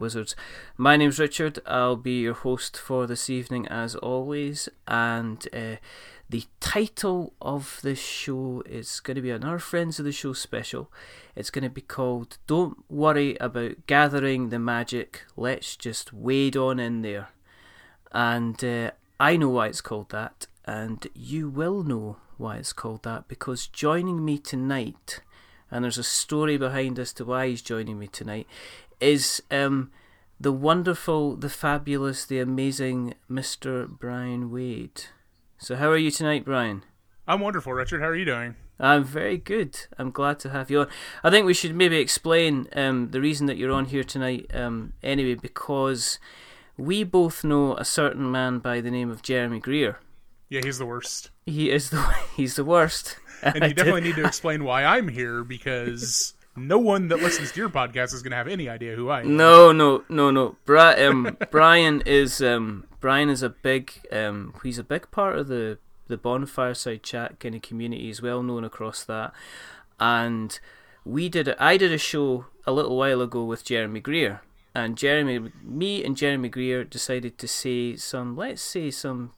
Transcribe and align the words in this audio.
Wizards. 0.00 0.34
My 0.76 0.96
name's 0.96 1.18
Richard. 1.18 1.60
I'll 1.66 1.96
be 1.96 2.20
your 2.22 2.34
host 2.34 2.76
for 2.76 3.06
this 3.06 3.30
evening, 3.30 3.68
as 3.68 3.94
always. 3.94 4.68
And 4.88 5.46
uh, 5.52 5.76
the 6.28 6.44
title 6.58 7.34
of 7.40 7.78
this 7.82 8.00
show 8.00 8.62
is 8.66 9.00
going 9.00 9.16
to 9.16 9.20
be 9.20 9.30
another 9.30 9.58
Friends 9.58 9.98
of 9.98 10.04
the 10.04 10.12
Show 10.12 10.32
special. 10.32 10.90
It's 11.36 11.50
going 11.50 11.64
to 11.64 11.70
be 11.70 11.82
called 11.82 12.38
Don't 12.46 12.82
Worry 12.90 13.36
About 13.38 13.86
Gathering 13.86 14.48
the 14.48 14.58
Magic, 14.58 15.24
Let's 15.36 15.76
Just 15.76 16.12
Wade 16.12 16.56
On 16.56 16.80
In 16.80 17.02
There. 17.02 17.28
And 18.10 18.62
uh, 18.64 18.92
I 19.20 19.36
know 19.36 19.50
why 19.50 19.68
it's 19.68 19.80
called 19.80 20.08
that, 20.10 20.46
and 20.64 21.06
you 21.14 21.48
will 21.48 21.84
know 21.84 22.16
why 22.38 22.56
it's 22.56 22.72
called 22.72 23.02
that 23.02 23.28
because 23.28 23.66
joining 23.66 24.24
me 24.24 24.38
tonight 24.38 25.20
and 25.70 25.84
there's 25.84 25.98
a 25.98 26.02
story 26.02 26.56
behind 26.56 26.98
as 26.98 27.12
to 27.14 27.24
why 27.24 27.48
he's 27.48 27.62
joining 27.62 27.98
me 27.98 28.08
tonight, 28.08 28.46
is 29.00 29.42
um, 29.50 29.90
the 30.38 30.52
wonderful, 30.52 31.36
the 31.36 31.48
fabulous, 31.48 32.24
the 32.24 32.40
amazing 32.40 33.14
Mr. 33.30 33.88
Brian 33.88 34.50
Wade. 34.50 35.04
So, 35.58 35.76
how 35.76 35.90
are 35.90 35.96
you 35.96 36.10
tonight, 36.10 36.44
Brian? 36.44 36.84
I'm 37.26 37.40
wonderful, 37.40 37.72
Richard. 37.72 38.00
How 38.00 38.08
are 38.08 38.16
you 38.16 38.24
doing? 38.24 38.56
I'm 38.78 39.04
very 39.04 39.36
good. 39.36 39.78
I'm 39.98 40.10
glad 40.10 40.38
to 40.40 40.50
have 40.50 40.70
you 40.70 40.80
on. 40.80 40.88
I 41.22 41.30
think 41.30 41.44
we 41.44 41.52
should 41.52 41.76
maybe 41.76 41.98
explain 41.98 42.66
um, 42.74 43.10
the 43.10 43.20
reason 43.20 43.46
that 43.46 43.58
you're 43.58 43.72
on 43.72 43.84
here 43.84 44.02
tonight, 44.02 44.50
um, 44.54 44.94
anyway, 45.02 45.34
because 45.34 46.18
we 46.78 47.04
both 47.04 47.44
know 47.44 47.76
a 47.76 47.84
certain 47.84 48.30
man 48.30 48.58
by 48.58 48.80
the 48.80 48.90
name 48.90 49.10
of 49.10 49.20
Jeremy 49.22 49.60
Greer. 49.60 49.98
Yeah, 50.48 50.62
he's 50.64 50.78
the 50.78 50.86
worst. 50.86 51.30
He 51.44 51.70
is 51.70 51.90
the 51.90 52.00
he's 52.36 52.56
the 52.56 52.64
worst. 52.64 53.18
And 53.42 53.62
you 53.64 53.74
definitely 53.74 54.00
need 54.00 54.16
to 54.16 54.24
explain 54.24 54.64
why 54.64 54.84
I'm 54.84 55.08
here 55.08 55.44
because 55.44 56.34
no 56.56 56.78
one 56.78 57.08
that 57.08 57.20
listens 57.20 57.52
to 57.52 57.60
your 57.60 57.68
podcast 57.68 58.12
is 58.12 58.22
going 58.22 58.32
to 58.32 58.36
have 58.36 58.48
any 58.48 58.68
idea 58.68 58.96
who 58.96 59.08
I 59.08 59.20
am. 59.20 59.36
No, 59.36 59.72
no, 59.72 60.04
no, 60.08 60.30
no. 60.30 60.56
Um, 60.68 61.36
Brian 61.50 62.02
is 62.06 62.42
um, 62.42 62.84
Brian 63.00 63.28
is 63.28 63.42
a 63.42 63.50
big 63.50 63.92
um, 64.12 64.54
he's 64.62 64.78
a 64.78 64.84
big 64.84 65.10
part 65.10 65.38
of 65.38 65.48
the 65.48 65.78
the 66.08 66.16
bonfire 66.16 66.74
side 66.74 67.02
chat 67.02 67.38
kind 67.40 67.54
of 67.54 67.62
community. 67.62 68.06
He's 68.06 68.22
well 68.22 68.42
known 68.42 68.64
across 68.64 69.04
that, 69.04 69.32
and 69.98 70.58
we 71.04 71.28
did 71.28 71.48
a, 71.48 71.62
I 71.62 71.76
did 71.76 71.92
a 71.92 71.98
show 71.98 72.46
a 72.66 72.72
little 72.72 72.96
while 72.96 73.20
ago 73.20 73.44
with 73.44 73.64
Jeremy 73.64 74.00
Greer, 74.00 74.42
and 74.74 74.96
Jeremy, 74.96 75.52
me 75.62 76.04
and 76.04 76.16
Jeremy 76.16 76.48
Greer 76.48 76.84
decided 76.84 77.38
to 77.38 77.48
say 77.48 77.96
some, 77.96 78.36
let's 78.36 78.62
say 78.62 78.90
some 78.90 79.32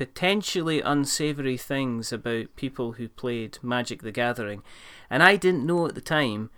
potentially 0.00 0.80
unsavory 0.80 1.58
things 1.58 2.10
about 2.10 2.56
people 2.56 2.92
who 2.92 3.06
played 3.06 3.58
Magic 3.62 4.00
the 4.00 4.10
Gathering. 4.10 4.62
And 5.10 5.22
I 5.22 5.36
didn't 5.36 5.66
know 5.66 5.86
at 5.86 5.94
the 5.94 6.00
time, 6.00 6.50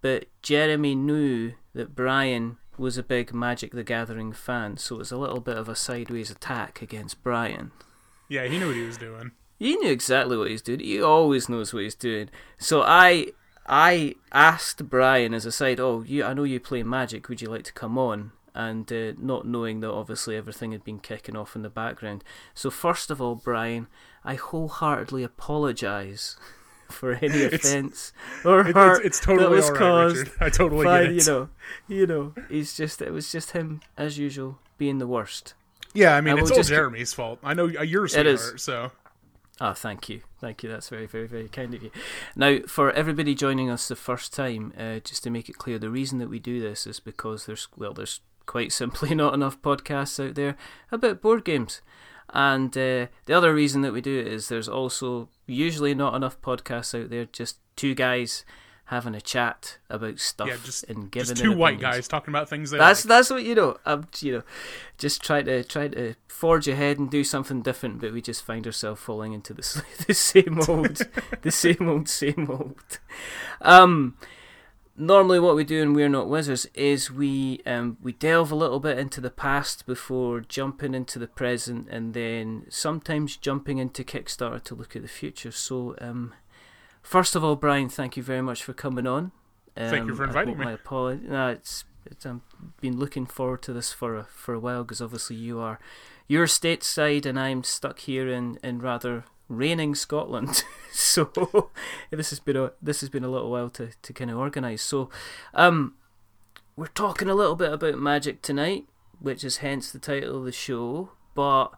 but 0.00 0.26
Jeremy 0.42 0.94
knew 0.94 1.52
that 1.74 1.94
Brian 1.94 2.56
was 2.78 2.96
a 2.96 3.02
big 3.02 3.34
Magic 3.34 3.72
the 3.72 3.84
Gathering 3.84 4.32
fan, 4.32 4.76
so 4.78 4.96
it 4.96 4.98
was 4.98 5.12
a 5.12 5.18
little 5.18 5.40
bit 5.40 5.56
of 5.56 5.68
a 5.68 5.76
sideways 5.76 6.30
attack 6.30 6.80
against 6.80 7.22
Brian. 7.22 7.72
Yeah, 8.28 8.46
he 8.46 8.58
knew 8.58 8.68
what 8.68 8.76
he 8.76 8.82
was 8.82 8.96
doing. 8.96 9.32
He 9.58 9.76
knew 9.76 9.90
exactly 9.90 10.36
what 10.36 10.50
he's 10.50 10.62
doing. 10.62 10.80
He 10.80 11.02
always 11.02 11.48
knows 11.48 11.74
what 11.74 11.82
he's 11.82 11.94
doing. 11.94 12.30
So 12.58 12.82
I 12.82 13.28
I 13.66 14.14
asked 14.32 14.88
Brian 14.88 15.34
as 15.34 15.44
a 15.44 15.52
side, 15.52 15.80
"Oh, 15.80 16.02
you 16.06 16.24
I 16.24 16.32
know 16.32 16.44
you 16.44 16.60
play 16.60 16.82
Magic. 16.82 17.28
Would 17.28 17.42
you 17.42 17.50
like 17.50 17.64
to 17.64 17.72
come 17.72 17.98
on?" 17.98 18.32
and 18.54 18.92
uh, 18.92 19.12
not 19.18 19.46
knowing 19.46 19.80
that 19.80 19.90
obviously 19.90 20.36
everything 20.36 20.72
had 20.72 20.82
been 20.82 20.98
kicking 20.98 21.36
off 21.36 21.54
in 21.54 21.62
the 21.62 21.70
background. 21.70 22.24
So, 22.54 22.70
first 22.70 23.08
of 23.08 23.22
all, 23.22 23.36
Brian, 23.36 23.86
I 24.24 24.34
wholeheartedly 24.34 25.22
apologise 25.22 26.36
for 26.90 27.12
any 27.14 27.44
offence 27.52 28.12
or 28.44 28.64
hurt 28.64 28.98
it's, 28.98 29.18
it's 29.18 29.20
totally 29.20 29.44
that 29.44 29.50
was 29.50 29.70
right, 29.70 29.78
caused. 29.78 30.16
Richard. 30.16 30.32
I 30.40 30.50
totally 30.50 30.84
by, 30.84 31.02
get 31.02 31.12
it. 31.12 31.26
You 31.26 31.32
know, 31.32 31.48
you 31.88 32.06
know, 32.06 32.34
he's 32.48 32.76
just 32.76 33.02
it 33.02 33.12
was 33.12 33.30
just 33.30 33.52
him 33.52 33.80
as 33.96 34.18
usual 34.18 34.58
being 34.76 34.98
the 34.98 35.06
worst. 35.06 35.54
yeah, 35.94 36.14
I 36.14 36.20
mean, 36.20 36.38
I 36.38 36.40
it's 36.40 36.50
all 36.50 36.62
Jeremy's 36.62 37.12
fault. 37.12 37.38
I 37.42 37.54
know 37.54 37.66
you're 37.66 38.04
a 38.04 38.08
sweetheart, 38.08 38.60
so 38.60 38.92
Ah, 39.60 39.72
thank 39.72 40.08
you, 40.08 40.20
thank 40.40 40.62
you. 40.62 40.70
That's 40.70 40.88
very, 40.88 41.06
very, 41.06 41.26
very 41.26 41.48
kind 41.48 41.74
of 41.74 41.82
you. 41.82 41.90
Now, 42.36 42.58
for 42.68 42.92
everybody 42.92 43.34
joining 43.34 43.68
us 43.68 43.88
the 43.88 43.96
first 43.96 44.32
time, 44.32 44.72
uh, 44.78 45.00
just 45.00 45.24
to 45.24 45.30
make 45.30 45.48
it 45.48 45.58
clear, 45.58 45.80
the 45.80 45.90
reason 45.90 46.18
that 46.18 46.30
we 46.30 46.38
do 46.38 46.60
this 46.60 46.86
is 46.86 47.00
because 47.00 47.46
there's 47.46 47.66
well, 47.76 47.92
there's 47.92 48.20
quite 48.46 48.72
simply 48.72 49.14
not 49.14 49.34
enough 49.34 49.60
podcasts 49.60 50.24
out 50.24 50.36
there 50.36 50.56
about 50.92 51.20
board 51.20 51.44
games, 51.44 51.82
and 52.30 52.76
uh, 52.76 53.06
the 53.24 53.34
other 53.34 53.52
reason 53.52 53.82
that 53.82 53.92
we 53.92 54.00
do 54.00 54.20
it 54.20 54.28
is 54.28 54.48
there's 54.48 54.68
also 54.68 55.28
usually 55.48 55.94
not 55.94 56.14
enough 56.14 56.40
podcasts 56.40 57.00
out 57.00 57.10
there. 57.10 57.24
Just 57.24 57.58
two 57.76 57.94
guys 57.94 58.44
having 58.88 59.14
a 59.14 59.20
chat 59.20 59.76
about 59.90 60.18
stuff 60.18 60.48
yeah, 60.48 60.56
just, 60.64 60.82
and 60.84 61.10
giving 61.10 61.28
just 61.28 61.42
two 61.42 61.54
white 61.54 61.74
opinions. 61.74 61.96
guys 61.96 62.08
talking 62.08 62.32
about 62.32 62.48
things 62.48 62.70
That's 62.70 63.04
like. 63.04 63.08
that's 63.08 63.28
what 63.28 63.44
you 63.44 63.54
know. 63.54 63.76
I'm 63.84 64.06
you 64.20 64.32
know, 64.32 64.42
just 64.96 65.22
try 65.22 65.42
to 65.42 65.62
try 65.62 65.88
to 65.88 66.14
forge 66.28 66.68
ahead 66.68 66.98
and 66.98 67.10
do 67.10 67.22
something 67.22 67.60
different, 67.62 68.00
but 68.00 68.12
we 68.12 68.22
just 68.22 68.44
find 68.44 68.66
ourselves 68.66 69.00
falling 69.00 69.32
into 69.32 69.52
the 69.52 69.84
the 70.06 70.14
same 70.14 70.60
old, 70.68 71.06
the 71.42 71.50
same 71.50 71.88
old, 71.88 72.08
same 72.08 72.48
old. 72.50 72.98
Um, 73.60 74.16
normally 74.98 75.40
what 75.40 75.56
we 75.56 75.64
do 75.64 75.80
in 75.80 75.94
We're 75.94 76.08
Not 76.08 76.28
Wizards 76.28 76.66
is 76.74 77.10
we 77.10 77.62
um 77.64 77.96
we 78.02 78.12
delve 78.12 78.50
a 78.52 78.56
little 78.56 78.80
bit 78.80 78.98
into 78.98 79.20
the 79.20 79.30
past 79.30 79.86
before 79.86 80.40
jumping 80.40 80.94
into 80.94 81.18
the 81.18 81.28
present, 81.28 81.88
and 81.90 82.12
then 82.12 82.66
sometimes 82.68 83.36
jumping 83.36 83.78
into 83.78 84.04
Kickstarter 84.04 84.62
to 84.64 84.74
look 84.74 84.94
at 84.96 85.02
the 85.02 85.08
future. 85.08 85.52
So 85.52 85.94
um. 86.00 86.34
First 87.00 87.34
of 87.34 87.42
all, 87.42 87.56
Brian, 87.56 87.88
thank 87.88 88.18
you 88.18 88.22
very 88.22 88.42
much 88.42 88.62
for 88.62 88.74
coming 88.74 89.06
on. 89.06 89.32
Thank 89.74 90.04
you 90.04 90.10
Um, 90.10 90.16
for 90.16 90.24
inviting 90.24 90.58
me. 90.58 90.64
My 90.66 90.72
apology. 90.72 91.22
No, 91.26 91.48
it's, 91.48 91.84
it's 92.04 92.26
I've 92.26 92.40
been 92.82 92.98
looking 92.98 93.24
forward 93.24 93.62
to 93.62 93.72
this 93.72 93.92
for 93.94 94.16
a, 94.16 94.24
for 94.24 94.52
a 94.52 94.60
while 94.60 94.82
because 94.84 95.00
obviously 95.00 95.36
you 95.36 95.58
are 95.58 95.78
you're 96.26 96.46
stateside 96.46 97.24
and 97.24 97.40
I'm 97.40 97.64
stuck 97.64 98.00
here 98.00 98.28
in, 98.28 98.58
in 98.62 98.80
rather 98.80 99.24
raining 99.48 99.94
Scotland. 99.94 100.64
so 100.92 101.70
this 102.10 102.30
has 102.30 102.40
been 102.40 102.56
a 102.56 102.72
this 102.80 103.00
has 103.00 103.08
been 103.08 103.24
a 103.24 103.28
little 103.28 103.50
while 103.50 103.70
to, 103.70 103.90
to 104.02 104.12
kind 104.12 104.30
of 104.30 104.38
organise. 104.38 104.82
So 104.82 105.10
um, 105.54 105.94
we're 106.76 106.86
talking 106.86 107.28
a 107.28 107.34
little 107.34 107.56
bit 107.56 107.72
about 107.72 107.98
magic 107.98 108.42
tonight, 108.42 108.86
which 109.20 109.44
is 109.44 109.58
hence 109.58 109.90
the 109.90 109.98
title 109.98 110.38
of 110.38 110.44
the 110.44 110.52
show. 110.52 111.10
But 111.34 111.68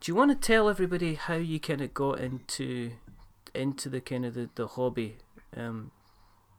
do 0.00 0.10
you 0.10 0.16
want 0.16 0.30
to 0.30 0.46
tell 0.46 0.68
everybody 0.68 1.14
how 1.14 1.34
you 1.34 1.58
kind 1.58 1.80
of 1.80 1.94
got 1.94 2.20
into 2.20 2.92
into 3.54 3.88
the 3.88 4.00
kind 4.00 4.24
of 4.24 4.34
the, 4.34 4.50
the 4.54 4.68
hobby? 4.68 5.16
Um, 5.56 5.90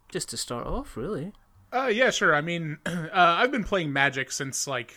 just 0.10 0.30
to 0.30 0.38
start 0.38 0.66
off, 0.66 0.96
really. 0.96 1.34
Uh, 1.74 1.88
yeah, 1.88 2.10
sure. 2.10 2.34
I 2.34 2.42
mean, 2.42 2.78
uh, 2.86 3.10
I've 3.14 3.52
been 3.52 3.64
playing 3.64 3.92
Magic 3.92 4.32
since 4.32 4.66
like 4.68 4.96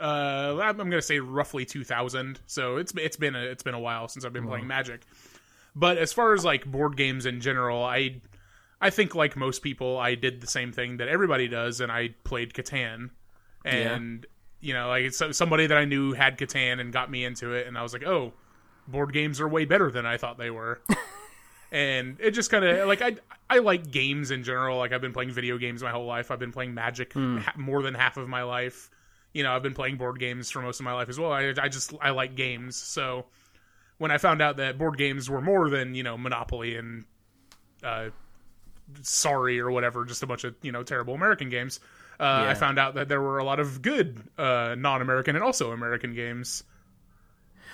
uh, 0.00 0.58
I'm 0.60 0.80
I'm 0.80 0.90
gonna 0.90 1.02
say 1.02 1.18
roughly 1.20 1.64
2000. 1.64 2.40
So 2.46 2.76
it's 2.76 2.92
it's 2.96 3.16
been 3.16 3.34
a, 3.34 3.40
it's 3.40 3.62
been 3.62 3.74
a 3.74 3.80
while 3.80 4.08
since 4.08 4.24
I've 4.24 4.32
been 4.32 4.46
playing 4.46 4.66
Magic. 4.66 5.02
But 5.76 5.98
as 5.98 6.12
far 6.12 6.34
as 6.34 6.44
like 6.44 6.64
board 6.64 6.96
games 6.96 7.26
in 7.26 7.40
general, 7.40 7.82
I 7.82 8.20
I 8.80 8.90
think 8.90 9.14
like 9.14 9.36
most 9.36 9.62
people, 9.62 9.98
I 9.98 10.14
did 10.14 10.40
the 10.40 10.46
same 10.46 10.72
thing 10.72 10.98
that 10.98 11.08
everybody 11.08 11.48
does, 11.48 11.80
and 11.80 11.90
I 11.90 12.14
played 12.24 12.52
Catan. 12.52 13.10
And 13.64 14.26
you 14.60 14.74
know, 14.74 14.88
like 14.88 15.12
so, 15.12 15.32
somebody 15.32 15.66
that 15.66 15.76
I 15.76 15.84
knew 15.84 16.12
had 16.12 16.38
Catan 16.38 16.80
and 16.80 16.92
got 16.92 17.10
me 17.10 17.24
into 17.24 17.52
it, 17.52 17.66
and 17.66 17.78
I 17.78 17.82
was 17.82 17.92
like, 17.92 18.04
oh, 18.04 18.32
board 18.88 19.12
games 19.12 19.40
are 19.40 19.48
way 19.48 19.64
better 19.64 19.90
than 19.90 20.06
I 20.06 20.16
thought 20.16 20.38
they 20.38 20.50
were. 20.50 20.80
and 21.72 22.18
it 22.20 22.32
just 22.32 22.50
kind 22.50 22.64
of 22.64 22.86
like 22.86 23.02
I 23.02 23.16
I 23.48 23.58
like 23.58 23.90
games 23.90 24.30
in 24.30 24.44
general. 24.44 24.78
Like 24.78 24.92
I've 24.92 25.00
been 25.00 25.12
playing 25.12 25.32
video 25.32 25.58
games 25.58 25.82
my 25.82 25.90
whole 25.90 26.06
life. 26.06 26.30
I've 26.30 26.38
been 26.38 26.52
playing 26.52 26.74
Magic 26.74 27.12
ha- 27.14 27.54
more 27.56 27.82
than 27.82 27.94
half 27.94 28.16
of 28.16 28.28
my 28.28 28.42
life. 28.42 28.90
You 29.34 29.42
know, 29.42 29.52
I've 29.54 29.62
been 29.62 29.74
playing 29.74 29.96
board 29.98 30.18
games 30.18 30.50
for 30.50 30.62
most 30.62 30.80
of 30.80 30.84
my 30.84 30.94
life 30.94 31.08
as 31.10 31.18
well. 31.18 31.30
I 31.32 31.52
I 31.60 31.68
just 31.68 31.92
I 32.00 32.10
like 32.10 32.34
games. 32.36 32.76
So 32.76 33.26
when 33.98 34.10
I 34.10 34.16
found 34.18 34.40
out 34.40 34.56
that 34.56 34.78
board 34.78 34.96
games 34.96 35.28
were 35.28 35.42
more 35.42 35.68
than 35.68 35.94
you 35.94 36.02
know 36.02 36.16
Monopoly 36.16 36.76
and 36.76 37.04
uh, 37.82 38.08
Sorry 39.02 39.58
or 39.60 39.70
whatever, 39.70 40.04
just 40.04 40.22
a 40.22 40.26
bunch 40.26 40.44
of 40.44 40.54
you 40.62 40.70
know 40.72 40.82
terrible 40.82 41.14
American 41.14 41.48
games. 41.50 41.80
Uh, 42.20 42.42
Yeah. 42.44 42.50
I 42.50 42.54
found 42.54 42.78
out 42.78 42.94
that 42.94 43.08
there 43.08 43.20
were 43.20 43.38
a 43.38 43.44
lot 43.44 43.58
of 43.58 43.82
good 43.82 44.22
uh, 44.38 44.76
non-American 44.78 45.34
and 45.36 45.44
also 45.44 45.72
American 45.72 46.14
games, 46.14 46.62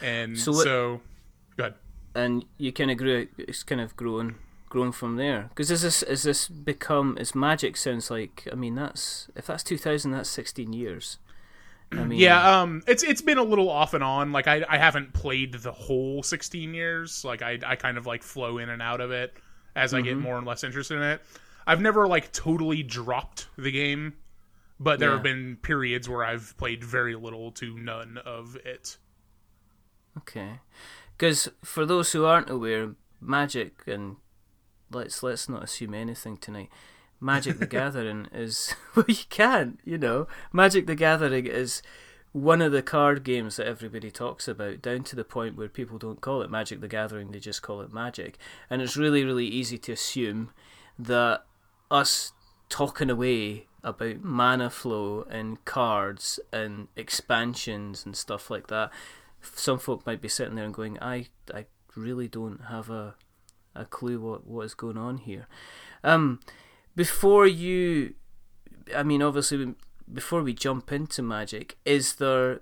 and 0.02 0.38
So 0.38 0.52
so, 0.52 0.92
what- 0.92 1.56
go 1.56 1.62
ahead. 1.64 1.74
and 2.14 2.44
you 2.58 2.72
kind 2.72 2.90
of 2.90 2.96
grew 2.96 3.28
it's 3.36 3.62
kind 3.62 3.80
of 3.80 3.94
grown 3.96 4.36
grown 4.68 4.92
from 4.92 5.16
there 5.16 5.46
because 5.50 5.70
is 5.70 5.82
this 5.82 6.02
is 6.04 6.22
this 6.22 6.48
become 6.48 7.18
is 7.18 7.34
magic 7.34 7.76
sounds 7.76 8.08
like 8.10 8.46
i 8.52 8.54
mean 8.54 8.76
that's 8.76 9.28
if 9.34 9.46
that's 9.48 9.64
2000 9.64 10.12
that's 10.12 10.30
16 10.30 10.72
years 10.72 11.18
i 11.92 12.04
mean 12.04 12.18
Yeah, 12.18 12.60
um, 12.60 12.82
it's 12.86 13.02
it's 13.02 13.22
been 13.22 13.38
a 13.38 13.42
little 13.42 13.68
off 13.70 13.94
and 13.94 14.04
on. 14.04 14.32
Like 14.32 14.46
I 14.46 14.64
I 14.68 14.78
haven't 14.78 15.12
played 15.12 15.54
the 15.54 15.72
whole 15.72 16.22
sixteen 16.22 16.72
years. 16.74 17.24
Like 17.24 17.42
I 17.42 17.58
I 17.66 17.76
kind 17.76 17.98
of 17.98 18.06
like 18.06 18.22
flow 18.22 18.58
in 18.58 18.68
and 18.68 18.80
out 18.82 19.00
of 19.00 19.10
it 19.10 19.34
as 19.76 19.92
I 19.94 20.00
get 20.00 20.14
Mm-hmm. 20.14 20.22
more 20.22 20.38
and 20.38 20.46
less 20.46 20.62
interested 20.64 20.96
in 20.96 21.02
it. 21.02 21.20
I've 21.66 21.80
never 21.80 22.06
like 22.08 22.32
totally 22.32 22.82
dropped 22.82 23.48
the 23.56 23.70
game, 23.70 24.14
but 24.78 24.98
there 24.98 25.10
Yeah. 25.10 25.14
have 25.16 25.22
been 25.22 25.56
periods 25.62 26.08
where 26.08 26.24
I've 26.24 26.56
played 26.56 26.82
very 26.84 27.14
little 27.16 27.50
to 27.52 27.76
none 27.78 28.18
of 28.24 28.56
it. 28.64 28.96
okay 30.18 30.58
because 31.16 31.48
for 31.62 31.84
those 31.86 32.12
who 32.12 32.24
aren't 32.24 32.50
aware 32.50 32.92
magic 33.20 33.82
and 33.86 34.16
let's 34.90 35.22
let's 35.22 35.48
not 35.48 35.62
assume 35.62 35.94
anything 35.94 36.36
tonight. 36.36 36.68
Magic 37.20 37.58
the 37.58 37.66
Gathering 37.66 38.28
is 38.32 38.74
well, 38.94 39.04
you 39.08 39.24
can't, 39.28 39.78
you 39.84 39.98
know. 39.98 40.26
Magic 40.52 40.86
the 40.86 40.94
Gathering 40.94 41.46
is 41.46 41.82
one 42.32 42.62
of 42.62 42.72
the 42.72 42.82
card 42.82 43.24
games 43.24 43.56
that 43.56 43.66
everybody 43.66 44.10
talks 44.10 44.46
about, 44.46 44.80
down 44.80 45.02
to 45.02 45.16
the 45.16 45.24
point 45.24 45.56
where 45.56 45.68
people 45.68 45.98
don't 45.98 46.20
call 46.20 46.42
it 46.42 46.50
Magic 46.50 46.80
the 46.80 46.88
Gathering, 46.88 47.32
they 47.32 47.40
just 47.40 47.62
call 47.62 47.80
it 47.80 47.92
Magic. 47.92 48.38
And 48.68 48.80
it's 48.80 48.96
really, 48.96 49.24
really 49.24 49.46
easy 49.46 49.78
to 49.78 49.92
assume 49.92 50.50
that 50.98 51.44
us 51.90 52.32
talking 52.68 53.10
away 53.10 53.66
about 53.82 54.22
mana 54.22 54.70
flow 54.70 55.26
and 55.30 55.64
cards 55.64 56.38
and 56.52 56.88
expansions 56.96 58.06
and 58.06 58.16
stuff 58.16 58.50
like 58.50 58.68
that, 58.68 58.90
some 59.42 59.78
folk 59.78 60.06
might 60.06 60.20
be 60.20 60.28
sitting 60.28 60.54
there 60.54 60.64
and 60.64 60.74
going, 60.74 60.98
I, 61.00 61.26
I 61.52 61.66
really 61.96 62.28
don't 62.28 62.66
have 62.68 62.90
a, 62.90 63.16
a 63.74 63.84
clue 63.84 64.20
what, 64.20 64.46
what 64.46 64.66
is 64.66 64.74
going 64.74 64.98
on 64.98 65.18
here. 65.18 65.48
Um, 66.04 66.40
before 66.96 67.46
you, 67.46 68.14
I 68.94 69.02
mean, 69.02 69.22
obviously, 69.22 69.74
before 70.12 70.42
we 70.42 70.52
jump 70.54 70.92
into 70.92 71.22
Magic, 71.22 71.76
is 71.84 72.14
there 72.16 72.60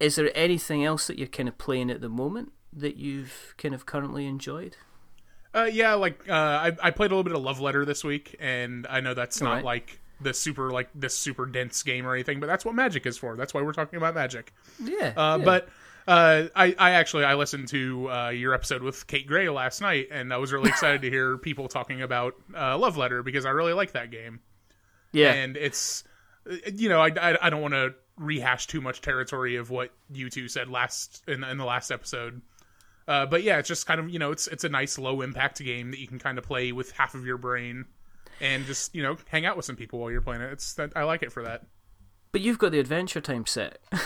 is 0.00 0.16
there 0.16 0.30
anything 0.34 0.84
else 0.84 1.06
that 1.08 1.18
you're 1.18 1.26
kind 1.28 1.48
of 1.48 1.58
playing 1.58 1.90
at 1.90 2.00
the 2.00 2.08
moment 2.08 2.52
that 2.72 2.96
you've 2.96 3.54
kind 3.58 3.74
of 3.74 3.84
currently 3.86 4.26
enjoyed? 4.26 4.76
Uh, 5.54 5.68
yeah, 5.70 5.94
like 5.94 6.28
uh, 6.28 6.32
I 6.32 6.72
I 6.82 6.90
played 6.90 7.10
a 7.10 7.14
little 7.14 7.24
bit 7.24 7.34
of 7.34 7.42
Love 7.42 7.60
Letter 7.60 7.84
this 7.84 8.04
week, 8.04 8.36
and 8.38 8.86
I 8.88 9.00
know 9.00 9.14
that's 9.14 9.40
not 9.40 9.54
Right. 9.56 9.64
like 9.64 10.00
the 10.20 10.34
super 10.34 10.70
like 10.70 10.88
this 10.94 11.16
super 11.16 11.46
dense 11.46 11.82
game 11.82 12.06
or 12.06 12.14
anything, 12.14 12.40
but 12.40 12.46
that's 12.46 12.64
what 12.64 12.74
Magic 12.74 13.06
is 13.06 13.16
for. 13.16 13.36
That's 13.36 13.54
why 13.54 13.62
we're 13.62 13.72
talking 13.72 13.96
about 13.96 14.14
Magic. 14.14 14.52
Yeah, 14.82 15.12
Uh, 15.16 15.36
yeah. 15.38 15.44
But 15.44 15.68
uh, 16.08 16.48
I, 16.56 16.74
I 16.78 16.90
actually 16.92 17.24
I 17.24 17.34
listened 17.34 17.68
to 17.68 18.10
uh, 18.10 18.28
your 18.30 18.54
episode 18.54 18.82
with 18.82 19.06
Kate 19.06 19.26
Gray 19.26 19.50
last 19.50 19.82
night, 19.82 20.08
and 20.10 20.32
I 20.32 20.38
was 20.38 20.54
really 20.54 20.68
excited 20.70 21.02
to 21.02 21.10
hear 21.10 21.36
people 21.36 21.68
talking 21.68 22.00
about 22.00 22.34
uh, 22.56 22.78
Love 22.78 22.96
Letter 22.96 23.22
because 23.22 23.44
I 23.44 23.50
really 23.50 23.74
like 23.74 23.92
that 23.92 24.10
game, 24.10 24.40
yeah, 25.12 25.34
and 25.34 25.54
it's 25.54 26.04
you 26.74 26.88
know 26.88 26.98
I, 26.98 27.08
I, 27.08 27.46
I 27.46 27.50
don't 27.50 27.60
want 27.60 27.74
to 27.74 27.94
rehash 28.16 28.66
too 28.68 28.80
much 28.80 29.02
territory 29.02 29.56
of 29.56 29.68
what 29.68 29.90
you 30.10 30.30
two 30.30 30.48
said 30.48 30.70
last 30.70 31.22
in, 31.28 31.44
in 31.44 31.58
the 31.58 31.66
last 31.66 31.90
episode. 31.90 32.40
Uh, 33.06 33.26
but 33.26 33.42
yeah, 33.42 33.58
it's 33.58 33.68
just 33.68 33.86
kind 33.86 34.00
of 34.00 34.08
you 34.08 34.18
know 34.18 34.32
it's 34.32 34.46
it's 34.46 34.64
a 34.64 34.68
nice 34.70 34.98
low 34.98 35.20
impact 35.20 35.62
game 35.62 35.90
that 35.90 36.00
you 36.00 36.08
can 36.08 36.18
kind 36.18 36.38
of 36.38 36.44
play 36.44 36.72
with 36.72 36.90
half 36.92 37.14
of 37.14 37.26
your 37.26 37.36
brain, 37.36 37.84
and 38.40 38.64
just 38.64 38.94
you 38.94 39.02
know 39.02 39.18
hang 39.26 39.44
out 39.44 39.58
with 39.58 39.66
some 39.66 39.76
people 39.76 39.98
while 39.98 40.10
you're 40.10 40.22
playing 40.22 40.40
it. 40.40 40.54
It's 40.54 40.72
that 40.74 40.90
I 40.96 41.02
like 41.02 41.22
it 41.22 41.32
for 41.32 41.42
that. 41.42 41.66
but 42.32 42.40
you've 42.40 42.58
got 42.58 42.72
the 42.72 42.80
Adventure 42.80 43.20
Time 43.20 43.44
set. 43.44 43.78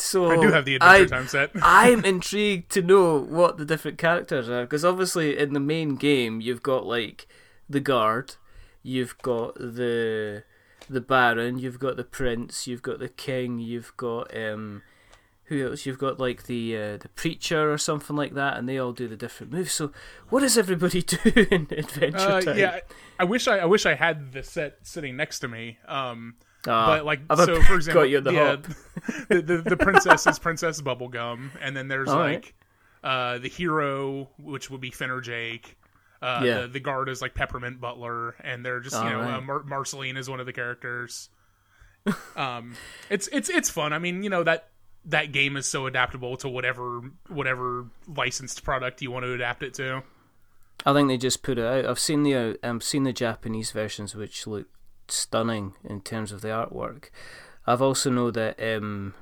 so 0.00 0.30
I 0.30 0.36
do 0.40 0.50
have 0.52 0.64
the 0.64 0.76
Adventure 0.76 1.14
I- 1.14 1.18
Time 1.18 1.28
set. 1.28 1.50
I'm 1.62 2.04
intrigued 2.04 2.70
to 2.72 2.82
know 2.82 3.18
what 3.18 3.58
the 3.58 3.64
different 3.64 3.98
characters 3.98 4.48
are 4.48 4.62
because 4.62 4.84
obviously 4.84 5.38
in 5.38 5.52
the 5.52 5.60
main 5.60 5.96
game 5.96 6.40
you've 6.40 6.62
got 6.62 6.86
like 6.86 7.26
the 7.68 7.80
guard, 7.80 8.34
you've 8.82 9.16
got 9.18 9.54
the 9.56 10.44
the 10.88 11.00
baron, 11.00 11.58
you've 11.58 11.78
got 11.78 11.96
the 11.96 12.04
prince, 12.04 12.66
you've 12.66 12.82
got 12.82 12.98
the 12.98 13.08
king, 13.08 13.58
you've 13.58 13.96
got 13.96 14.34
um 14.36 14.82
who 15.44 15.66
else? 15.68 15.84
You've 15.84 15.98
got 15.98 16.20
like 16.20 16.44
the 16.44 16.76
uh, 16.76 16.96
the 16.98 17.08
preacher 17.16 17.72
or 17.72 17.76
something 17.76 18.14
like 18.14 18.34
that, 18.34 18.56
and 18.56 18.68
they 18.68 18.78
all 18.78 18.92
do 18.92 19.08
the 19.08 19.16
different 19.16 19.50
moves. 19.52 19.72
So 19.72 19.90
what 20.28 20.40
does 20.40 20.56
everybody 20.56 21.02
do 21.16 21.18
in 21.50 21.66
Adventure 21.72 22.18
Uh, 22.18 22.40
Time? 22.40 22.56
yeah, 22.56 22.78
I 23.18 23.24
wish 23.24 23.48
I 23.48 23.58
I 23.58 23.64
wish 23.64 23.84
I 23.84 23.94
had 23.94 24.30
the 24.32 24.44
set 24.44 24.78
sitting 24.82 25.16
next 25.16 25.40
to 25.40 25.48
me. 25.48 25.78
Um, 25.88 26.36
Ah, 26.66 26.86
but 26.88 27.04
like 27.06 27.20
so, 27.36 27.62
for 27.62 27.74
example, 27.74 28.04
you 28.06 28.20
the 28.20 28.32
yeah, 28.32 28.56
the, 29.28 29.40
the 29.42 29.58
the 29.70 29.76
princess 29.76 30.26
is 30.26 30.38
Princess 30.38 30.80
Bubblegum, 30.82 31.50
and 31.60 31.76
then 31.76 31.88
there's 31.88 32.08
All 32.08 32.18
right. 32.18 32.42
like 32.44 32.54
uh, 33.02 33.38
the 33.38 33.48
hero, 33.48 34.28
which 34.38 34.70
would 34.70 34.80
be 34.80 34.90
Finn 34.90 35.10
or 35.10 35.20
Jake. 35.20 35.76
Uh, 36.22 36.42
Yeah. 36.44 36.60
the, 36.62 36.68
the 36.68 36.80
guard 36.80 37.08
is 37.08 37.22
like 37.22 37.34
Peppermint 37.34 37.80
Butler, 37.80 38.34
and 38.44 38.64
they're 38.64 38.80
just 38.80 38.94
you 38.94 39.00
All 39.02 39.08
know 39.10 39.20
right. 39.20 39.34
uh, 39.34 39.40
Mar- 39.40 39.62
Marceline 39.64 40.16
is 40.18 40.28
one 40.28 40.38
of 40.40 40.44
the 40.46 40.52
characters. 40.52 41.30
um, 42.36 42.74
it's 43.08 43.28
it's 43.28 43.48
it's 43.48 43.70
fun. 43.70 43.92
I 43.92 43.98
mean, 43.98 44.22
you 44.22 44.28
know 44.30 44.42
that 44.44 44.68
that 45.06 45.32
game 45.32 45.56
is 45.56 45.66
so 45.66 45.86
adaptable 45.86 46.36
to 46.38 46.48
whatever 46.48 47.00
whatever 47.28 47.86
licensed 48.06 48.62
product 48.64 49.00
you 49.00 49.10
want 49.10 49.24
to 49.24 49.32
adapt 49.32 49.62
it 49.62 49.72
to. 49.74 50.02
I 50.84 50.92
think 50.92 51.08
they 51.08 51.16
just 51.16 51.42
put 51.42 51.58
it 51.58 51.64
out. 51.64 51.86
I've 51.86 51.98
seen 51.98 52.22
the 52.22 52.34
uh, 52.34 52.54
I've 52.62 52.82
seen 52.82 53.04
the 53.04 53.12
Japanese 53.14 53.70
versions, 53.70 54.14
which 54.14 54.46
look 54.46 54.66
stunning 55.12 55.74
in 55.84 56.00
terms 56.00 56.32
of 56.32 56.40
the 56.40 56.48
artwork. 56.48 57.10
I've 57.66 57.82
also 57.82 58.10
know 58.10 58.30
that 58.30 58.60
um, 58.62 59.14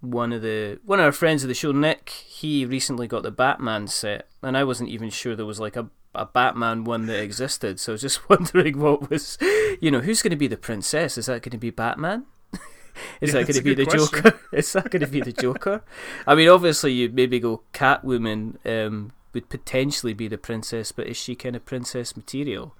one 0.00 0.32
of 0.32 0.42
the 0.42 0.78
one 0.84 0.98
of 1.00 1.04
our 1.04 1.12
friends 1.12 1.42
of 1.42 1.48
the 1.48 1.54
show, 1.54 1.72
Nick, 1.72 2.08
he 2.08 2.64
recently 2.64 3.06
got 3.06 3.22
the 3.22 3.30
Batman 3.30 3.86
set, 3.88 4.28
and 4.42 4.56
I 4.56 4.64
wasn't 4.64 4.90
even 4.90 5.10
sure 5.10 5.34
there 5.36 5.46
was 5.46 5.60
like 5.60 5.76
a 5.76 5.90
a 6.14 6.26
Batman 6.26 6.84
one 6.84 7.06
that 7.06 7.22
existed. 7.22 7.78
So 7.78 7.92
I 7.92 7.94
was 7.94 8.02
just 8.02 8.28
wondering 8.28 8.78
what 8.78 9.10
was, 9.10 9.38
you 9.80 9.90
know, 9.90 10.00
who's 10.00 10.22
going 10.22 10.30
to 10.30 10.36
be 10.36 10.48
the 10.48 10.56
princess? 10.56 11.16
Is 11.16 11.26
that 11.26 11.42
going 11.42 11.52
to 11.52 11.58
be 11.58 11.70
Batman? 11.70 12.26
Is 13.20 13.32
Yeah, 13.32 13.40
that 13.40 13.46
going 13.46 13.54
to 13.58 13.62
be 13.62 13.74
the 13.74 13.84
question. 13.86 14.22
Joker? 14.22 14.40
Is 14.52 14.72
that 14.72 14.90
going 14.90 15.00
to 15.02 15.06
be 15.06 15.20
the 15.20 15.32
Joker? 15.32 15.82
I 16.26 16.34
mean, 16.34 16.48
obviously, 16.48 16.92
you'd 16.92 17.14
maybe 17.14 17.38
go 17.38 17.62
Catwoman 17.72 18.56
um, 18.66 19.12
would 19.32 19.48
potentially 19.48 20.12
be 20.12 20.26
the 20.28 20.38
princess, 20.38 20.90
but 20.92 21.06
is 21.06 21.16
she 21.16 21.34
kind 21.36 21.54
of 21.54 21.64
princess 21.64 22.16
material? 22.16 22.74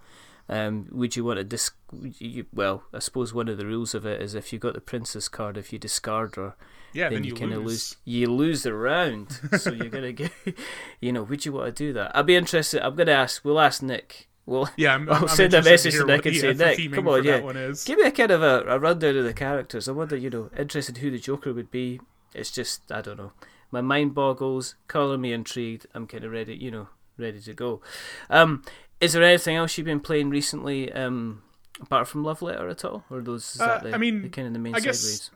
Um, 0.50 0.88
would 0.91 1.14
you 1.14 1.23
want 1.25 1.38
to 1.38 1.44
dis? 1.44 1.70
would 1.93 2.20
You, 2.20 2.44
well, 2.52 2.82
I 2.93 2.99
suppose 2.99 3.32
one 3.32 3.49
of 3.49 3.56
the 3.56 3.67
rules 3.67 3.94
of 3.94 4.05
it 4.05 4.20
is 4.20 4.35
if 4.35 4.52
you 4.52 4.58
got 4.58 4.75
the 4.75 4.81
princess 4.81 5.29
card, 5.29 5.56
if 5.56 5.73
you 5.73 5.79
discard 5.79 6.35
her, 6.35 6.56
Yeah, 6.93 7.05
then, 7.05 7.19
then, 7.19 7.25
you, 7.25 7.31
you, 7.31 7.37
kind 7.37 7.52
of 7.52 7.64
lose. 7.64 7.97
You 8.05 8.26
lose 8.26 8.64
the 8.64 8.75
round, 8.75 9.31
so 9.56 9.70
you're 9.73 9.88
gonna 9.88 10.12
get. 10.23 10.32
You 11.00 11.12
know, 11.12 11.23
would 11.23 11.47
you 11.47 11.52
want 11.52 11.67
to 11.67 11.73
do 11.73 11.93
that? 11.93 12.17
I'd 12.17 12.26
be 12.26 12.35
interested. 12.35 12.85
I'm 12.85 12.97
gonna 12.97 13.12
ask. 13.12 13.44
We'll 13.44 13.61
ask 13.61 13.81
Nick. 13.81 14.26
Well, 14.44 14.69
Yeah, 14.76 14.95
I'm, 14.97 15.09
I'll 15.09 15.23
I'm 15.23 15.28
send 15.28 15.54
a 15.54 15.62
message 15.62 15.95
to 15.95 16.04
Nick 16.04 16.26
and 16.26 16.37
say, 16.37 16.52
Nick, 16.52 16.92
come 16.92 17.07
on, 17.07 17.23
yeah. 17.23 17.38
Give 17.87 17.99
me 17.99 18.07
a 18.07 18.11
kind 18.11 18.33
of 18.33 18.42
a, 18.42 18.64
a 18.66 18.78
rundown 18.80 19.16
of 19.19 19.25
the 19.25 19.33
characters. 19.33 19.88
I 19.88 19.92
wonder, 19.92 20.16
you 20.16 20.28
know, 20.30 20.50
interested 20.59 20.97
who 20.99 21.12
the 21.12 21.19
Joker 21.21 21.52
would 21.52 21.71
be. 21.71 22.00
It's 22.35 22.50
just, 22.50 22.90
I 22.90 23.00
don't 23.00 23.16
know. 23.19 23.33
My 23.71 23.80
mind 23.80 24.14
boggles, 24.14 24.75
colour 24.88 25.16
me 25.16 25.33
intrigued. 25.33 25.87
I'm 25.95 26.09
kind 26.09 26.25
of 26.25 26.33
ready, 26.33 26.57
you 26.57 26.73
know, 26.73 26.88
ready 27.16 27.40
to 27.40 27.54
go. 27.54 27.80
Um, 28.28 28.64
is 29.00 29.12
there 29.12 29.23
anything 29.23 29.57
else 29.57 29.76
you've 29.78 29.85
been 29.87 30.00
playing 30.00 30.30
recently, 30.30 30.92
um, 30.92 31.42
apart 31.80 32.07
from 32.09 32.23
Love 32.25 32.42
Letter 32.42 32.69
at 32.69 32.85
all? 32.85 33.04
Or 33.11 33.21
those, 33.23 33.54
is 33.54 33.61
Uh, 33.61 33.66
that 33.66 33.83
the, 33.85 33.95
I 33.95 33.99
mean, 33.99 34.23
the 34.23 34.28
kind 34.28 34.47
of 34.47 34.52
the 34.52 34.59
main 34.59 34.75
I 34.75 34.80
guess- 34.80 35.30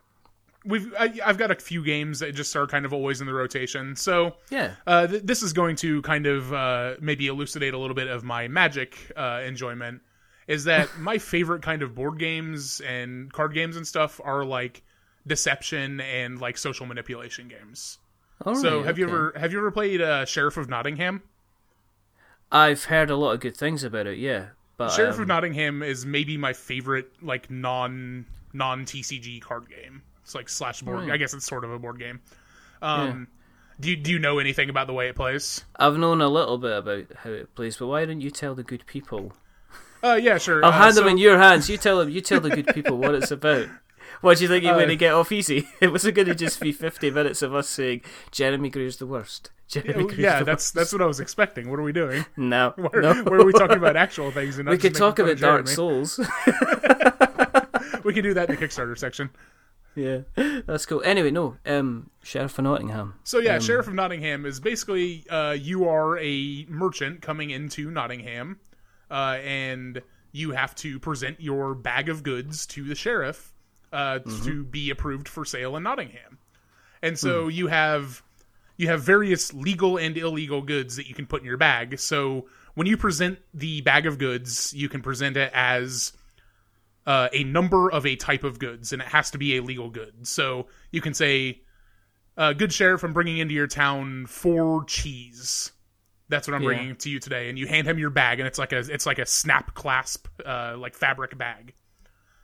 We've 0.67 0.95
I, 0.99 1.13
I've 1.23 1.37
got 1.37 1.51
a 1.51 1.57
few 1.57 1.85
games 1.85 2.21
that 2.21 2.35
just 2.35 2.57
are 2.57 2.67
kind 2.67 2.87
of 2.87 2.95
always 2.95 3.21
in 3.21 3.27
the 3.27 3.35
rotation. 3.35 3.97
So 3.97 4.37
Yeah. 4.51 4.77
uh, 4.87 5.07
th- 5.07 5.23
this 5.23 5.43
is 5.43 5.53
going 5.53 5.77
to 5.77 6.01
kind 6.01 6.27
of 6.27 6.55
uh, 6.55 6.95
maybe 7.03 7.27
elucidate 7.27 7.75
a 7.75 7.79
little 7.79 7.95
bit 7.95 8.09
of 8.09 8.25
my 8.25 8.49
Magic 8.49 8.97
uh, 9.15 9.43
enjoyment. 9.45 10.01
Is 10.49 10.65
that 10.65 10.89
my 10.99 11.19
favorite 11.19 11.61
kind 11.61 11.83
of 11.83 11.95
board 11.95 12.19
games 12.19 12.81
and 12.81 13.31
card 13.31 13.53
games 13.53 13.77
and 13.77 13.87
stuff 13.87 14.23
are 14.25 14.43
like 14.43 14.83
deception 15.27 16.01
and 16.01 16.41
like 16.41 16.57
social 16.57 16.87
manipulation 16.87 17.49
games. 17.49 17.99
So 18.55 18.83
have 18.83 18.99
you 18.99 19.05
ever 19.07 19.33
have 19.37 19.53
you 19.53 19.59
ever 19.59 19.71
played 19.71 20.01
uh, 20.01 20.25
Sheriff 20.25 20.57
of 20.57 20.69
Nottingham? 20.71 21.23
I've 22.55 22.85
heard 22.85 23.11
a 23.11 23.17
lot 23.17 23.33
of 23.33 23.41
good 23.41 23.57
things 23.57 23.83
about 23.83 24.07
it, 24.07 24.19
yeah. 24.19 24.47
But 24.77 24.91
Sheriff 24.91 25.17
um, 25.17 25.23
of 25.23 25.29
Nottingham 25.29 25.83
is 25.83 26.07
maybe 26.07 26.37
my 26.37 26.53
favorite 26.53 27.11
like 27.21 27.51
non 27.51 28.27
non 28.53 28.85
TCG 28.85 29.41
card 29.43 29.69
game. 29.69 30.03
It's 30.23 30.35
like 30.35 30.49
slash 30.49 30.81
board. 30.83 31.01
Right. 31.01 31.11
I 31.13 31.17
guess 31.17 31.35
it's 31.35 31.45
sort 31.45 31.65
of 31.65 31.73
a 31.73 31.79
board 31.79 31.99
game. 31.99 32.21
Um, 32.81 33.29
Do 33.81 33.91
you 33.91 33.97
do 33.97 34.13
you 34.13 34.19
know 34.21 34.39
anything 34.39 34.71
about 34.71 34.87
the 34.87 34.93
way 34.93 35.09
it 35.09 35.17
plays? 35.17 35.65
I've 35.77 35.97
known 35.97 36.21
a 36.21 36.29
little 36.29 36.59
bit 36.59 36.77
about 36.77 37.05
how 37.17 37.31
it 37.31 37.55
plays, 37.57 37.77
but 37.77 37.89
why 37.89 38.05
don't 38.05 38.21
you 38.21 38.31
tell 38.31 38.55
the 38.55 38.63
good 38.63 38.87
people? 38.87 39.33
Uh, 40.03 40.15
yeah, 40.15 40.39
sure. 40.39 40.65
I'll 40.65 40.71
uh, 40.71 40.75
hand 40.75 40.95
so, 40.95 41.01
them 41.01 41.11
in 41.11 41.19
your 41.19 41.39
hands. 41.39 41.69
You 41.69 41.77
tell 41.77 41.99
them. 41.99 42.11
You 42.11 42.21
tell 42.21 42.41
the 42.41 42.51
good 42.51 42.69
people 42.69 42.99
what 42.99 43.15
it's 43.15 43.31
about. 43.31 43.67
What 44.25 44.39
do 44.39 44.45
you 44.45 44.49
think 44.49 44.65
you're 44.65 44.75
going 44.75 44.89
to 44.89 44.97
get 44.97 45.13
off 45.13 45.31
easy? 45.33 45.69
It 45.81 45.93
wasn't 45.93 46.15
going 46.17 46.29
to 46.29 46.35
just 46.35 46.59
be 46.61 46.73
50 46.73 47.11
minutes 47.11 47.43
of 47.43 47.55
us 47.55 47.69
saying 47.69 48.01
Jeremy 48.31 48.71
Gray's 48.71 48.97
the 48.97 49.07
worst. 49.07 49.51
Jeremy 49.69 50.05
Gray's 50.07 50.19
yeah, 50.19 50.39
the 50.39 50.45
that's 50.47 50.65
worst. 50.67 50.75
that's 50.75 50.93
what 50.93 51.03
I 51.03 51.07
was 51.07 51.21
expecting. 51.21 51.71
What 51.71 51.79
are 51.79 51.83
we 51.83 51.93
doing? 51.93 52.25
no, 52.37 52.73
Where, 52.77 53.03
no. 53.03 53.23
where 53.25 53.41
are 53.41 53.45
we 53.45 53.53
talking 53.53 53.77
about 53.77 53.97
actual 53.97 54.31
things? 54.31 54.59
And 54.59 54.69
we 54.69 54.79
could 54.79 54.95
talk 54.95 55.19
about 55.19 55.39
Dark 55.39 55.69
Souls. 55.69 56.19
We 58.05 58.13
can 58.13 58.23
do 58.23 58.35
that 58.35 58.51
in 58.51 58.57
the 58.57 58.67
Kickstarter 58.67 58.99
section. 58.99 59.31
yeah, 59.95 60.19
that's 60.67 60.85
cool. 60.85 61.01
Anyway, 61.05 61.31
no. 61.31 61.57
Um, 61.65 62.11
Sheriff 62.23 62.59
of 62.59 62.65
Nottingham. 62.65 63.15
So 63.25 63.39
yeah, 63.39 63.55
Um, 63.55 63.61
Sheriff 63.63 63.87
of 63.89 63.95
Nottingham 63.95 64.45
is 64.45 64.61
basically 64.61 65.25
uh, 65.31 65.53
you 65.59 65.89
are 65.89 66.19
a 66.19 66.67
merchant 66.69 67.23
coming 67.23 67.49
into 67.51 67.91
Nottingham, 67.91 68.59
uh, 69.11 69.39
and 69.43 70.03
you 70.33 70.51
have 70.51 70.75
to 70.77 70.99
present 70.99 71.41
your 71.41 71.75
bag 71.75 72.11
of 72.11 72.23
goods 72.23 72.67
to 72.67 72.85
the 72.85 72.95
sheriff 72.95 73.54
uh, 73.95 74.19
to 74.45 74.65
be 74.65 74.91
approved 74.91 75.29
for 75.29 75.45
sale 75.45 75.77
in 75.77 75.85
Nottingham. 75.85 76.39
And 77.01 77.19
so 77.19 77.49
you 77.49 77.69
have 77.69 78.23
you 78.77 78.89
have 78.89 79.03
various 79.03 79.55
legal 79.55 79.97
and 79.99 80.17
illegal 80.19 80.61
goods 80.63 80.97
that 80.97 81.07
you 81.07 81.15
can 81.15 81.27
put 81.27 81.41
in 81.43 81.47
your 81.47 81.57
bag. 81.57 81.99
So 82.01 82.47
when 82.75 82.87
you 82.87 82.97
present 82.97 83.39
the 83.53 83.83
bag 83.83 84.07
of 84.07 84.19
goods, 84.19 84.75
you 84.75 84.89
can 84.89 85.01
present 85.01 85.37
it 85.37 85.51
as 85.55 86.13
uh, 87.07 87.29
a 87.33 87.45
number 87.45 87.91
of 87.93 88.05
a 88.07 88.17
type 88.17 88.43
of 88.43 88.59
goods, 88.59 88.93
and 88.93 89.01
it 89.01 89.09
has 89.09 89.31
to 89.33 89.39
be 89.39 89.57
a 89.59 89.63
legal 89.63 89.91
good. 89.91 90.27
So 90.27 90.67
you 90.91 91.01
can 91.01 91.15
say, 91.15 91.61
uh, 92.37 92.55
"Good 92.55 92.73
sheriff, 92.73 93.05
I'm 93.05 93.13
bringing 93.13 93.39
into 93.39 93.55
your 93.55 93.67
town 93.69 94.27
four 94.27 94.85
cheese." 94.85 95.71
That's 96.31 96.49
what 96.49 96.55
I'm 96.55 96.63
Yeah. 96.63 96.69
bringing 96.69 96.97
to 96.97 97.11
you 97.11 97.21
today. 97.21 97.51
And 97.51 97.59
you 97.59 97.67
hand 97.67 97.87
him 97.87 97.99
your 97.99 98.09
bag, 98.11 98.41
and 98.41 98.47
it's 98.47 98.59
like 98.59 98.73
a 98.73 98.79
it's 98.79 99.05
like 99.07 99.19
a 99.19 99.27
snap 99.27 99.75
clasp, 99.75 100.27
uh, 100.45 100.77
like 100.79 100.95
fabric 100.95 101.37
bag. 101.37 101.75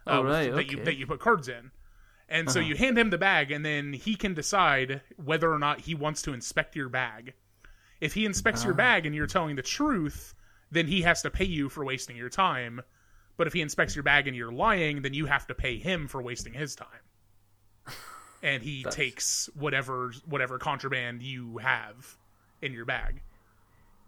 Uh, 0.06 0.10
Oh, 0.20 0.22
right, 0.22 0.54
that 0.54 0.70
you 0.70 0.84
that 0.84 0.96
you 0.96 1.06
put 1.06 1.20
cards 1.20 1.48
in. 1.48 1.70
And 2.28 2.48
so 2.48 2.60
you 2.60 2.76
hand 2.76 2.96
him 2.96 3.10
the 3.10 3.18
bag, 3.18 3.50
and 3.50 3.64
then 3.64 3.92
he 3.92 4.14
can 4.14 4.34
decide 4.34 5.00
whether 5.16 5.52
or 5.52 5.58
not 5.58 5.80
he 5.80 5.96
wants 5.96 6.22
to 6.22 6.32
inspect 6.32 6.76
your 6.76 6.88
bag. 6.88 7.34
If 8.00 8.14
he 8.14 8.24
inspects 8.24 8.62
your 8.64 8.72
bag 8.74 9.04
and 9.04 9.14
you're 9.14 9.26
telling 9.26 9.56
the 9.56 9.62
truth, 9.62 10.32
then 10.70 10.86
he 10.86 11.02
has 11.02 11.22
to 11.22 11.30
pay 11.30 11.44
you 11.44 11.68
for 11.68 11.84
wasting 11.84 12.16
your 12.16 12.28
time. 12.28 12.82
But 13.36 13.48
if 13.48 13.52
he 13.52 13.60
inspects 13.60 13.96
your 13.96 14.04
bag 14.04 14.28
and 14.28 14.36
you're 14.36 14.52
lying, 14.52 15.02
then 15.02 15.12
you 15.12 15.26
have 15.26 15.46
to 15.48 15.54
pay 15.54 15.78
him 15.78 16.06
for 16.06 16.22
wasting 16.22 16.52
his 16.52 16.76
time. 16.76 16.88
And 18.42 18.62
he 18.62 18.84
takes 18.84 19.50
whatever 19.54 20.14
whatever 20.24 20.58
contraband 20.58 21.22
you 21.22 21.58
have 21.58 22.16
in 22.62 22.72
your 22.72 22.86
bag. 22.86 23.20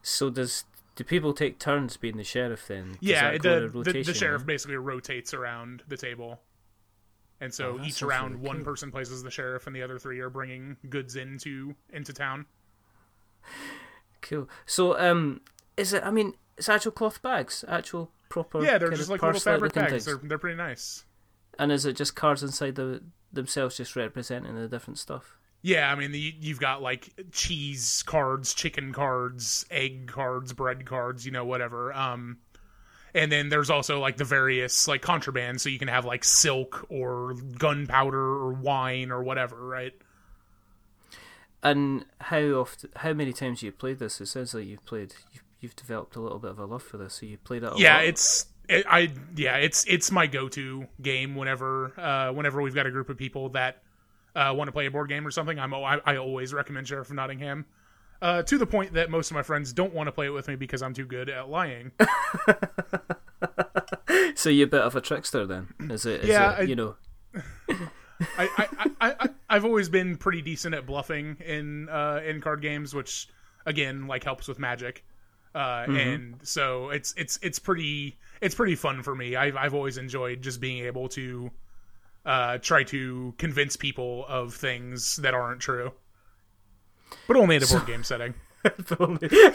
So 0.01 0.31
does 0.31 0.65
do 0.95 1.05
people 1.05 1.33
take 1.33 1.59
turns 1.59 1.97
being 1.97 2.17
the 2.17 2.25
sheriff 2.25 2.67
then? 2.69 2.93
Does 2.93 2.99
yeah, 3.01 3.33
the, 3.39 3.71
the 3.73 4.03
the 4.03 4.15
sheriff 4.15 4.45
basically 4.45 4.77
rotates 4.77 5.33
around 5.35 5.83
the 5.89 5.97
table, 5.97 6.41
and 7.41 7.53
so 7.53 7.79
Oh, 7.81 7.85
each 7.85 8.03
round 8.03 8.35
really 8.35 8.47
one 8.47 8.57
cool. 8.59 8.65
person 8.67 8.91
plays 8.91 9.11
as 9.11 9.23
the 9.23 9.31
sheriff, 9.31 9.67
and 9.67 9.75
the 9.75 9.83
other 9.83 9.99
three 9.99 10.21
are 10.21 10.31
bringing 10.31 10.77
goods 10.89 11.17
into 11.17 11.75
into 11.91 12.13
town. 12.13 12.47
Cool. 14.21 14.49
So 14.67 14.99
um, 14.99 15.41
is 15.77 15.93
it? 15.93 16.05
I 16.05 16.11
mean, 16.11 16.35
it's 16.57 16.69
actual 16.69 16.93
cloth 16.93 17.23
bags, 17.23 17.65
actual 17.67 18.11
proper. 18.29 18.63
Yeah, 18.63 18.79
they're 18.79 18.91
just 18.91 19.11
like 19.11 19.23
little 19.23 19.41
fabric 19.41 19.73
bags. 19.73 20.05
They're 20.05 20.21
they're 20.23 20.39
pretty 20.39 20.57
nice. 20.57 21.05
And 21.59 21.71
is 21.73 21.85
it 21.85 21.97
just 21.97 22.15
cards 22.15 22.43
inside 22.43 22.77
the 22.77 23.03
themselves, 23.33 23.77
just 23.77 23.97
representing 23.97 24.55
the 24.55 24.69
different 24.69 24.99
stuff? 24.99 25.37
Yeah, 25.63 25.91
I 25.91 25.95
mean, 25.95 26.11
the, 26.11 26.35
you've 26.41 26.59
got 26.59 26.83
like 26.83 27.09
cheese 27.31 28.03
cards, 28.05 28.53
chicken 28.53 28.93
cards, 28.93 29.65
egg 29.71 30.09
cards, 30.09 30.53
bread 30.53 30.85
cards, 30.85 31.25
you 31.25 31.31
know, 31.31 31.45
whatever. 31.45 31.93
Um, 31.93 32.39
and 33.15 33.31
then 33.31 33.49
there's 33.49 33.71
also 33.71 34.01
like 34.01 34.17
the 34.17 34.25
various 34.25 34.89
like 34.89 35.03
contraband, 35.03 35.61
so 35.61 35.69
you 35.69 35.79
can 35.79 35.89
have 35.89 36.05
like 36.05 36.25
silk 36.25 36.87
or 36.89 37.35
gunpowder 37.59 38.19
or 38.19 38.53
wine 38.53 39.13
or 39.13 39.23
whatever, 39.23 39.57
right? 39.57 39.93
And 41.63 42.07
how 42.21 42.41
often? 42.41 42.91
How 42.97 43.13
many 43.13 43.33
times 43.33 43.63
you 43.63 43.71
played 43.71 44.01
this? 44.01 44.21
It 44.21 44.27
sounds 44.27 44.55
like 44.55 44.67
you've 44.67 44.85
played. 44.85 45.15
You've, 45.33 45.45
you've 45.61 45.77
developed 45.77 46.17
a 46.17 46.21
little 46.21 46.41
bit 46.41 46.51
of 46.51 46.59
a 46.59 46.65
love 46.65 46.83
for 46.83 46.97
this. 46.97 47.15
So 47.15 47.27
you 47.27 47.39
played 47.39 47.63
it. 47.63 47.73
A 47.73 47.79
yeah 47.79 47.97
lot? 47.97 48.05
it's 48.07 48.47
it, 48.69 48.85
i 48.89 49.13
yeah 49.37 49.57
it's 49.57 49.85
it's 49.87 50.11
my 50.11 50.27
go-to 50.27 50.87
game 51.01 51.35
whenever 51.35 51.93
uh 51.99 52.33
whenever 52.33 52.63
we've 52.63 52.75
got 52.75 52.87
a 52.87 52.91
group 52.91 53.09
of 53.11 53.17
people 53.17 53.49
that 53.51 53.82
uh 54.37 54.53
want 54.57 54.69
to 54.69 54.73
play 54.73 54.87
a 54.87 54.91
board 54.91 55.09
game 55.09 55.27
or 55.27 55.31
something 55.31 55.59
i'm 55.59 55.73
I, 55.75 56.01
I 56.05 56.17
always 56.17 56.53
recommend 56.55 56.89
sheriff 56.89 57.09
of 57.11 57.17
nottingham. 57.17 57.67
Uh 58.21 58.43
to 58.43 58.57
the 58.59 58.67
point 58.67 58.93
that 58.95 59.11
most 59.11 59.31
of 59.31 59.35
my 59.35 59.43
friends 59.43 59.73
don't 59.73 59.93
want 59.93 60.07
to 60.09 60.13
play 60.13 60.27
it 60.27 60.31
with 60.31 60.49
me 60.49 60.57
because 60.57 60.83
i'm 60.83 60.95
too 60.95 61.07
good 61.07 61.29
at 61.29 61.49
lying. 61.49 61.93
So 64.35 64.51
you're 64.51 64.67
a 64.67 64.71
bit 64.71 64.81
of 64.81 64.97
a 64.97 65.01
trickster 65.01 65.47
then, 65.47 65.69
is 65.91 66.05
it? 66.07 66.23
Is 66.23 66.29
Yeah, 66.29 66.53
it, 66.53 66.59
I- 66.61 66.63
you 66.63 66.75
know. 66.77 66.97
I, 68.39 68.49
I, 68.59 68.91
I, 69.21 69.29
i've 69.51 69.65
always 69.65 69.89
been 69.89 70.17
pretty 70.17 70.43
decent 70.43 70.75
at 70.77 70.87
bluffing 70.87 71.37
in 71.45 71.89
uh 71.89 72.21
in 72.25 72.41
card 72.41 72.63
games 72.63 72.95
which 72.95 73.29
again 73.67 74.07
like 74.07 74.23
helps 74.23 74.47
with 74.49 74.59
magic. 74.61 75.05
Uh 75.55 75.87
and 75.89 76.37
so 76.43 76.91
it's 76.91 77.15
it's 77.17 77.39
it's 77.43 77.59
pretty 77.59 78.17
it's 78.41 78.55
pretty 78.55 78.75
fun 78.77 79.03
for 79.03 79.15
me. 79.15 79.35
I've 79.35 79.57
i've 79.57 79.75
always 79.75 79.99
enjoyed 79.99 80.41
just 80.41 80.61
being 80.61 80.85
able 80.85 81.09
to 81.11 81.51
uh 82.25 82.59
try 82.59 82.83
to 82.85 83.35
convince 83.39 83.77
people 83.77 84.25
of 84.29 84.55
things 84.55 85.17
that 85.17 85.35
aren't 85.35 85.61
true 85.61 85.93
but 87.27 87.37
only 87.37 87.57
in 87.57 87.63
a 87.63 87.67
board 87.67 87.87
game 87.87 88.05
setting 88.05 88.35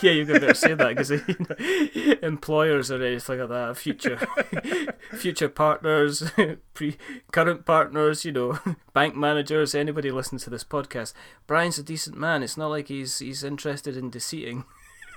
yeah, 0.01 0.12
you 0.12 0.25
could 0.25 0.41
better 0.41 0.53
say 0.53 0.74
that 0.74 0.89
because 0.89 1.12
you 1.12 1.24
know, 1.39 2.15
employers 2.27 2.91
or 2.91 3.01
anything 3.01 3.39
like 3.39 3.47
that, 3.47 3.77
future 3.77 4.19
future 5.17 5.47
partners, 5.47 6.29
pre 6.74 6.97
current 7.31 7.65
partners, 7.65 8.25
you 8.25 8.33
know, 8.33 8.59
bank 8.93 9.15
managers, 9.15 9.74
anybody 9.74 10.12
listening 10.12 10.39
to 10.39 10.50
this 10.50 10.65
podcast. 10.65 11.13
Brian's 11.45 11.77
a 11.77 11.83
decent 11.83 12.17
man. 12.17 12.43
It's 12.43 12.57
not 12.57 12.67
like 12.67 12.89
he's 12.89 13.19
he's 13.19 13.45
interested 13.45 13.95
in 13.95 14.09
deceiving. 14.09 14.65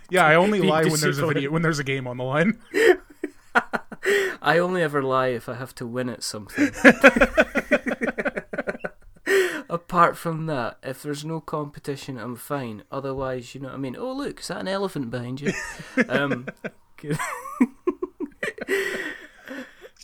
yeah 0.08 0.24
i 0.24 0.34
only 0.34 0.60
lie 0.60 0.84
when 0.84 1.00
there's 1.00 1.18
a 1.18 1.26
video 1.26 1.50
when 1.50 1.62
there's 1.62 1.78
a 1.78 1.84
game 1.84 2.06
on 2.06 2.16
the 2.16 2.24
line 2.24 2.58
I 4.42 4.58
only 4.58 4.82
ever 4.82 5.02
lie 5.02 5.28
if 5.28 5.48
I 5.48 5.54
have 5.54 5.74
to 5.76 5.86
win 5.86 6.08
at 6.08 6.22
something. 6.22 6.70
Apart 9.70 10.16
from 10.16 10.46
that, 10.46 10.78
if 10.82 11.02
there's 11.02 11.24
no 11.24 11.40
competition, 11.40 12.18
I'm 12.18 12.34
fine. 12.34 12.82
Otherwise, 12.90 13.54
you 13.54 13.60
know 13.60 13.68
what 13.68 13.76
I 13.76 13.78
mean. 13.78 13.96
Oh, 13.96 14.12
look, 14.12 14.40
is 14.40 14.48
that 14.48 14.58
an 14.58 14.68
elephant 14.68 15.10
behind 15.10 15.40
you? 15.40 15.52
um, 16.08 16.46
good. 16.96 17.18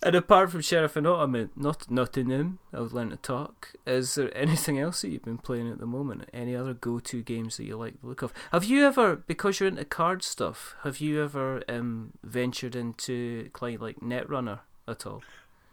And 0.07 0.15
apart 0.15 0.53
from 0.53 0.61
Sheriff 0.61 0.95
and 0.95 1.03
Nottingham, 1.03 1.51
not 1.57 1.91
Nottingham, 1.91 2.61
I've 2.73 2.93
learned 2.93 3.11
to 3.11 3.17
talk. 3.17 3.73
Is 3.85 4.15
there 4.15 4.31
anything 4.39 4.79
else 4.79 5.03
that 5.03 5.09
you've 5.09 5.25
been 5.25 5.37
playing 5.37 5.69
at 5.69 5.81
the 5.81 5.87
moment? 5.87 6.31
Any 6.33 6.55
other 6.55 6.75
go-to 6.75 7.23
games 7.23 7.57
that 7.57 7.65
you 7.65 7.77
like 7.77 8.01
the 8.01 8.07
look 8.07 8.23
of? 8.23 8.33
Have 8.53 8.65
you 8.65 8.87
ever, 8.87 9.17
because 9.17 9.59
you're 9.59 9.69
into 9.69 9.85
card 9.85 10.23
stuff, 10.23 10.77
have 10.85 11.01
you 11.01 11.25
ever 11.25 11.61
um, 11.69 12.13
ventured 12.23 12.77
into 12.77 13.51
like 13.61 13.81
like 13.81 13.99
Netrunner 13.99 14.61
at 14.87 15.05
all? 15.07 15.25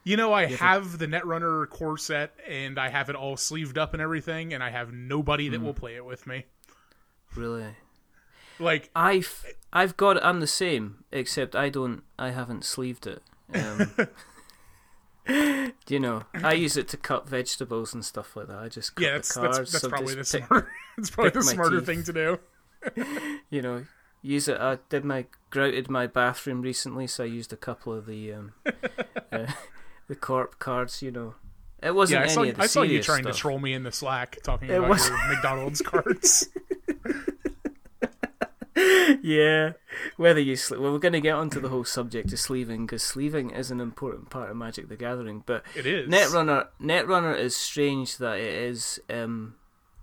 You 0.04 0.18
know, 0.18 0.34
I 0.34 0.48
have 0.48 0.98
the 0.98 1.06
Netrunner 1.06 1.70
core 1.70 2.00
set, 2.00 2.34
and 2.50 2.80
I 2.80 2.90
have 2.90 3.10
it 3.10 3.16
all 3.16 3.38
sleeved 3.38 3.78
up 3.78 3.94
and 3.94 4.02
everything, 4.02 4.52
and 4.56 4.64
I 4.64 4.72
have 4.72 4.92
nobody 4.92 5.48
that 5.50 5.62
will 5.62 5.76
play 5.76 5.96
it 5.96 6.04
with 6.04 6.26
me. 6.26 6.46
Really? 7.36 7.76
Like, 8.60 8.90
I've 8.96 9.46
I've 9.72 9.96
got 9.96 10.18
it. 10.18 10.24
I'm 10.24 10.40
the 10.40 10.48
same, 10.48 11.04
except 11.12 11.56
I 11.56 11.70
don't. 11.70 12.02
I 12.18 12.32
haven't 12.32 12.66
sleeved 12.66 13.06
it. 13.06 13.22
Um, 13.54 13.92
you 15.88 16.00
know, 16.00 16.24
I 16.34 16.54
use 16.54 16.76
it 16.76 16.88
to 16.90 16.98
cut 16.98 17.28
vegetables 17.30 17.94
and 17.94 18.04
stuff 18.04 18.36
like 18.36 18.48
that. 18.48 18.58
I 18.60 18.68
just 18.70 18.96
cut 18.96 19.04
yeah, 19.04 19.12
the 19.12 19.18
that's 19.18 19.32
cards. 19.34 19.58
that's, 19.58 19.72
that's 19.72 19.82
so 19.84 19.90
probably 19.90 20.16
the 20.16 20.18
pick- 20.30 20.46
smart. 20.46 20.68
It's 20.98 21.10
probably 21.10 21.32
the 21.32 21.42
smarter 21.44 21.80
teeth. 21.80 21.86
thing 21.88 22.04
to 22.04 22.14
do. 22.14 22.40
you 23.50 23.62
know, 23.64 23.86
use 24.22 24.48
it. 24.48 24.60
I 24.60 24.78
did 24.90 25.04
my 25.06 25.26
grouted 25.50 25.90
my 25.90 26.06
bathroom 26.08 26.62
recently, 26.62 27.08
so 27.08 27.24
I 27.24 27.28
used 27.28 27.52
a 27.54 27.58
couple 27.58 27.94
of 27.94 28.06
the 28.06 28.34
um, 28.34 28.54
uh, 29.32 29.48
the 30.08 30.16
corp 30.16 30.60
cards. 30.60 31.02
You 31.02 31.12
know, 31.12 31.36
it 31.82 31.96
wasn't 31.96 32.18
Yeah, 32.18 32.22
I 32.22 32.24
any 32.26 32.34
saw, 32.34 32.44
of 32.44 32.56
the 32.58 32.62
I 32.64 32.68
saw 32.68 32.82
you 32.84 33.02
trying 33.02 33.24
stuff. 33.24 33.34
to 33.36 33.40
troll 33.40 33.60
me 33.60 33.74
in 33.74 33.84
the 33.84 33.92
Slack 33.92 34.38
talking 34.44 34.70
It 34.70 34.76
about 34.76 34.90
was- 34.90 35.08
your 35.10 35.28
McDonald's 35.30 35.82
cards. 35.82 36.50
Yeah, 39.22 39.74
whether 40.18 40.40
you 40.40 40.58
well, 40.72 40.92
we're 40.92 41.00
going 41.00 41.14
to 41.14 41.22
get 41.22 41.36
onto 41.36 41.60
the 41.60 41.70
whole 41.70 41.84
subject 41.84 42.32
of 42.34 42.40
sleeving 42.40 42.86
because 42.86 43.04
sleeving 43.04 43.52
is 43.52 43.72
an 43.72 43.80
important 43.80 44.30
part 44.30 44.50
of 44.50 44.58
Magic 44.58 44.90
the 44.90 44.96
Gathering. 44.96 45.44
But 45.46 45.64
It 45.76 45.86
is. 45.86 46.10
Netrunner, 46.10 46.68
Netrunner 46.82 47.38
is 47.38 47.56
strange 47.56 48.18
that 48.18 48.40
it 48.40 48.54
is. 48.54 49.00
Um, 49.10 49.56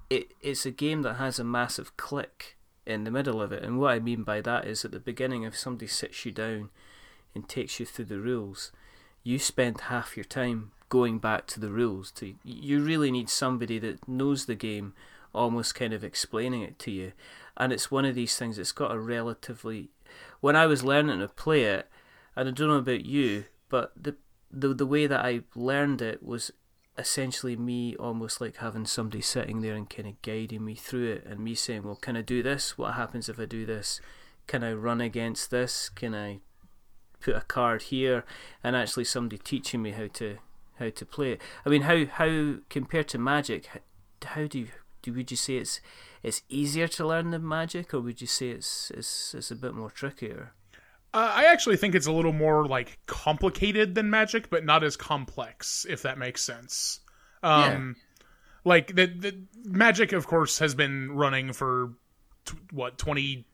it 0.08 0.32
it's 0.40 0.66
a 0.66 0.70
game 0.70 1.02
that 1.02 1.14
has 1.14 1.38
a 1.38 1.44
massive 1.44 1.96
click 1.96 2.56
in 2.86 3.04
the 3.04 3.10
middle 3.10 3.40
of 3.40 3.52
it, 3.52 3.62
and 3.62 3.78
what 3.78 3.92
I 3.92 3.98
mean 4.00 4.22
by 4.22 4.40
that 4.40 4.66
is 4.66 4.84
at 4.84 4.92
the 4.92 5.00
beginning, 5.00 5.44
if 5.44 5.56
somebody 5.56 5.86
sits 5.86 6.24
you 6.24 6.32
down 6.32 6.70
and 7.34 7.48
takes 7.48 7.78
you 7.78 7.86
through 7.86 8.06
the 8.06 8.18
rules, 8.18 8.72
you 9.22 9.38
spend 9.38 9.82
half 9.82 10.16
your 10.16 10.24
time 10.24 10.72
going 10.88 11.18
back 11.18 11.46
to 11.46 11.60
the 11.60 11.70
rules. 11.70 12.10
To 12.12 12.34
you 12.44 12.82
really 12.82 13.10
need 13.10 13.30
somebody 13.30 13.78
that 13.78 14.08
knows 14.08 14.46
the 14.46 14.54
game, 14.54 14.94
almost 15.32 15.74
kind 15.74 15.92
of 15.92 16.02
explaining 16.02 16.62
it 16.62 16.78
to 16.80 16.90
you, 16.90 17.12
and 17.60 17.74
it's 17.74 17.90
one 17.90 18.06
of 18.06 18.14
these 18.14 18.36
things. 18.36 18.58
It's 18.58 18.72
got 18.72 18.90
a 18.90 18.98
relatively. 18.98 19.90
When 20.40 20.56
I 20.56 20.66
was 20.66 20.82
learning 20.82 21.20
to 21.20 21.28
play 21.28 21.64
it, 21.64 21.88
and 22.34 22.48
I 22.48 22.52
don't 22.52 22.68
know 22.68 22.76
about 22.76 23.04
you, 23.04 23.44
but 23.68 23.92
the 23.94 24.16
the 24.50 24.72
the 24.72 24.86
way 24.86 25.06
that 25.06 25.24
I 25.24 25.42
learned 25.54 26.00
it 26.00 26.22
was 26.22 26.50
essentially 26.96 27.56
me 27.56 27.94
almost 27.96 28.40
like 28.40 28.56
having 28.56 28.86
somebody 28.86 29.20
sitting 29.20 29.60
there 29.60 29.74
and 29.74 29.88
kind 29.88 30.08
of 30.08 30.20
guiding 30.22 30.64
me 30.64 30.74
through 30.74 31.12
it 31.12 31.26
and 31.26 31.40
me 31.40 31.54
saying, 31.54 31.82
well, 31.82 31.96
can 31.96 32.16
I 32.16 32.22
do 32.22 32.42
this? 32.42 32.76
What 32.76 32.94
happens 32.94 33.28
if 33.28 33.38
I 33.38 33.44
do 33.44 33.64
this? 33.64 34.00
Can 34.46 34.64
I 34.64 34.72
run 34.72 35.00
against 35.00 35.50
this? 35.50 35.88
Can 35.90 36.14
I 36.14 36.40
put 37.20 37.36
a 37.36 37.42
card 37.42 37.82
here? 37.82 38.24
And 38.64 38.74
actually 38.74 39.04
somebody 39.04 39.38
teaching 39.38 39.82
me 39.82 39.92
how 39.92 40.08
to 40.14 40.38
how 40.78 40.88
to 40.88 41.06
play 41.06 41.32
it. 41.32 41.42
I 41.66 41.68
mean, 41.68 41.82
how 41.82 42.06
how 42.06 42.54
compared 42.70 43.08
to 43.08 43.18
Magic, 43.18 43.68
how 44.24 44.46
do 44.46 44.60
you? 44.60 44.68
Would 45.06 45.30
you 45.30 45.36
say 45.36 45.56
it's 45.56 45.80
it's 46.22 46.42
easier 46.48 46.88
to 46.88 47.06
learn 47.06 47.30
than 47.30 47.46
Magic, 47.46 47.94
or 47.94 48.00
would 48.00 48.20
you 48.20 48.26
say 48.26 48.50
it's 48.50 48.90
it's 48.94 49.34
it's 49.34 49.50
a 49.50 49.56
bit 49.56 49.74
more 49.74 49.90
trickier? 49.90 50.52
Uh, 51.12 51.32
I 51.34 51.44
actually 51.46 51.76
think 51.76 51.94
it's 51.94 52.06
a 52.06 52.12
little 52.12 52.32
more 52.32 52.66
like 52.66 52.98
complicated 53.06 53.94
than 53.94 54.10
Magic, 54.10 54.48
but 54.48 54.64
not 54.64 54.84
as 54.84 54.96
complex, 54.96 55.84
if 55.88 56.02
that 56.02 56.18
makes 56.18 56.42
sense. 56.42 57.00
Um, 57.42 57.96
like 58.64 58.88
the 58.88 59.06
the 59.06 59.42
Magic, 59.64 60.12
of 60.12 60.26
course, 60.26 60.58
has 60.58 60.74
been 60.74 61.12
running 61.12 61.52
for 61.52 61.94
t- 62.44 62.58
what 62.70 62.98
20, 62.98 63.44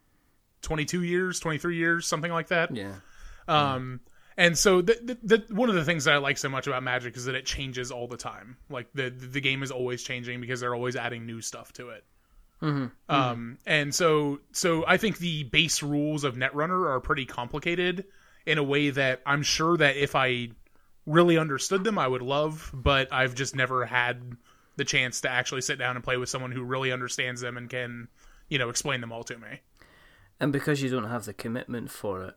22 0.63 1.03
years, 1.03 1.41
twenty 1.41 1.59
three 1.59 1.77
years, 1.77 2.07
something 2.07 2.33
like 2.33 2.49
that. 2.49 2.75
Yeah. 2.75 2.97
Um, 3.49 4.01
and 4.37 4.57
so 4.57 4.83
the, 4.83 4.99
the, 5.03 5.37
the 5.37 5.55
one 5.55 5.69
of 5.69 5.75
the 5.75 5.85
things 5.85 6.05
that 6.05 6.15
I 6.15 6.19
like 6.19 6.39
so 6.39 6.49
much 6.49 6.67
about 6.67 6.83
Magic 6.83 7.17
is 7.17 7.25
that 7.25 7.35
it 7.35 7.47
changes 7.47 7.91
all 7.91 8.07
the 8.07 8.17
time. 8.17 8.57
Like 8.69 8.89
the 8.95 9.11
the 9.11 9.41
game 9.41 9.63
is 9.63 9.71
always 9.71 10.03
changing 10.03 10.41
because 10.41 10.61
they're 10.61 10.75
always 10.75 10.97
adding 10.97 11.27
new 11.27 11.41
stuff 11.41 11.73
to 11.75 11.91
it. 11.91 12.05
Mm-hmm. 12.63 13.15
Um, 13.15 13.59
and 13.67 13.95
so 13.95 14.41
so 14.53 14.85
I 14.87 14.97
think 14.97 15.19
the 15.19 15.45
base 15.45 15.83
rules 15.83 16.25
of 16.25 16.37
Netrunner 16.37 16.89
are 16.89 17.01
pretty 17.01 17.27
complicated 17.27 18.05
in 18.47 18.59
a 18.59 18.63
way 18.63 18.91
that 18.91 19.23
I'm 19.27 19.43
sure 19.43 19.77
that 19.77 19.97
if 19.97 20.15
I 20.15 20.51
really 21.07 21.39
understood 21.39 21.85
them, 21.85 21.99
I 21.99 22.07
would 22.07 22.23
love, 22.23 22.71
but 22.75 23.13
I've 23.13 23.35
just 23.35 23.55
never 23.55 23.87
had 23.87 24.37
the 24.77 24.85
chance 24.85 25.23
to 25.23 25.31
actually 25.31 25.63
sit 25.63 25.79
down 25.79 25.97
and 25.97 26.05
play 26.05 26.17
with 26.17 26.29
someone 26.29 26.53
who 26.53 26.63
really 26.63 26.93
understands 26.93 27.41
them 27.41 27.57
and 27.57 27.71
can, 27.71 28.09
you 28.49 28.59
know, 28.59 28.69
explain 28.69 29.01
them 29.01 29.13
all 29.13 29.25
to 29.25 29.39
me. 29.39 29.61
And 30.39 30.53
because 30.53 30.83
you 30.83 30.91
don't 30.91 31.09
have 31.09 31.25
the 31.25 31.33
commitment 31.33 31.91
for 31.91 32.25
it, 32.25 32.37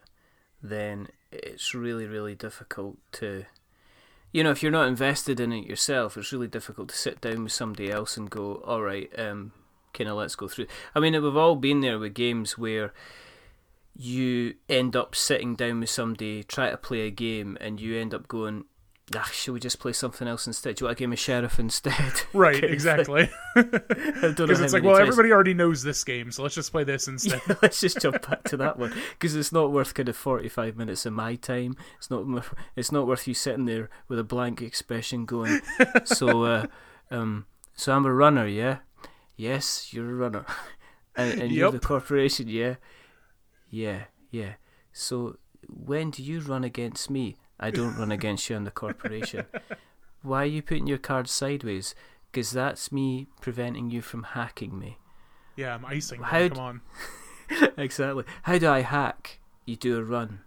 then 0.61 1.09
it's 1.31 1.73
really, 1.73 2.05
really 2.05 2.35
difficult 2.35 2.97
to. 3.13 3.45
You 4.31 4.43
know, 4.43 4.51
if 4.51 4.61
you're 4.61 4.71
not 4.71 4.87
invested 4.87 5.39
in 5.39 5.51
it 5.51 5.65
yourself, 5.65 6.15
it's 6.15 6.31
really 6.31 6.47
difficult 6.47 6.89
to 6.89 6.97
sit 6.97 7.19
down 7.19 7.43
with 7.43 7.51
somebody 7.51 7.91
else 7.91 8.15
and 8.15 8.29
go, 8.29 8.61
all 8.65 8.81
right, 8.81 9.09
um, 9.17 9.53
kind 9.93 10.09
of 10.09 10.17
let's 10.17 10.35
go 10.35 10.47
through. 10.47 10.67
I 10.93 10.99
mean, 10.99 11.13
we've 11.13 11.35
all 11.35 11.55
been 11.55 11.81
there 11.81 11.97
with 11.97 12.13
games 12.13 12.55
where 12.57 12.93
you 13.95 14.53
end 14.69 14.95
up 14.95 15.15
sitting 15.15 15.55
down 15.55 15.79
with 15.79 15.89
somebody, 15.89 16.43
try 16.43 16.69
to 16.69 16.77
play 16.77 17.07
a 17.07 17.11
game, 17.11 17.57
and 17.59 17.81
you 17.81 17.97
end 17.97 18.13
up 18.13 18.27
going, 18.27 18.65
ah, 19.15 19.29
should 19.31 19.53
we 19.53 19.59
just 19.59 19.79
play 19.79 19.93
something 19.93 20.27
else 20.27 20.47
instead? 20.47 20.75
Do 20.75 20.83
you 20.83 20.87
want 20.87 20.97
a 20.97 20.99
game 20.99 21.13
of 21.13 21.19
Sheriff 21.19 21.59
instead? 21.59 21.93
Right, 22.33 22.63
exactly. 22.63 23.29
Because 23.55 24.61
it's 24.61 24.73
like, 24.73 24.83
well, 24.83 24.97
everybody 24.97 25.31
already 25.31 25.53
knows 25.53 25.83
this 25.83 26.03
game, 26.03 26.31
so 26.31 26.43
let's 26.43 26.55
just 26.55 26.71
play 26.71 26.83
this 26.83 27.07
instead. 27.07 27.41
Yeah, 27.47 27.55
let's 27.61 27.79
just 27.79 27.99
jump 27.99 28.27
back 28.27 28.43
to 28.45 28.57
that 28.57 28.77
one 28.77 28.93
because 29.11 29.35
it's 29.35 29.51
not 29.51 29.71
worth 29.71 29.93
kind 29.93 30.07
of 30.07 30.15
forty-five 30.15 30.77
minutes 30.77 31.05
of 31.05 31.13
my 31.13 31.35
time. 31.35 31.75
It's 31.97 32.09
not. 32.09 32.25
It's 32.75 32.91
not 32.91 33.07
worth 33.07 33.27
you 33.27 33.33
sitting 33.33 33.65
there 33.65 33.89
with 34.07 34.19
a 34.19 34.23
blank 34.23 34.61
expression, 34.61 35.25
going, 35.25 35.61
"So, 36.05 36.43
uh, 36.43 36.67
um, 37.11 37.45
so 37.73 37.93
I'm 37.93 38.05
a 38.05 38.13
runner, 38.13 38.47
yeah." 38.47 38.79
Yes, 39.35 39.93
you're 39.93 40.09
a 40.09 40.15
runner, 40.15 40.45
and, 41.15 41.41
and 41.41 41.51
yep. 41.51 41.57
you're 41.57 41.71
the 41.71 41.79
corporation, 41.79 42.47
yeah. 42.47 42.75
Yeah, 43.69 44.03
yeah. 44.31 44.53
So 44.91 45.37
when 45.67 46.11
do 46.11 46.23
you 46.23 46.39
run 46.41 46.63
against 46.63 47.09
me? 47.09 47.37
I 47.59 47.71
don't 47.71 47.97
run 47.97 48.11
against 48.11 48.49
you 48.49 48.55
on 48.55 48.63
the 48.63 48.71
corporation. 48.71 49.45
Why 50.21 50.43
are 50.43 50.47
you 50.47 50.61
putting 50.61 50.87
your 50.87 50.97
card 50.97 51.27
sideways? 51.27 51.95
Because 52.31 52.51
that's 52.51 52.91
me 52.91 53.27
preventing 53.41 53.89
you 53.89 54.01
from 54.01 54.23
hacking 54.23 54.77
me. 54.77 54.97
Yeah, 55.55 55.75
I'm 55.75 55.85
icing. 55.85 56.21
How 56.21 56.47
Come 56.47 56.59
on. 56.59 56.81
exactly. 57.77 58.23
How 58.43 58.57
do 58.57 58.69
I 58.69 58.81
hack? 58.81 59.39
You 59.65 59.75
do 59.75 59.97
a 59.97 60.03
run. 60.03 60.41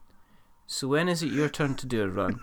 So 0.67 0.89
when 0.89 1.09
is 1.09 1.23
it 1.23 1.33
your 1.33 1.49
turn 1.49 1.75
to 1.75 1.87
do 1.87 2.03
a 2.03 2.09
run? 2.09 2.41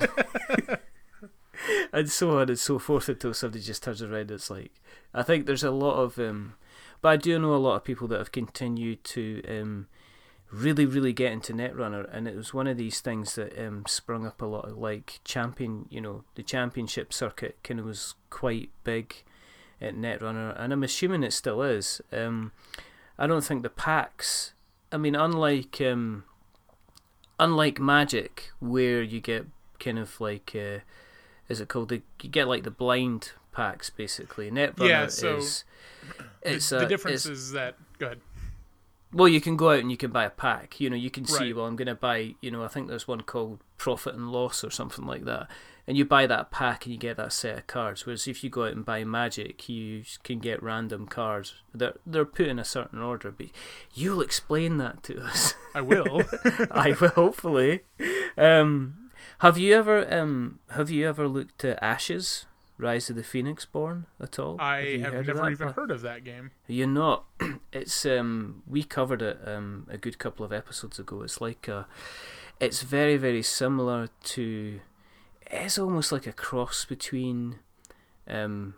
and 1.94 2.10
so 2.10 2.40
on 2.40 2.50
and 2.50 2.60
so 2.60 2.78
forth 2.80 3.10
until 3.10 3.34
somebody 3.34 3.64
just 3.64 3.84
turns 3.84 4.02
around. 4.02 4.32
It's 4.32 4.50
like 4.50 4.72
I 5.14 5.24
think 5.24 5.46
there's 5.46 5.64
a 5.64 5.72
lot 5.72 5.96
of, 5.96 6.20
um, 6.20 6.54
but 7.02 7.10
I 7.10 7.18
do 7.18 7.40
know 7.40 7.56
a 7.56 7.58
lot 7.58 7.76
of 7.76 7.84
people 7.84 8.08
that 8.10 8.20
have 8.20 8.32
continued 8.32 9.04
to 9.06 9.42
um, 9.48 9.88
really, 10.52 10.86
really 10.86 11.14
get 11.14 11.32
into 11.32 11.54
Netrunner, 11.54 12.08
and 12.12 12.28
it 12.28 12.36
was 12.36 12.54
one 12.54 12.68
of 12.68 12.78
these 12.78 13.02
things 13.02 13.36
that 13.36 13.58
um, 13.58 13.84
sprung 13.88 14.26
up 14.26 14.42
a 14.42 14.46
lot 14.46 14.66
of 14.66 14.78
like 14.78 15.20
champion, 15.24 15.86
you 15.90 16.02
know, 16.02 16.24
the 16.36 16.44
championship 16.44 17.14
circuit 17.14 17.58
kind 17.64 17.80
of 17.80 17.86
was 17.86 18.16
quite 18.30 18.70
big 18.84 19.24
at 19.82 19.96
Netrunner, 19.96 20.60
and 20.60 20.74
I'm 20.74 20.84
assuming 20.84 21.24
it 21.24 21.34
still 21.34 21.62
is. 21.62 22.02
Um, 22.12 22.52
I 23.18 23.28
don't 23.28 23.44
think 23.44 23.64
the 23.64 23.70
packs. 23.70 24.54
I 24.92 24.98
mean, 24.98 25.16
unlike 25.16 25.80
um, 25.82 26.24
unlike 27.40 27.80
Magic, 27.80 28.52
where 28.60 29.02
you 29.02 29.20
get 29.22 29.46
kind 29.80 30.00
of 30.00 30.20
like, 30.20 30.52
uh, 30.56 30.80
is 31.48 31.62
it 31.62 31.70
called? 31.70 31.90
The, 31.90 32.02
you 32.22 32.30
get 32.30 32.48
like 32.48 32.64
the 32.64 32.72
blind 32.72 33.34
packs 33.52 33.90
basically. 33.90 34.50
Netrunner 34.50 34.90
yeah, 34.90 35.08
so 35.08 35.38
is. 35.38 35.64
It's 36.42 36.70
the, 36.70 36.80
the 36.80 36.86
difference 36.88 37.26
is 37.26 37.52
that. 37.52 37.76
Go 38.00 38.08
ahead 38.08 38.22
well, 39.12 39.28
you 39.28 39.42
can 39.42 39.58
go 39.58 39.72
out 39.72 39.80
and 39.80 39.90
you 39.90 39.98
can 39.98 40.12
buy 40.12 40.26
a 40.26 40.30
pack. 40.30 40.80
You 40.80 40.90
know, 40.90 40.96
you 40.96 41.10
can 41.10 41.26
see. 41.26 41.46
Right. 41.46 41.56
Well, 41.56 41.66
I'm 41.66 41.76
going 41.76 41.88
to 41.88 41.96
buy. 41.96 42.36
You 42.42 42.52
know, 42.52 42.64
I 42.64 42.68
think 42.68 42.88
there's 42.88 43.08
one 43.08 43.22
called 43.22 43.60
Profit 43.78 44.14
and 44.16 44.32
Loss 44.32 44.64
or 44.64 44.70
something 44.70 45.06
like 45.06 45.26
that. 45.26 45.48
And 45.88 45.98
you 45.98 46.06
buy 46.06 46.28
that 46.28 46.52
pack 46.52 46.86
and 46.86 46.94
you 46.94 47.00
get 47.00 47.18
that 47.18 47.34
set 47.34 47.58
of 47.58 47.68
cards. 47.68 48.06
Whereas 48.06 48.28
if 48.28 48.44
you 48.44 48.52
go 48.52 48.66
out 48.66 48.74
and 48.74 48.86
buy 48.86 49.04
Magic, 49.04 49.68
you 49.68 50.04
can 50.24 50.38
get 50.38 50.62
random 50.62 51.08
cards. 51.08 51.56
They're 51.74 51.96
they're 52.06 52.26
put 52.26 52.48
in 52.48 52.60
a 52.60 52.66
certain 52.66 53.02
order. 53.02 53.32
But 53.32 53.48
you'll 53.96 54.22
explain 54.22 54.78
that 54.78 55.02
to 55.04 55.20
us. 55.24 55.56
I 55.74 55.82
will. 55.82 56.22
I 56.72 56.96
will 57.00 57.10
hopefully. 57.10 57.82
Um, 58.38 59.10
have 59.40 59.58
you 59.58 59.76
ever 59.76 60.14
um 60.14 60.60
have 60.72 60.92
you 60.92 61.08
ever 61.08 61.28
looked 61.28 61.66
at 61.66 61.82
Ashes? 61.82 62.46
Rise 62.80 63.10
of 63.10 63.18
the 63.18 63.24
Phoenixborn 63.24 64.06
at 64.22 64.40
all? 64.40 64.56
I 64.60 65.00
have, 65.04 65.14
have 65.14 65.28
never 65.28 65.52
even 65.52 65.68
heard 65.70 65.92
of 65.92 66.02
that 66.02 66.24
game. 66.24 66.52
You're 66.66 66.88
not. 66.88 67.26
It's 67.72 68.04
um 68.06 68.64
we 68.66 68.84
covered 68.84 69.22
it 69.22 69.40
um 69.46 69.86
a 69.90 69.98
good 69.98 70.18
couple 70.18 70.44
of 70.44 70.52
episodes 70.52 70.98
ago. 70.98 71.22
It's 71.22 71.40
like 71.40 71.68
a, 71.68 71.86
it's 72.60 72.82
very 72.82 73.16
very 73.18 73.44
similar 73.44 74.10
to, 74.24 74.80
it's 75.46 75.78
almost 75.78 76.12
like 76.12 76.26
a 76.26 76.34
cross 76.34 76.86
between, 76.86 77.60
um. 78.28 78.74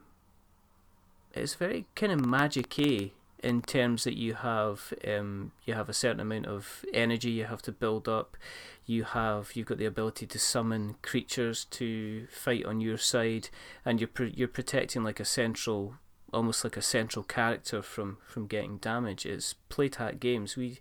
It's 1.34 1.56
very 1.56 1.86
kind 1.96 2.12
of 2.12 2.26
magic-y 2.26 3.12
in 3.44 3.62
terms 3.62 4.04
that 4.04 4.18
you 4.18 4.36
have 4.36 4.94
um 5.08 5.52
you 5.66 5.74
have 5.74 5.90
a 5.90 5.94
certain 5.94 6.20
amount 6.20 6.46
of 6.46 6.86
energy 6.94 7.32
you 7.32 7.46
have 7.46 7.62
to 7.62 7.72
build 7.72 8.08
up 8.08 8.38
you 8.86 9.04
have 9.04 9.52
you've 9.56 9.68
got 9.68 9.78
the 9.78 9.86
ability 9.86 10.26
to 10.28 10.40
summon 10.40 10.96
creatures 11.02 11.66
to 11.66 12.28
fight 12.28 12.66
on 12.66 12.82
your 12.82 12.98
side, 12.98 13.50
and 13.86 14.02
you're 14.02 14.28
you're 14.34 14.48
protecting 14.48 15.04
like 15.04 15.20
a 15.20 15.26
central, 15.26 15.96
almost 16.34 16.64
like 16.64 16.78
a 16.78 16.82
central 16.82 17.24
character 17.24 17.82
from 17.82 18.18
from 18.28 18.48
getting 18.48 18.78
damage. 18.78 19.26
It's 19.26 19.54
Plaid 19.70 19.96
Hat 19.96 20.20
Games. 20.20 20.58
We, 20.58 20.80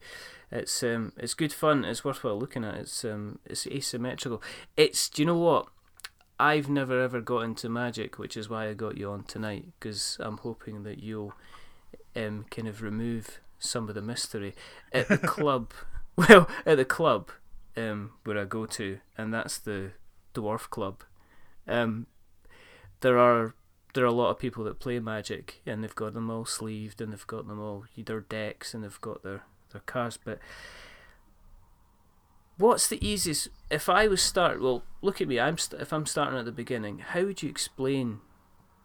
it's 0.50 0.82
um 0.82 1.12
it's 1.16 1.34
good 1.34 1.52
fun. 1.52 1.84
It's 1.84 2.04
worthwhile 2.04 2.38
looking 2.38 2.64
at. 2.64 2.74
It's 2.76 3.04
um 3.04 3.38
it's 3.44 3.66
asymmetrical. 3.66 4.42
It's 4.76 5.08
do 5.08 5.22
you 5.22 5.26
know 5.26 5.38
what? 5.38 5.68
I've 6.38 6.70
never 6.70 7.00
ever 7.02 7.20
got 7.20 7.40
into 7.40 7.68
Magic, 7.68 8.18
which 8.18 8.34
is 8.34 8.48
why 8.48 8.68
I 8.68 8.74
got 8.74 8.96
you 8.96 9.10
on 9.10 9.24
tonight 9.24 9.66
because 9.78 10.16
I'm 10.20 10.38
hoping 10.38 10.84
that 10.84 11.02
you'll 11.02 11.34
um 12.14 12.46
kind 12.50 12.68
of 12.68 12.82
remove 12.82 13.40
some 13.58 13.88
of 13.88 13.94
the 13.94 14.02
mystery 14.02 14.54
at 14.92 15.08
the 15.08 15.18
club. 15.36 15.72
Well, 16.16 16.48
at 16.66 16.76
the 16.76 16.84
club, 16.84 17.30
um, 17.76 18.12
where 18.24 18.38
I 18.38 18.44
go 18.44 18.66
to, 18.66 18.98
and 19.16 19.32
that's 19.32 19.58
the 19.58 19.92
Dwarf 20.34 20.68
Club. 20.70 21.02
Um, 21.68 22.06
there 23.00 23.18
are 23.18 23.54
there 23.94 24.04
are 24.04 24.08
a 24.08 24.12
lot 24.12 24.30
of 24.30 24.38
people 24.38 24.64
that 24.64 24.80
play 24.80 24.98
Magic, 24.98 25.62
and 25.66 25.82
they've 25.82 25.94
got 25.94 26.14
them 26.14 26.30
all 26.30 26.44
sleeved, 26.44 27.00
and 27.00 27.12
they've 27.12 27.26
got 27.26 27.46
them 27.46 27.60
all 27.60 27.84
their 27.96 28.20
decks, 28.20 28.74
and 28.74 28.82
they've 28.84 29.00
got 29.00 29.22
their 29.22 29.44
their 29.72 29.82
cards. 29.82 30.18
But 30.22 30.38
what's 32.56 32.88
the 32.88 33.04
easiest? 33.06 33.48
If 33.70 33.88
I 33.88 34.06
was 34.08 34.22
start, 34.22 34.60
well, 34.60 34.84
look 35.00 35.20
at 35.20 35.28
me. 35.28 35.40
I'm 35.40 35.58
st- 35.58 35.80
if 35.80 35.92
I'm 35.92 36.06
starting 36.06 36.38
at 36.38 36.44
the 36.44 36.52
beginning, 36.52 36.98
how 36.98 37.24
would 37.24 37.42
you 37.42 37.48
explain 37.48 38.20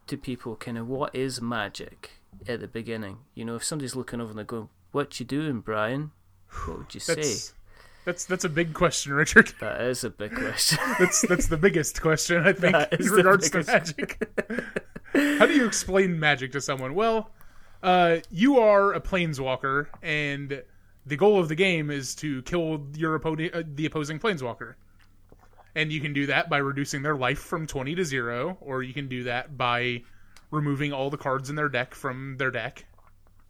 to 0.07 0.17
people 0.17 0.55
kind 0.55 0.77
of 0.77 0.88
what 0.88 1.13
is 1.15 1.41
Magic 1.41 2.11
at 2.48 2.60
the 2.60 2.67
beginning? 2.67 3.19
You 3.34 3.45
know, 3.45 3.56
if 3.56 3.63
somebody's 3.63 3.95
looking 3.95 4.21
over 4.21 4.30
and 4.30 4.38
they're 4.38 4.45
going, 4.45 4.69
"What 4.91 5.19
you 5.19 5.26
doing, 5.26 5.62
Brian?" 5.62 6.12
What 6.65 6.78
would 6.78 6.93
you 6.93 7.00
say? 7.02 7.54
That's 8.06 8.26
that's 8.26 8.45
a 8.45 8.50
big 8.50 8.74
question, 8.74 9.13
Richard. 9.13 9.52
That 9.60 9.82
is 9.82 10.04
a 10.04 10.12
big 10.12 10.36
question. 10.36 10.78
that's 11.00 11.21
that's 11.21 11.48
the 11.48 11.58
biggest 11.58 12.02
question 12.02 12.45
I 12.45 12.54
think 12.54 12.76
in 12.91 13.08
regards 13.08 13.50
to 13.50 13.63
magic. 13.63 14.21
How 15.13 15.45
do 15.45 15.54
you 15.54 15.65
explain 15.65 16.19
magic 16.19 16.52
to 16.52 16.62
someone? 16.62 16.93
Well, 16.93 17.32
uh, 17.82 18.17
you 18.30 18.60
are 18.60 18.93
a 18.93 19.02
planeswalker, 19.02 19.88
and 20.04 20.62
the 21.06 21.15
goal 21.15 21.39
of 21.39 21.48
the 21.48 21.56
game 21.56 21.89
is 21.89 22.13
to 22.15 22.41
kill 22.43 22.86
your 22.95 23.15
opponent, 23.15 23.56
uh, 23.56 23.63
the 23.65 23.86
opposing 23.86 24.19
planeswalker. 24.19 24.76
And 25.74 25.91
you 25.91 26.00
can 26.00 26.13
do 26.13 26.28
that 26.28 26.50
by 26.50 26.58
reducing 26.58 27.02
their 27.02 27.15
life 27.15 27.39
from 27.39 27.65
twenty 27.65 27.95
to 27.95 28.06
zero, 28.06 28.58
or 28.62 28.84
you 28.84 28.93
can 28.93 29.08
do 29.08 29.24
that 29.24 29.58
by 29.58 30.04
removing 30.51 30.93
all 30.93 31.10
the 31.10 31.17
cards 31.17 31.49
in 31.49 31.55
their 31.55 31.69
deck 31.69 31.95
from 31.95 32.38
their 32.38 32.51
deck. 32.51 32.86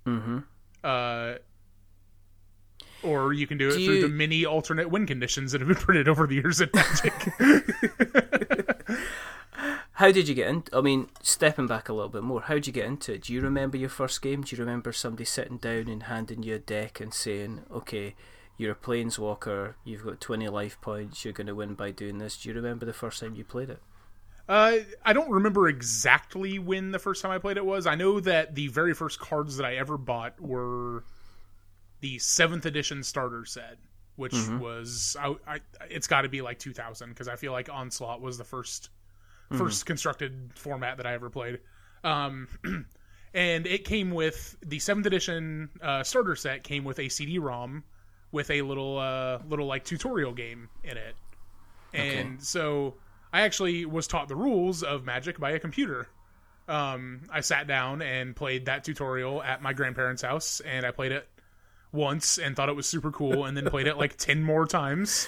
Mm-hmm. 0.05 0.39
Uh, 0.83 1.35
or 3.03 3.33
you 3.33 3.47
can 3.47 3.57
do 3.57 3.67
it 3.67 3.77
do 3.77 3.85
through 3.85 3.95
you... 3.95 4.01
the 4.01 4.09
many 4.09 4.45
alternate 4.45 4.89
win 4.89 5.05
conditions 5.05 5.51
that 5.51 5.61
have 5.61 5.67
been 5.67 5.77
printed 5.81 6.07
over 6.07 6.27
the 6.27 6.35
years 6.35 6.61
in 6.61 6.69
Magic. 6.73 7.13
how 9.93 10.11
did 10.11 10.27
you 10.27 10.35
get 10.35 10.47
in? 10.47 10.63
I 10.73 10.81
mean, 10.81 11.09
stepping 11.21 11.67
back 11.67 11.89
a 11.89 11.93
little 11.93 12.09
bit 12.09 12.23
more, 12.23 12.41
how 12.41 12.55
did 12.55 12.67
you 12.67 12.73
get 12.73 12.85
into 12.85 13.13
it? 13.13 13.23
Do 13.23 13.33
you 13.33 13.41
remember 13.41 13.77
your 13.77 13.89
first 13.89 14.21
game? 14.21 14.41
Do 14.41 14.55
you 14.55 14.63
remember 14.63 14.91
somebody 14.91 15.25
sitting 15.25 15.57
down 15.57 15.87
and 15.87 16.03
handing 16.03 16.43
you 16.43 16.55
a 16.55 16.59
deck 16.59 16.99
and 16.99 17.13
saying, 17.13 17.61
"Okay, 17.71 18.15
you're 18.57 18.73
a 18.73 18.75
planeswalker. 18.75 19.75
You've 19.83 20.03
got 20.05 20.21
20 20.21 20.47
life 20.49 20.79
points. 20.81 21.23
You're 21.23 21.33
going 21.33 21.47
to 21.47 21.55
win 21.55 21.75
by 21.75 21.91
doing 21.91 22.17
this." 22.17 22.37
Do 22.37 22.49
you 22.49 22.55
remember 22.55 22.85
the 22.85 22.93
first 22.93 23.19
time 23.19 23.35
you 23.35 23.43
played 23.43 23.69
it? 23.69 23.81
Uh, 24.47 24.77
I 25.03 25.13
don't 25.13 25.31
remember 25.31 25.67
exactly 25.67 26.59
when 26.59 26.91
the 26.91 26.99
first 26.99 27.21
time 27.21 27.31
I 27.31 27.39
played 27.39 27.57
it 27.57 27.65
was. 27.65 27.87
I 27.87 27.95
know 27.95 28.19
that 28.19 28.53
the 28.53 28.67
very 28.67 28.93
first 28.93 29.19
cards 29.19 29.57
that 29.57 29.65
I 29.65 29.75
ever 29.77 29.97
bought 29.97 30.39
were 30.39 31.03
the 32.01 32.19
seventh 32.19 32.65
edition 32.65 33.01
starter 33.01 33.45
set, 33.45 33.77
which 34.15 34.33
mm-hmm. 34.33 34.59
was 34.59 35.17
I, 35.19 35.35
I 35.47 35.59
it's 35.89 36.07
got 36.07 36.21
to 36.21 36.29
be 36.29 36.41
like 36.41 36.59
2000 36.59 37.09
because 37.09 37.27
I 37.27 37.35
feel 37.37 37.51
like 37.51 37.69
Onslaught 37.69 38.21
was 38.21 38.37
the 38.37 38.43
1st 38.43 38.89
mm-hmm. 39.49 39.57
first 39.57 39.85
constructed 39.87 40.51
format 40.55 40.97
that 40.97 41.07
I 41.07 41.13
ever 41.13 41.31
played. 41.31 41.59
Um, 42.03 42.47
and 43.33 43.65
it 43.65 43.83
came 43.83 44.11
with 44.11 44.55
the 44.63 44.77
seventh 44.77 45.07
edition 45.07 45.69
uh, 45.81 46.03
starter 46.03 46.35
set 46.35 46.63
came 46.63 46.83
with 46.83 46.99
a 46.99 47.09
CD-ROM 47.09 47.83
with 48.31 48.51
a 48.51 48.61
little 48.61 48.99
uh, 48.99 49.39
little 49.49 49.65
like 49.65 49.85
tutorial 49.85 50.33
game 50.33 50.69
in 50.83 50.97
it, 50.97 51.15
and 51.93 52.35
Okay. 52.35 52.37
so 52.41 52.95
I 53.35 53.41
actually 53.41 53.85
was 53.85 54.07
taught 54.07 54.29
the 54.29 54.35
rules 54.35 54.81
of 54.81 55.03
Magic 55.03 55.37
by 55.37 55.51
a 55.51 55.59
computer. 55.59 56.07
Um, 56.69 57.23
I 57.29 57.41
sat 57.41 57.67
down 57.67 58.01
and 58.01 58.33
played 58.33 58.67
that 58.67 58.85
tutorial 58.85 59.43
at 59.43 59.61
my 59.61 59.73
grandparents' 59.73 60.21
house, 60.21 60.61
and 60.61 60.85
I 60.85 60.91
played 60.91 61.11
it 61.11 61.27
once 61.91 62.37
and 62.37 62.55
thought 62.55 62.69
it 62.69 62.77
was 62.77 62.87
super 62.87 63.11
cool, 63.11 63.43
and 63.43 63.57
then 63.57 63.65
played 63.65 63.87
it 63.87 63.97
like 63.97 64.15
ten 64.15 64.41
more 64.41 64.65
times 64.65 65.27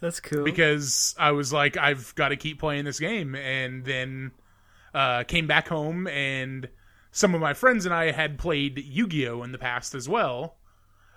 That's 0.00 0.20
cool. 0.20 0.44
because 0.44 1.16
I 1.18 1.32
was 1.32 1.52
like, 1.52 1.76
I've 1.76 2.14
got 2.14 2.28
to 2.28 2.36
keep 2.36 2.60
playing 2.60 2.84
this 2.84 3.00
game, 3.00 3.34
and 3.34 3.84
then 3.84 4.30
uh, 4.94 5.24
came 5.24 5.48
back 5.48 5.66
home, 5.66 6.06
and 6.06 6.68
some 7.10 7.34
of 7.34 7.40
my 7.40 7.54
friends 7.54 7.86
and 7.86 7.94
I 7.94 8.12
had 8.12 8.38
played 8.38 8.78
Yu-Gi-Oh 8.78 9.42
in 9.42 9.50
the 9.50 9.58
past 9.58 9.96
as 9.96 10.08
well. 10.08 10.54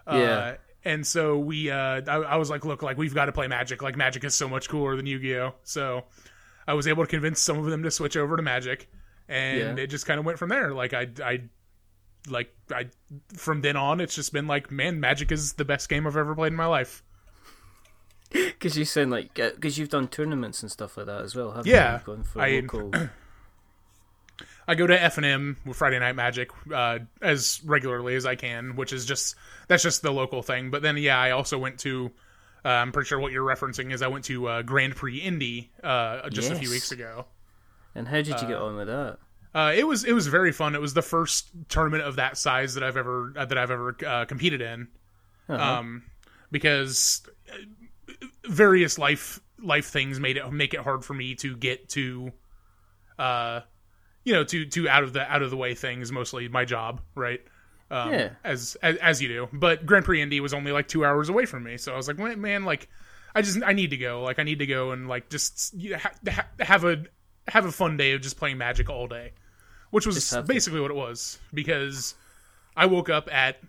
Uh, 0.07 0.15
Yeah. 0.15 0.55
And 0.85 1.05
so 1.05 1.37
we, 1.37 1.69
uh, 1.71 2.01
I, 2.07 2.15
I 2.15 2.35
was 2.37 2.49
like, 2.49 2.63
look, 2.63 2.81
like 2.83 2.97
we've 2.97 3.13
got 3.13 3.25
to 3.25 3.31
play 3.33 3.47
Magic. 3.47 3.81
Like 3.81 3.97
Magic 3.97 4.23
is 4.23 4.33
so 4.35 4.47
much 4.47 4.69
cooler 4.69 4.95
than 4.95 5.05
Yu-Gi-Oh. 5.05 5.55
So 5.63 6.03
I 6.67 6.73
was 6.73 6.87
able 6.87 7.03
to 7.03 7.09
convince 7.09 7.41
some 7.41 7.57
of 7.57 7.65
them 7.65 7.83
to 7.83 7.91
switch 7.91 8.15
over 8.15 8.37
to 8.37 8.43
Magic, 8.43 8.87
and 9.27 9.77
Yeah. 9.77 9.83
it 9.83 9.87
just 9.87 10.05
kind 10.05 10.19
of 10.19 10.25
went 10.25 10.39
from 10.39 10.49
there. 10.49 10.71
Like 10.73 10.93
I, 10.93 11.07
I, 11.23 11.41
like 12.29 12.55
I, 12.71 12.89
from 13.35 13.61
then 13.61 13.75
on, 13.75 13.99
it's 13.99 14.15
just 14.15 14.31
been 14.31 14.47
like, 14.47 14.71
man, 14.71 14.99
Magic 14.99 15.31
is 15.31 15.53
the 15.53 15.65
best 15.65 15.89
game 15.89 16.07
I've 16.07 16.17
ever 16.17 16.33
played 16.35 16.53
in 16.53 16.57
my 16.57 16.67
life. 16.67 17.03
Because 18.31 18.77
you 18.77 18.83
sound 18.85 19.11
like 19.11 19.35
because 19.35 19.77
you've 19.77 19.89
done 19.89 20.07
tournaments 20.07 20.61
and 20.63 20.71
stuff 20.71 20.97
like 20.97 21.05
that 21.05 21.21
as 21.21 21.35
well, 21.35 21.51
haven't 21.51 21.67
Yeah, 21.71 21.99
you? 21.99 22.05
Gone 22.05 22.23
for 22.23 22.41
I- 22.41 22.59
local. 22.59 22.91
I 24.67 24.75
go 24.75 24.87
to 24.87 24.97
FNM 24.97 25.57
with 25.65 25.77
Friday 25.77 25.99
Night 25.99 26.15
Magic 26.15 26.49
uh, 26.73 26.99
as 27.21 27.61
regularly 27.63 28.15
as 28.15 28.25
I 28.25 28.35
can, 28.35 28.75
which 28.75 28.93
is 28.93 29.05
just 29.05 29.35
that's 29.67 29.83
just 29.83 30.01
the 30.01 30.11
local 30.11 30.41
thing. 30.41 30.71
But 30.71 30.81
then, 30.81 30.97
yeah, 30.97 31.19
I 31.19 31.31
also 31.31 31.57
went 31.57 31.79
to. 31.79 32.11
Uh, 32.63 32.69
I'm 32.69 32.91
pretty 32.91 33.07
sure 33.07 33.19
what 33.19 33.31
you're 33.31 33.45
referencing 33.47 33.93
is 33.93 34.01
I 34.01 34.07
went 34.07 34.25
to 34.25 34.47
uh, 34.47 34.61
Grand 34.63 34.95
Prix 34.95 35.17
Indy 35.17 35.71
uh, 35.83 36.27
just 36.29 36.49
a 36.49 36.55
few 36.55 36.71
weeks 36.71 36.91
ago. 36.91 37.25
and 37.93 38.07
how 38.07 38.17
did 38.17 38.27
you 38.27 38.47
get 38.47 38.57
on 38.57 38.75
with 38.75 38.87
that? 38.87 39.19
Uh, 39.53 39.71
it 39.73 39.87
was 39.87 40.03
it 40.03 40.11
was 40.11 40.27
very 40.27 40.51
fun. 40.51 40.75
It 40.75 40.81
was 40.81 40.93
the 40.93 41.01
first 41.01 41.47
tournament 41.69 42.03
of 42.03 42.17
that 42.17 42.37
size 42.37 42.73
that 42.73 42.83
I've 42.83 42.97
ever 42.97 43.33
uh, 43.37 43.45
that 43.45 43.57
I've 43.57 43.71
ever 43.71 43.95
uh, 44.05 44.25
competed 44.25 44.61
in. 44.61 44.89
Uh-huh. 45.47 45.63
Um, 45.63 46.03
because 46.51 47.21
uh, 47.53 48.25
various 48.49 48.97
life 48.97 49.39
life 49.61 49.85
things 49.85 50.19
made 50.19 50.37
it 50.37 50.51
make 50.51 50.73
it 50.73 50.81
hard 50.81 51.05
for 51.05 51.13
me 51.13 51.35
to 51.35 51.55
get 51.55 51.87
to, 51.89 52.31
uh, 53.17 53.61
you 54.25 54.33
know, 54.33 54.43
to 54.43 54.65
to 54.65 54.89
out 54.89 55.03
of 55.03 55.13
the 55.13 55.21
out 55.31 55.41
of 55.41 55.49
the 55.51 55.57
way 55.57 55.73
things. 55.73 56.11
Mostly 56.11 56.49
my 56.49 56.65
job, 56.65 56.99
right? 57.15 57.39
Um, 57.89 58.11
Yeah. 58.11 58.29
As, 58.43 58.75
as 58.83 58.97
as 58.97 59.21
you 59.21 59.27
do, 59.29 59.47
but 59.53 59.85
Grand 59.85 60.03
Prix 60.03 60.21
Indy 60.21 60.39
was 60.41 60.53
only 60.53 60.71
like 60.73 60.87
two 60.89 61.05
hours 61.05 61.29
away 61.29 61.45
from 61.45 61.63
me, 61.63 61.77
so 61.77 61.93
I 61.93 61.97
was 61.97 62.07
like, 62.07 62.17
man, 62.17 62.65
like, 62.65 62.89
I 63.35 63.41
just 63.41 63.61
I 63.63 63.73
need 63.73 63.91
to 63.91 63.97
go. 63.97 64.23
Like, 64.23 64.39
I 64.39 64.43
need 64.43 64.59
to 64.59 64.65
go 64.65 64.91
and 64.91 65.07
like 65.07 65.29
just 65.29 65.73
you 65.75 65.91
know, 65.91 65.97
ha- 65.99 66.11
ha- 66.27 66.47
have 66.59 66.83
a 66.83 67.03
have 67.47 67.65
a 67.65 67.71
fun 67.71 67.95
day 67.95 68.13
of 68.13 68.21
just 68.21 68.37
playing 68.37 68.57
Magic 68.57 68.89
all 68.89 69.07
day, 69.07 69.33
which 69.91 70.05
was 70.07 70.15
Just 70.15 70.33
have 70.33 70.45
to. 70.47 70.53
basically 70.53 70.81
what 70.81 70.89
it 70.89 70.97
was. 70.97 71.37
Because 71.53 72.15
I 72.75 72.87
woke 72.87 73.09
up 73.09 73.31
at 73.31 73.59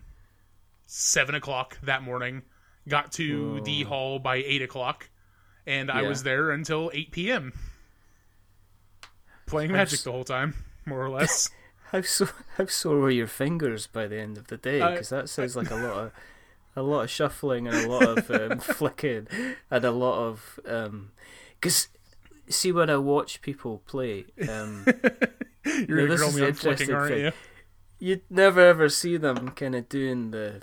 seven 0.87 1.35
o'clock 1.35 1.79
that 1.83 2.03
morning, 2.03 2.41
got 2.89 3.13
to 3.13 3.61
the 3.63 3.83
hall 3.83 4.19
by 4.19 4.37
eight 4.37 4.63
o'clock, 4.63 5.11
and 5.67 5.91
I 5.91 6.03
was 6.03 6.23
there 6.23 6.53
until 6.53 6.91
eight 6.95 7.11
p.m. 7.13 7.53
playing 9.47 9.71
How 9.71 9.77
Magic 9.77 9.99
s- 9.99 10.05
the 10.05 10.13
whole 10.13 10.25
time, 10.25 10.55
more 10.85 11.03
or 11.05 11.11
less. 11.11 11.51
How 11.93 12.01
so 12.03 12.29
how 12.57 12.67
sore 12.67 12.99
were 12.99 13.11
your 13.11 13.29
fingers 13.29 13.87
by 13.87 14.07
the 14.09 14.19
end 14.19 14.37
of 14.39 14.49
the 14.49 14.57
day? 14.57 14.79
Because 14.81 15.09
that 15.11 15.29
sounds 15.29 15.55
like 15.57 15.71
a 15.71 15.77
lot 15.77 15.97
of 15.99 16.13
a 16.75 16.83
lot 16.83 17.03
of 17.03 17.11
shuffling 17.11 17.67
and 17.69 17.77
a 17.77 17.89
lot 17.89 18.19
of 18.19 18.31
um, 18.31 18.59
flicking 18.61 19.29
and 19.71 19.85
a 19.85 19.91
lot 19.93 20.19
of 20.19 20.59
because 21.61 21.89
see 22.49 22.73
when 22.73 22.91
I 22.91 22.97
watch 22.97 23.41
people 23.41 23.83
play, 23.87 24.27
um, 24.49 24.85
You're 25.89 26.07
Now, 26.09 26.15
this 26.17 26.21
is 26.23 26.35
the 26.35 26.47
on 26.47 26.53
flicking, 26.55 26.95
aren't 26.95 27.13
thing. 27.15 27.25
you? 27.27 27.33
you'd 27.99 28.23
never 28.29 28.61
ever 28.61 28.89
see 28.89 29.17
them 29.17 29.49
kind 29.51 29.75
of 29.75 29.89
doing 29.89 30.31
the 30.33 30.63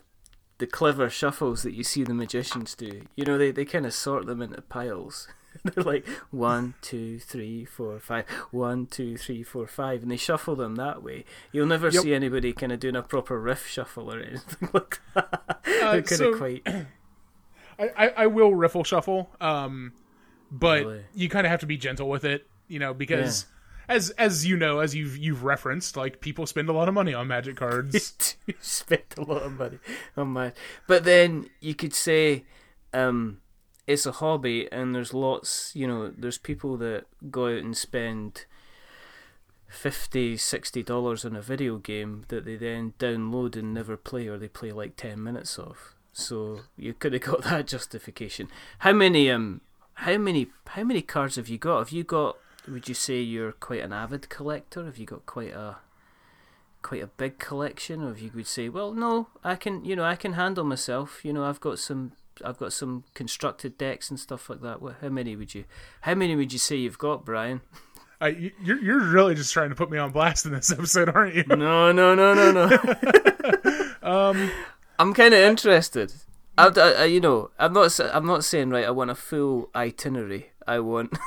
the 0.59 0.67
clever 0.67 1.09
shuffles 1.09 1.63
that 1.63 1.73
you 1.73 1.83
see 1.83 2.03
the 2.03 2.13
magicians 2.13 2.75
do. 2.75 3.01
You 3.15 3.25
know, 3.25 3.37
they 3.37 3.51
they 3.51 3.65
kind 3.65 3.85
of 3.85 3.93
sort 3.93 4.25
them 4.27 4.41
into 4.41 4.61
piles. 4.61 5.27
They're 5.63 5.83
like 5.83 6.07
one, 6.31 6.73
two, 6.81 7.19
three, 7.19 7.65
four, 7.65 7.99
five. 7.99 8.25
One, 8.51 8.85
two, 8.87 9.17
three, 9.17 9.43
four, 9.43 9.67
five, 9.67 10.01
and 10.03 10.11
they 10.11 10.17
shuffle 10.17 10.55
them 10.55 10.75
that 10.75 11.01
way. 11.03 11.25
You'll 11.51 11.67
never 11.67 11.89
Yep. 11.89 12.03
see 12.03 12.13
anybody 12.13 12.53
kind 12.53 12.71
of 12.71 12.79
doing 12.79 12.95
a 12.95 13.01
proper 13.03 13.39
riff 13.39 13.67
shuffle 13.67 14.11
or 14.13 14.19
anything 14.19 14.69
like 14.73 14.99
that. 15.13 15.59
They're 15.65 16.01
kind 16.01 16.01
of 16.01 16.07
so- 16.09 16.37
quite. 16.37 16.61
I, 17.79 17.89
I, 17.97 18.07
I 18.17 18.27
will 18.27 18.53
riffle 18.53 18.83
shuffle, 18.83 19.31
um, 19.41 19.93
but 20.51 20.85
Really? 20.85 21.03
you 21.15 21.29
kind 21.29 21.45
of 21.47 21.51
have 21.51 21.61
to 21.61 21.65
be 21.65 21.77
gentle 21.77 22.07
with 22.07 22.23
it, 22.23 22.47
you 22.67 22.77
know, 22.79 22.93
because 22.93 23.47
as 23.89 24.11
as 24.11 24.45
you 24.45 24.55
know, 24.57 24.79
as 24.79 24.93
you've 24.93 25.17
you've 25.17 25.43
referenced, 25.43 25.97
like 25.97 26.21
people 26.21 26.45
spend 26.45 26.69
a 26.69 26.73
lot 26.73 26.87
of 26.87 26.93
money 26.93 27.13
on 27.15 27.27
Magic 27.27 27.55
cards. 27.55 28.15
spend 28.59 29.01
a 29.17 29.21
lot 29.21 29.41
of 29.41 29.53
money 29.53 29.79
on 30.15 30.27
my 30.29 30.53
but 30.87 31.03
then 31.03 31.49
you 31.61 31.73
could 31.73 31.93
say 31.95 32.45
um 32.93 33.39
it's 33.85 34.05
a 34.05 34.13
hobby 34.13 34.71
and 34.71 34.95
there's 34.95 35.13
lots 35.13 35.71
you 35.75 35.87
know 35.87 36.11
there's 36.17 36.37
people 36.37 36.77
that 36.77 37.05
go 37.29 37.47
out 37.47 37.63
and 37.63 37.75
spend 37.75 38.45
50 39.73 40.37
60 40.37 40.83
dollars 40.83 41.25
on 41.25 41.35
a 41.35 41.41
video 41.41 41.77
game 41.77 42.23
that 42.27 42.45
they 42.45 42.55
then 42.55 42.93
download 42.99 43.55
and 43.55 43.73
never 43.73 43.97
play 43.97 44.27
or 44.27 44.37
they 44.37 44.47
play 44.47 44.71
like 44.71 44.95
10 44.95 45.21
minutes 45.21 45.57
of. 45.57 45.95
So 46.13 46.61
you 46.77 46.93
could 46.93 47.13
have 47.13 47.23
got 47.23 47.43
that 47.45 47.67
justification. 47.67 48.47
How 48.79 48.93
many 48.93 49.29
um 49.31 49.61
how 49.95 50.17
many 50.17 50.47
how 50.67 50.83
many 50.83 51.01
cards 51.01 51.35
have 51.35 51.49
you 51.49 51.57
got? 51.57 51.79
Have 51.79 51.89
you 51.89 52.03
got 52.03 52.37
would 52.67 52.87
you 52.87 52.93
say 52.93 53.19
you're 53.19 53.51
quite 53.51 53.81
an 53.81 53.91
avid 53.91 54.29
collector? 54.29 54.85
Have 54.85 54.97
you 54.97 55.05
got 55.05 55.25
quite 55.25 55.53
a 55.53 55.77
quite 56.81 57.01
a 57.01 57.07
big 57.07 57.39
collection? 57.39 58.03
Or 58.03 58.11
if 58.11 58.21
you 58.21 58.31
would 58.35 58.47
say 58.47 58.69
well 58.69 58.93
no 58.93 59.27
i 59.43 59.55
can 59.55 59.83
you 59.83 59.95
know 59.95 60.03
i 60.03 60.15
can 60.15 60.33
handle 60.33 60.63
myself. 60.63 61.25
You 61.25 61.33
know 61.33 61.45
i've 61.45 61.59
got 61.59 61.79
some 61.79 62.13
i've 62.45 62.57
got 62.57 62.73
some 62.73 63.03
constructed 63.13 63.77
decks 63.77 64.09
and 64.09 64.19
stuff 64.19 64.49
like 64.49 64.61
that. 64.61 64.81
What- 64.81 64.95
how 65.01 65.09
many 65.09 65.35
would 65.35 65.53
you 65.55 65.65
how 66.01 66.15
many 66.15 66.35
would 66.35 66.51
you 66.53 66.59
say 66.59 66.75
you've 66.75 66.97
got 66.97 67.25
brian? 67.25 67.61
Uh, 68.21 68.27
you- 68.27 68.51
you're 68.61 68.79
you're 68.81 68.99
really 68.99 69.35
just 69.35 69.51
trying 69.53 69.69
to 69.69 69.75
put 69.75 69.89
me 69.91 69.97
on 69.97 70.11
blast 70.11 70.45
in 70.45 70.53
this 70.53 70.71
episode, 70.71 71.09
aren't 71.09 71.35
you? 71.35 71.43
no 71.49 71.91
no 71.91 72.15
no 72.15 72.33
no 72.33 72.51
no. 72.51 72.69
Um, 74.03 74.51
i'm 74.99 75.13
kind 75.13 75.33
of 75.33 75.39
interested. 75.39 76.13
I, 76.57 76.67
I, 76.75 76.91
I- 76.91 77.05
you 77.05 77.19
know 77.21 77.51
i'm 77.57 77.73
not 77.73 77.97
i'm 78.13 78.25
not 78.25 78.43
saying 78.43 78.69
right 78.69 78.85
i 78.85 78.91
want 78.91 79.09
a 79.11 79.15
full 79.15 79.69
itinerary. 79.75 80.51
I 80.67 80.79
want 80.79 81.17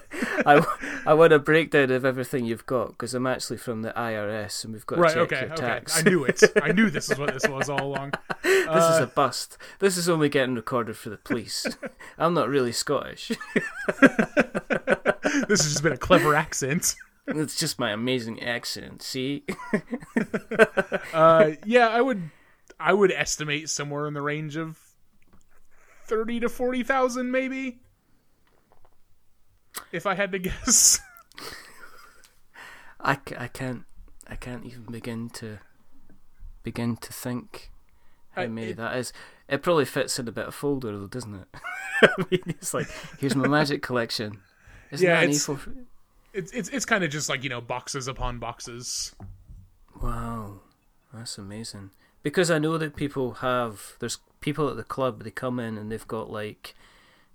I, 0.46 0.64
I 1.06 1.14
want 1.14 1.32
a 1.32 1.38
breakdown 1.38 1.90
of 1.90 2.04
everything 2.04 2.44
you've 2.44 2.66
got 2.66 2.88
because 2.90 3.14
I'm 3.14 3.26
actually 3.26 3.56
from 3.58 3.82
the 3.82 3.90
IRS 3.92 4.64
and 4.64 4.72
we've 4.72 4.86
got 4.86 4.96
to 4.96 5.02
check 5.08 5.16
Okay. 5.18 5.40
your 5.42 5.52
Okay. 5.52 5.56
tax. 5.62 5.98
I 5.98 6.02
knew 6.02 6.24
it. 6.24 6.42
I 6.62 6.72
knew 6.72 6.90
this 6.90 7.10
is 7.10 7.18
what 7.18 7.32
this 7.34 7.48
was 7.48 7.68
all 7.68 7.86
along. 7.94 8.12
this 8.42 8.66
is 8.66 9.00
Uh, 9.00 9.00
a 9.04 9.06
bust. 9.06 9.56
This 9.78 9.96
is 9.96 10.08
only 10.08 10.28
getting 10.28 10.54
recorded 10.54 10.96
for 10.96 11.10
the 11.10 11.16
police. 11.16 11.66
I'm 12.18 12.34
not 12.34 12.48
really 12.48 12.72
Scottish. 12.72 13.28
this 13.98 15.60
has 15.62 15.70
just 15.72 15.82
been 15.82 15.92
a 15.92 15.96
clever 15.98 16.34
accent. 16.34 16.94
It's 17.28 17.56
just 17.56 17.78
my 17.78 17.90
amazing 17.92 18.42
accent. 18.42 19.02
See, 19.02 19.44
Uh, 21.12 21.52
yeah, 21.64 21.88
I 21.88 22.00
would 22.00 22.30
I 22.80 22.92
would 22.92 23.12
estimate 23.12 23.68
somewhere 23.68 24.06
in 24.06 24.14
the 24.14 24.22
range 24.22 24.56
of 24.56 24.78
thirty 26.06 26.40
to 26.40 26.48
forty 26.48 26.82
thousand, 26.82 27.30
maybe. 27.30 27.80
If 29.92 30.06
I 30.06 30.14
had 30.14 30.32
to 30.32 30.38
guess. 30.38 31.00
I, 33.00 33.18
I 33.36 33.48
can't 33.48 33.82
I 34.28 34.36
can't 34.36 34.64
even 34.64 34.84
begin 34.90 35.28
to 35.30 35.58
begin 36.62 36.96
to 36.98 37.12
think 37.12 37.70
how 38.32 38.44
Uh, 38.44 38.48
many 38.48 38.68
it- 38.68 38.76
that 38.76 38.96
is. 38.96 39.12
It 39.48 39.62
probably 39.62 39.84
fits 39.84 40.18
in 40.18 40.28
a 40.28 40.32
bit 40.32 40.46
of 40.46 40.54
folder 40.54 40.96
though, 40.96 41.06
doesn't 41.06 41.34
it? 41.34 41.48
I 42.02 42.24
mean, 42.30 42.42
it's 42.46 42.72
like 42.72 42.86
here's 43.18 43.34
my 43.36 43.48
magic 43.48 43.82
collection. 43.82 44.40
Isn't 44.90 45.06
Yeah, 45.06 45.20
it's- 45.22 45.46
E4? 45.46 45.84
It's 46.32 46.52
it's 46.52 46.68
it's 46.70 46.86
kind 46.86 47.04
of 47.04 47.10
just 47.10 47.28
like 47.28 47.42
you 47.44 47.50
know 47.50 47.60
boxes 47.60 48.08
upon 48.08 48.38
boxes. 48.38 49.14
Wow, 50.00 50.60
that's 51.12 51.36
amazing. 51.36 51.90
Because 52.22 52.50
I 52.50 52.58
know 52.58 52.78
that 52.78 52.96
people 52.96 53.32
have 53.34 53.96
there's 53.98 54.18
people 54.40 54.68
at 54.70 54.76
the 54.76 54.84
club 54.84 55.24
they 55.24 55.30
come 55.30 55.58
in 55.60 55.76
and 55.76 55.90
they've 55.92 56.06
got 56.08 56.30
like 56.30 56.74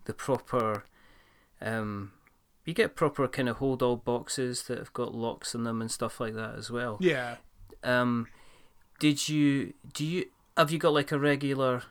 the 0.06 0.14
proper 0.14 0.86
um 1.62 2.12
you 2.68 2.74
get 2.74 2.96
proper 2.96 3.28
kind 3.30 3.48
of 3.48 3.58
hold 3.58 3.82
all 3.82 3.96
boxes 3.96 4.64
that 4.64 4.78
have 4.78 4.92
got 4.92 5.16
locks 5.16 5.56
in 5.56 5.64
them 5.64 5.82
and 5.82 5.90
stuff 5.90 6.20
like 6.20 6.36
that 6.36 6.56
as 6.56 6.70
well. 6.70 6.98
Yeah. 7.00 7.38
Um 7.82 8.28
did 9.00 9.30
you 9.30 9.74
do 9.94 10.06
you 10.06 10.26
have 10.58 10.70
you 10.70 10.78
got 10.78 10.94
like 10.94 11.12
a 11.12 11.18
regular 11.18 11.84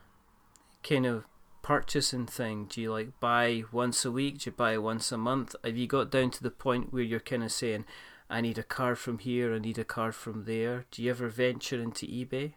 kind 0.83 1.07
of 1.07 1.25
purchasing 1.63 2.27
thing? 2.27 2.67
Do 2.69 2.83
you 2.83 2.93
like 2.93 3.19
buy 3.21 3.65
once 3.73 4.05
a 4.05 4.13
week? 4.13 4.41
Do 4.41 4.51
you 4.51 4.53
buy 4.55 4.77
once 4.77 5.11
a 5.11 5.17
month? 5.17 5.57
Have 5.65 5.79
you 5.79 5.87
got 5.87 6.11
down 6.11 6.31
to 6.33 6.43
the 6.43 6.51
point 6.51 6.93
where 6.93 7.03
you're 7.03 7.21
kind 7.21 7.43
of 7.43 7.51
saying, 7.51 7.87
I 8.29 8.43
need 8.43 8.59
a 8.59 8.63
card 8.63 8.99
from 8.99 9.19
here, 9.19 9.55
I 9.55 9.59
need 9.59 9.79
a 9.79 9.85
card 9.85 10.15
from 10.15 10.45
there. 10.45 10.85
Do 10.91 11.03
you 11.03 11.11
ever 11.11 11.29
venture 11.29 11.81
into 11.81 12.07
eBay? 12.07 12.53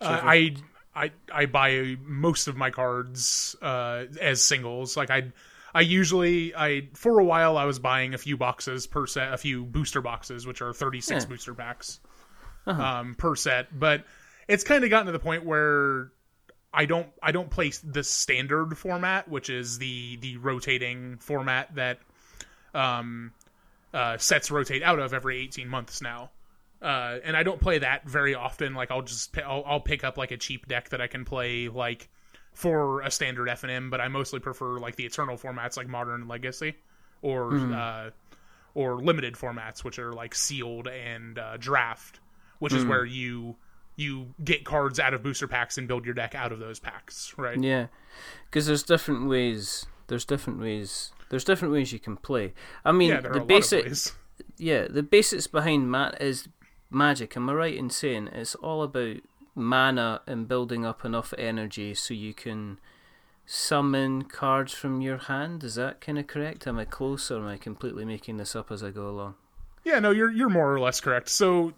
Uh, 0.00 0.18
I 0.22 0.56
I 0.94 1.10
I 1.30 1.46
buy 1.46 1.96
most 2.02 2.48
of 2.48 2.56
my 2.56 2.70
cards 2.70 3.54
uh, 3.60 4.04
as 4.18 4.40
singles. 4.40 4.96
Like 4.96 5.10
I 5.10 5.32
I 5.74 5.80
usually 5.80 6.54
I 6.54 6.88
for 6.94 7.18
a 7.18 7.24
while 7.24 7.56
I 7.56 7.64
was 7.64 7.78
buying 7.78 8.14
a 8.14 8.18
few 8.18 8.36
boxes 8.36 8.86
per 8.86 9.06
set, 9.06 9.32
a 9.32 9.36
few 9.38 9.64
booster 9.64 10.00
boxes, 10.00 10.46
which 10.46 10.62
are 10.62 10.72
36 10.72 11.24
Yeah. 11.24 11.28
booster 11.28 11.54
packs 11.54 12.00
Uh-huh. 12.66 12.82
um, 12.82 13.14
per 13.16 13.34
set. 13.34 13.76
But 13.78 14.04
it's 14.46 14.62
kind 14.64 14.84
of 14.84 14.90
gotten 14.90 15.06
to 15.06 15.12
the 15.12 15.18
point 15.18 15.44
where 15.44 16.12
I 16.72 16.84
don't 16.86 17.08
I 17.22 17.32
don't 17.32 17.50
play 17.50 17.72
the 17.82 18.04
standard 18.04 18.76
format, 18.78 19.28
which 19.28 19.50
is 19.50 19.78
the 19.78 20.16
the 20.16 20.36
rotating 20.36 21.18
format 21.18 21.74
that 21.74 21.98
um, 22.74 23.32
uh, 23.92 24.18
sets 24.18 24.50
rotate 24.50 24.82
out 24.82 24.98
of 24.98 25.14
every 25.14 25.38
18 25.40 25.68
months 25.68 26.00
now. 26.02 26.30
Uh, 26.82 27.18
and 27.24 27.36
I 27.36 27.42
don't 27.44 27.60
play 27.60 27.78
that 27.78 28.06
very 28.08 28.34
often. 28.34 28.74
Like 28.74 28.90
I'll 28.90 29.02
just 29.02 29.36
I'll, 29.38 29.64
I'll 29.66 29.80
pick 29.80 30.04
up 30.04 30.18
like 30.18 30.30
a 30.32 30.36
cheap 30.36 30.66
deck 30.68 30.90
that 30.90 31.00
I 31.00 31.06
can 31.06 31.24
play 31.24 31.68
like 31.68 32.08
for 32.54 33.02
a 33.02 33.10
standard 33.10 33.48
FNM, 33.48 33.90
but 33.90 34.00
I 34.00 34.08
mostly 34.08 34.40
prefer 34.40 34.78
like 34.78 34.96
the 34.96 35.04
eternal 35.04 35.36
formats 35.36 35.76
like 35.76 35.88
Modern 35.88 36.14
and 36.22 36.28
Legacy, 36.28 36.74
or 37.22 37.54
uh, 37.56 38.10
or 38.74 38.96
limited 38.96 39.34
formats 39.34 39.84
which 39.84 39.98
are 39.98 40.12
like 40.12 40.34
sealed 40.34 40.88
and 40.88 41.38
uh, 41.38 41.56
draft, 41.58 42.20
which 42.60 42.72
is 42.72 42.84
where 42.84 43.04
you 43.04 43.56
you 43.96 44.34
get 44.42 44.64
cards 44.64 44.98
out 44.98 45.14
of 45.14 45.22
booster 45.22 45.46
packs 45.46 45.78
and 45.78 45.86
build 45.86 46.04
your 46.04 46.14
deck 46.14 46.34
out 46.34 46.50
of 46.52 46.58
those 46.58 46.78
packs, 46.80 47.34
right? 47.36 47.60
Yeah, 47.62 47.86
because 48.46 48.66
there's 48.66 48.82
different 48.82 49.28
ways. 49.28 49.86
There's 50.08 50.24
different 50.24 50.60
ways. 50.60 51.12
There's 51.30 51.44
different 51.44 51.72
ways 51.72 51.92
you 51.92 51.98
can 51.98 52.16
play. 52.16 52.52
I 52.84 52.92
mean, 52.92 53.10
Yeah, 53.10 53.20
there 53.20 53.30
are 53.30 53.34
the 53.34 53.38
a 53.40 53.42
lot 53.42 53.48
basic. 53.48 53.80
of 53.80 53.90
ways. 53.90 54.12
yeah, 54.58 54.86
the 54.88 55.02
basics 55.02 55.46
behind 55.46 55.90
Matt 55.90 56.20
is 56.20 56.48
magic. 56.90 57.36
Am 57.36 57.48
I 57.48 57.54
right 57.54 57.74
in 57.74 57.88
saying 57.90 58.28
it's 58.32 58.54
all 58.56 58.82
about 58.82 59.16
mana 59.54 60.20
and 60.26 60.48
building 60.48 60.84
up 60.84 61.04
enough 61.04 61.32
energy 61.38 61.94
so 61.94 62.14
you 62.14 62.34
can 62.34 62.78
summon 63.46 64.22
cards 64.22 64.72
from 64.72 65.00
your 65.00 65.18
hand? 65.18 65.64
Is 65.64 65.74
that 65.76 66.00
kind 66.00 66.18
of 66.18 66.26
correct? 66.26 66.66
Am 66.66 66.78
I 66.78 66.84
close, 66.84 67.30
or 67.30 67.38
am 67.38 67.46
I 67.46 67.56
completely 67.56 68.04
making 68.04 68.36
this 68.36 68.56
up 68.56 68.70
as 68.70 68.82
I 68.82 68.90
go 68.90 69.08
along? 69.08 69.34
Yeah, 69.84 69.98
no, 69.98 70.12
you're 70.12 70.30
you're 70.30 70.48
more 70.48 70.72
or 70.72 70.80
less 70.80 71.00
correct. 71.00 71.28
So 71.28 71.74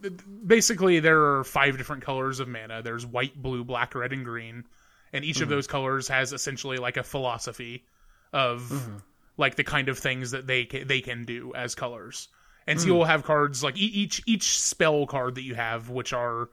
basically, 0.47 1.01
there 1.01 1.39
are 1.39 1.45
five 1.45 1.77
different 1.77 2.05
colors 2.05 2.39
of 2.39 2.49
mana. 2.49 2.83
There's 2.83 3.05
white, 3.05 3.41
blue, 3.41 3.65
black, 3.65 3.95
red, 3.95 4.13
and 4.13 4.25
green, 4.25 4.65
and 5.13 5.25
each 5.25 5.41
of 5.41 5.43
mm-hmm. 5.43 5.57
those 5.57 5.67
colors 5.67 6.09
has 6.09 6.33
essentially 6.33 6.77
like 6.79 6.97
a 6.97 7.03
philosophy 7.03 7.85
of 8.33 8.63
mm-hmm. 8.63 8.97
like 9.37 9.57
the 9.57 9.65
kind 9.65 9.89
of 9.89 9.99
things 9.99 10.31
that 10.31 10.47
they 10.47 10.67
ca- 10.67 10.85
they 10.85 11.01
can 11.01 11.25
do 11.25 11.53
as 11.55 11.75
colors. 11.75 12.29
And 12.69 12.81
so 12.81 12.85
mm. 12.85 12.89
you'll 12.89 13.05
have 13.05 13.25
cards 13.25 13.63
like 13.63 13.77
e- 13.77 13.81
each 13.81 14.23
each 14.27 14.61
spell 14.61 15.07
card 15.07 15.35
that 15.35 15.43
you 15.43 15.57
have, 15.57 15.91
which 15.91 16.13
are 16.13 16.49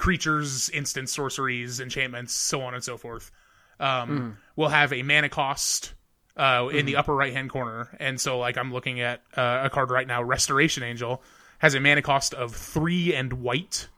creatures, 0.00 0.70
instant 0.70 1.08
sorceries, 1.10 1.78
enchantments, 1.78 2.32
so 2.32 2.62
on 2.62 2.74
and 2.74 2.82
so 2.82 2.96
forth, 2.96 3.30
um, 3.78 4.38
will 4.56 4.68
have 4.70 4.92
a 4.92 5.02
mana 5.02 5.28
cost 5.28 5.92
uh, 6.36 6.68
in 6.72 6.86
the 6.86 6.96
upper 6.96 7.14
right 7.14 7.32
hand 7.34 7.50
corner. 7.50 7.94
And 8.00 8.18
so, 8.20 8.38
like, 8.38 8.56
I'm 8.56 8.72
looking 8.72 9.00
at 9.00 9.20
uh, 9.36 9.62
a 9.64 9.70
card 9.70 9.90
right 9.90 10.06
now, 10.06 10.22
Restoration 10.22 10.82
Angel, 10.82 11.22
has 11.58 11.74
a 11.74 11.80
mana 11.80 12.00
cost 12.02 12.32
of 12.32 12.56
three 12.56 13.14
and 13.14 13.32
white. 13.34 13.88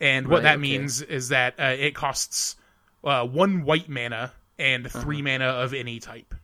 And 0.00 0.26
what 0.28 0.36
Right, 0.36 0.42
that 0.44 0.54
okay. 0.54 0.60
means 0.62 1.02
is 1.02 1.28
that 1.28 1.60
uh, 1.60 1.76
it 1.78 1.94
costs 1.94 2.56
uh, 3.04 3.26
one 3.26 3.64
white 3.64 3.88
mana 3.90 4.32
and 4.58 4.90
3 4.90 5.22
mana 5.22 5.46
of 5.46 5.74
any 5.74 6.00
type. 6.00 6.34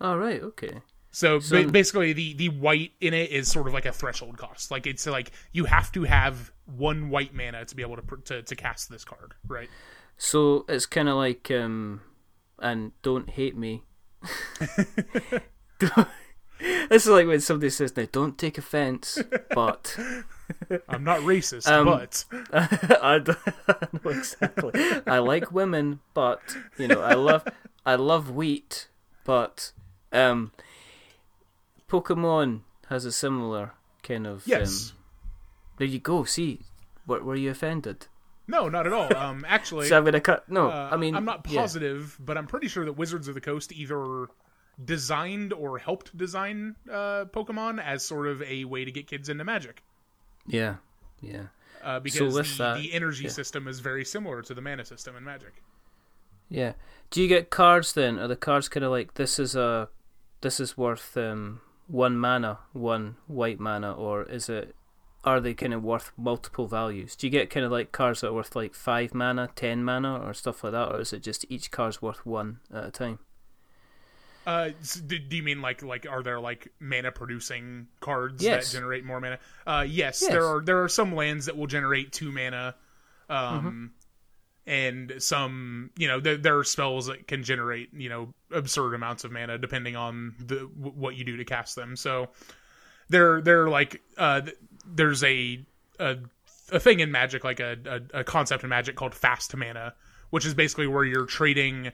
All 0.00 0.18
right. 0.18 0.42
Okay. 0.42 0.82
So, 1.16 1.38
So- 1.40 1.64
ba- 1.64 1.72
basically, 1.72 2.12
the 2.12 2.34
the 2.34 2.50
white 2.50 2.92
in 3.00 3.14
it 3.14 3.30
is 3.30 3.50
sort 3.50 3.66
of 3.66 3.72
like 3.72 3.86
a 3.86 3.92
threshold 3.92 4.36
cost. 4.36 4.70
Like 4.70 4.86
it's 4.86 5.06
like 5.06 5.30
you 5.50 5.64
have 5.64 5.90
to 5.92 6.04
have 6.04 6.52
one 6.66 7.08
white 7.08 7.32
mana 7.32 7.64
to 7.64 7.74
be 7.74 7.80
able 7.80 7.96
to 7.96 8.16
to, 8.26 8.42
to 8.42 8.54
cast 8.54 8.90
this 8.90 9.02
card, 9.02 9.32
right? 9.48 9.70
So 10.18 10.66
it's 10.68 10.84
kind 10.84 11.08
of 11.08 11.16
like, 11.16 11.50
um, 11.50 12.02
and 12.58 12.92
don't 13.00 13.30
hate 13.30 13.56
me. 13.56 13.82
this 16.90 17.06
is 17.06 17.08
like 17.08 17.26
when 17.26 17.40
somebody 17.40 17.70
says, 17.70 17.96
"Now, 17.96 18.06
don't 18.12 18.36
take 18.36 18.58
offense," 18.58 19.18
but 19.54 19.96
I'm 20.90 21.02
not 21.02 21.20
racist, 21.20 21.66
Um, 21.66 21.86
but 21.86 22.26
I 23.02 23.20
don't 23.20 23.38
I 23.66 23.76
know 24.04 24.10
exactly. 24.10 24.72
I 25.06 25.18
like 25.20 25.50
women, 25.50 26.00
but 26.12 26.42
you 26.76 26.88
know, 26.88 27.00
I 27.00 27.14
love 27.14 27.42
I 27.86 27.94
love 27.94 28.30
wheat, 28.30 28.88
but 29.24 29.72
um, 30.12 30.52
Pokemon 31.88 32.60
has 32.88 33.04
a 33.04 33.12
similar 33.12 33.72
kind 34.02 34.26
of. 34.26 34.46
yes, 34.46 34.90
Um, 34.92 34.96
there 35.78 35.86
you 35.86 35.98
go. 35.98 36.24
See, 36.24 36.60
were, 37.06 37.22
were 37.22 37.36
you 37.36 37.50
offended? 37.50 38.06
no, 38.48 38.68
not 38.68 38.86
at 38.86 38.92
all. 38.92 39.14
Um, 39.16 39.44
actually, 39.48 39.88
So 39.88 39.96
I'm 39.98 40.04
gonna 40.04 40.20
cut. 40.20 40.48
No, 40.48 40.70
uh, 40.70 40.88
I 40.92 40.96
mean 40.96 41.14
I'm 41.16 41.24
not 41.24 41.44
yeah. 41.48 41.60
positive, 41.60 42.16
but 42.20 42.38
I'm 42.38 42.46
pretty 42.46 42.68
sure 42.68 42.84
that 42.84 42.92
Wizards 42.92 43.28
of 43.28 43.34
the 43.34 43.40
Coast 43.40 43.72
either 43.72 44.28
designed 44.84 45.52
or 45.52 45.78
helped 45.78 46.16
design 46.16 46.76
uh, 46.90 47.24
Pokemon 47.32 47.82
as 47.82 48.04
sort 48.04 48.26
of 48.28 48.42
a 48.42 48.64
way 48.64 48.84
to 48.84 48.92
get 48.92 49.06
kids 49.06 49.28
into 49.28 49.42
Magic. 49.44 49.82
Yeah, 50.46 50.76
yeah. 51.20 51.46
Uh, 51.82 51.98
because 52.00 52.34
with 52.34 52.56
the, 52.56 52.62
that- 52.64 52.76
the 52.78 52.92
energy 52.92 53.24
yeah. 53.24 53.30
system 53.30 53.66
is 53.68 53.80
very 53.80 54.04
similar 54.04 54.42
to 54.42 54.54
the 54.54 54.60
mana 54.60 54.84
system 54.84 55.16
in 55.16 55.24
Magic. 55.24 55.54
Yeah. 56.48 56.72
Do 57.10 57.20
you 57.22 57.28
get 57.28 57.50
cards 57.50 57.92
then? 57.92 58.18
Are 58.18 58.28
the 58.28 58.36
cards 58.36 58.68
kind 58.68 58.84
of 58.84 58.90
like 58.92 59.14
this 59.14 59.38
is 59.40 59.56
a 59.56 59.88
this 60.40 60.60
is 60.60 60.76
worth 60.76 61.16
um 61.16 61.60
one 61.88 62.16
mana, 62.16 62.58
one 62.72 63.16
white 63.26 63.60
mana, 63.60 63.92
or 63.92 64.22
is 64.24 64.48
it 64.48 64.74
are 65.24 65.40
they 65.40 65.54
kind 65.54 65.74
of 65.74 65.82
worth 65.82 66.12
multiple 66.16 66.68
values? 66.68 67.16
Do 67.16 67.26
you 67.26 67.30
get 67.32 67.50
kind 67.50 67.66
of 67.66 67.72
like 67.72 67.90
cards 67.90 68.20
that 68.20 68.28
are 68.28 68.32
worth 68.32 68.54
like 68.54 68.74
five 68.74 69.12
mana, 69.12 69.50
ten 69.56 69.82
mana, 69.82 70.18
or 70.24 70.32
stuff 70.34 70.62
like 70.62 70.72
that, 70.72 70.92
or 70.92 71.00
is 71.00 71.12
it 71.12 71.22
just 71.22 71.44
each 71.48 71.70
card's 71.72 72.00
worth 72.00 72.24
one 72.24 72.60
at 72.72 72.84
a 72.84 72.90
time? 72.90 73.18
Uh, 74.46 74.70
do, 75.08 75.16
you 75.28 75.42
mean 75.42 75.60
like 75.60 75.82
like 75.82 76.06
are 76.08 76.22
there 76.22 76.38
like 76.38 76.68
mana 76.78 77.10
producing 77.10 77.88
cards 77.98 78.44
Yes. 78.44 78.70
that 78.70 78.76
generate 78.78 79.04
more 79.04 79.20
mana? 79.20 79.40
Uh, 79.66 79.84
yes, 79.88 80.22
Yes. 80.22 80.30
there 80.30 80.44
are 80.46 80.60
there 80.60 80.82
are 80.84 80.88
some 80.88 81.14
lands 81.16 81.46
that 81.46 81.56
will 81.56 81.66
generate 81.66 82.12
two 82.12 82.30
mana, 82.30 82.76
um, 83.28 83.92
and 84.66 85.14
some 85.18 85.90
you 85.96 86.08
know 86.08 86.18
there, 86.20 86.36
there 86.36 86.58
are 86.58 86.64
spells 86.64 87.06
that 87.06 87.28
can 87.28 87.42
generate 87.44 87.92
you 87.94 88.08
know 88.08 88.34
absurd 88.52 88.94
amounts 88.94 89.24
of 89.24 89.30
mana 89.32 89.58
depending 89.58 89.96
on 89.96 90.34
the 90.38 90.56
w- 90.76 90.92
what 90.96 91.14
you 91.16 91.24
do 91.24 91.36
to 91.36 91.44
cast 91.44 91.76
them. 91.76 91.96
So 91.96 92.28
they're 93.08 93.40
they're 93.40 93.68
like 93.68 94.02
uh, 94.16 94.40
th- 94.42 94.56
there's 94.86 95.22
a, 95.24 95.64
a 96.00 96.16
a 96.72 96.80
thing 96.80 97.00
in 97.00 97.12
Magic 97.12 97.44
like 97.44 97.60
a, 97.60 97.76
a 98.14 98.20
a 98.20 98.24
concept 98.24 98.64
in 98.64 98.70
Magic 98.70 98.96
called 98.96 99.14
fast 99.14 99.54
mana, 99.56 99.94
which 100.30 100.44
is 100.44 100.54
basically 100.54 100.86
where 100.88 101.04
you're 101.04 101.26
trading 101.26 101.92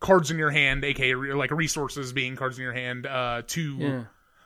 cards 0.00 0.30
in 0.30 0.36
your 0.38 0.50
hand, 0.50 0.84
aka 0.84 1.14
re- 1.14 1.32
like 1.32 1.50
resources 1.50 2.12
being 2.12 2.36
cards 2.36 2.58
in 2.58 2.64
your 2.64 2.72
hand, 2.74 3.06
uh, 3.06 3.42
to 3.46 3.76
Yeah. 3.78 4.04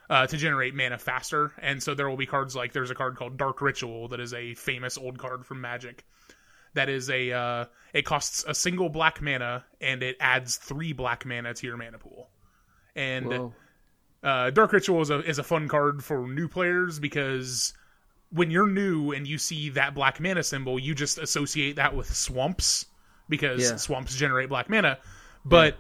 uh, 0.09 0.27
to 0.29 0.37
generate 0.37 0.75
mana 0.75 0.99
faster. 0.99 1.53
And 1.61 1.83
so 1.83 1.95
there 1.95 2.09
will 2.09 2.17
be 2.19 2.27
cards 2.27 2.55
like 2.55 2.73
there's 2.73 2.91
a 2.91 2.95
card 2.95 3.17
called 3.17 3.37
Dark 3.39 3.61
Ritual 3.61 4.09
that 4.09 4.21
is 4.21 4.33
a 4.35 4.55
famous 4.55 4.97
old 4.99 5.19
card 5.19 5.45
from 5.47 5.61
Magic. 5.61 6.05
That 6.77 6.89
is 6.89 7.11
a 7.11 7.33
uh, 7.33 7.65
it 7.93 8.05
costs 8.05 8.45
a 8.47 8.55
single 8.55 8.89
black 8.89 9.21
mana 9.21 9.65
and 9.81 10.03
it 10.03 10.17
adds 10.21 10.57
three 10.57 10.93
black 10.93 11.27
mana 11.27 11.53
to 11.55 11.67
your 11.67 11.77
mana 11.77 11.99
pool. 11.99 12.29
And 12.95 13.27
Whoa. 13.27 13.55
uh, 14.23 14.51
Dark 14.51 14.73
Ritual 14.73 15.03
is 15.03 15.11
a 15.11 15.21
is 15.29 15.39
a 15.39 15.43
fun 15.43 15.69
card 15.69 16.05
for 16.05 16.27
new 16.27 16.49
players 16.49 16.99
because 16.99 17.75
when 18.31 18.51
you're 18.51 18.67
new 18.67 19.13
and 19.13 19.27
you 19.27 19.39
see 19.39 19.71
that 19.71 19.95
black 19.95 20.21
mana 20.21 20.43
symbol, 20.43 20.79
you 20.79 20.95
just 20.95 21.19
associate 21.19 21.77
that 21.77 21.95
with 21.95 22.15
swamps 22.15 22.87
because 23.29 23.63
Yeah. 23.63 23.77
swamps 23.77 24.15
generate 24.15 24.49
black 24.49 24.69
mana. 24.71 24.99
But 25.45 25.77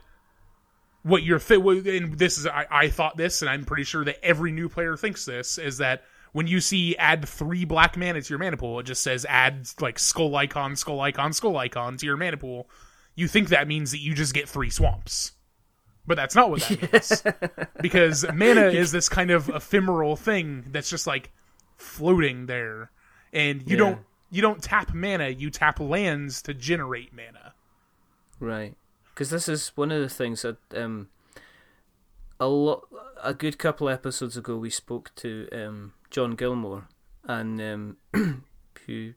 what 1.02 1.22
you're 1.22 1.38
th- 1.38 1.86
and 1.86 2.18
this 2.18 2.38
is 2.38 2.46
I, 2.46 2.66
I 2.70 2.88
thought 2.88 3.16
this, 3.16 3.42
and 3.42 3.48
I'm 3.48 3.64
pretty 3.64 3.84
sure 3.84 4.04
that 4.04 4.16
every 4.24 4.52
new 4.52 4.68
player 4.68 4.96
thinks 4.96 5.24
this 5.24 5.58
is 5.58 5.78
that 5.78 6.02
when 6.36 6.46
you 6.46 6.60
see 6.60 6.94
add 6.98 7.26
three 7.26 7.64
black 7.64 7.96
mana 7.96 8.20
to 8.20 8.28
your 8.28 8.38
mana 8.38 8.58
pool, 8.58 8.78
it 8.78 8.82
just 8.82 9.02
says 9.02 9.24
add 9.24 9.66
like 9.80 9.98
skull 9.98 10.36
icon, 10.36 10.76
skull 10.76 11.00
icon, 11.00 11.32
skull 11.32 11.56
icon 11.56 11.96
to 11.96 12.04
your 12.04 12.18
mana 12.18 12.36
pool. 12.36 12.68
You 13.14 13.26
think 13.26 13.48
that 13.48 13.66
means 13.66 13.90
that 13.92 14.00
you 14.00 14.12
just 14.14 14.34
get 14.34 14.46
three 14.46 14.68
swamps. 14.68 15.32
But 16.06 16.16
that's 16.16 16.34
not 16.34 16.50
what 16.50 16.60
that 16.60 16.92
means. 17.56 17.68
Because 17.80 18.26
mana 18.34 18.66
is 18.66 18.92
this 18.92 19.08
kind 19.08 19.30
of 19.30 19.48
ephemeral 19.48 20.14
thing 20.14 20.64
that's 20.72 20.90
just 20.90 21.06
like 21.06 21.30
floating 21.78 22.44
there. 22.44 22.90
And 23.32 23.62
you 23.62 23.76
Yeah. 23.76 23.76
don't 23.78 23.98
you 24.30 24.42
don't 24.42 24.62
tap 24.62 24.92
mana, 24.92 25.28
you 25.28 25.48
tap 25.48 25.80
lands 25.80 26.42
to 26.42 26.52
generate 26.52 27.14
mana. 27.14 27.54
Right. 28.38 28.74
Because 29.14 29.30
this 29.30 29.48
is 29.48 29.72
one 29.74 29.90
of 29.90 30.02
the 30.02 30.10
things 30.10 30.42
that 30.42 30.58
um, 30.76 31.08
a 32.38 32.46
lot, 32.48 32.82
a 33.22 33.32
good 33.32 33.56
couple 33.58 33.88
episodes 33.88 34.36
ago, 34.36 34.58
we 34.58 34.68
spoke 34.68 35.12
to 35.16 35.48
um, 35.52 35.94
John 36.10 36.34
Gilmore, 36.34 36.88
and 37.24 37.60
um, 37.60 37.96
who 38.86 39.14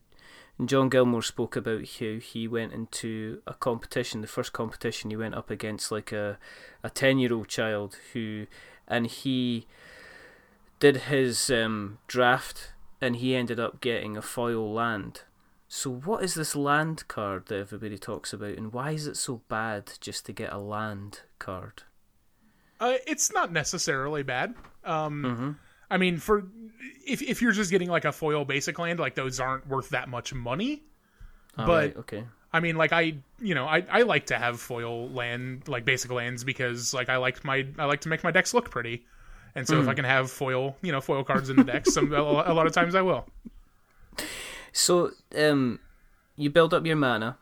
John 0.66 0.90
Gilmore 0.90 1.22
spoke 1.22 1.56
about 1.56 1.88
how 2.00 2.18
he 2.20 2.48
went 2.48 2.74
into 2.74 3.42
a 3.48 3.54
competition. 3.54 4.22
The 4.22 4.28
first 4.28 4.52
competition, 4.54 5.10
he 5.10 5.16
went 5.16 5.36
up 5.36 5.50
against 5.50 5.92
like 5.92 6.12
a 6.12 6.38
a 6.84 6.90
ten 6.90 7.20
year 7.20 7.34
old 7.34 7.48
child 7.48 7.98
who, 8.14 8.48
and 8.88 9.08
he 9.08 9.68
did 10.80 10.98
his 10.98 11.50
um, 11.50 12.00
draft, 12.08 12.74
and 13.02 13.18
he 13.18 13.36
ended 13.36 13.60
up 13.60 13.82
getting 13.82 14.18
a 14.18 14.22
foil 14.22 14.74
land. 14.74 15.24
So, 15.68 15.92
what 15.92 16.24
is 16.24 16.34
this 16.34 16.56
land 16.56 17.08
card 17.08 17.46
that 17.48 17.60
everybody 17.60 17.98
talks 17.98 18.34
about, 18.34 18.58
and 18.58 18.74
why 18.74 18.92
is 18.92 19.06
it 19.08 19.18
so 19.18 19.42
bad 19.50 19.92
just 20.02 20.26
to 20.26 20.34
get 20.34 20.52
a 20.52 20.58
land 20.58 21.22
card? 21.38 21.84
Uh, 22.80 22.96
it's 23.06 23.32
not 23.32 23.52
necessarily 23.52 24.24
bad. 24.24 24.56
Um, 24.84 25.24
Mm-hmm. 25.24 25.52
I 25.90 25.98
mean, 25.98 26.18
for 26.18 26.48
if 27.06 27.22
if 27.22 27.42
you're 27.42 27.52
just 27.52 27.72
getting 27.72 27.90
like 27.90 28.06
a 28.06 28.12
foil 28.12 28.46
basic 28.46 28.78
land, 28.80 29.00
like 29.00 29.16
those 29.16 29.40
aren't 29.40 29.68
worth 29.68 29.90
that 29.90 30.10
much 30.10 30.34
money. 30.34 30.84
All 31.58 31.66
But- 31.66 31.74
right, 31.74 31.98
okay. 31.98 32.24
I 32.52 32.62
mean, 32.62 32.78
like 32.78 32.92
I, 32.94 33.14
you 33.40 33.54
know, 33.54 33.66
I, 33.68 33.86
I 33.92 34.02
like 34.02 34.26
to 34.28 34.38
have 34.40 34.60
foil 34.60 35.08
land, 35.10 35.68
like 35.68 35.86
basic 35.86 36.10
lands, 36.12 36.44
because 36.44 36.96
like 36.96 37.08
I 37.08 37.18
like 37.18 37.44
my 37.46 37.68
I 37.78 37.86
like 37.86 38.02
to 38.02 38.10
make 38.10 38.24
my 38.24 38.32
decks 38.32 38.56
look 38.56 38.72
pretty, 38.72 39.06
and 39.54 39.68
so 39.68 39.80
if 39.80 39.88
I 39.88 39.94
can 39.94 40.06
have 40.06 40.32
foil, 40.32 40.76
you 40.82 40.92
know, 40.92 41.00
foil 41.00 41.24
cards 41.24 41.52
in 41.52 41.58
the 41.58 41.64
decks, 41.64 41.94
some 41.94 42.12
a 42.12 42.18
a 42.18 42.54
lot 42.54 42.66
of 42.66 42.74
times 42.74 42.96
I 42.96 43.04
will. 43.04 43.28
So, 44.72 45.12
um, 45.38 45.80
you 46.36 46.50
build 46.50 46.74
up 46.74 46.86
your 46.86 46.96
mana, 46.96 47.38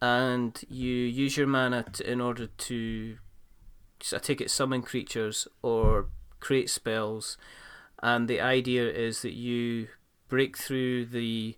and 0.00 0.58
you 0.68 0.90
use 0.94 1.36
your 1.36 1.46
mana 1.46 1.84
to, 1.94 2.10
in 2.10 2.20
order 2.20 2.46
to, 2.46 3.16
I 4.14 4.18
take 4.18 4.40
it, 4.40 4.50
summon 4.50 4.82
creatures 4.82 5.48
or 5.62 6.06
create 6.38 6.70
spells, 6.70 7.36
and 8.02 8.28
the 8.28 8.40
idea 8.40 8.88
is 8.90 9.22
that 9.22 9.34
you 9.34 9.88
break 10.28 10.56
through 10.56 11.06
the 11.06 11.56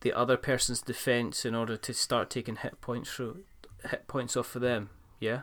the 0.00 0.12
other 0.12 0.36
person's 0.36 0.82
defense 0.82 1.44
in 1.44 1.54
order 1.54 1.76
to 1.76 1.92
start 1.94 2.30
taking 2.30 2.56
hit 2.56 2.80
points 2.80 3.10
through, 3.12 3.44
hit 3.90 4.06
points 4.06 4.36
off 4.36 4.46
for 4.46 4.58
them. 4.58 4.90
Yeah. 5.20 5.42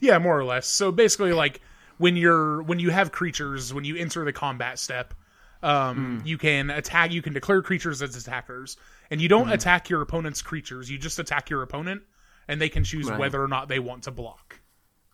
Yeah, 0.00 0.18
more 0.18 0.38
or 0.38 0.44
less. 0.44 0.66
So 0.66 0.90
basically, 0.92 1.32
like 1.32 1.60
when 1.98 2.16
you're 2.16 2.62
when 2.62 2.78
you 2.78 2.90
have 2.90 3.12
creatures, 3.12 3.72
when 3.72 3.84
you 3.84 3.96
enter 3.96 4.24
the 4.24 4.32
combat 4.32 4.78
step, 4.78 5.14
um, 5.62 6.22
you 6.24 6.36
can 6.38 6.70
attack. 6.70 7.12
You 7.12 7.22
can 7.22 7.32
declare 7.32 7.62
creatures 7.62 8.02
as 8.02 8.16
attackers, 8.16 8.76
and 9.10 9.20
you 9.20 9.28
don't 9.28 9.50
attack 9.50 9.88
your 9.88 10.02
opponent's 10.02 10.42
creatures. 10.42 10.90
You 10.90 10.98
just 10.98 11.18
attack 11.18 11.48
your 11.50 11.62
opponent, 11.62 12.02
and 12.48 12.60
they 12.60 12.68
can 12.68 12.84
choose 12.84 13.08
Right. 13.08 13.18
whether 13.18 13.42
or 13.42 13.48
not 13.48 13.68
they 13.68 13.78
want 13.78 14.04
to 14.04 14.10
block. 14.10 14.60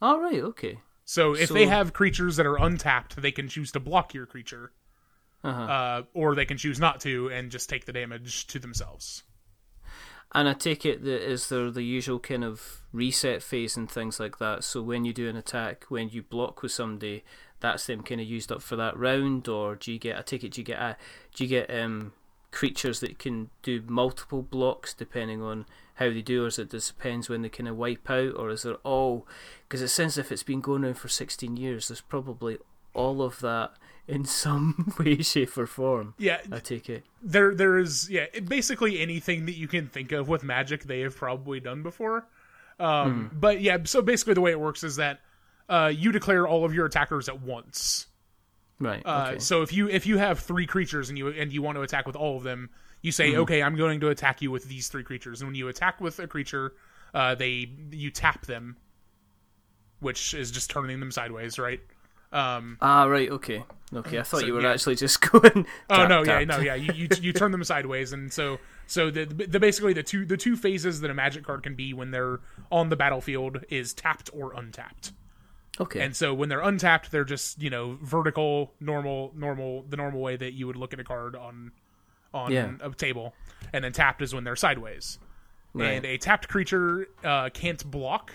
All 0.01 0.21
right. 0.21 0.41
Okay. 0.41 0.79
So 1.09 1.33
if 1.35 1.49
So- 1.49 1.55
they 1.55 1.65
have 1.65 1.95
creatures 1.95 2.37
that 2.37 2.45
are 2.45 2.59
untapped, 2.59 3.17
they 3.17 3.33
can 3.33 3.49
choose 3.49 3.73
to 3.73 3.81
block 3.81 4.13
your 4.13 4.27
creature, 4.27 4.73
Uh-huh. 5.43 5.63
uh, 5.63 6.03
or 6.13 6.35
they 6.35 6.45
can 6.45 6.59
choose 6.59 6.79
not 6.79 7.01
to 7.01 7.31
and 7.31 7.51
just 7.51 7.71
take 7.71 7.87
the 7.87 7.95
damage 7.95 8.47
to 8.49 8.59
themselves. 8.59 9.23
And 10.33 10.47
I 10.47 10.53
take 10.53 10.85
it 10.85 11.03
that 11.05 11.23
is 11.27 11.49
there 11.49 11.71
the 11.71 11.83
usual 11.83 12.19
kind 12.21 12.45
of 12.45 12.83
reset 12.93 13.43
phase 13.43 13.75
and 13.75 13.91
things 13.91 14.21
like 14.21 14.37
that. 14.37 14.65
So 14.65 14.83
when 14.83 15.07
you 15.07 15.15
do 15.15 15.31
an 15.31 15.37
attack, 15.37 15.87
when 15.89 16.11
you 16.11 16.23
block 16.23 16.61
with 16.63 16.73
somebody, 16.73 17.25
that's 17.61 17.87
them 17.87 18.03
kind 18.03 18.21
of 18.21 18.27
used 18.27 18.53
up 18.53 18.61
for 18.61 18.77
that 18.77 18.95
round, 18.95 19.49
or 19.49 19.77
do 19.77 19.91
you 19.91 19.99
get? 19.99 20.19
I 20.19 20.21
take 20.21 20.45
it 20.45 20.53
do 20.53 20.61
you 20.61 20.65
get? 20.67 20.79
Uh, 20.79 20.95
do 21.35 21.45
you 21.45 21.49
get 21.49 21.71
um, 21.75 22.13
creatures 22.51 23.01
that 23.01 23.19
can 23.19 23.49
do 23.63 23.83
multiple 23.87 24.43
blocks 24.43 24.93
depending 24.93 25.41
on 25.41 25.65
how 25.99 26.11
they 26.11 26.23
do, 26.23 26.45
or 26.45 26.49
is 26.49 26.59
it 26.59 26.71
just 26.71 26.97
depends 26.97 27.29
when 27.29 27.43
they 27.43 27.49
kind 27.49 27.69
of 27.69 27.77
wipe 27.77 28.09
out, 28.11 28.35
or 28.37 28.51
is 28.51 28.63
there 28.63 28.75
all? 28.85 29.27
Because 29.69 29.83
it 29.83 29.89
sounds 29.89 30.19
if 30.19 30.33
it's 30.33 30.43
been 30.43 30.61
going 30.61 30.85
on 30.85 30.95
for 30.95 31.09
sixteen 31.09 31.57
years. 31.57 31.89
There's 31.89 32.01
probably 32.01 32.59
all 32.95 33.23
of 33.23 33.41
that 33.41 33.73
in 34.07 34.25
some 34.25 34.95
way, 34.99 35.21
shape, 35.23 35.57
or 35.59 35.67
form. 35.67 36.15
Yeah, 36.19 36.41
I 36.51 36.59
take 36.61 36.89
it. 36.89 37.05
there 37.23 37.55
there 37.55 37.79
is 37.79 38.09
yeah 38.11 38.27
basically 38.47 39.01
anything 39.01 39.47
that 39.47 39.57
you 39.57 39.69
can 39.69 39.87
think 39.89 40.13
of 40.13 40.29
with 40.29 40.43
magic 40.43 40.85
they 40.85 41.01
have 41.01 41.15
probably 41.17 41.61
done 41.61 41.83
before 41.83 42.27
um 42.81 43.31
but 43.35 43.61
yeah 43.61 43.77
so 43.85 44.01
basically 44.01 44.35
the 44.35 44.41
way 44.41 44.53
it 44.53 44.61
works 44.61 44.85
is 44.85 44.97
that 44.97 45.19
uh 45.69 45.91
you 45.93 46.13
declare 46.13 46.47
all 46.47 46.65
of 46.65 46.73
your 46.73 46.87
attackers 46.87 47.29
at 47.29 47.41
once 47.43 48.07
Right. 48.79 49.03
uh 49.05 49.27
okay. 49.31 49.39
so 49.41 49.63
if 49.63 49.73
you 49.73 49.89
if 49.89 50.07
you 50.07 50.17
have 50.19 50.39
three 50.39 50.65
creatures 50.67 51.09
and 51.09 51.19
you 51.19 51.27
and 51.29 51.53
you 51.53 51.61
want 51.61 51.75
to 51.77 51.83
attack 51.83 52.07
with 52.07 52.15
all 52.15 52.37
of 52.37 52.45
them 52.45 52.71
you 53.09 53.13
say 53.13 53.37
okay 53.37 53.63
i'm 53.63 53.77
going 53.77 54.01
to 54.01 54.09
attack 54.11 54.43
you 54.43 54.51
with 54.51 54.65
these 54.69 54.89
three 54.89 55.03
creatures 55.03 55.41
and 55.41 55.49
when 55.49 55.55
you 55.55 55.69
attack 55.69 56.01
with 56.01 56.19
a 56.19 56.27
creature 56.27 56.75
uh 57.15 57.35
they 57.35 57.71
you 57.91 58.11
tap 58.11 58.45
them 58.47 58.77
which 60.01 60.35
is 60.35 60.51
just 60.51 60.71
turning 60.71 61.01
them 61.01 61.11
sideways 61.11 61.59
right 61.59 61.81
um 62.33 62.77
Ah, 62.83 63.05
right, 63.05 63.31
okay. 63.31 63.65
Okay, 63.95 64.19
I 64.19 64.23
thought 64.23 64.41
So, 64.41 64.47
you 64.47 64.53
were 64.53 64.61
yeah. 64.61 64.73
actually 64.73 64.97
just 64.97 65.19
going. 65.33 65.67
Oh 65.89 65.97
tap, 65.97 66.09
no, 66.11 66.19
yeah, 66.23 66.41
tap, 66.41 66.49
no, 66.49 66.59
yeah. 66.59 66.75
You, 66.75 66.93
you 66.93 67.09
you 67.23 67.33
turn 67.33 67.53
them 67.53 67.65
sideways, 67.65 68.13
and 68.13 68.31
so 68.31 68.59
so 68.87 69.11
the 69.11 69.25
the 69.25 69.59
basically 69.59 69.95
the 69.95 70.03
two 70.03 70.27
the 70.27 70.37
two 70.37 70.55
phases 70.55 71.01
that 71.01 71.11
a 71.11 71.15
magic 71.15 71.43
card 71.45 71.63
can 71.63 71.75
be 71.75 71.95
when 71.95 72.11
they're 72.11 72.41
on 72.71 72.91
the 72.91 72.97
battlefield 72.97 73.65
is 73.71 73.95
tapped 73.95 74.29
or 74.35 74.53
untapped. 74.53 75.13
Okay. 75.81 76.01
And 76.01 76.15
so 76.15 76.35
when 76.35 76.51
they're 76.51 76.61
untapped, 76.61 77.11
they're 77.11 77.25
just 77.25 77.63
you 77.63 77.71
know 77.71 77.97
vertical, 78.03 78.75
normal, 78.79 79.33
normal, 79.35 79.85
the 79.89 79.97
normal 79.97 80.21
way 80.21 80.37
that 80.37 80.53
you 80.53 80.67
would 80.67 80.77
look 80.77 80.93
at 80.93 81.01
a 81.01 81.05
card 81.05 81.35
on 81.35 81.73
on 82.35 82.53
Yeah. 82.53 82.73
a 82.81 82.91
table, 82.91 83.35
and 83.73 83.85
then 83.85 83.93
tapped 83.93 84.23
is 84.23 84.35
when 84.35 84.45
they're 84.45 84.57
sideways. 84.57 85.19
Right. 85.75 85.91
And 85.91 86.05
a 86.07 86.17
tapped 86.19 86.49
creature 86.49 87.09
uh, 87.25 87.51
can't 87.51 87.85
block. 87.91 88.33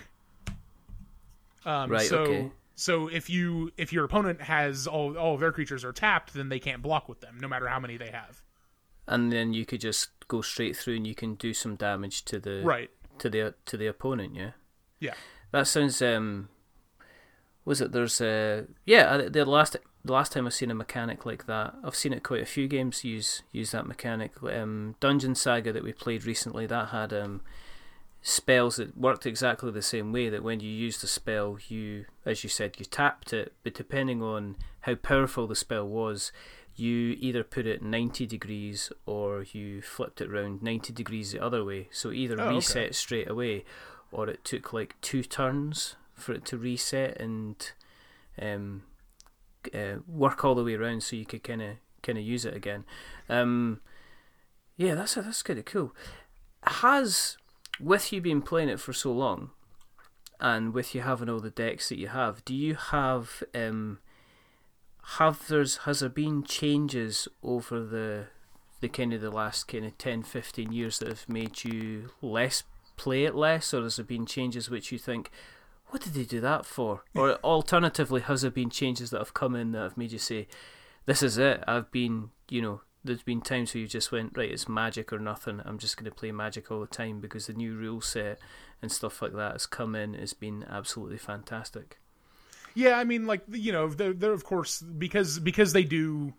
Um, 1.66 1.90
Right, 1.92 2.08
So 2.08 2.20
okay. 2.24 2.52
so 2.76 3.08
if 3.08 3.30
you 3.30 3.72
if 3.78 3.94
your 3.94 4.04
opponent 4.06 4.42
has 4.42 4.88
all 4.88 5.18
all 5.18 5.34
of 5.36 5.40
their 5.40 5.52
creatures 5.52 5.84
are 5.86 5.94
tapped, 5.94 6.34
then 6.34 6.50
they 6.50 6.60
can't 6.60 6.82
block 6.82 7.08
with 7.10 7.22
them, 7.22 7.38
no 7.40 7.48
matter 7.48 7.68
how 7.68 7.80
many 7.80 7.98
they 7.98 8.12
have. 8.12 8.42
and 9.06 9.34
then 9.34 9.54
you 9.54 9.66
could 9.66 9.82
just 9.82 10.12
go 10.30 10.42
straight 10.42 10.78
through 10.78 10.96
and 10.96 11.06
you 11.06 11.14
can 11.14 11.36
do 11.36 11.54
some 11.54 11.76
damage 11.76 12.24
to 12.24 12.40
the 12.40 12.62
Right. 12.64 12.90
to 13.20 13.30
the 13.30 13.54
to 13.66 13.78
the 13.78 13.88
opponent. 13.88 14.36
Yeah. 14.36 14.52
Yeah. 15.00 15.14
That 15.52 15.68
sounds. 15.68 16.02
Um, 16.02 16.50
was 17.66 17.80
it? 17.82 17.92
There's 17.92 18.20
uh, 18.22 18.66
yeah. 18.86 19.06
uh, 19.06 19.30
The 19.30 19.46
last 19.46 19.76
the 20.06 20.14
last 20.14 20.32
time 20.34 20.46
I've 20.46 20.54
seen 20.54 20.72
a 20.72 20.76
mechanic 20.76 21.26
like 21.26 21.46
that, 21.46 21.76
I've 21.84 21.96
seen 21.96 22.14
it 22.14 22.24
quite 22.24 22.42
a 22.42 22.46
few 22.46 22.68
games 22.68 23.04
use 23.04 23.44
use 23.52 23.72
that 23.72 23.88
mechanic. 23.88 24.32
Um, 24.44 24.96
Dungeon 25.00 25.36
Saga 25.36 25.72
that 25.72 25.84
we 25.84 25.94
played 25.94 26.26
recently 26.26 26.66
that 26.68 26.90
had 26.90 27.14
um, 27.14 27.42
spells 28.22 28.78
that 28.78 28.98
worked 28.98 29.26
exactly 29.26 29.72
the 29.72 29.82
same 29.82 30.12
way. 30.12 30.30
That 30.30 30.44
when 30.44 30.60
you 30.60 30.70
used 30.70 31.04
a 31.04 31.08
spell, 31.08 31.58
you, 31.68 32.06
as 32.26 32.44
you 32.44 32.50
said, 32.50 32.76
you 32.80 32.86
tapped 32.86 33.34
it, 33.34 33.54
but 33.64 33.74
depending 33.74 34.22
on 34.22 34.56
how 34.82 34.96
powerful 34.96 35.48
the 35.48 35.56
spell 35.56 35.88
was, 35.88 36.32
you 36.76 37.16
either 37.20 37.44
put 37.44 37.68
it 37.68 37.82
90 37.82 38.26
degrees 38.26 38.92
or 39.06 39.44
you 39.52 39.82
flipped 39.82 40.22
it 40.22 40.30
around 40.32 40.64
90 40.64 40.92
degrees 40.94 41.32
the 41.32 41.40
other 41.40 41.64
way. 41.64 41.88
So 41.92 42.12
either 42.12 42.36
Oh, 42.40 42.46
okay. 42.46 42.56
reset 42.56 42.96
straight 42.96 43.30
away, 43.30 43.64
or 44.12 44.28
it 44.28 44.44
took 44.44 44.74
like 44.74 44.96
two 45.02 45.24
turns 45.24 45.96
for 46.16 46.34
it 46.34 46.46
to 46.46 46.58
reset 46.58 47.20
and 47.20 47.72
um, 48.42 48.84
uh, 49.74 50.00
work 50.08 50.44
all 50.44 50.56
the 50.56 50.64
way 50.64 50.76
around, 50.76 51.04
so 51.04 51.16
you 51.16 51.26
could 51.26 51.44
kind 51.44 51.62
of 51.62 51.76
kind 52.02 52.18
of 52.18 52.24
use 52.24 52.46
it 52.46 52.56
again. 52.56 52.86
Um, 53.30 53.82
yeah, 54.78 54.96
that's 54.96 55.16
that's 55.16 55.44
kind 55.44 55.60
of 55.60 55.66
cool. 55.66 55.96
Has 56.64 57.38
with 57.80 58.12
you 58.14 58.22
been 58.22 58.42
playing 58.42 58.70
it 58.70 58.80
for 58.80 58.94
so 58.94 59.12
long, 59.12 59.52
and 60.40 60.74
with 60.74 60.94
you 60.96 61.02
having 61.02 61.30
all 61.30 61.40
the 61.40 61.50
decks 61.50 61.90
that 61.90 61.98
you 61.98 62.08
have, 62.08 62.44
do 62.46 62.56
you 62.56 62.76
have 62.76 63.44
um, 63.54 64.00
have 65.18 65.48
there's 65.48 65.78
has 65.78 66.00
there 66.00 66.10
been 66.10 66.44
changes 66.44 67.28
over 67.44 67.84
the 67.84 68.28
the 68.84 68.90
kind 68.90 69.14
of 69.14 69.22
the 69.22 69.32
last 69.32 69.70
kind 69.70 69.86
of 69.86 69.98
10, 69.98 70.24
15 70.24 70.74
years 70.74 71.00
that 71.00 71.08
have 71.08 71.30
made 71.30 71.64
you 71.64 72.10
less 72.22 72.64
play 72.98 73.24
it 73.24 73.34
less, 73.34 73.74
or 73.74 73.82
has 73.82 73.96
there 73.96 74.06
been 74.06 74.26
changes 74.26 74.70
which 74.70 74.92
you 74.92 74.98
think, 74.98 75.32
what 75.94 76.02
did 76.02 76.16
they 76.16 76.24
do 76.24 76.42
that 76.42 76.66
for? 76.66 77.04
Or 77.14 77.36
alternatively, 77.44 78.22
has 78.22 78.42
there 78.42 78.50
been 78.50 78.72
changes 78.72 79.12
that 79.12 79.20
have 79.20 79.36
come 79.36 79.56
in 79.56 79.74
that 79.74 79.84
have 79.84 79.96
made 79.96 80.12
you 80.12 80.18
say, 80.18 80.48
this 81.06 81.22
is 81.22 81.38
it? 81.38 81.64
I've 81.68 81.92
been, 81.92 82.32
you 82.50 82.64
know, 82.64 82.82
there's 83.04 83.22
been 83.22 83.42
times 83.42 83.76
where 83.76 83.82
you 83.82 83.88
just 83.88 84.12
went, 84.12 84.36
right, 84.36 84.50
it's 84.50 84.68
magic 84.68 85.14
or 85.14 85.20
nothing. 85.20 85.62
I'm 85.64 85.78
just 85.78 85.96
going 85.96 86.10
to 86.10 86.12
play 86.12 86.32
magic 86.32 86.72
all 86.72 86.80
the 86.80 86.88
time 86.88 87.20
because 87.20 87.46
the 87.46 87.54
new 87.54 87.76
rule 87.76 88.02
set 88.02 88.40
and 88.82 88.92
stuff 88.92 89.22
like 89.22 89.36
that 89.36 89.52
has 89.52 89.68
come 89.68 89.94
in. 89.94 90.16
It's 90.16 90.34
been 90.34 90.66
absolutely 90.68 91.20
fantastic. 91.20 92.00
Yeah, 92.74 92.98
I 92.98 93.04
mean, 93.04 93.28
like 93.28 93.44
you 93.52 93.72
know, 93.72 93.88
they're, 93.88 94.14
they're 94.14 94.34
of 94.34 94.46
course 94.46 94.82
because 94.82 95.38
because 95.38 95.74
they 95.74 95.84
do 95.84 96.34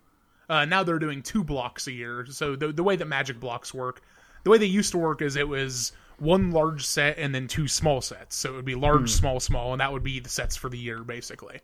uh, 0.49 0.65
now 0.65 0.83
they're 0.83 0.99
doing 0.99 1.21
two 1.21 1.45
blocks 1.45 1.87
a 1.87 1.93
year. 1.93 2.25
So 2.29 2.57
the 2.57 2.73
the 2.73 2.83
way 2.83 2.97
that 2.97 3.05
Magic 3.05 3.39
blocks 3.39 3.73
work, 3.73 4.01
the 4.43 4.49
way 4.49 4.57
they 4.57 4.65
used 4.65 4.91
to 4.91 4.97
work 4.97 5.21
is 5.21 5.37
it 5.37 5.47
was 5.47 5.93
one 6.19 6.51
large 6.51 6.85
set 6.85 7.17
and 7.17 7.33
then 7.33 7.47
two 7.47 7.67
small 7.67 8.01
sets. 8.01 8.35
So 8.35 8.53
it 8.53 8.55
would 8.55 8.65
be 8.65 8.75
large, 8.75 9.11
small, 9.11 9.39
small, 9.39 9.73
and 9.73 9.81
that 9.81 9.91
would 9.91 10.03
be 10.03 10.19
the 10.19 10.29
sets 10.29 10.55
for 10.55 10.69
the 10.69 10.77
year 10.77 11.03
basically. 11.03 11.59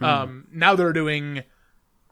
Um, 0.00 0.46
now 0.52 0.74
they're 0.76 0.92
doing 0.92 1.42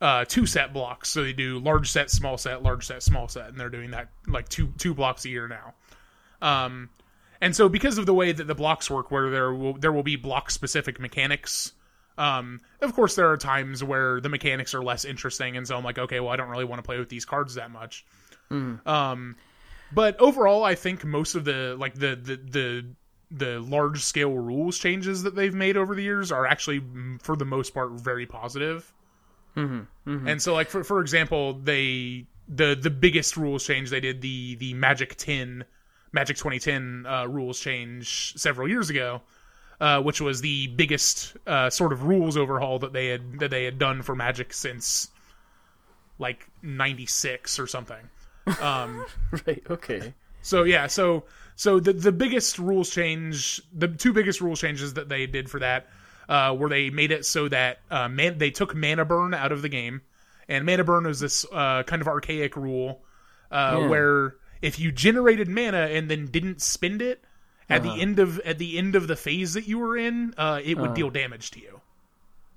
uh, 0.00 0.24
two 0.26 0.46
set 0.46 0.72
blocks. 0.72 1.10
So 1.10 1.22
they 1.22 1.32
do 1.32 1.58
large 1.58 1.90
set, 1.90 2.10
small 2.10 2.38
set, 2.38 2.62
large 2.62 2.86
set, 2.86 3.02
small 3.02 3.28
set, 3.28 3.48
and 3.48 3.58
they're 3.58 3.70
doing 3.70 3.92
that 3.92 4.08
like 4.26 4.48
two 4.48 4.72
two 4.78 4.94
blocks 4.94 5.24
a 5.24 5.28
year 5.28 5.48
now. 5.48 5.74
Um, 6.42 6.90
and 7.40 7.54
so 7.54 7.68
because 7.68 7.98
of 7.98 8.06
the 8.06 8.14
way 8.14 8.32
that 8.32 8.46
the 8.46 8.54
blocks 8.54 8.90
work, 8.90 9.10
where 9.10 9.30
there 9.30 9.52
will 9.52 9.74
there 9.74 9.92
will 9.92 10.02
be 10.02 10.16
block 10.16 10.50
specific 10.50 11.00
mechanics. 11.00 11.72
Um, 12.18 12.62
of 12.80 12.94
course, 12.94 13.14
there 13.14 13.30
are 13.30 13.36
times 13.36 13.84
where 13.84 14.22
the 14.22 14.30
mechanics 14.30 14.74
are 14.74 14.82
less 14.82 15.04
interesting, 15.04 15.56
and 15.56 15.68
so 15.68 15.76
I'm 15.76 15.84
like, 15.84 15.98
okay, 15.98 16.18
well, 16.18 16.30
I 16.30 16.36
don't 16.36 16.48
really 16.48 16.64
want 16.64 16.78
to 16.78 16.82
play 16.82 16.98
with 16.98 17.10
these 17.10 17.26
cards 17.26 17.56
that 17.56 17.70
much. 17.70 18.06
Um, 18.86 19.36
but 19.92 20.18
overall, 20.20 20.64
I 20.64 20.74
think 20.74 21.04
most 21.04 21.34
of 21.34 21.44
the 21.44 21.76
like 21.78 21.94
the 21.94 22.16
the 22.16 22.36
the 22.36 22.86
the 23.30 23.60
large 23.60 24.02
scale 24.02 24.32
rules 24.32 24.78
changes 24.78 25.22
that 25.24 25.34
they've 25.34 25.54
made 25.54 25.76
over 25.76 25.94
the 25.94 26.02
years 26.02 26.30
are 26.30 26.46
actually, 26.46 26.80
mm, 26.80 27.20
for 27.20 27.36
the 27.36 27.44
most 27.44 27.74
part, 27.74 27.90
very 27.92 28.26
positive. 28.26 28.92
And 30.28 30.42
so, 30.42 30.54
like 30.54 30.68
for 30.68 30.84
for 30.84 31.00
example, 31.00 31.54
they 31.54 32.26
the 32.48 32.76
the 32.80 32.90
biggest 32.90 33.36
rules 33.36 33.66
change 33.66 33.90
they 33.90 34.00
did 34.00 34.20
the 34.20 34.56
the 34.56 34.74
Magic 34.74 35.16
Ten, 35.16 35.64
Magic 36.12 36.36
2010 36.36 37.06
uh, 37.06 37.26
rules 37.26 37.58
change 37.58 38.34
several 38.36 38.68
years 38.68 38.90
ago, 38.90 39.22
uh, 39.80 40.02
which 40.02 40.20
was 40.20 40.40
the 40.40 40.68
biggest 40.68 41.36
uh, 41.46 41.70
sort 41.70 41.92
of 41.92 42.04
rules 42.04 42.36
overhaul 42.36 42.78
that 42.80 42.92
they 42.92 43.08
had 43.08 43.40
that 43.40 43.50
they 43.50 43.64
had 43.64 43.78
done 43.78 44.02
for 44.02 44.14
Magic 44.14 44.52
since 44.52 45.08
like 46.18 46.48
'96 46.62 47.58
or 47.58 47.66
something. 47.66 48.10
Um, 48.60 49.04
Right. 49.46 49.62
Okay. 49.68 50.14
so 50.42 50.62
yeah, 50.64 50.86
so 50.86 51.24
so 51.56 51.80
the 51.80 51.92
the 51.92 52.12
biggest 52.12 52.58
rules 52.58 52.90
change, 52.90 53.60
the 53.72 53.88
two 53.88 54.12
biggest 54.12 54.40
rules 54.40 54.60
changes 54.60 54.94
that 54.94 55.08
they 55.08 55.26
did 55.26 55.50
for 55.50 55.60
that, 55.60 55.88
uh, 56.28 56.54
were 56.58 56.68
they 56.68 56.90
made 56.90 57.10
it 57.12 57.24
so 57.24 57.48
that 57.48 57.80
uh, 57.90 58.08
man 58.08 58.38
they 58.38 58.50
took 58.50 58.74
mana 58.74 59.04
burn 59.04 59.34
out 59.34 59.52
of 59.52 59.62
the 59.62 59.68
game, 59.68 60.02
and 60.48 60.64
mana 60.64 60.84
burn 60.84 61.04
was 61.04 61.20
this 61.20 61.44
uh, 61.52 61.82
kind 61.84 62.02
of 62.02 62.08
archaic 62.08 62.56
rule 62.56 63.00
uh, 63.50 63.78
Yeah. 63.80 63.88
where 63.88 64.36
if 64.62 64.78
you 64.78 64.92
generated 64.92 65.48
mana 65.48 65.86
and 65.90 66.08
then 66.10 66.26
didn't 66.26 66.62
spend 66.62 67.02
it 67.02 67.24
at 67.68 67.82
the 67.82 68.00
end 68.00 68.18
of 68.18 68.38
at 68.40 68.58
the 68.58 68.78
end 68.78 68.94
of 68.94 69.08
the 69.08 69.16
phase 69.16 69.54
that 69.54 69.66
you 69.66 69.78
were 69.78 69.96
in, 69.96 70.34
uh, 70.38 70.60
it 70.64 70.78
would 70.78 70.94
deal 70.94 71.10
damage 71.10 71.50
to 71.52 71.60
you. 71.60 71.80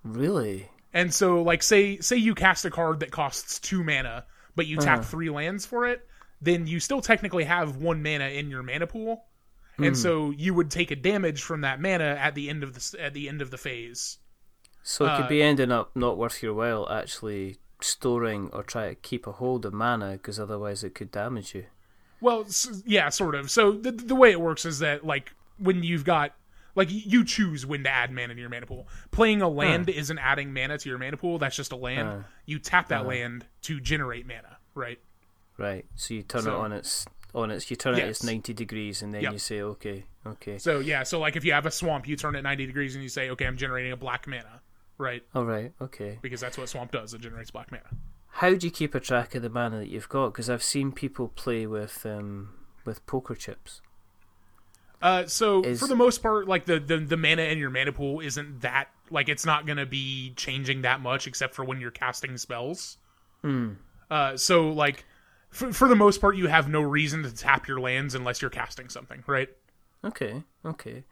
Really? 0.04 0.70
And 0.94 1.14
so, 1.14 1.42
like, 1.44 1.62
say 1.64 1.98
say 2.00 2.16
you 2.18 2.36
cast 2.36 2.66
a 2.66 2.70
card 2.72 3.00
that 3.02 3.12
costs 3.12 3.60
two 3.60 3.84
mana, 3.84 4.26
but 4.56 4.68
you 4.68 4.78
tap 4.78 5.04
three 5.04 5.30
lands 5.30 5.66
for 5.66 5.88
it, 5.88 6.08
then 6.42 6.68
you 6.68 6.80
still 6.80 7.02
technically 7.02 7.44
have 7.46 7.78
one 7.78 8.02
mana 8.04 8.26
in 8.26 8.50
your 8.50 8.64
mana 8.64 8.88
pool, 8.88 9.26
and 9.78 9.98
so 9.98 10.32
you 10.32 10.54
would 10.54 10.70
take 10.70 10.92
a 10.92 10.96
damage 10.96 11.42
from 11.42 11.62
that 11.62 11.80
mana 11.82 12.18
at 12.20 12.36
the 12.36 12.50
end 12.50 12.64
of 12.64 12.74
the 12.74 13.02
at 13.02 13.14
the 13.14 13.30
end 13.30 13.42
of 13.42 13.52
the 13.52 13.58
phase. 13.58 14.18
So 14.84 15.06
it 15.06 15.16
could 15.18 15.26
Uh, 15.26 15.30
be 15.30 15.42
ending 15.44 15.72
up 15.72 15.96
not 15.96 16.18
worth 16.18 16.42
your 16.42 16.54
while 16.54 16.90
actually 16.90 17.58
storing 17.82 18.50
or 18.52 18.64
try 18.64 18.90
to 18.90 18.96
keep 18.96 19.26
a 19.28 19.34
hold 19.34 19.66
of 19.66 19.74
mana 19.74 20.14
because 20.14 20.40
otherwise 20.40 20.84
it 20.84 20.94
could 20.96 21.12
damage 21.12 21.54
you. 21.56 21.66
Well, 22.22 22.46
yeah, 22.86 23.08
sort 23.10 23.36
of. 23.36 23.50
So 23.50 23.72
the 23.72 23.92
the 23.92 24.16
way 24.16 24.32
it 24.32 24.42
works 24.42 24.66
is 24.66 24.80
that 24.80 25.06
like 25.06 25.32
when 25.58 25.84
you've 25.84 26.04
got 26.04 26.34
like 26.80 26.88
you 26.92 27.24
choose 27.26 27.66
when 27.66 27.84
to 27.84 27.90
add 27.90 28.12
mana 28.12 28.34
to 28.34 28.40
your 28.40 28.50
mana 28.50 28.66
pool. 28.66 28.88
Playing 29.12 29.42
a 29.42 29.50
land 29.50 29.90
isn't 29.90 30.18
adding 30.18 30.54
mana 30.54 30.78
to 30.78 30.90
your 30.90 30.98
mana 30.98 31.18
pool. 31.18 31.38
That's 31.38 31.56
just 31.56 31.72
a 31.72 31.76
land. 31.76 32.24
You 32.46 32.58
tap 32.58 32.88
that 32.88 33.06
land 33.06 33.46
to 33.64 33.80
generate 33.80 34.26
mana, 34.26 34.58
right? 34.74 35.00
Right. 35.58 35.86
So 35.96 36.14
you 36.14 36.24
turn 36.24 36.48
it 36.48 36.54
on 36.54 36.72
its 36.72 37.06
on 37.36 37.52
its 37.52 37.70
you 37.70 37.76
turn 37.76 37.96
it 37.96 38.00
Yes. 38.00 38.10
its 38.10 38.24
ninety 38.24 38.54
degrees 38.54 39.02
and 39.04 39.14
then 39.14 39.22
Yep. 39.24 39.34
you 39.34 39.40
say 39.40 39.62
okay, 39.62 40.06
okay. 40.26 40.58
So 40.58 40.80
yeah, 40.80 41.04
so 41.04 41.20
like 41.20 41.36
if 41.36 41.44
you 41.46 41.52
have 41.54 41.66
a 41.66 41.72
swamp, 41.72 42.08
you 42.08 42.16
turn 42.16 42.36
it 42.36 42.42
90 42.42 42.66
degrees 42.66 42.96
and 42.96 43.04
you 43.04 43.10
say, 43.10 43.30
okay, 43.32 43.46
I'm 43.46 43.58
generating 43.58 43.92
a 43.92 43.98
black 43.98 44.26
mana, 44.26 44.62
right? 44.98 45.22
All 45.36 45.46
right, 45.46 45.74
okay. 45.82 46.18
Because 46.22 46.40
that's 46.42 46.58
what 46.58 46.70
swamp 46.70 46.92
does. 46.92 47.14
It 47.14 47.22
generates 47.22 47.52
black 47.52 47.72
mana. 47.72 47.84
How 48.28 48.54
do 48.56 48.66
you 48.66 48.72
keep 48.72 48.96
a 48.96 49.00
track 49.00 49.36
of 49.36 49.42
the 49.42 49.50
mana 49.50 49.80
that 49.80 49.90
you've 49.90 50.08
got? 50.10 50.30
Because 50.30 50.50
I've 50.50 50.64
seen 50.64 50.92
people 50.92 51.28
play 51.28 51.68
with 51.68 52.06
um 52.06 52.52
with 52.86 53.06
poker 53.06 53.36
chips. 53.36 53.82
Uh, 55.02 55.26
so 55.26 55.62
Is- 55.64 55.80
for 55.80 55.88
the 55.88 55.96
most 55.96 56.22
part, 56.22 56.48
like 56.48 56.66
the, 56.66 56.80
the 56.80 56.98
the 56.98 57.18
mana 57.18 57.44
in 57.44 57.58
your 57.58 57.70
mana 57.70 57.92
pool 57.94 58.20
isn't 58.20 58.62
that 58.62 58.90
like 59.10 59.30
it's 59.30 59.46
not 59.46 59.66
gonna 59.66 59.86
be 59.86 60.34
changing 60.36 60.82
that 60.82 61.00
much 61.02 61.26
except 61.28 61.56
for 61.56 61.64
when 61.64 61.80
you're 61.80 61.92
casting 61.92 62.38
spells. 62.38 62.98
Uh, 64.12 64.36
so 64.38 64.70
like 64.70 65.06
for 65.50 65.72
for 65.72 65.88
the 65.88 65.96
most 65.96 66.20
part, 66.20 66.36
you 66.36 66.48
have 66.48 66.68
no 66.68 66.82
reason 66.82 67.24
to 67.24 67.34
tap 67.34 67.68
your 67.68 67.80
lands 67.80 68.16
unless 68.16 68.42
you're 68.42 68.52
casting 68.52 68.90
something, 68.90 69.24
right? 69.28 69.50
Okay, 70.04 70.44
okay. 70.66 71.04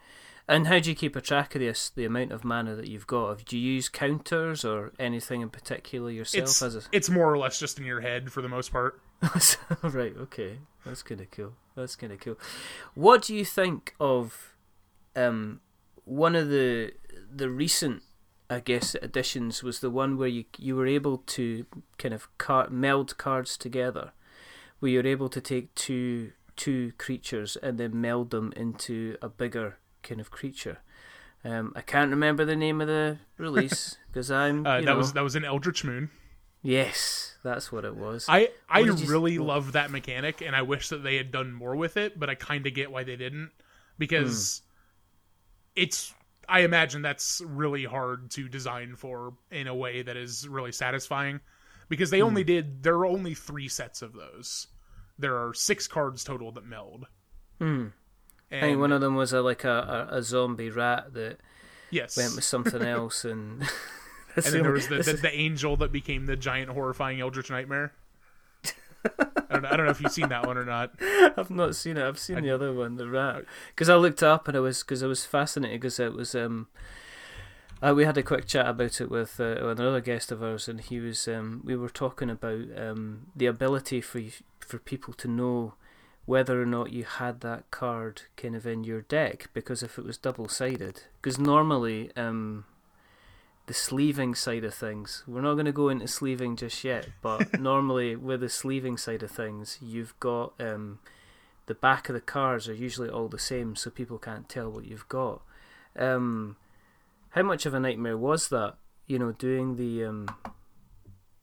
And 0.49 0.67
how 0.67 0.79
do 0.79 0.89
you 0.89 0.95
keep 0.95 1.15
a 1.17 1.21
track 1.21 1.55
of 1.55 1.61
this, 1.61 1.89
the 1.89 2.05
amount 2.05 2.31
of 2.31 2.45
mana 2.45 2.75
that 2.75 2.87
you've 2.87 3.07
got? 3.07 3.43
Do 3.43 3.57
you 3.57 3.73
use 3.73 3.89
counters 3.89 4.63
or 4.63 4.93
anything 4.97 5.41
in 5.41 5.49
particular 5.49 6.09
yourself 6.09 6.43
It's 6.43 6.61
as 6.61 6.75
a 6.75 6.81
it's 6.93 7.09
more 7.09 7.31
or 7.31 7.37
less 7.37 7.59
just 7.59 7.77
in 7.79 7.85
your 7.85 7.99
head 7.99 8.31
for 8.31 8.41
the 8.41 8.47
most 8.47 8.71
part. 8.71 9.01
right, 9.81 10.15
okay. 10.17 10.59
That's 10.85 11.03
kind 11.03 11.19
of 11.19 11.31
cool. 11.31 11.53
That's 11.77 11.95
kind 11.95 12.11
of 12.11 12.19
cool. 12.19 12.37
What 12.95 13.21
do 13.21 13.35
you 13.35 13.45
think 13.45 13.93
of 13.99 14.55
um 15.15 15.61
one 16.03 16.35
of 16.35 16.49
the 16.49 16.93
the 17.33 17.49
recent 17.49 18.01
I 18.49 18.61
guess 18.61 18.95
additions 19.01 19.61
was 19.61 19.79
the 19.79 19.89
one 19.89 20.17
where 20.17 20.27
you 20.27 20.45
you 20.57 20.75
were 20.75 20.87
able 20.87 21.17
to 21.37 21.65
kind 21.97 22.13
of 22.13 22.35
car- 22.37 22.69
meld 22.69 23.17
cards 23.17 23.57
together, 23.57 24.11
where 24.79 24.91
you're 24.91 25.05
able 25.07 25.29
to 25.29 25.41
take 25.41 25.73
two 25.75 26.31
two 26.55 26.93
creatures 26.97 27.57
and 27.61 27.77
then 27.77 28.01
meld 28.01 28.31
them 28.31 28.51
into 28.55 29.17
a 29.21 29.29
bigger 29.29 29.77
kind 30.01 30.19
of 30.19 30.31
creature. 30.31 30.79
Um, 31.43 31.71
I 31.75 31.81
can't 31.81 32.09
remember 32.09 32.45
the 32.45 32.55
name 32.55 32.81
of 32.81 32.87
the 32.87 33.19
release 33.37 33.97
because 34.07 34.31
I'm 34.31 34.65
Uh, 34.65 34.77
you 34.79 34.85
that 34.85 34.91
know, 34.93 34.97
was 34.97 35.13
that 35.13 35.23
was 35.23 35.35
an 35.35 35.45
Eldritch 35.45 35.83
Moon. 35.83 36.09
Yes, 36.61 37.35
that's 37.43 37.71
what 37.71 37.85
it 37.85 37.95
was. 37.95 38.25
I 38.27 38.49
I 38.69 38.79
you 38.79 38.93
really 38.93 39.37
love 39.37 39.73
that 39.73 39.91
mechanic, 39.91 40.41
and 40.41 40.55
I 40.55 40.61
wish 40.63 40.89
that 40.89 41.03
they 41.03 41.15
had 41.15 41.31
done 41.31 41.53
more 41.53 41.75
with 41.75 41.97
it. 41.97 42.19
But 42.19 42.29
I 42.29 42.35
kind 42.35 42.65
of 42.67 42.73
get 42.73 42.91
why 42.91 43.03
they 43.03 43.15
didn't, 43.15 43.51
because 43.97 44.61
it's. 45.75 46.13
I 46.49 46.61
imagine 46.61 47.01
that's 47.01 47.41
really 47.45 47.83
hard 47.83 48.31
to 48.31 48.47
design 48.47 48.95
for 48.95 49.33
in 49.51 49.67
a 49.67 49.75
way 49.75 50.01
that 50.01 50.15
is 50.15 50.47
really 50.47 50.71
satisfying, 50.71 51.41
because 51.89 52.09
they 52.09 52.21
only 52.21 52.43
did. 52.43 52.83
There 52.83 52.95
are 52.95 53.05
only 53.05 53.33
three 53.33 53.67
sets 53.67 54.01
of 54.01 54.13
those. 54.13 54.67
There 55.19 55.35
are 55.35 55.53
six 55.53 55.87
cards 55.87 56.23
total 56.23 56.51
that 56.53 56.65
meld. 56.65 57.07
Hmm. 57.59 57.87
And, 58.49 58.65
I 58.65 58.67
think 58.69 58.79
one 58.79 58.91
of 58.91 59.01
them 59.01 59.15
was 59.15 59.33
a, 59.33 59.41
like 59.41 59.65
a, 59.65 60.07
a, 60.09 60.17
a 60.17 60.23
zombie 60.23 60.69
rat 60.69 61.13
that 61.15 61.39
yes, 61.89 62.15
went 62.15 62.35
with 62.35 62.43
something 62.43 62.81
else, 62.83 63.25
and 63.25 63.63
and 64.45 64.53
then 64.53 64.63
there 64.63 64.71
was 64.71 64.87
the, 64.87 64.97
the, 64.97 65.13
the 65.13 65.35
angel 65.35 65.75
that 65.77 65.91
became 65.91 66.25
the 66.25 66.35
giant 66.35 66.71
horrifying 66.71 67.19
eldritch 67.19 67.49
nightmare. 67.49 67.93
I 69.05 69.09
don't, 69.49 69.61
know, 69.63 69.69
I 69.69 69.77
don't 69.77 69.85
know 69.85 69.91
if 69.91 70.01
you've 70.01 70.11
seen 70.11 70.29
that 70.29 70.45
one 70.45 70.57
or 70.57 70.65
not. 70.65 70.91
I've 71.01 71.49
not 71.49 71.75
seen 71.75 71.97
it. 71.97 72.05
I've 72.05 72.19
seen 72.19 72.41
the 72.41 72.51
other 72.51 72.73
one, 72.73 72.95
the 72.95 73.07
rat, 73.07 73.45
because 73.69 73.89
I 73.89 73.95
looked 73.95 74.21
up 74.21 74.47
and 74.47 74.57
I 74.57 74.59
was 74.59 74.83
because 74.83 75.01
I 75.01 75.07
was 75.07 75.25
fascinated 75.25 75.81
because 75.81 75.99
it 75.99 76.13
was 76.13 76.35
um. 76.35 76.67
Uh, 77.79 77.93
we 77.95 78.05
had 78.05 78.17
a 78.17 78.23
quick 78.23 78.47
chat 78.47 78.67
about 78.67 78.99
it 78.99 79.11
with, 79.11 79.39
uh, 79.39 79.57
with 79.61 79.79
another 79.79 80.01
guest 80.01 80.31
of 80.31 80.41
ours, 80.41 80.67
and 80.67 80.81
he 80.81 80.99
was. 80.99 81.27
Um, 81.27 81.61
we 81.63 81.75
were 81.75 81.89
talking 81.89 82.29
about 82.29 82.65
um, 82.75 83.27
the 83.35 83.45
ability 83.45 84.01
for 84.01 84.17
you, 84.17 84.31
for 84.59 84.79
people 84.79 85.13
to 85.13 85.27
know 85.27 85.75
whether 86.25 86.59
or 86.59 86.65
not 86.65 86.91
you 86.91 87.03
had 87.03 87.41
that 87.41 87.69
card 87.69 88.23
kind 88.35 88.55
of 88.55 88.65
in 88.65 88.83
your 88.83 89.01
deck, 89.01 89.49
because 89.53 89.83
if 89.83 89.99
it 89.99 90.05
was 90.05 90.17
double 90.17 90.49
sided, 90.49 91.03
because 91.21 91.37
normally 91.37 92.11
um, 92.17 92.65
the 93.67 93.73
sleeving 93.73 94.33
side 94.33 94.63
of 94.63 94.73
things, 94.73 95.23
we're 95.27 95.41
not 95.41 95.53
going 95.53 95.65
to 95.65 95.71
go 95.71 95.89
into 95.89 96.07
sleeving 96.07 96.55
just 96.55 96.83
yet, 96.83 97.09
but 97.21 97.59
normally 97.59 98.15
with 98.15 98.39
the 98.39 98.49
sleeving 98.49 98.97
side 98.97 99.21
of 99.23 99.29
things, 99.29 99.77
you've 99.81 100.17
got 100.19 100.53
um, 100.59 100.99
the 101.67 101.75
back 101.75 102.07
of 102.09 102.15
the 102.15 102.21
cars 102.21 102.67
are 102.67 102.73
usually 102.73 103.09
all 103.09 103.27
the 103.27 103.37
same, 103.37 103.75
so 103.75 103.89
people 103.89 104.17
can't 104.17 104.47
tell 104.47 104.69
what 104.69 104.85
you've 104.85 105.07
got. 105.09 105.41
Um, 105.97 106.55
how 107.31 107.43
much 107.43 107.65
of 107.65 107.73
a 107.73 107.79
nightmare 107.79 108.17
was 108.17 108.47
that? 108.49 108.75
You 109.05 109.19
know, 109.19 109.33
doing 109.33 109.75
the 109.75 110.05
um, 110.05 110.29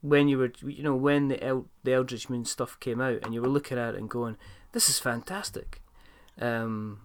when 0.01 0.27
you 0.27 0.39
were, 0.39 0.51
you 0.63 0.83
know, 0.83 0.95
when 0.95 1.27
the 1.27 1.43
El- 1.43 1.67
the 1.83 1.93
Eldritch 1.93 2.29
Moon 2.29 2.45
stuff 2.45 2.79
came 2.79 2.99
out, 2.99 3.19
and 3.23 3.33
you 3.33 3.41
were 3.41 3.47
looking 3.47 3.77
at 3.77 3.93
it 3.93 3.99
and 3.99 4.09
going, 4.09 4.37
"This 4.71 4.89
is 4.89 4.99
fantastic." 4.99 5.81
Um, 6.39 7.01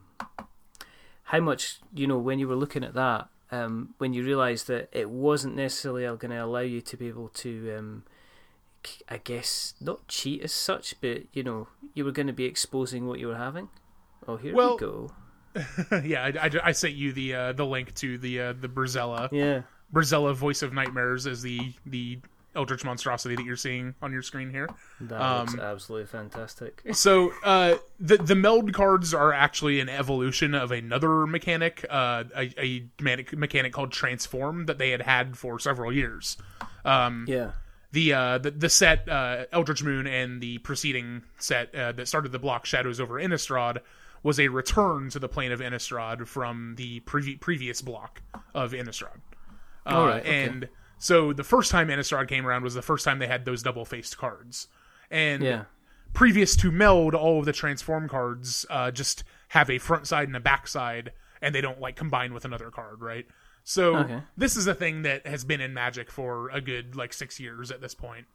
how 1.24 1.40
much, 1.40 1.80
you 1.94 2.06
know, 2.06 2.18
when 2.18 2.38
you 2.38 2.48
were 2.48 2.56
looking 2.56 2.82
at 2.82 2.94
that, 2.94 3.28
um, 3.52 3.94
when 3.98 4.12
you 4.12 4.24
realise 4.24 4.64
that 4.64 4.88
it 4.92 5.10
wasn't 5.10 5.56
necessarily 5.56 6.02
going 6.16 6.30
to 6.30 6.44
allow 6.44 6.60
you 6.60 6.80
to 6.80 6.96
be 6.96 7.08
able 7.08 7.28
to, 7.28 7.74
um, 7.76 8.04
I 9.08 9.18
guess, 9.18 9.74
not 9.80 10.06
cheat 10.08 10.42
as 10.42 10.52
such, 10.52 11.00
but 11.00 11.22
you 11.32 11.42
know, 11.42 11.68
you 11.94 12.04
were 12.04 12.12
going 12.12 12.26
to 12.28 12.32
be 12.32 12.44
exposing 12.44 13.06
what 13.06 13.18
you 13.18 13.28
were 13.28 13.36
having. 13.36 13.68
Oh, 14.28 14.36
here 14.36 14.54
Well, 14.54 14.72
we 14.72 14.78
go. 14.78 15.10
yeah, 16.04 16.24
I, 16.24 16.46
I, 16.46 16.50
I 16.66 16.72
sent 16.72 16.94
you 16.94 17.12
the 17.12 17.34
uh, 17.34 17.52
the 17.52 17.66
link 17.66 17.94
to 17.96 18.18
the 18.18 18.40
uh, 18.40 18.52
the 18.52 18.68
Brisela 18.68 19.28
Yeah. 19.32 19.62
Brisela 19.92 20.34
Voice 20.34 20.62
of 20.62 20.72
Nightmares 20.72 21.26
as 21.26 21.42
the 21.42 21.72
the 21.84 22.20
Eldritch 22.54 22.84
monstrosity 22.84 23.36
that 23.36 23.44
you're 23.44 23.56
seeing 23.56 23.94
on 24.02 24.12
your 24.12 24.22
screen 24.22 24.50
here. 24.50 24.68
That 25.00 25.20
Um, 25.20 25.46
looks 25.46 25.58
absolutely 25.58 26.06
fantastic. 26.06 26.82
So 26.94 27.32
uh, 27.44 27.76
the 27.98 28.16
the 28.16 28.34
meld 28.34 28.72
cards 28.72 29.14
are 29.14 29.32
actually 29.32 29.80
an 29.80 29.88
evolution 29.88 30.54
of 30.54 30.72
another 30.72 31.26
mechanic, 31.26 31.84
uh, 31.88 32.24
a, 32.36 32.52
a 32.60 32.84
mechanic 33.00 33.36
mechanic 33.36 33.72
called 33.72 33.92
Transform 33.92 34.66
that 34.66 34.78
they 34.78 34.90
had 34.90 35.02
had 35.02 35.38
for 35.38 35.58
several 35.58 35.92
years. 35.92 36.36
Um, 36.84 37.24
Yeah. 37.28 37.52
the 37.92 38.12
uh 38.14 38.38
the, 38.38 38.50
the 38.52 38.68
set 38.68 39.08
uh 39.08 39.44
Eldritch 39.52 39.82
Moon 39.82 40.06
and 40.06 40.40
the 40.40 40.58
preceding 40.58 41.22
set 41.38 41.74
uh, 41.74 41.92
that 41.92 42.06
started 42.08 42.32
the 42.32 42.38
block 42.38 42.66
Shadows 42.66 43.00
over 43.00 43.14
Innistrad 43.14 43.78
was 44.22 44.38
a 44.38 44.48
return 44.48 45.08
to 45.10 45.18
the 45.18 45.28
plane 45.28 45.50
of 45.52 45.60
Innistrad 45.60 46.26
from 46.26 46.74
the 46.76 47.00
previ- 47.00 47.40
previous 47.40 47.80
block 47.80 48.20
of 48.54 48.72
Innistrad. 48.72 49.18
Uh, 49.86 49.94
All 49.94 50.06
right, 50.06 50.20
okay. 50.20 50.44
and 50.44 50.68
so 51.00 51.32
the 51.32 51.42
first 51.42 51.72
time 51.72 51.88
Innistrad 51.88 52.28
came 52.28 52.46
around 52.46 52.62
was 52.62 52.74
the 52.74 52.82
first 52.82 53.04
time 53.04 53.18
they 53.18 53.26
had 53.26 53.44
those 53.44 53.62
double 53.64 53.84
faced 53.84 54.16
cards. 54.18 54.68
And 55.10 55.42
Yeah. 55.42 55.64
previous 56.12 56.54
to 56.56 56.70
meld, 56.70 57.14
all 57.16 57.40
of 57.40 57.46
the 57.46 57.52
transform 57.52 58.08
cards 58.08 58.64
uh, 58.70 58.92
just 58.92 59.24
have 59.48 59.68
a 59.68 59.78
front 59.78 60.06
side 60.06 60.28
and 60.28 60.36
a 60.36 60.40
back 60.40 60.68
side, 60.68 61.10
and 61.42 61.52
they 61.54 61.60
don't 61.60 61.80
like 61.80 61.96
combine 61.96 62.32
with 62.32 62.44
another 62.44 62.70
card, 62.70 63.00
right? 63.00 63.26
So 63.64 63.96
Okay. 63.96 64.22
this 64.36 64.56
is 64.56 64.66
a 64.66 64.74
thing 64.74 65.02
that 65.02 65.26
has 65.26 65.44
been 65.44 65.60
in 65.60 65.74
Magic 65.74 66.10
for 66.10 66.48
a 66.50 66.60
good 66.60 66.94
like 66.94 67.12
six 67.12 67.40
years 67.40 67.70
at 67.72 67.80
this 67.80 67.94
point. 67.94 68.26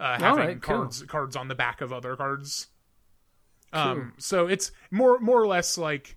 Uh, 0.00 0.14
having 0.18 0.28
Alright, 0.40 0.62
cool. 0.62 0.78
cards 0.78 1.02
cards 1.02 1.36
on 1.36 1.48
the 1.48 1.54
back 1.54 1.80
of 1.80 1.92
other 1.92 2.16
cards. 2.16 2.68
Um, 3.72 4.12
so 4.18 4.46
it's 4.48 4.70
more 4.90 5.18
more 5.18 5.40
or 5.40 5.46
less 5.46 5.78
like 5.78 6.16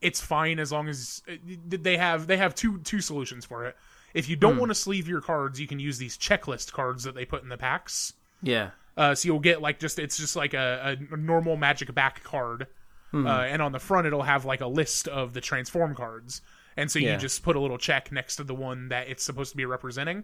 it's 0.00 0.20
fine 0.20 0.58
as 0.58 0.70
long 0.72 0.88
as 0.88 1.22
uh, 1.28 1.34
they 1.66 1.96
have 1.96 2.26
they 2.26 2.36
have 2.36 2.54
two 2.54 2.78
two 2.78 3.00
solutions 3.00 3.44
for 3.44 3.64
it. 3.66 3.76
If 4.14 4.28
you 4.28 4.36
don't 4.36 4.58
want 4.58 4.70
to 4.70 4.74
sleeve 4.74 5.08
your 5.08 5.20
cards, 5.20 5.60
you 5.60 5.66
can 5.66 5.78
use 5.80 5.98
these 5.98 6.16
checklist 6.16 6.72
cards 6.72 7.02
that 7.04 7.14
they 7.14 7.24
put 7.24 7.42
in 7.42 7.48
the 7.48 7.56
packs. 7.58 8.12
Yeah. 8.42 8.70
Uh, 8.96 9.14
so 9.14 9.26
you'll 9.26 9.40
get 9.40 9.60
like 9.60 9.80
just 9.80 9.98
it's 9.98 10.16
just 10.16 10.36
like 10.36 10.54
a, 10.54 10.96
a 11.12 11.16
normal 11.16 11.56
magic 11.56 11.92
back 11.94 12.22
card, 12.22 12.68
Hmm. 13.10 13.26
uh, 13.26 13.40
and 13.42 13.60
on 13.60 13.72
the 13.72 13.78
front 13.80 14.06
it'll 14.06 14.22
have 14.22 14.44
like 14.44 14.60
a 14.60 14.66
list 14.66 15.08
of 15.08 15.34
the 15.34 15.40
transform 15.40 15.94
cards, 15.96 16.42
and 16.76 16.90
so 16.90 16.98
Yeah. 17.00 17.12
you 17.14 17.18
just 17.18 17.42
put 17.42 17.56
a 17.56 17.60
little 17.60 17.78
check 17.78 18.12
next 18.12 18.36
to 18.36 18.44
the 18.44 18.54
one 18.54 18.88
that 18.88 19.08
it's 19.08 19.22
supposed 19.24 19.50
to 19.50 19.56
be 19.56 19.64
representing. 19.64 20.22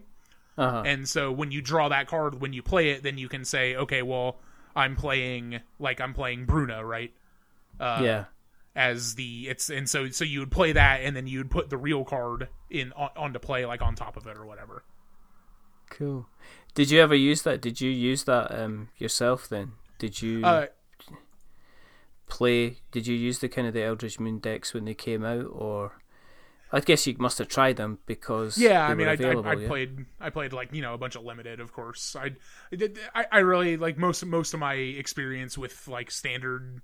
Uh-huh. 0.57 0.83
And 0.85 1.07
so 1.07 1.31
when 1.31 1.51
you 1.51 1.61
draw 1.61 1.89
that 1.89 2.07
card, 2.07 2.39
when 2.41 2.53
you 2.53 2.61
play 2.61 2.91
it, 2.91 3.03
then 3.03 3.17
you 3.17 3.27
can 3.29 3.43
say, 3.45 3.75
okay, 3.75 4.01
well, 4.01 4.39
I'm 4.75 4.95
playing 4.95 5.59
like 5.79 5.99
I'm 6.01 6.13
playing 6.13 6.45
Bruna, 6.45 6.85
right? 6.85 7.11
uh, 7.79 8.01
yeah. 8.03 8.25
As 8.75 9.15
the 9.15 9.49
it's 9.49 9.69
and 9.69 9.89
so 9.89 10.09
so 10.09 10.23
you 10.23 10.39
would 10.39 10.51
play 10.51 10.71
that, 10.71 11.01
and 11.01 11.15
then 11.15 11.27
you 11.27 11.39
would 11.39 11.51
put 11.51 11.69
the 11.69 11.77
real 11.77 12.05
card 12.05 12.47
in 12.69 12.93
on, 12.93 13.09
onto 13.17 13.39
play 13.39 13.65
like 13.65 13.81
on 13.81 13.95
top 13.95 14.15
of 14.15 14.27
it 14.27 14.37
or 14.37 14.45
whatever. 14.45 14.83
Cool. 15.89 16.25
Did 16.73 16.89
you 16.89 17.01
ever 17.01 17.15
use 17.15 17.41
that? 17.43 17.61
Did 17.61 17.81
you 17.81 17.89
use 17.91 18.23
that 18.23 18.51
um 18.51 18.89
yourself 18.97 19.47
then? 19.47 19.73
Did 19.99 20.21
you 20.21 20.61
Uh, 20.61 20.65
play? 22.27 22.77
Did 22.91 23.07
you 23.07 23.15
use 23.15 23.39
the 23.39 23.49
kind 23.49 23.67
of 23.67 23.73
the 23.73 23.83
Eldritch 23.83 24.19
Moon 24.19 24.39
decks 24.39 24.73
when 24.73 24.85
they 24.85 24.93
came 24.93 25.23
out, 25.23 25.47
or 25.51 26.01
I 26.71 26.79
guess 26.81 27.07
you 27.07 27.15
must 27.19 27.39
have 27.39 27.47
tried 27.49 27.77
them 27.77 27.99
because 28.05 28.55
Yeah, 28.55 28.85
I 28.85 28.95
mean, 28.95 29.07
I, 29.07 29.13
I, 29.23 29.37
I 29.45 29.55
yeah? 29.55 29.55
played, 29.55 30.05
I 30.19 30.29
played 30.29 30.51
like 30.51 30.73
you 30.73 30.81
know 30.81 30.93
a 30.93 30.97
bunch 30.97 31.15
of 31.15 31.23
limited, 31.23 31.61
of 31.61 31.71
course. 31.71 32.15
I, 32.17 32.31
I 32.73 32.89
I, 33.15 33.25
I 33.31 33.39
really 33.39 33.77
like 33.77 33.97
most 33.97 34.25
most 34.25 34.53
of 34.53 34.59
my 34.59 34.73
experience 34.73 35.57
with 35.57 35.87
like 35.87 36.11
standard 36.11 36.81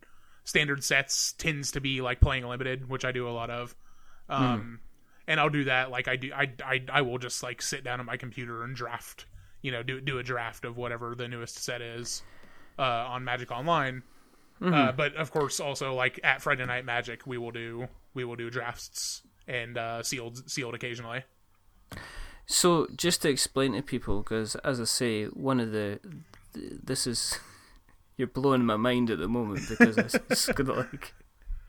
standard 0.47 0.81
sets 0.81 1.33
tends 1.33 1.71
to 1.73 1.81
be 1.81 1.99
like 1.99 2.21
playing 2.21 2.47
limited, 2.47 2.87
which 2.89 3.03
I 3.03 3.11
do 3.11 3.27
a 3.27 3.31
lot 3.31 3.49
of. 3.49 3.75
Um, 4.29 4.79
and 5.27 5.41
I'll 5.41 5.49
do 5.49 5.65
that 5.65 5.91
like 5.91 6.07
I 6.07 6.15
do. 6.15 6.31
I, 6.33 6.49
I, 6.63 6.83
I 6.89 7.01
will 7.01 7.17
just 7.17 7.43
like 7.43 7.61
sit 7.61 7.83
down 7.83 7.99
at 7.99 8.05
my 8.05 8.15
computer 8.15 8.63
and 8.63 8.73
draft, 8.73 9.25
you 9.61 9.73
know, 9.73 9.83
do 9.83 9.99
do 9.99 10.19
a 10.19 10.23
draft 10.23 10.63
of 10.63 10.77
whatever 10.77 11.15
the 11.15 11.27
newest 11.27 11.61
set 11.61 11.81
is 11.81 12.23
uh, 12.79 12.81
on 12.81 13.25
Magic 13.25 13.51
Online. 13.51 14.03
Uh, 14.59 14.91
but 14.91 15.15
of 15.15 15.31
course, 15.31 15.59
also 15.59 15.93
like 15.93 16.19
at 16.23 16.41
Friday 16.41 16.65
Night 16.65 16.85
Magic, 16.85 17.27
we 17.27 17.37
will 17.37 17.51
do 17.51 17.87
we 18.13 18.23
will 18.23 18.37
do 18.37 18.49
drafts 18.49 19.23
and 19.47 19.77
uh, 19.77 20.01
sealed 20.01 20.49
sealed 20.49 20.73
occasionally. 20.73 21.23
So, 22.45 22.87
just 22.95 23.21
to 23.23 23.29
explain 23.29 23.73
to 23.73 23.81
people, 23.81 24.19
because 24.19 24.55
as 24.55 24.79
I 24.79 24.85
say, 24.85 25.25
one 25.25 25.59
of 25.59 25.73
the 25.73 25.99
th- 26.53 26.71
this 26.83 27.05
is 27.05 27.37
you're 28.17 28.27
blowing 28.27 28.65
my 28.65 28.75
mind 28.75 29.09
at 29.09 29.19
the 29.19 29.27
moment 29.27 29.61
because 29.69 29.97
it's, 29.97 30.47
gonna 30.53 30.73
like 30.73 31.13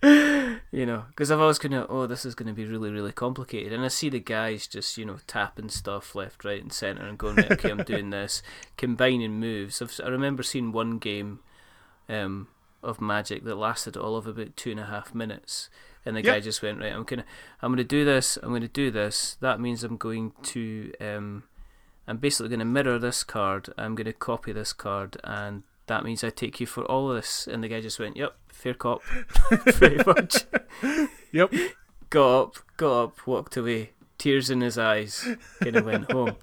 you 0.03 0.86
know 0.86 1.05
because 1.09 1.30
I've 1.30 1.40
always 1.40 1.59
kind 1.59 1.74
of 1.74 1.86
oh 1.90 2.07
this 2.07 2.24
is 2.24 2.34
going 2.34 2.46
to 2.46 2.53
be 2.53 2.64
really 2.64 2.90
really 2.90 3.12
complicated 3.12 3.72
and 3.72 3.84
I 3.84 3.88
see 3.88 4.09
the 4.09 4.20
guys 4.20 4.66
just 4.66 4.96
you 4.96 5.05
know 5.05 5.18
tapping 5.26 5.68
stuff 5.68 6.14
left 6.14 6.44
right 6.44 6.62
and 6.62 6.72
center 6.72 7.05
and 7.05 7.18
going 7.18 7.36
right 7.36 7.51
okay 7.53 7.70
I'm 7.70 7.82
doing 7.82 8.11
this 8.11 8.42
combining 8.76 9.40
moves 9.40 9.82
I've, 9.82 10.01
I 10.05 10.09
remember 10.09 10.42
seeing 10.42 10.72
one 10.72 10.99
game 10.99 11.40
um, 12.09 12.49
of 12.82 13.01
Magic 13.01 13.44
that 13.44 13.57
lasted 13.57 13.96
all 13.96 14.16
of 14.16 14.26
about 14.26 14.57
two 14.57 14.70
and 14.70 14.80
a 14.80 14.86
half 14.86 15.14
minutes 15.14 15.68
and 16.07 16.16
the 16.16 16.22
Yep. 16.22 16.34
guy 16.34 16.40
just 16.40 16.62
went 16.62 16.78
right 16.78 16.92
I'm 16.92 17.05
gonna 17.05 17.24
I'm 17.61 17.72
gonna 17.72 17.84
do 17.84 18.05
this 18.05 18.38
I'm 18.40 18.53
gonna 18.53 18.68
do 18.68 18.90
this 18.90 19.36
that 19.40 19.61
means 19.61 19.82
I'm 19.82 19.96
going 19.96 20.32
to 20.44 20.92
um, 21.01 21.42
I'm 22.09 22.16
basically 22.16 22.49
going 22.49 22.61
to 22.61 22.64
mirror 22.64 22.99
this 22.99 23.22
card. 23.22 23.68
I'm 23.76 23.94
going 23.94 24.07
to 24.07 24.14
copy 24.14 24.51
this 24.51 24.72
card, 24.72 25.18
and 25.22 25.62
that 25.89 26.05
means 26.05 26.22
I 26.22 26.30
take 26.30 26.61
you 26.61 26.66
for 26.66 26.84
all 26.84 27.11
of 27.11 27.16
this. 27.16 27.47
And 27.47 27.62
the 27.62 27.68
guy 27.68 27.80
just 27.80 27.99
went, 27.99 28.16
"Yep, 28.16 28.36
fair 28.49 28.74
cop." 28.74 29.03
Pretty 29.74 30.03
much. 30.07 30.45
Yep. 31.32 31.53
Got 32.11 32.43
up, 32.43 32.57
got 32.76 33.03
up, 33.03 33.26
walked 33.26 33.57
away, 33.57 33.91
tears 34.16 34.49
in 34.49 34.61
his 34.61 34.78
eyes. 34.78 35.28
Kind 35.61 35.76
of 35.76 35.84
went 35.84 36.11
home. 36.11 36.36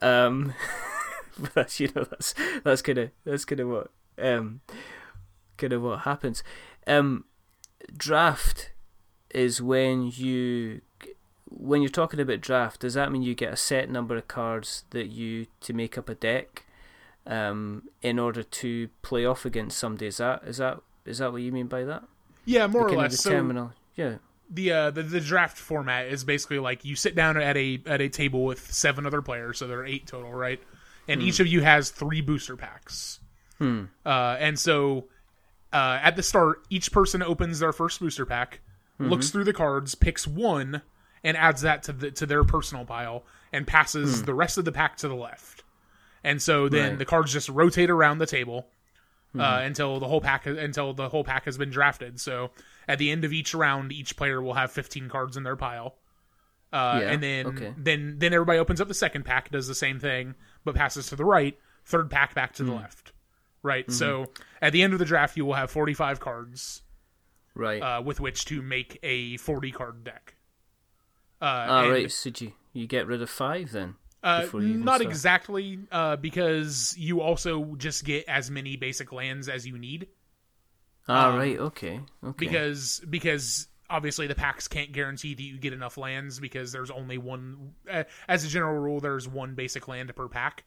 Um, 0.00 0.54
but 1.38 1.54
that's 1.54 1.80
you 1.80 1.90
know 1.94 2.04
that's 2.04 2.34
that's 2.64 2.82
kind 2.82 2.98
of 2.98 3.10
that's 3.24 3.44
kind 3.44 3.60
of 3.60 3.68
what 3.68 3.90
um 4.18 4.60
kind 5.56 5.72
of 5.72 5.82
what 5.82 6.00
happens. 6.00 6.42
Um, 6.86 7.24
draft 7.96 8.72
is 9.30 9.60
when 9.60 10.10
you 10.14 10.80
when 11.48 11.82
you're 11.82 11.88
talking 11.88 12.20
about 12.20 12.40
draft, 12.40 12.80
does 12.80 12.94
that 12.94 13.12
mean 13.12 13.22
you 13.22 13.34
get 13.34 13.52
a 13.52 13.56
set 13.56 13.88
number 13.90 14.16
of 14.16 14.28
cards 14.28 14.84
that 14.90 15.08
you 15.08 15.46
to 15.60 15.72
make 15.72 15.96
up 15.96 16.08
a 16.08 16.14
deck, 16.14 16.64
um, 17.26 17.88
in 18.02 18.18
order 18.18 18.42
to 18.42 18.88
play 19.02 19.24
off 19.24 19.44
against 19.44 19.78
somebody? 19.78 20.06
Is 20.06 20.18
that 20.18 20.42
is 20.44 20.58
that 20.58 20.80
is 21.04 21.18
that 21.18 21.32
what 21.32 21.42
you 21.42 21.52
mean 21.52 21.66
by 21.66 21.84
that? 21.84 22.04
Yeah, 22.44 22.66
more 22.66 22.88
or 22.88 22.92
less. 22.92 23.12
the 23.12 23.16
So 23.18 23.30
terminal, 23.30 23.72
yeah. 23.96 24.16
the, 24.48 24.72
uh, 24.72 24.90
the 24.90 25.02
the 25.02 25.20
draft 25.20 25.58
format 25.58 26.06
is 26.06 26.24
basically 26.24 26.58
like 26.60 26.84
you 26.84 26.94
sit 26.94 27.14
down 27.14 27.36
at 27.36 27.56
a 27.56 27.80
at 27.86 28.00
a 28.00 28.08
table 28.08 28.44
with 28.44 28.72
seven 28.72 29.06
other 29.06 29.22
players, 29.22 29.58
so 29.58 29.66
there 29.66 29.80
are 29.80 29.86
eight 29.86 30.06
total, 30.06 30.32
right? 30.32 30.60
And 31.08 31.22
each 31.22 31.38
of 31.38 31.46
you 31.46 31.62
has 31.62 31.90
three 31.90 32.20
booster 32.20 32.56
packs. 32.56 33.20
Hmm. 33.58 33.84
Uh, 34.04 34.36
and 34.40 34.58
so 34.58 35.06
uh, 35.72 36.00
at 36.02 36.16
the 36.16 36.22
start, 36.22 36.62
each 36.68 36.90
person 36.90 37.22
opens 37.22 37.60
their 37.60 37.72
first 37.72 38.00
booster 38.00 38.26
pack, 38.26 38.60
looks 38.98 39.30
through 39.30 39.44
the 39.44 39.52
cards, 39.52 39.94
picks 39.94 40.26
one, 40.26 40.82
and 41.22 41.36
adds 41.36 41.62
that 41.62 41.82
to 41.84 41.92
the 41.92 42.10
to 42.12 42.26
their 42.26 42.44
personal 42.44 42.84
pile, 42.84 43.24
and 43.52 43.66
passes 43.66 44.24
the 44.24 44.34
rest 44.34 44.58
of 44.58 44.64
the 44.64 44.72
pack 44.72 44.96
to 44.98 45.08
the 45.08 45.14
left. 45.14 45.62
And 46.26 46.42
so 46.42 46.68
then 46.68 46.90
Right. 46.90 46.98
the 46.98 47.04
cards 47.04 47.32
just 47.32 47.48
rotate 47.48 47.88
around 47.88 48.18
the 48.18 48.26
table 48.26 48.68
uh, 49.38 49.60
until 49.62 50.00
the 50.00 50.08
whole 50.08 50.20
pack 50.20 50.44
until 50.46 50.92
the 50.92 51.08
whole 51.08 51.22
pack 51.24 51.44
has 51.44 51.56
been 51.56 51.70
drafted. 51.70 52.18
So 52.20 52.50
at 52.88 52.98
the 52.98 53.10
end 53.10 53.24
of 53.24 53.32
each 53.32 53.54
round, 53.54 53.92
each 53.92 54.16
player 54.16 54.40
will 54.42 54.54
have 54.54 54.72
15 54.72 55.08
cards 55.08 55.36
in 55.36 55.42
their 55.44 55.56
pile. 55.56 55.94
Uh, 56.72 56.98
Yeah, 57.02 57.10
and 57.12 57.22
then 57.22 57.46
okay. 57.46 57.74
then 57.76 58.18
then 58.18 58.32
everybody 58.32 58.58
opens 58.58 58.80
up 58.80 58.88
the 58.88 58.94
second 58.94 59.24
pack, 59.24 59.50
does 59.50 59.68
the 59.68 59.74
same 59.74 60.00
thing, 60.00 60.34
but 60.64 60.74
passes 60.74 61.06
to 61.08 61.16
the 61.16 61.24
right. 61.24 61.56
Third 61.84 62.10
pack 62.10 62.34
back 62.34 62.54
to 62.54 62.64
the 62.64 62.72
Hmm. 62.72 62.78
left. 62.78 63.12
Right. 63.62 63.84
Mm-hmm. 63.86 63.92
So 63.96 64.32
at 64.60 64.72
the 64.72 64.82
end 64.82 64.92
of 64.94 64.98
the 64.98 65.04
draft, 65.04 65.36
you 65.36 65.44
will 65.44 65.54
have 65.54 65.70
45 65.70 66.18
cards 66.18 66.82
Right. 67.54 67.80
uh, 67.82 68.02
with 68.02 68.18
which 68.20 68.44
to 68.46 68.62
make 68.62 68.98
a 69.02 69.36
40 69.36 69.70
card 69.70 70.02
deck. 70.02 70.34
Uh, 71.40 71.44
Ah, 71.44 71.82
and, 71.82 71.92
right. 71.92 72.10
So 72.10 72.30
you 72.38 72.52
you 72.72 72.86
get 72.88 73.06
rid 73.06 73.22
of 73.22 73.30
five 73.30 73.70
then? 73.72 73.94
Uh, 74.26 74.40
before 74.42 74.60
you 74.60 74.68
even 74.70 74.84
not 74.84 75.00
exactly, 75.00 75.78
uh, 75.92 76.16
because 76.16 76.94
you 76.98 77.20
also 77.20 77.76
just 77.76 78.04
get 78.04 78.24
as 78.28 78.50
many 78.50 78.76
basic 78.76 79.12
lands 79.12 79.48
as 79.48 79.66
you 79.66 79.78
need. 79.78 80.08
Ah, 81.08 81.28
um, 81.28 81.38
right. 81.38 81.58
Okay. 81.58 82.00
Okay. 82.24 82.32
because 82.36 83.00
because 83.08 83.68
obviously 83.88 84.26
the 84.26 84.34
packs 84.34 84.66
can't 84.66 84.90
guarantee 84.90 85.34
that 85.34 85.42
you 85.42 85.58
get 85.58 85.72
enough 85.72 85.96
lands 85.96 86.40
because 86.40 86.72
there's 86.72 86.90
only 86.90 87.18
one 87.18 87.72
uh, 87.88 88.02
as 88.26 88.44
a 88.44 88.48
general 88.48 88.76
rule 88.76 88.98
there's 88.98 89.28
one 89.28 89.54
basic 89.54 89.86
land 89.86 90.12
per 90.16 90.26
pack 90.26 90.64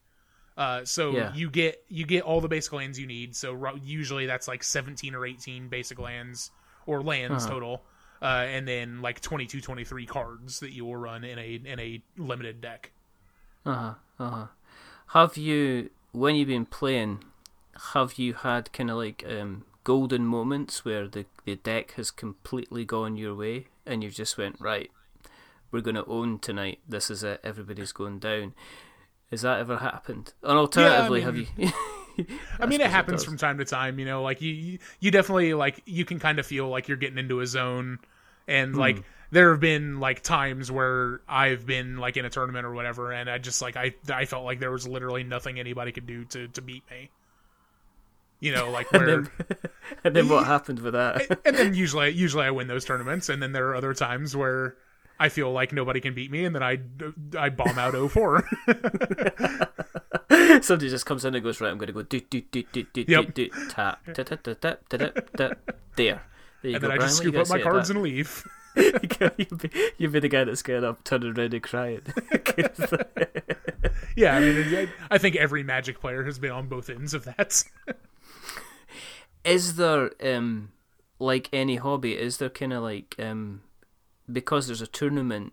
uh, 0.56 0.82
so 0.84 1.12
Yeah. 1.12 1.32
you 1.34 1.50
get 1.50 1.84
you 1.88 2.06
get 2.06 2.22
all 2.22 2.40
the 2.40 2.48
basic 2.48 2.72
lands 2.72 2.98
you 2.98 3.06
need 3.06 3.36
so 3.36 3.74
usually 3.82 4.24
that's 4.24 4.48
like 4.48 4.64
17 4.64 5.14
or 5.14 5.26
18 5.26 5.68
basic 5.68 5.98
lands 5.98 6.50
or 6.86 7.02
lands 7.02 7.44
Uh-huh. 7.44 7.54
total 7.54 7.84
uh, 8.22 8.46
and 8.48 8.66
then 8.66 9.02
like 9.02 9.20
22 9.20 9.60
23 9.60 10.06
cards 10.06 10.60
that 10.60 10.72
you 10.72 10.86
will 10.86 10.96
run 10.96 11.24
in 11.24 11.38
a 11.38 11.60
in 11.62 11.78
a 11.78 12.02
limited 12.16 12.62
deck 12.62 12.90
Uh 13.66 13.74
huh. 13.74 13.94
Uh 14.18 14.30
huh. 14.30 14.46
Have 15.08 15.36
you, 15.36 15.90
when 16.12 16.34
you've 16.36 16.48
been 16.48 16.66
playing, 16.66 17.24
have 17.94 18.14
you 18.18 18.34
had 18.34 18.72
kind 18.72 18.90
of 18.90 18.96
like 18.96 19.24
um, 19.28 19.64
golden 19.84 20.24
moments 20.26 20.84
where 20.84 21.08
the 21.08 21.26
the 21.44 21.56
deck 21.56 21.92
has 21.92 22.10
completely 22.10 22.84
gone 22.84 23.16
your 23.16 23.34
way 23.34 23.66
and 23.86 24.02
you've 24.04 24.14
just 24.14 24.38
went 24.38 24.56
right? 24.60 24.90
We're 25.72 25.80
going 25.80 25.94
to 25.96 26.04
own 26.06 26.38
tonight. 26.40 26.80
This 26.88 27.10
is 27.10 27.22
it. 27.22 27.40
Everybody's 27.44 27.92
going 27.92 28.18
down. 28.18 28.54
Has 29.30 29.42
that 29.42 29.60
ever 29.60 29.76
happened? 29.78 30.32
And 30.42 30.58
alternatively, 30.58 31.20
have 31.20 31.34
mean- 31.34 31.46
you? 31.56 31.70
I 32.58 32.66
mean, 32.66 32.80
it 32.80 32.90
happens 32.90 33.20
does. 33.20 33.24
from 33.24 33.36
time 33.38 33.58
to 33.58 33.64
time. 33.64 33.98
You 33.98 34.04
know, 34.04 34.22
like 34.22 34.42
you, 34.42 34.78
you- 34.98 35.10
definitely 35.10 35.54
like 35.54 35.80
you 35.86 36.04
can 36.04 36.18
kind 36.18 36.38
of 36.38 36.46
feel 36.46 36.68
like 36.68 36.88
you're 36.88 36.96
getting 36.96 37.18
into 37.18 37.40
a 37.40 37.46
zone, 37.46 37.98
and 38.48 38.74
Hmm. 38.74 38.80
like 38.80 39.02
there 39.30 39.50
have 39.52 39.60
been 39.60 40.00
like 40.00 40.22
times 40.22 40.70
where 40.70 41.20
I've 41.28 41.66
been 41.66 41.96
like 41.98 42.16
in 42.16 42.24
a 42.24 42.30
tournament 42.30 42.66
or 42.66 42.72
whatever, 42.74 43.12
and 43.12 43.28
I 43.30 43.38
just 43.38 43.62
like 43.62 43.76
I 43.76 43.94
I 44.12 44.24
felt 44.24 44.44
like 44.44 44.58
there 44.60 44.70
was 44.72 44.86
literally 44.88 45.22
nothing 45.24 45.58
anybody 45.60 45.92
could 45.92 46.06
do 46.06 46.24
to 46.26 46.48
to 46.48 46.60
beat 46.62 46.82
me. 46.90 47.10
You 48.40 48.52
know, 48.52 48.70
like 48.70 48.90
where, 48.92 49.06
then, 49.22 49.30
and 50.04 50.16
then 50.16 50.28
what 50.28 50.46
happened 50.46 50.80
with 50.80 50.94
that? 50.94 51.40
and 51.44 51.56
then 51.56 51.74
usually 51.84 52.10
usually 52.10 52.44
I 52.44 52.50
win 52.50 52.68
those 52.68 52.84
tournaments, 52.84 53.28
and 53.28 53.42
then 53.42 53.52
there 53.52 53.68
are 53.68 53.74
other 53.74 53.94
times 53.94 54.36
where. 54.36 54.76
I 55.22 55.28
feel 55.28 55.52
like 55.52 55.70
nobody 55.74 56.00
can 56.00 56.14
beat 56.14 56.30
me, 56.30 56.46
and 56.46 56.54
then 56.54 56.62
I, 56.62 56.78
I 57.38 57.50
bomb 57.50 57.78
out 57.78 57.92
04. 57.92 58.42
Somebody 60.62 60.88
just 60.88 61.04
comes 61.04 61.26
in 61.26 61.34
and 61.34 61.44
goes 61.44 61.60
right. 61.60 61.70
I'm 61.70 61.76
going 61.76 61.88
to 61.88 61.92
go 61.92 62.00
do 62.02 62.20
do 62.20 62.40
do 62.50 62.62
do 62.72 62.84
do 62.84 63.04
Yep. 63.06 63.34
do 63.34 63.48
tap 63.68 64.00
tap 64.14 64.28
tap 64.28 64.42
tap 64.60 64.88
tap 64.88 65.30
tap. 65.36 65.58
There. 65.96 66.22
There 66.62 66.70
you 66.70 66.76
and 66.76 66.80
go, 66.80 66.88
then 66.88 66.90
I 66.92 66.96
Brian. 66.96 67.00
just 67.00 67.16
scoop 67.18 67.36
up 67.36 67.50
my 67.50 67.60
cards 67.60 67.88
that? 67.88 67.94
and 67.96 68.02
leave. 68.02 68.46
You'd, 68.76 69.58
be, 69.58 69.70
you'd 69.98 70.12
be 70.12 70.20
the 70.20 70.28
guy 70.28 70.44
that's 70.44 70.62
getting 70.62 70.84
up, 70.84 71.04
turning 71.04 71.36
around 71.36 71.54
and 71.54 71.62
crying. 71.62 72.02
yeah, 74.16 74.36
I 74.36 74.40
mean, 74.40 74.88
I 75.10 75.18
think 75.18 75.36
every 75.36 75.62
Magic 75.62 76.00
player 76.00 76.24
has 76.24 76.38
been 76.38 76.50
on 76.50 76.68
both 76.68 76.88
ends 76.88 77.14
of 77.14 77.24
that. 77.24 77.64
is 79.44 79.76
there, 79.76 80.10
um, 80.22 80.72
like 81.18 81.48
any 81.52 81.76
hobby, 81.76 82.16
is 82.16 82.38
there 82.38 82.50
kind 82.50 82.72
of 82.72 82.82
like, 82.82 83.14
um, 83.18 83.62
because 84.30 84.66
there's 84.66 84.82
a 84.82 84.86
tournament 84.86 85.52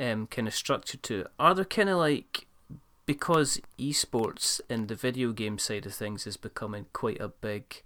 um, 0.00 0.26
kind 0.26 0.48
of 0.48 0.54
structure 0.54 0.98
to 0.98 1.20
it, 1.20 1.26
are 1.38 1.54
there 1.54 1.64
kind 1.64 1.88
of 1.88 1.98
like, 1.98 2.46
because 3.06 3.60
esports 3.78 4.60
and 4.68 4.88
the 4.88 4.96
video 4.96 5.32
game 5.32 5.58
side 5.58 5.86
of 5.86 5.94
things 5.94 6.26
is 6.26 6.36
becoming 6.36 6.86
quite 6.92 7.20
a 7.20 7.28
big, 7.28 7.82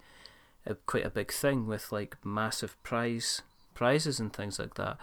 a, 0.65 0.75
quite 0.75 1.05
a 1.05 1.11
big 1.11 1.31
thing 1.31 1.67
with 1.67 1.93
like 1.93 2.17
massive 2.25 2.83
prize 2.83 3.43
prizes 3.81 4.21
and 4.21 4.31
things 4.31 4.59
like 4.59 4.75
that. 4.75 4.99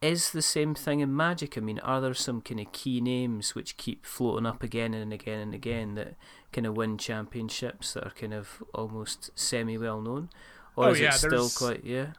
Is 0.00 0.30
the 0.30 0.40
same 0.42 0.74
thing 0.74 1.00
in 1.00 1.14
Magic? 1.14 1.58
I 1.58 1.60
mean, 1.60 1.78
are 1.80 2.00
there 2.00 2.14
some 2.14 2.40
kind 2.40 2.58
of 2.58 2.72
key 2.72 3.02
names 3.02 3.54
which 3.54 3.76
keep 3.76 4.06
floating 4.06 4.46
up 4.46 4.62
again 4.62 4.94
and 4.94 5.12
again 5.12 5.40
and 5.40 5.52
again 5.54 5.94
that 5.96 6.14
kind 6.50 6.66
of 6.66 6.74
win 6.74 6.96
championships 6.96 7.92
that 7.92 8.06
are 8.06 8.10
kind 8.10 8.32
of 8.32 8.62
almost 8.72 9.30
semi 9.34 9.76
well 9.76 10.00
known? 10.00 10.30
Or 10.74 10.86
Oh, 10.86 10.92
is 10.92 11.00
yeah, 11.00 11.08
it 11.14 11.18
still 11.18 11.50
quite, 11.50 11.84
yeah? 11.84 12.12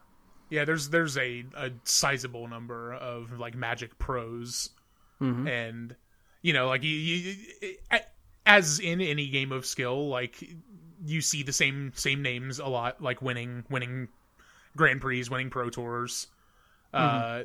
Yeah, 0.52 0.66
there's 0.66 0.90
there's 0.90 1.18
a, 1.18 1.46
a 1.58 1.72
sizable 1.86 2.48
number 2.48 2.94
of 2.94 3.40
like 3.40 3.56
Magic 3.56 3.98
pros, 3.98 4.70
Mm-hmm. 5.22 5.48
and 5.48 5.96
you 6.44 6.54
know, 6.54 6.68
like 6.68 6.84
you, 6.84 6.92
you, 6.92 7.36
as 8.46 8.80
in 8.80 9.02
any 9.02 9.30
game 9.30 9.52
of 9.52 9.66
skill, 9.66 10.10
like 10.10 10.36
you 11.06 11.22
see 11.22 11.44
the 11.44 11.54
same 11.54 11.94
same 11.96 12.22
names 12.22 12.60
a 12.60 12.68
lot, 12.68 13.02
like 13.02 13.22
winning 13.22 13.64
winning 13.70 14.10
Grand 14.76 15.02
Prix, 15.02 15.26
winning 15.30 15.50
Pro 15.50 15.70
Tours. 15.70 16.28
Uh, 16.94 17.44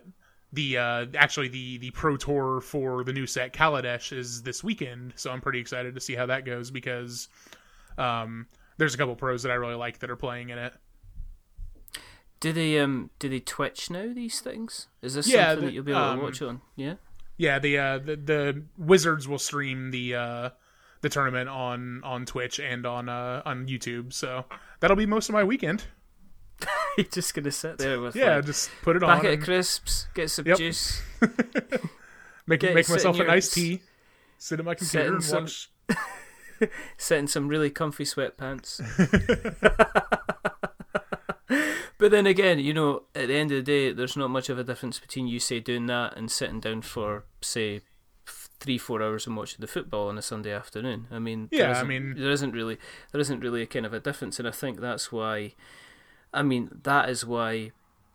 the 0.52 0.78
uh, 0.78 1.06
actually 1.16 1.48
the 1.48 1.78
the 1.78 1.90
Pro 1.90 2.16
Tour 2.16 2.60
for 2.60 3.04
the 3.04 3.12
new 3.12 3.26
set 3.26 3.52
Kaladesh 3.52 4.16
is 4.16 4.42
this 4.42 4.62
weekend, 4.62 5.12
so 5.16 5.30
I'm 5.30 5.40
pretty 5.40 5.58
excited 5.58 5.94
to 5.94 6.00
see 6.00 6.14
how 6.14 6.26
that 6.26 6.44
goes 6.44 6.70
because 6.70 7.28
um, 7.98 8.46
there's 8.78 8.94
a 8.94 8.98
couple 8.98 9.16
pros 9.16 9.42
that 9.42 9.50
I 9.50 9.54
really 9.56 9.74
like 9.74 9.98
that 10.00 10.10
are 10.10 10.16
playing 10.16 10.50
in 10.50 10.58
it. 10.58 10.72
Do 12.40 12.52
they 12.52 12.78
um 12.78 13.10
do 13.18 13.28
they 13.28 13.40
Twitch 13.40 13.90
now 13.90 14.12
these 14.14 14.40
things? 14.40 14.88
Is 15.02 15.14
this 15.14 15.26
Yeah, 15.28 15.46
something 15.50 15.60
the- 15.60 15.66
that 15.66 15.72
you'll 15.74 15.84
be 15.84 15.92
able 15.92 16.00
um, 16.02 16.18
to 16.18 16.24
watch 16.24 16.42
on? 16.42 16.60
Yeah. 16.76 16.94
Yeah, 17.36 17.58
the 17.58 17.78
uh 17.78 17.98
the, 17.98 18.16
the 18.16 18.62
Wizards 18.76 19.26
will 19.26 19.38
stream 19.38 19.90
the 19.90 20.14
uh 20.14 20.50
the 21.00 21.08
tournament 21.08 21.48
on 21.48 22.02
on 22.04 22.26
Twitch 22.26 22.60
and 22.60 22.84
on 22.86 23.08
uh 23.08 23.42
on 23.44 23.66
YouTube. 23.66 24.12
So 24.12 24.44
that'll 24.80 24.96
be 24.96 25.06
most 25.06 25.28
of 25.28 25.32
my 25.32 25.42
weekend. 25.44 25.84
You're 26.98 27.06
just 27.06 27.34
gonna 27.34 27.50
sit 27.50 27.78
there 27.78 28.00
with 28.00 28.14
Yeah, 28.16 28.36
like, 28.36 28.44
just 28.46 28.70
put 28.82 28.96
it 28.96 29.02
on, 29.02 29.16
packet 29.20 29.38
of 29.40 29.44
crisps, 29.44 30.06
get 30.14 30.30
some 30.30 30.46
Yep. 30.46 30.58
juice, 30.58 31.02
make 32.46 32.60
get- 32.60 32.74
make 32.74 32.88
myself 32.88 33.18
a 33.18 33.24
nice 33.24 33.50
tea, 33.50 33.82
sit 34.38 34.58
at 34.60 34.64
my 34.64 34.74
computer 34.74 35.06
in 35.06 35.14
and 35.14 35.24
some- 35.24 35.44
watch. 35.44 35.70
sit 36.96 37.18
in 37.18 37.26
some 37.26 37.48
really 37.48 37.68
comfy 37.70 38.04
sweatpants. 38.04 38.80
but 41.98 42.10
then 42.10 42.26
again, 42.26 42.58
you 42.58 42.72
know, 42.74 43.02
at 43.14 43.28
the 43.28 43.34
end 43.34 43.50
of 43.52 43.56
the 43.56 43.62
day, 43.62 43.92
there's 43.92 44.16
not 44.16 44.30
much 44.30 44.48
of 44.48 44.58
a 44.58 44.64
difference 44.64 44.98
between 44.98 45.26
you 45.26 45.38
say 45.40 45.60
doing 45.60 45.86
that 45.86 46.16
and 46.16 46.30
sitting 46.30 46.60
down 46.60 46.82
for 46.82 47.24
say 47.40 47.80
three 48.60 48.78
four 48.78 49.02
hours 49.02 49.26
and 49.26 49.36
watching 49.36 49.60
the 49.60 49.66
football 49.66 50.08
on 50.08 50.16
a 50.16 50.22
Sunday 50.22 50.52
afternoon. 50.52 51.06
I 51.10 51.18
mean, 51.18 51.48
Yeah, 51.50 51.78
I 51.78 51.84
mean- 51.84 52.14
there 52.16 52.30
isn't 52.30 52.52
really 52.52 52.78
there 53.12 53.20
isn't 53.20 53.40
really 53.40 53.62
a 53.62 53.66
kind 53.66 53.86
of 53.86 53.92
a 53.92 54.00
difference, 54.00 54.38
and 54.38 54.48
I 54.48 54.52
think 54.52 54.80
that's 54.80 55.10
why. 55.12 55.54
I 56.34 56.42
mean, 56.42 56.80
that 56.82 57.08
is 57.08 57.24
why 57.24 57.70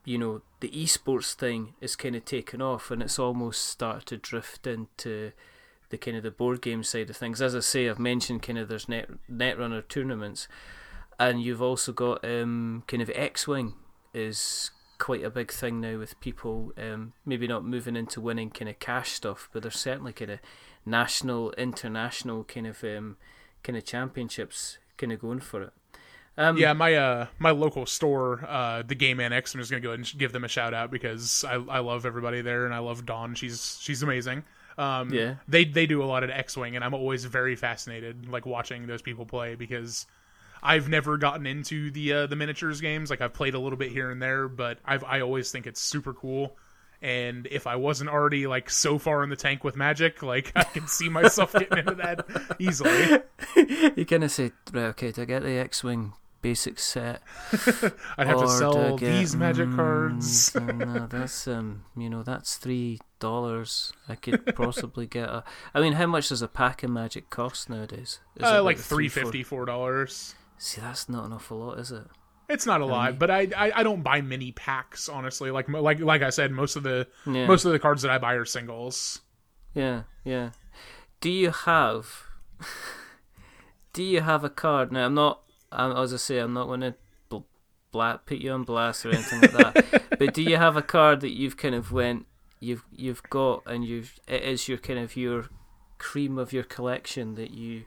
you 0.06 0.18
know 0.18 0.42
the 0.60 0.70
esports 0.70 1.34
thing 1.34 1.74
is 1.82 1.96
kind 1.96 2.16
of 2.16 2.26
taken 2.26 2.62
off, 2.62 2.92
and 2.92 3.02
it's 3.02 3.18
almost 3.18 3.64
started 3.66 4.06
to 4.08 4.18
drift 4.18 4.68
into 4.68 5.32
the 5.90 5.98
kind 5.98 6.18
of 6.18 6.24
the 6.24 6.32
board 6.32 6.62
game 6.62 6.84
side 6.84 7.10
of 7.10 7.18
things. 7.18 7.42
As 7.42 7.56
I 7.56 7.62
say, 7.62 7.90
I've 7.90 7.98
mentioned 7.98 8.44
kind 8.44 8.60
of 8.60 8.68
there's 8.68 8.90
net 8.90 9.10
netrunner 9.32 9.88
tournaments, 9.88 10.48
and 11.18 11.42
you've 11.42 11.62
also 11.62 11.92
got 11.94 12.24
um, 12.24 12.84
kind 12.88 13.02
of 13.02 13.10
X 13.16 13.48
Wing 13.48 13.74
is 14.14 14.72
quite 14.98 15.24
a 15.24 15.30
big 15.30 15.52
thing 15.52 15.80
now 15.80 15.98
with 15.98 16.20
people 16.20 16.74
um, 16.78 17.14
maybe 17.26 17.48
not 17.48 17.64
moving 17.64 17.96
into 17.96 18.20
winning 18.20 18.50
kind 18.50 18.70
of 18.70 18.80
cash 18.80 19.12
stuff, 19.12 19.50
but 19.54 19.64
there's 19.64 19.80
certainly 19.80 20.12
kind 20.12 20.32
of 20.32 20.40
national, 20.86 21.52
international 21.54 22.44
kind 22.44 22.68
of 22.68 22.84
um, 22.84 23.18
kind 23.64 23.78
of 23.78 23.86
championships 23.86 24.78
kind 24.98 25.14
of 25.14 25.20
going 25.20 25.40
for 25.40 25.62
it. 25.64 25.74
Um, 26.38 26.58
Yeah, 26.58 26.74
my 26.74 26.96
uh 26.96 27.28
my 27.38 27.52
local 27.52 27.86
store, 27.86 28.46
uh 28.48 28.84
the 28.84 28.96
Game 28.96 29.20
Annex, 29.20 29.54
I'm 29.54 29.60
just 29.60 29.72
gonna 29.72 29.82
go 29.82 29.90
ahead 29.90 30.00
and 30.00 30.18
give 30.18 30.32
them 30.32 30.44
a 30.44 30.48
shout 30.48 30.74
out 30.74 30.92
because 30.92 31.44
I 31.44 31.56
I 31.56 31.80
love 31.80 32.06
everybody 32.06 32.42
there 32.42 32.66
and 32.66 32.74
I 32.74 32.80
love 32.80 33.06
Dawn. 33.06 33.36
She's 33.36 33.78
she's 33.82 34.04
amazing. 34.04 34.44
Um, 34.78 35.10
Yeah. 35.14 35.36
they 35.48 35.66
they 35.66 35.86
do 35.86 36.02
a 36.02 36.06
lot 36.06 36.24
of 36.24 36.30
X 36.30 36.56
Wing 36.56 36.76
and 36.76 36.86
I'm 36.86 36.94
always 36.94 37.26
very 37.26 37.56
fascinated 37.56 38.30
like 38.30 38.46
watching 38.46 38.88
those 38.88 39.02
people 39.02 39.26
play 39.26 39.56
because 39.56 40.06
I've 40.64 40.88
never 40.90 41.18
gotten 41.18 41.46
into 41.46 41.92
the 41.92 42.14
uh, 42.14 42.28
the 42.28 42.36
miniatures 42.38 42.80
games. 42.82 43.10
Like 43.10 43.22
I've 43.22 43.34
played 43.34 43.54
a 43.56 43.60
little 43.60 43.78
bit 43.78 43.92
here 43.92 44.10
and 44.12 44.22
there, 44.22 44.48
but 44.48 44.80
I've 44.86 45.04
I 45.04 45.20
always 45.22 45.52
think 45.52 45.68
it's 45.68 45.82
super 45.82 46.14
cool. 46.14 46.56
And 47.02 47.48
if 47.50 47.66
I 47.66 47.78
wasn't 47.78 48.10
already 48.10 48.46
like 48.48 48.70
so 48.70 48.98
far 48.98 49.24
in 49.24 49.30
the 49.30 49.36
tank 49.38 49.64
with 49.64 49.76
Magic, 49.76 50.22
like 50.22 50.52
I 50.56 50.64
can 50.64 50.88
see 50.88 51.08
myself 51.10 51.54
getting 51.54 51.78
into 51.78 51.96
that 51.96 52.26
easily. 52.60 53.22
you 53.96 54.06
kind 54.06 54.24
of 54.24 54.32
say, 54.32 54.52
right, 54.74 54.86
okay, 54.88 55.12
do 55.12 55.22
I 55.22 55.26
get 55.26 55.44
the 55.44 55.58
X 55.58 55.84
Wing 55.84 56.14
basic 56.42 56.78
set? 56.80 57.22
I'd 58.18 58.28
have 58.28 58.40
to 58.40 58.48
sell 58.50 58.98
get- 58.98 59.08
these 59.08 59.36
Magic 59.36 59.70
Mm, 59.70 59.76
cards. 59.76 60.56
no, 60.60 61.08
that's 61.08 61.48
um, 61.48 61.84
you 61.96 62.10
know, 62.10 62.22
that's 62.24 62.58
three 62.58 63.00
dollars. 63.20 63.94
I 64.10 64.16
could 64.16 64.54
possibly 64.56 65.06
get 65.08 65.30
a. 65.30 65.44
I 65.74 65.80
mean, 65.80 65.94
how 65.94 66.06
much 66.08 66.30
does 66.30 66.42
a 66.42 66.48
pack 66.50 66.84
of 66.84 66.90
Magic 66.92 67.30
cost 67.30 67.70
nowadays? 67.70 68.20
Is 68.36 68.44
it 68.44 68.44
uh, 68.44 68.62
like 68.64 68.76
the 68.78 68.84
three 68.84 69.08
fifty, 69.08 69.44
four 69.44 69.64
dollars. 69.66 70.36
See, 70.58 70.82
that's 70.82 71.08
not 71.08 71.26
an 71.26 71.32
awful 71.34 71.60
lot, 71.60 71.80
is 71.80 71.92
it? 71.94 72.04
It's 72.50 72.66
not 72.66 72.82
a 72.82 72.86
lot, 72.86 73.12
um, 73.12 73.16
but 73.18 73.30
I, 73.30 73.48
I 73.56 73.72
I 73.76 73.84
don't 73.84 74.02
buy 74.02 74.22
mini 74.22 74.52
packs 74.52 75.08
honestly. 75.08 75.52
Like 75.52 75.70
like 75.70 76.00
like 76.00 76.22
I 76.24 76.32
said, 76.32 76.52
most 76.52 76.76
of 76.76 76.84
the 76.84 77.08
Yeah. 77.26 77.46
most 77.46 77.64
of 77.66 77.72
the 77.72 77.80
cards 77.80 78.02
that 78.02 78.12
I 78.12 78.18
buy 78.18 78.34
are 78.34 78.46
singles. 78.46 79.22
Yeah, 79.76 80.04
yeah. 80.24 80.50
Do 81.22 81.30
you 81.30 81.52
have? 81.52 82.24
do 83.94 84.04
you 84.04 84.22
have 84.22 84.44
a 84.44 84.50
card? 84.50 84.92
Now, 84.92 85.06
I'm 85.06 85.14
not. 85.14 85.42
I'm, 85.72 85.96
as 85.96 86.14
I 86.14 86.18
say, 86.18 86.40
I'm 86.40 86.54
not 86.54 86.66
going 86.66 86.82
to 86.82 86.96
bl- 87.30 87.46
bla- 87.92 88.20
put 88.26 88.40
you 88.40 88.52
on 88.52 88.64
blast 88.64 89.06
or 89.06 89.10
anything 89.10 89.42
like 89.42 89.52
that. 89.52 90.02
but 90.20 90.34
do 90.34 90.42
you 90.42 90.58
have 90.58 90.76
a 90.78 90.82
card 90.82 91.22
that 91.22 91.30
you've 91.38 91.58
kind 91.58 91.76
of 91.76 91.92
went, 91.92 92.26
you've 92.60 92.84
you've 92.92 93.22
got, 93.30 93.62
and 93.68 93.86
you've 93.86 94.20
it 94.28 94.42
is 94.44 94.68
your 94.68 94.78
kind 94.80 95.00
of 95.00 95.16
your 95.16 95.46
cream 96.00 96.38
of 96.40 96.52
your 96.54 96.64
collection 96.64 97.36
that 97.36 97.52
you, 97.52 97.84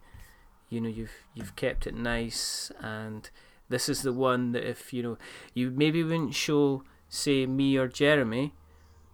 you 0.68 0.80
know, 0.80 0.88
you've 0.88 1.12
you've 1.34 1.56
kept 1.56 1.86
it 1.86 1.94
nice, 1.96 2.70
and 2.80 3.28
this 3.72 3.88
is 3.88 4.02
the 4.02 4.12
one 4.12 4.52
that 4.52 4.68
if 4.68 4.92
you 4.92 5.02
know, 5.02 5.18
you 5.54 5.70
maybe 5.70 6.04
wouldn't 6.04 6.34
show, 6.34 6.84
say, 7.08 7.46
me 7.46 7.76
or 7.76 7.88
Jeremy, 7.88 8.52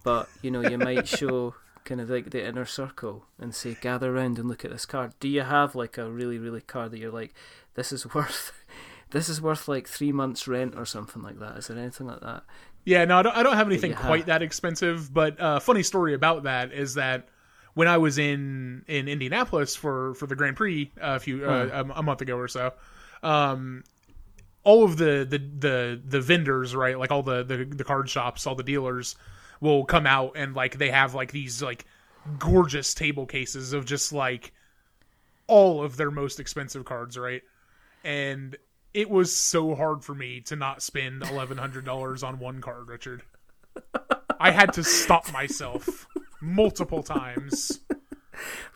but 0.03 0.29
you 0.41 0.51
know, 0.51 0.61
you 0.61 0.77
might 0.89 1.07
show 1.07 1.55
kind 1.85 2.01
of 2.01 2.09
like 2.09 2.29
the 2.31 2.45
inner 2.45 2.65
circle 2.65 3.25
and 3.39 3.55
say, 3.55 3.77
gather 3.79 4.15
around 4.15 4.37
and 4.37 4.49
look 4.49 4.65
at 4.65 4.71
this 4.71 4.85
card. 4.85 5.13
Do 5.21 5.29
you 5.29 5.41
have 5.41 5.75
like 5.75 5.97
a 5.97 6.11
really, 6.11 6.37
really 6.37 6.61
card 6.61 6.91
that 6.91 6.99
you're 6.99 7.11
like, 7.11 7.33
this 7.75 7.93
is 7.93 8.13
worth, 8.13 8.51
this 9.11 9.29
is 9.29 9.41
worth 9.41 9.69
like 9.69 9.87
three 9.87 10.11
months' 10.11 10.47
rent 10.47 10.75
or 10.75 10.85
something 10.85 11.23
like 11.23 11.39
that? 11.39 11.57
Is 11.57 11.67
there 11.67 11.77
anything 11.77 12.07
like 12.07 12.19
that? 12.19 12.43
Yeah, 12.83 13.05
no, 13.05 13.17
I 13.19 13.21
don't, 13.21 13.37
I 13.37 13.43
don't 13.43 13.55
have 13.55 13.67
anything 13.67 13.91
you 13.91 13.97
quite 13.97 14.19
have. 14.19 14.27
that 14.27 14.41
expensive. 14.41 15.13
But 15.13 15.39
uh, 15.39 15.59
funny 15.59 15.83
story 15.83 16.13
about 16.13 16.43
that 16.43 16.73
is 16.73 16.95
that 16.95 17.29
when 17.75 17.87
I 17.87 17.97
was 17.97 18.17
in 18.17 18.83
in 18.87 19.07
Indianapolis 19.07 19.75
for 19.75 20.15
for 20.15 20.27
the 20.27 20.35
Grand 20.35 20.57
Prix 20.57 20.91
uh, 20.97 21.15
a 21.15 21.19
few 21.19 21.45
uh, 21.45 21.69
a, 21.71 21.99
a 21.99 22.03
month 22.03 22.21
ago 22.21 22.35
or 22.35 22.47
so, 22.47 22.73
um, 23.23 23.83
all 24.69 24.83
of 24.83 24.97
the, 24.97 25.25
the 25.27 25.39
the 25.39 26.01
the 26.05 26.21
vendors, 26.21 26.75
right, 26.75 26.99
like 26.99 27.09
all 27.09 27.23
the, 27.23 27.43
the 27.43 27.65
the 27.65 27.83
card 27.83 28.07
shops, 28.07 28.45
all 28.45 28.53
the 28.53 28.61
dealers, 28.61 29.15
will 29.59 29.83
come 29.83 30.05
out 30.05 30.33
and 30.35 30.53
like 30.53 30.77
they 30.77 30.91
have 30.91 31.15
like 31.15 31.31
these 31.31 31.59
like 31.63 31.85
gorgeous 32.37 32.93
table 32.93 33.25
cases 33.25 33.73
of 33.73 33.85
just 33.85 34.13
like 34.13 34.53
all 35.47 35.83
of 35.83 35.97
their 35.97 36.11
most 36.11 36.39
expensive 36.39 36.85
cards, 36.85 37.17
right? 37.17 37.41
And 38.03 38.55
it 38.93 39.09
was 39.09 39.35
so 39.35 39.73
hard 39.73 40.03
for 40.03 40.13
me 40.13 40.41
to 40.41 40.55
not 40.55 40.83
spend 40.83 41.23
eleven 41.23 41.57
hundred 41.57 41.83
dollars 41.83 42.21
on 42.21 42.37
one 42.37 42.61
card, 42.61 42.89
Richard. 42.89 43.23
I 44.39 44.51
had 44.51 44.73
to 44.73 44.83
stop 44.83 45.33
myself 45.33 46.05
multiple 46.41 47.01
times. 47.01 47.79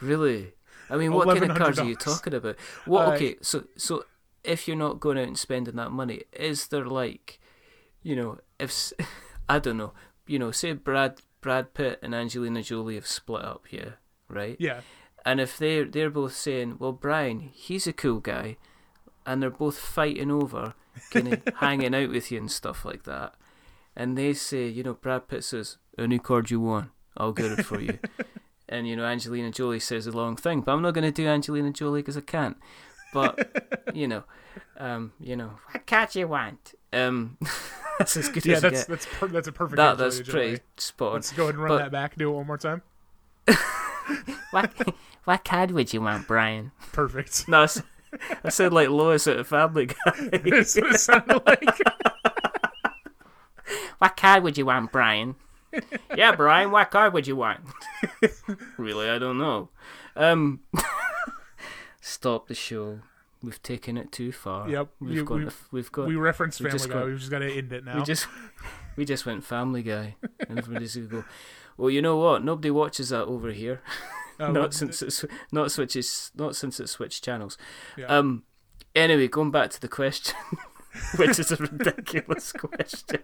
Really? 0.01 0.53
I 0.89 0.97
mean, 0.97 1.13
what 1.13 1.27
kind 1.27 1.51
of 1.51 1.57
cards 1.57 1.77
are 1.77 1.85
you 1.85 1.95
talking 1.95 2.33
about? 2.33 2.55
What? 2.85 3.07
Uh, 3.07 3.11
Okay, 3.11 3.35
so 3.41 3.65
so 3.77 4.05
if 4.43 4.67
you're 4.67 4.77
not 4.77 4.99
going 4.99 5.17
out 5.17 5.27
and 5.27 5.37
spending 5.37 5.75
that 5.75 5.91
money, 5.91 6.23
is 6.33 6.67
there 6.67 6.85
like, 6.85 7.39
you 8.01 8.15
know, 8.15 8.39
if 8.59 8.93
I 9.49 9.59
don't 9.59 9.77
know, 9.77 9.93
you 10.27 10.39
know, 10.39 10.51
say 10.51 10.73
Brad 10.73 11.21
Brad 11.41 11.73
Pitt 11.73 11.99
and 12.01 12.13
Angelina 12.15 12.61
Jolie 12.63 12.95
have 12.95 13.07
split 13.07 13.43
up, 13.43 13.65
yeah, 13.71 13.91
right? 14.29 14.55
Yeah, 14.59 14.81
And 15.25 15.39
if 15.41 15.57
they 15.57 15.83
they're 15.83 16.09
both 16.09 16.33
saying, 16.35 16.77
well, 16.79 16.91
Brian, 16.93 17.39
he's 17.53 17.87
a 17.87 17.93
cool 17.93 18.19
guy, 18.19 18.57
and 19.25 19.41
they're 19.41 19.49
both 19.49 19.77
fighting 19.77 20.31
over, 20.31 20.73
kind 21.11 21.33
of 21.33 21.41
hanging 21.57 21.93
out 21.95 22.09
with 22.09 22.31
you 22.31 22.39
and 22.39 22.51
stuff 22.51 22.85
like 22.85 23.03
that. 23.03 23.35
and 23.95 24.17
they 24.17 24.33
say, 24.33 24.67
you 24.67 24.83
know, 24.83 24.93
Brad 24.93 25.27
Pitt 25.27 25.43
says, 25.43 25.77
"Any 25.97 26.17
card 26.19 26.49
you 26.49 26.59
want, 26.59 26.89
I'll 27.17 27.33
get 27.33 27.51
it 27.59 27.65
for 27.65 27.79
you," 27.79 27.99
and 28.69 28.87
you 28.87 28.95
know, 28.95 29.05
Angelina 29.05 29.51
Jolie 29.51 29.79
says 29.79 30.07
a 30.07 30.11
long 30.11 30.35
thing, 30.35 30.61
but 30.61 30.71
I'm 30.73 30.81
not 30.81 30.93
going 30.93 31.03
to 31.05 31.11
do 31.11 31.27
Angelina 31.27 31.71
Jolie 31.71 32.01
because 32.01 32.17
I 32.17 32.21
can't. 32.21 32.57
But 33.13 33.89
you 33.93 34.07
know, 34.07 34.23
um, 34.77 35.13
you 35.19 35.35
know, 35.35 35.51
what 35.71 35.85
card 35.87 36.15
you 36.15 36.27
want? 36.27 36.73
Um, 36.91 37.37
that's 37.99 38.17
as 38.17 38.29
good 38.29 38.45
Yeah, 38.45 38.55
as 38.55 38.61
that's 38.61 38.85
that's 38.85 39.05
per- 39.05 39.27
that's 39.27 39.47
a 39.47 39.51
perfect. 39.51 39.77
that 39.77 39.97
that's 39.97 40.21
pretty 40.21 40.61
spot 40.77 41.09
on. 41.09 41.13
Let's 41.15 41.31
go 41.31 41.43
ahead 41.43 41.55
and 41.55 41.63
run 41.63 41.69
But- 41.71 41.77
that 41.79 41.91
back. 41.91 42.15
Do 42.17 42.29
it 42.31 42.33
one 42.35 42.47
more 42.47 42.57
time. 42.57 42.81
What 44.51 44.71
what 45.23 45.45
card 45.45 45.71
would 45.71 45.93
you 45.93 46.01
want, 46.01 46.27
Brian? 46.27 46.71
Perfect. 46.91 47.47
No, 47.47 47.65
I 48.43 48.49
said 48.49 48.73
like 48.73 48.89
Lois 48.89 49.25
at 49.27 49.39
a 49.39 49.43
Family 49.45 49.87
Guy. 49.87 49.95
That's 50.43 50.75
what 50.75 50.91
it 50.93 50.99
sounded 50.99 51.41
like. 51.45 51.63
What 53.99 54.17
card 54.17 54.43
would 54.43 54.57
you 54.57 54.65
want, 54.65 54.91
Brian? 54.91 55.35
yeah, 56.15 56.35
Brian, 56.35 56.69
what 56.71 56.91
card 56.91 57.13
would 57.13 57.25
you 57.25 57.35
want? 57.37 57.61
really, 58.77 59.09
I 59.09 59.17
don't 59.17 59.37
know. 59.37 59.69
Um, 60.15 60.59
stop 62.03 62.47
the 62.47 62.53
show. 62.55 62.99
We've 63.41 63.61
taken 63.61 63.97
it 63.97 64.11
too 64.11 64.31
far. 64.31 64.69
Yep, 64.69 64.87
We've 65.01 65.11
you- 65.15 65.25
got. 65.25 65.37
we- 65.39 65.45
to- 65.45 65.53
we've 65.71 65.91
got. 65.91 66.07
We 66.07 66.15
referenced 66.15 66.61
We 66.61 66.69
Family 66.69 66.87
Guy. 66.87 66.93
got- 66.93 67.05
We've 67.07 67.19
just 67.19 67.31
got 67.31 67.39
to 67.39 67.51
end 67.51 67.73
it 67.73 67.83
now. 67.85 67.97
we 67.97 68.03
just. 68.03 68.27
We 68.95 69.05
just 69.05 69.25
went 69.25 69.43
Family 69.43 69.81
Guy, 69.81 70.15
and 70.47 70.59
everybody's 70.59 70.95
gonna 70.95 71.07
go. 71.07 71.23
Well, 71.77 71.89
you 71.89 71.99
know 71.99 72.17
what? 72.17 72.43
Nobody 72.43 72.69
watches 72.69 73.09
that 73.09 73.23
over 73.25 73.51
here. 73.51 73.81
Uh, 74.39 74.45
well, 74.45 74.53
not 74.53 74.73
since 74.73 75.01
it's 75.03 75.23
not 75.51 75.71
switches. 75.71 76.31
Not 76.35 76.55
since 76.55 76.79
it 76.79 76.89
switched 76.89 77.23
channels. 77.23 77.55
Yeah. 77.95 78.05
Um. 78.07 78.43
Anyway, 78.95 79.27
going 79.27 79.51
back 79.51 79.69
to 79.71 79.79
the 79.81 79.87
question, 79.87 80.35
which 81.17 81.37
is 81.39 81.51
a 81.51 81.55
ridiculous 81.57 82.51
question. 82.51 83.21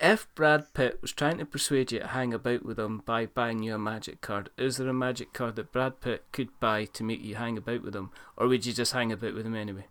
If 0.00 0.26
Brad 0.34 0.74
Pitt 0.74 0.98
was 1.00 1.12
trying 1.12 1.38
to 1.38 1.46
persuade 1.46 1.90
you 1.90 2.00
to 2.00 2.06
hang 2.08 2.34
about 2.34 2.64
with 2.64 2.78
him 2.78 3.02
by 3.06 3.26
buying 3.26 3.62
you 3.62 3.74
a 3.74 3.78
magic 3.78 4.20
card, 4.20 4.50
is 4.58 4.76
there 4.76 4.88
a 4.88 4.92
magic 4.92 5.32
card 5.32 5.56
that 5.56 5.72
Brad 5.72 6.00
Pitt 6.00 6.24
could 6.32 6.48
buy 6.60 6.84
to 6.86 7.02
make 7.04 7.22
you 7.24 7.36
hang 7.36 7.56
about 7.56 7.82
with 7.82 7.96
him, 7.96 8.10
or 8.36 8.46
would 8.48 8.66
you 8.66 8.72
just 8.74 8.92
hang 8.92 9.10
about 9.10 9.34
with 9.34 9.46
him 9.46 9.54
anyway? 9.54 9.86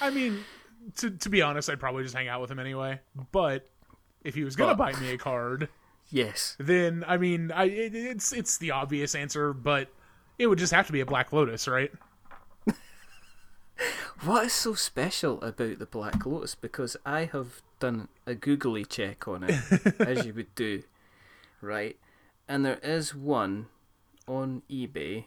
I 0.00 0.08
mean, 0.10 0.44
to 0.96 1.10
to 1.10 1.28
be 1.28 1.42
honest, 1.42 1.68
I'd 1.68 1.80
probably 1.80 2.02
just 2.02 2.14
hang 2.14 2.28
out 2.28 2.40
with 2.40 2.50
him 2.50 2.58
anyway. 2.58 3.00
But 3.30 3.68
if 4.24 4.34
he 4.34 4.42
was 4.44 4.56
gonna 4.56 4.74
But- 4.74 4.94
buy 4.94 5.00
me 5.00 5.10
a 5.12 5.18
card, 5.18 5.68
Yes. 6.08 6.56
then 6.58 7.04
I 7.06 7.18
mean, 7.18 7.52
I 7.52 7.64
it, 7.64 7.94
it's 7.94 8.32
it's 8.32 8.56
the 8.56 8.70
obvious 8.70 9.14
answer, 9.14 9.52
but 9.52 9.88
it 10.38 10.46
would 10.46 10.58
just 10.58 10.72
have 10.72 10.86
to 10.86 10.92
be 10.92 11.00
a 11.00 11.06
Black 11.06 11.32
Lotus, 11.32 11.68
right? 11.68 11.92
What 14.22 14.46
is 14.46 14.52
so 14.54 14.72
special 14.72 15.42
about 15.42 15.78
the 15.78 15.84
Black 15.86 16.24
Lotus? 16.24 16.54
Because 16.54 16.96
I 17.04 17.24
have 17.26 17.60
done 17.78 18.08
a 18.26 18.34
googly 18.34 18.84
check 18.84 19.28
on 19.28 19.44
it, 19.44 20.00
as 20.00 20.26
you 20.26 20.34
would 20.34 20.54
do, 20.54 20.82
right? 21.60 21.96
And 22.48 22.64
there 22.64 22.78
is 22.82 23.14
one 23.14 23.66
on 24.26 24.62
eBay. 24.70 25.24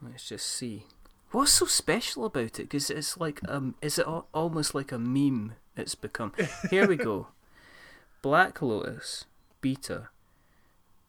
Let's 0.00 0.28
just 0.28 0.46
see. 0.46 0.84
What's 1.30 1.52
so 1.52 1.66
special 1.66 2.24
about 2.24 2.58
it? 2.60 2.68
Because 2.68 2.90
it's 2.90 3.16
like 3.18 3.40
um, 3.48 3.74
is 3.82 3.98
it 3.98 4.06
al- 4.06 4.28
almost 4.32 4.74
like 4.74 4.92
a 4.92 4.98
meme? 4.98 5.54
It's 5.76 5.94
become. 5.94 6.32
Here 6.70 6.86
we 6.86 6.96
go. 6.96 7.28
Black 8.22 8.62
Lotus 8.62 9.24
beta, 9.60 10.08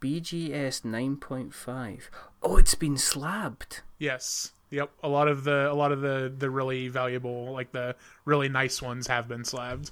BGS 0.01 0.83
nine 0.83 1.17
point 1.17 1.53
five. 1.53 2.09
Oh, 2.41 2.57
it's 2.57 2.75
been 2.75 2.97
slabbed. 2.97 3.81
Yes. 3.99 4.51
Yep. 4.69 4.91
A 5.03 5.07
lot 5.07 5.27
of 5.27 5.43
the 5.43 5.71
a 5.71 5.73
lot 5.73 5.91
of 5.91 6.01
the 6.01 6.33
the 6.37 6.49
really 6.49 6.87
valuable, 6.89 7.51
like 7.51 7.71
the 7.71 7.95
really 8.25 8.49
nice 8.49 8.81
ones, 8.81 9.07
have 9.07 9.27
been 9.27 9.45
slabbed. 9.45 9.91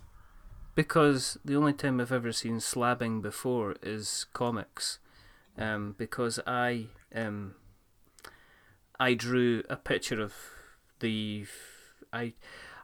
Because 0.76 1.38
the 1.45 1.55
only 1.55 1.71
time 1.71 2.01
I've 2.01 2.11
ever 2.11 2.34
seen 2.34 2.57
slabbing 2.57 3.21
before 3.21 3.76
is 3.82 4.26
comics, 4.34 4.99
um, 5.57 5.95
because 5.97 6.38
I 6.45 6.88
um, 7.13 7.55
I 8.99 9.13
drew 9.13 9.63
a 9.69 9.78
picture 9.78 10.21
of 10.21 10.34
the 10.99 11.45
I 12.11 12.34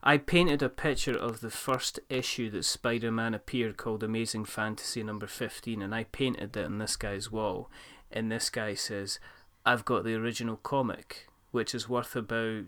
I 0.02 0.18
painted 0.18 0.64
a 0.64 0.70
picture 0.70 1.18
of 1.18 1.42
the 1.42 1.52
first 1.52 2.00
issue 2.10 2.50
that 2.52 2.64
Spider-Man 2.64 3.34
appeared 3.34 3.76
called 3.76 4.04
Amazing 4.04 4.46
Fantasy 4.46 5.04
number 5.04 5.28
fifteen, 5.28 5.82
and 5.82 5.94
I 5.94 6.06
painted 6.06 6.56
it 6.56 6.66
on 6.66 6.78
this 6.78 6.96
guy's 6.96 7.30
wall, 7.30 7.70
and 8.10 8.32
this 8.32 8.50
guy 8.50 8.74
says, 8.74 9.20
"I've 9.66 9.84
got 9.84 10.06
the 10.06 10.16
original 10.16 10.56
comic, 10.56 11.28
which 11.52 11.74
is 11.76 11.88
worth 11.90 12.16
about 12.16 12.64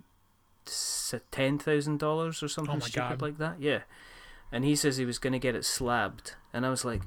ten 1.32 1.58
thousand 1.60 2.00
dollars 2.00 2.42
or 2.44 2.48
something 2.48 2.78
Oh 2.78 2.80
stupid 2.80 3.20
God. 3.20 3.22
like 3.22 3.38
that." 3.38 3.62
Yeah 3.62 3.80
and 4.52 4.64
he 4.64 4.76
says 4.76 4.98
he 4.98 5.06
was 5.06 5.18
going 5.18 5.34
to 5.34 5.40
get 5.40 5.56
it 5.56 5.66
slabbed, 5.66 6.36
and 6.54 6.64
I 6.64 6.70
was 6.70 6.86
like, 6.86 7.02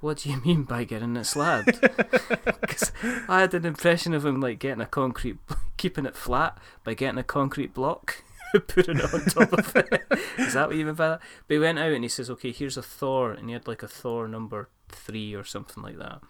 "What 0.00 0.18
do 0.18 0.30
you 0.30 0.40
mean 0.44 0.64
by 0.64 0.84
getting 0.84 1.16
it 1.16 1.24
slabbed?" 1.24 1.80
Because 2.60 2.92
I 3.28 3.40
had 3.40 3.54
an 3.54 3.64
impression 3.64 4.12
of 4.14 4.24
him 4.26 4.40
like 4.40 4.58
getting 4.58 4.82
a 4.82 4.86
concrete, 4.86 5.38
keeping 5.78 6.04
it 6.06 6.14
flat 6.14 6.58
by 6.84 6.92
getting 6.94 7.18
a 7.18 7.22
concrete 7.24 7.72
block, 7.72 8.22
putting 8.68 8.98
it 8.98 9.12
on 9.14 9.24
top 9.24 9.52
of 9.54 9.74
it. 9.74 10.02
Is 10.38 10.52
that 10.52 10.68
what 10.68 10.76
you 10.76 10.84
mean 10.84 10.94
by 10.94 11.08
that? 11.08 11.20
But 11.48 11.54
he 11.54 11.58
went 11.60 11.78
out 11.78 11.92
and 11.92 12.04
he 12.04 12.08
says, 12.08 12.28
"Okay, 12.28 12.52
here's 12.52 12.76
a 12.76 12.82
Thor," 12.82 13.32
and 13.32 13.48
he 13.48 13.54
had 13.54 13.66
like 13.66 13.82
a 13.82 13.88
Thor 13.88 14.28
number 14.28 14.68
three 14.90 15.34
or 15.34 15.44
something 15.44 15.82
like 15.82 15.96
that. 15.98 16.20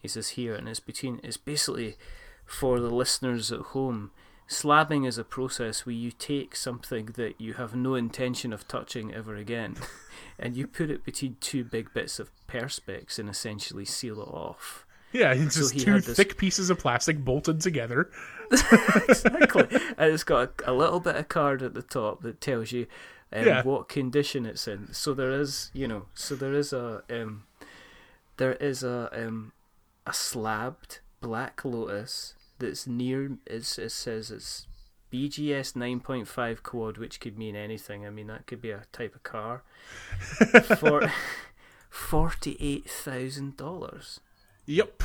He 0.00 0.08
says 0.08 0.30
here, 0.30 0.54
and 0.54 0.68
it's 0.68 0.80
between. 0.80 1.20
It's 1.22 1.36
basically 1.36 1.96
for 2.52 2.80
the 2.80 2.90
listeners 2.90 3.50
at 3.50 3.60
home. 3.60 4.10
Slabbing 4.48 5.06
is 5.06 5.16
a 5.16 5.24
process 5.24 5.86
where 5.86 5.94
you 5.94 6.10
take 6.10 6.54
something 6.54 7.06
that 7.16 7.40
you 7.40 7.54
have 7.54 7.74
no 7.74 7.94
intention 7.94 8.52
of 8.52 8.68
touching 8.68 9.14
ever 9.14 9.34
again, 9.34 9.76
and 10.38 10.56
you 10.56 10.66
put 10.66 10.90
it 10.90 11.04
between 11.04 11.36
two 11.40 11.64
big 11.64 11.92
bits 11.94 12.18
of 12.18 12.30
perspex 12.48 13.18
and 13.18 13.28
essentially 13.30 13.84
seal 13.86 14.20
it 14.20 14.28
off. 14.28 14.84
Yeah, 15.12 15.32
it's 15.32 15.54
So 15.54 15.62
just 15.62 15.80
two 15.84 16.00
this- 16.00 16.16
thick 16.16 16.36
pieces 16.36 16.68
of 16.70 16.78
plastic 16.78 17.24
bolted 17.24 17.60
together. 17.60 18.10
exactly. 19.08 19.66
and 19.96 20.12
it's 20.12 20.24
got 20.24 20.60
a, 20.66 20.70
a 20.70 20.74
little 20.74 21.00
bit 21.00 21.16
of 21.16 21.28
card 21.28 21.62
at 21.62 21.74
the 21.74 21.82
top 21.82 22.22
that 22.22 22.40
tells 22.40 22.72
you 22.72 22.86
um, 23.32 23.46
Yeah. 23.46 23.62
what 23.62 23.88
condition 23.88 24.44
it's 24.46 24.68
in. 24.68 24.92
So 24.92 25.14
there 25.14 25.30
is, 25.32 25.70
you 25.72 25.88
know, 25.88 26.06
so 26.14 26.34
there 26.34 26.52
is 26.54 26.72
a 26.72 27.02
um, 27.10 27.44
there 28.36 28.54
is 28.54 28.82
a 28.82 29.08
um, 29.12 29.52
a 30.06 30.12
slabbed 30.12 31.00
black 31.20 31.64
lotus 31.64 32.34
that's 32.62 32.86
near. 32.86 33.36
It's, 33.46 33.78
it 33.78 33.90
says 33.92 34.30
it's 34.30 34.66
BGS 35.12 35.76
nine 35.76 36.00
point 36.00 36.26
five 36.26 36.62
quad, 36.62 36.96
which 36.96 37.20
could 37.20 37.36
mean 37.36 37.54
anything. 37.54 38.06
I 38.06 38.10
mean 38.10 38.28
that 38.28 38.46
could 38.46 38.62
be 38.62 38.70
a 38.70 38.84
type 38.92 39.14
of 39.14 39.22
car. 39.22 39.62
For 40.78 41.12
forty 41.90 42.56
eight 42.60 42.88
thousand 42.88 43.56
dollars. 43.56 44.20
Yep, 44.66 45.02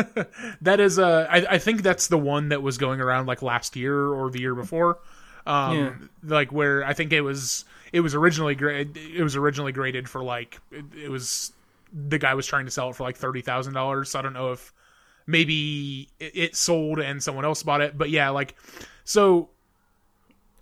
that 0.62 0.80
is. 0.80 0.98
Uh, 0.98 1.26
I, 1.30 1.46
I 1.50 1.58
think 1.58 1.82
that's 1.82 2.08
the 2.08 2.18
one 2.18 2.48
that 2.48 2.62
was 2.62 2.78
going 2.78 3.00
around 3.00 3.26
like 3.26 3.42
last 3.42 3.76
year 3.76 4.08
or 4.08 4.30
the 4.30 4.40
year 4.40 4.54
before. 4.54 4.98
Um, 5.46 5.76
Yeah. 5.76 5.92
like 6.24 6.52
where 6.52 6.84
I 6.84 6.94
think 6.94 7.12
it 7.12 7.20
was. 7.20 7.64
It 7.92 8.00
was 8.00 8.14
originally 8.14 8.54
graded, 8.56 8.96
It 8.96 9.22
was 9.22 9.36
originally 9.36 9.70
graded 9.72 10.08
for 10.08 10.24
like 10.24 10.58
it, 10.72 10.84
it 11.04 11.08
was. 11.10 11.52
The 11.92 12.18
guy 12.18 12.34
was 12.34 12.46
trying 12.46 12.64
to 12.64 12.70
sell 12.72 12.90
it 12.90 12.96
for 12.96 13.04
like 13.04 13.16
thirty 13.16 13.42
thousand 13.42 13.74
dollars. 13.74 14.10
So 14.10 14.18
I 14.18 14.22
don't 14.22 14.32
know 14.32 14.50
if 14.52 14.72
maybe 15.26 16.08
it, 16.20 16.32
it 16.34 16.56
sold 16.56 16.98
and 17.00 17.22
someone 17.22 17.44
else 17.44 17.62
bought 17.62 17.80
it. 17.80 17.96
But 17.98 18.10
yeah, 18.10 18.30
like 18.30 18.54
so. 19.04 19.48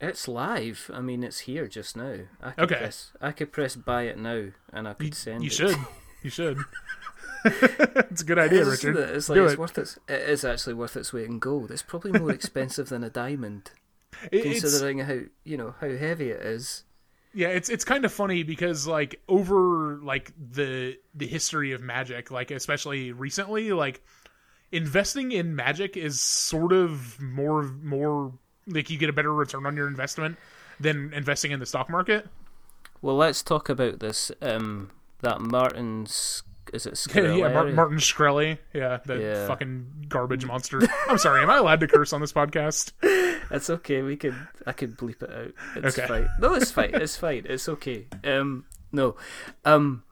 It's 0.01 0.27
live. 0.27 0.91
I 0.93 1.01
mean, 1.01 1.23
it's 1.23 1.41
here 1.41 1.69
just 1.69 1.97
now. 1.97 2.17
I 2.43 2.51
could 2.51 2.65
Okay. 2.65 2.77
press. 2.77 3.13
I 3.21 3.31
could 3.31 3.53
press 3.53 3.77
buy 3.77 4.03
it 4.03 4.19
now, 4.19 4.47
and 4.73 4.89
I 4.89 4.95
could 4.95 5.07
You, 5.07 5.13
send 5.13 5.43
you 5.45 5.47
it. 5.49 5.53
should. 5.53 5.77
You 6.25 6.31
should. 6.31 6.59
it's 7.45 8.23
a 8.23 8.25
good 8.25 8.39
idea, 8.39 8.63
It's, 8.63 8.85
Richard. 8.85 8.97
it's 8.97 9.29
like 9.29 9.37
Do 9.37 9.45
it's 9.45 9.53
it. 9.55 9.59
worth 9.59 9.79
its. 9.79 9.99
It 10.09 10.29
is 10.29 10.45
actually 10.45 10.75
worth 10.75 10.97
its 10.97 11.13
weight 11.13 11.27
in 11.27 11.39
gold. 11.39 11.71
It's 11.71 11.83
probably 11.83 12.19
more 12.19 12.31
expensive 12.33 12.89
than 12.89 13.05
a 13.05 13.11
diamond, 13.11 13.71
It- 14.31 14.43
considering 14.43 15.01
how 15.01 15.21
you 15.45 15.57
know 15.57 15.75
how 15.81 15.89
heavy 15.91 16.31
it 16.31 16.41
is. 16.41 16.85
Yeah, 17.35 17.49
it's 17.49 17.69
it's 17.71 17.85
kind 17.85 18.05
of 18.05 18.13
funny 18.13 18.43
because 18.43 18.87
like 18.87 19.21
over 19.29 19.99
like 20.03 20.33
the 20.37 20.99
the 21.15 21.27
history 21.27 21.73
of 21.73 21.81
magic, 21.81 22.31
like 22.31 22.51
especially 22.51 23.13
recently, 23.13 23.73
like 23.73 24.03
investing 24.73 25.31
in 25.33 25.55
magic 25.55 25.97
is 25.97 26.21
sort 26.21 26.73
of 26.73 27.21
more 27.21 27.63
more 27.83 28.33
like 28.67 28.91
you 28.91 28.99
get 28.99 29.09
a 29.09 29.13
better 29.13 29.33
return 29.33 29.67
on 29.67 29.77
your 29.77 29.87
investment 29.87 30.37
than 30.81 31.13
investing 31.15 31.53
in 31.53 31.61
the 31.61 31.67
stock 31.67 31.89
market. 31.91 32.27
Well, 33.01 33.17
let's 33.17 33.43
talk 33.43 33.69
about 33.69 34.01
this. 34.01 34.31
Um, 34.41 34.91
that 35.21 35.41
Martin's 35.41 36.43
is 36.73 36.87
it 36.87 37.07
Yeah, 37.15 37.35
yeah, 37.35 37.49
Mar- 37.53 37.73
Martin 37.73 37.99
Shkreli, 37.99 38.59
yeah, 38.73 38.99
the 39.05 39.19
Yeah. 39.21 39.47
fucking 39.49 40.07
garbage 40.09 40.47
monster. 40.47 40.81
I'm 41.09 41.19
sorry, 41.19 41.43
am 41.43 41.51
I 41.51 41.59
allowed 41.59 41.81
to 41.81 41.87
curse 41.89 42.13
on 42.13 42.21
this 42.21 42.33
podcast? 42.33 42.93
It's 43.51 43.69
okay. 43.69 44.01
We 44.01 44.17
could. 44.17 44.37
I 44.67 44.73
could 44.73 44.97
bleep 44.97 45.23
it 45.23 45.31
out. 45.31 45.53
It's 45.85 45.99
Okay. 45.99 46.09
fine. 46.09 46.29
No, 46.39 46.55
it's 46.55 46.71
fine. 46.71 46.95
It's 46.95 47.17
fine. 47.19 47.45
It's 47.47 47.69
okay. 47.69 48.07
Um, 48.25 48.65
no, 48.93 49.17
um, 49.67 50.05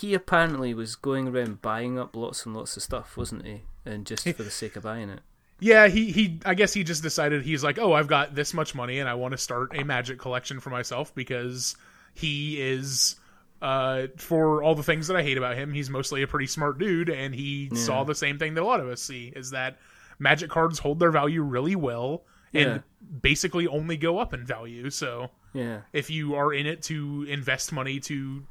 he 0.00 0.14
apparently 0.14 0.74
was 0.74 0.96
going 0.96 1.28
around 1.28 1.62
buying 1.62 1.98
up 1.98 2.16
lots 2.16 2.44
and 2.46 2.54
lots 2.54 2.76
of 2.76 2.82
stuff, 2.82 3.16
wasn't 3.16 3.44
he? 3.46 3.62
And 3.84 4.06
just 4.06 4.24
for 4.28 4.42
the 4.42 4.50
sake 4.50 4.76
of 4.76 4.82
buying 4.82 5.10
it. 5.10 5.20
Yeah, 5.60 5.86
he 5.88 6.10
he. 6.10 6.40
I 6.44 6.54
guess 6.54 6.72
he 6.72 6.82
just 6.84 7.02
decided 7.02 7.42
he's 7.42 7.62
like, 7.62 7.78
oh, 7.78 7.92
I've 7.92 8.08
got 8.08 8.34
this 8.34 8.52
much 8.52 8.74
money 8.74 8.98
and 8.98 9.08
I 9.08 9.14
want 9.14 9.32
to 9.32 9.38
start 9.38 9.70
a 9.78 9.84
magic 9.84 10.18
collection 10.18 10.58
for 10.60 10.70
myself 10.70 11.14
because 11.14 11.76
he 12.14 12.60
is 12.60 13.16
uh, 13.62 14.08
for 14.16 14.62
all 14.62 14.74
the 14.74 14.82
things 14.82 15.06
that 15.08 15.16
I 15.16 15.22
hate 15.22 15.38
about 15.38 15.56
him, 15.56 15.72
he's 15.72 15.88
mostly 15.88 16.22
a 16.22 16.26
pretty 16.26 16.46
smart 16.48 16.78
dude, 16.78 17.08
and 17.08 17.34
he 17.34 17.68
Yeah. 17.72 17.78
saw 17.78 18.04
the 18.04 18.14
same 18.14 18.38
thing 18.38 18.54
that 18.54 18.62
a 18.62 18.66
lot 18.66 18.80
of 18.80 18.88
us 18.88 19.00
see: 19.00 19.32
is 19.34 19.50
that 19.50 19.78
magic 20.18 20.50
cards 20.50 20.78
hold 20.80 20.98
their 20.98 21.10
value 21.12 21.42
really 21.42 21.76
well 21.76 22.24
and 22.52 22.66
Yeah. 22.66 22.78
basically 23.22 23.66
only 23.68 23.96
go 23.96 24.18
up 24.18 24.34
in 24.34 24.44
value. 24.44 24.90
So 24.90 25.30
Yeah. 25.52 25.80
if 25.92 26.10
you 26.10 26.34
are 26.34 26.52
in 26.52 26.66
it 26.66 26.82
to 26.84 27.26
invest 27.28 27.72
money 27.72 28.00
to 28.00 28.44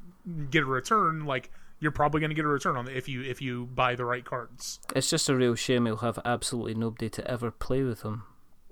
get 0.49 0.63
a 0.63 0.65
return, 0.65 1.25
like 1.25 1.51
you're 1.79 1.91
probably 1.91 2.19
going 2.21 2.29
to 2.29 2.35
get 2.35 2.45
a 2.45 2.47
return 2.47 2.77
on 2.77 2.87
it 2.87 2.95
if 2.95 3.07
you 3.09 3.23
if 3.23 3.41
you 3.41 3.65
buy 3.65 3.95
the 3.95 4.05
right 4.05 4.23
cards. 4.23 4.79
It's 4.95 5.09
just 5.09 5.27
a 5.29 5.35
real 5.35 5.55
shame 5.55 5.85
he'll 5.85 5.97
have 5.97 6.19
absolutely 6.23 6.75
nobody 6.75 7.09
to 7.09 7.27
ever 7.29 7.51
play 7.51 7.83
with 7.83 8.03
him. 8.03 8.23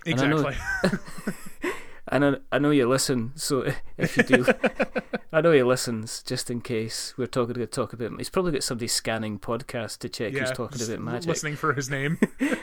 And 0.06 0.20
I 0.22 0.28
know- 0.28 0.52
And 2.08 2.26
I, 2.26 2.34
I 2.52 2.58
know 2.60 2.72
you 2.72 2.90
listen, 2.90 3.32
so 3.36 3.72
if 3.98 4.18
you 4.18 4.24
do, 4.24 4.46
I 5.32 5.40
know 5.40 5.52
he 5.52 5.64
listens 5.64 6.22
just 6.24 6.50
in 6.52 6.60
case 6.60 7.14
we're 7.16 7.28
talking 7.28 7.54
to 7.54 7.66
talk 7.68 7.94
about. 7.94 8.12
He's 8.18 8.30
probably 8.30 8.52
got 8.52 8.64
somebody 8.64 8.88
scanning 8.88 9.40
podcast 9.40 10.00
to 10.00 10.10
check 10.10 10.34
who's 10.34 10.52
talking 10.52 10.82
about 10.82 11.00
magic. 11.00 11.30
Listening 11.30 11.56
for 11.56 11.74
his 11.74 11.90
name. 11.90 12.18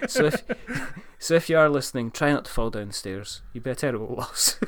So 0.09 0.27
if 0.27 0.43
so, 1.19 1.35
if 1.35 1.49
you 1.49 1.57
are 1.57 1.71
listening, 1.71 2.11
try 2.11 2.31
not 2.33 2.45
to 2.47 2.51
fall 2.51 2.69
downstairs. 2.69 3.41
You'd 3.55 3.63
be 3.63 3.71
a 3.71 3.75
terrible 3.75 4.15
loss. 4.17 4.59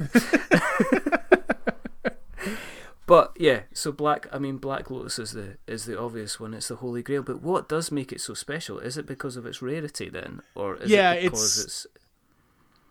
But 3.11 3.32
yeah, 3.36 3.62
so 3.74 3.90
black. 3.90 4.26
I 4.32 4.38
mean, 4.38 4.56
Black 4.58 4.88
Lotus 4.90 5.18
is 5.18 5.32
the 5.32 5.58
is 5.66 5.84
the 5.84 5.98
obvious 5.98 6.38
one. 6.38 6.54
It's 6.54 6.68
the 6.68 6.76
Holy 6.76 7.02
Grail. 7.02 7.22
But 7.24 7.42
what 7.42 7.68
does 7.68 7.90
make 7.90 8.12
it 8.12 8.20
so 8.20 8.34
special? 8.34 8.78
Is 8.78 8.96
it 8.96 9.04
because 9.06 9.36
of 9.36 9.44
its 9.46 9.61
rarity 9.61 10.08
then, 10.08 10.42
or 10.54 10.76
is 10.76 10.90
Yeah, 10.90 11.12
it 11.14 11.24
because 11.24 11.58
it's- 11.58 11.86
it's, 11.86 11.86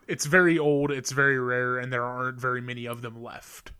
it's 0.08 0.26
very 0.26 0.60
old, 0.60 0.92
it's 0.92 1.12
very 1.12 1.40
rare, 1.40 1.78
and 1.78 1.92
there 1.94 2.04
aren't 2.04 2.38
very 2.40 2.62
many 2.62 2.86
of 2.86 3.02
them 3.02 3.24
left. 3.24 3.72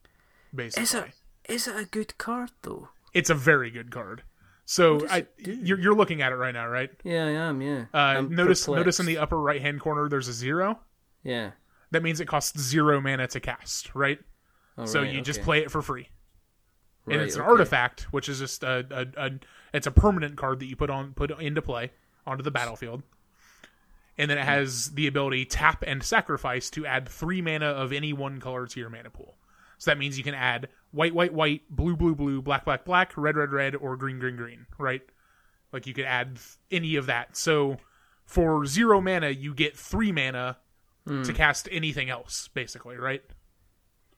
Basically, 0.56 0.84
is 0.84 0.94
it 0.94 1.06
is 1.50 1.68
it 1.68 1.76
a 1.76 1.86
good 1.86 2.18
card 2.18 2.52
though? 2.62 2.90
it's 3.14 3.30
a 3.30 3.36
very 3.36 3.70
good 3.70 3.92
card. 3.92 4.24
So 4.66 5.06
I, 5.10 5.26
you're 5.40 5.80
you're 5.80 5.96
looking 5.96 6.22
at 6.22 6.32
it 6.32 6.36
right 6.36 6.54
now, 6.54 6.68
right? 6.68 6.92
Yeah, 7.04 7.26
I 7.26 7.32
am. 7.50 7.62
Yeah. 7.62 7.86
Uh, 7.94 8.22
notice 8.22 8.62
perplexed. 8.62 8.68
notice 8.70 9.00
in 9.00 9.08
the 9.08 9.18
upper 9.18 9.40
right 9.42 9.62
hand 9.62 9.82
corner 9.82 10.08
there's 10.08 10.28
a 10.30 10.34
zero. 10.34 10.80
yeah. 11.24 11.52
That 11.92 12.04
means 12.04 12.20
it 12.22 12.28
costs 12.28 12.58
zero 12.60 13.02
mana 13.02 13.28
to 13.28 13.40
cast, 13.40 13.94
right? 13.96 14.20
All 14.78 14.86
so 14.88 15.02
right, 15.02 15.12
you 15.12 15.22
just 15.22 15.42
play 15.42 15.60
it 15.64 15.72
for 15.72 15.82
free. 15.82 16.08
And 17.10 17.20
Right, 17.20 17.28
it's 17.28 17.36
an 17.36 17.42
okay. 17.42 17.50
artifact, 17.52 18.02
which 18.14 18.30
is 18.30 18.40
just 18.40 18.64
a, 18.64 18.86
a, 19.18 19.26
a 19.28 19.32
it's 19.74 19.88
a 19.88 19.92
permanent 19.92 20.36
card 20.38 20.60
that 20.60 20.66
you 20.68 20.76
put 20.76 20.90
on 20.90 21.14
put 21.14 21.32
into 21.40 21.62
play 21.62 21.92
onto 22.26 22.44
the 22.44 22.52
battlefield. 22.52 23.04
And 24.18 24.30
then 24.30 24.38
Hmm. 24.38 24.42
it 24.44 24.46
has 24.46 24.92
the 24.92 25.08
ability 25.08 25.46
tap 25.46 25.84
and 25.88 26.04
sacrifice 26.04 26.70
to 26.72 26.86
add 26.86 27.08
three 27.08 27.42
mana 27.42 27.68
of 27.68 27.94
any 27.94 28.12
one 28.14 28.40
color 28.42 28.68
to 28.68 28.80
your 28.80 28.90
mana 28.90 29.10
pool. 29.10 29.36
So 29.78 29.92
that 29.92 29.98
means 29.98 30.18
you 30.18 30.26
can 30.26 30.36
add 30.36 30.68
white, 30.92 31.16
white, 31.16 31.34
white, 31.34 31.62
blue, 31.70 31.96
blue, 31.96 32.16
blue, 32.16 32.42
black, 32.42 32.66
black, 32.66 32.84
black, 32.84 33.14
red, 33.16 33.38
red, 33.38 33.52
red, 33.52 33.76
or 33.76 33.96
green, 33.96 34.20
green, 34.20 34.36
green, 34.36 34.66
right? 34.78 35.02
Like 35.72 35.88
you 35.88 35.94
could 35.94 36.04
add 36.06 36.38
any 36.70 36.98
of 36.98 37.06
that. 37.06 37.38
So 37.38 37.78
for 38.26 38.66
zero 38.66 39.00
mana, 39.00 39.30
you 39.30 39.54
get 39.54 39.78
three 39.78 40.12
mana 40.12 40.58
Hmm. 41.08 41.22
to 41.24 41.32
cast 41.32 41.70
anything 41.72 42.10
else, 42.10 42.50
basically, 42.50 42.98
right? 42.98 43.24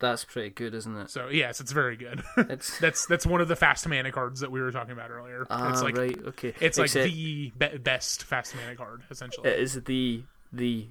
That's 0.01 0.25
pretty 0.25 0.49
good, 0.49 0.73
isn't 0.73 0.97
it? 0.97 1.09
So 1.09 1.29
yes, 1.29 1.61
it's 1.61 1.71
very 1.71 1.95
good. 1.95 2.21
It's 2.37 2.77
that's 2.81 3.05
that's 3.05 3.25
one 3.25 3.39
of 3.39 3.47
the 3.47 3.55
fast 3.55 3.87
mana 3.87 4.11
cards 4.11 4.41
that 4.41 4.51
we 4.51 4.59
were 4.61 4.71
talking 4.71 4.91
about 4.91 5.11
earlier. 5.11 5.45
ah, 5.49 5.71
it's 5.71 5.81
like 5.81 5.95
right. 5.97 6.17
Okay. 6.27 6.53
it's 6.59 6.77
like 6.77 6.91
the 6.91 7.51
be- 7.57 7.77
best 7.77 8.23
fast 8.23 8.55
mana 8.55 8.75
card 8.75 9.03
essentially. 9.09 9.47
it 9.49 9.59
is 9.59 9.81
the 9.83 10.23
the 10.51 10.87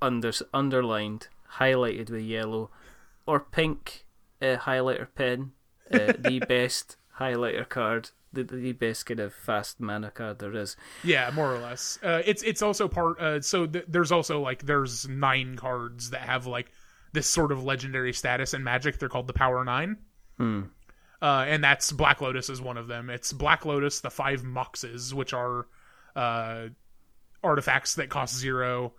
under 0.00 0.32
underlined, 0.52 1.28
highlighted 1.58 2.10
with 2.10 2.22
yellow, 2.22 2.70
or 3.26 3.40
pink 3.40 4.04
uh, 4.40 4.56
highlighter 4.58 5.08
pen. 5.14 5.52
Uh, 5.92 6.12
the 6.18 6.40
best 6.48 6.96
highlighter 7.18 7.68
card. 7.68 8.10
The, 8.34 8.44
the 8.44 8.72
best 8.72 9.04
kind 9.04 9.20
of 9.20 9.34
fast 9.34 9.78
mana 9.78 10.10
card 10.10 10.38
there 10.38 10.54
is. 10.56 10.74
yeah, 11.04 11.30
more 11.34 11.54
or 11.54 11.58
less. 11.58 11.98
Uh, 12.02 12.22
it's 12.24 12.42
it's 12.42 12.62
also 12.62 12.88
part. 12.88 13.20
Uh, 13.20 13.40
so 13.42 13.66
th- 13.66 13.84
there's 13.88 14.10
also 14.10 14.40
like 14.40 14.64
there's 14.64 15.06
nine 15.06 15.56
cards 15.56 16.10
that 16.10 16.22
have 16.22 16.46
like 16.46 16.70
this 17.12 17.28
sort 17.28 17.52
of 17.52 17.64
legendary 17.64 18.12
status 18.12 18.54
in 18.54 18.64
Magic. 18.64 18.98
They're 18.98 19.08
called 19.08 19.26
the 19.26 19.32
Power 19.32 19.64
Nine. 19.64 19.96
Hmm. 20.38 20.62
Uh, 21.20 21.44
and 21.46 21.62
that's 21.62 21.92
Black 21.92 22.20
Lotus 22.20 22.48
is 22.48 22.60
one 22.60 22.76
of 22.76 22.88
them. 22.88 23.08
It's 23.08 23.32
Black 23.32 23.64
Lotus, 23.64 24.00
the 24.00 24.10
five 24.10 24.42
Moxes, 24.42 25.14
which 25.14 25.32
are 25.32 25.66
uh, 26.16 26.68
artifacts 27.44 27.94
that 27.94 28.08
cost 28.08 28.34
zero 28.34 28.92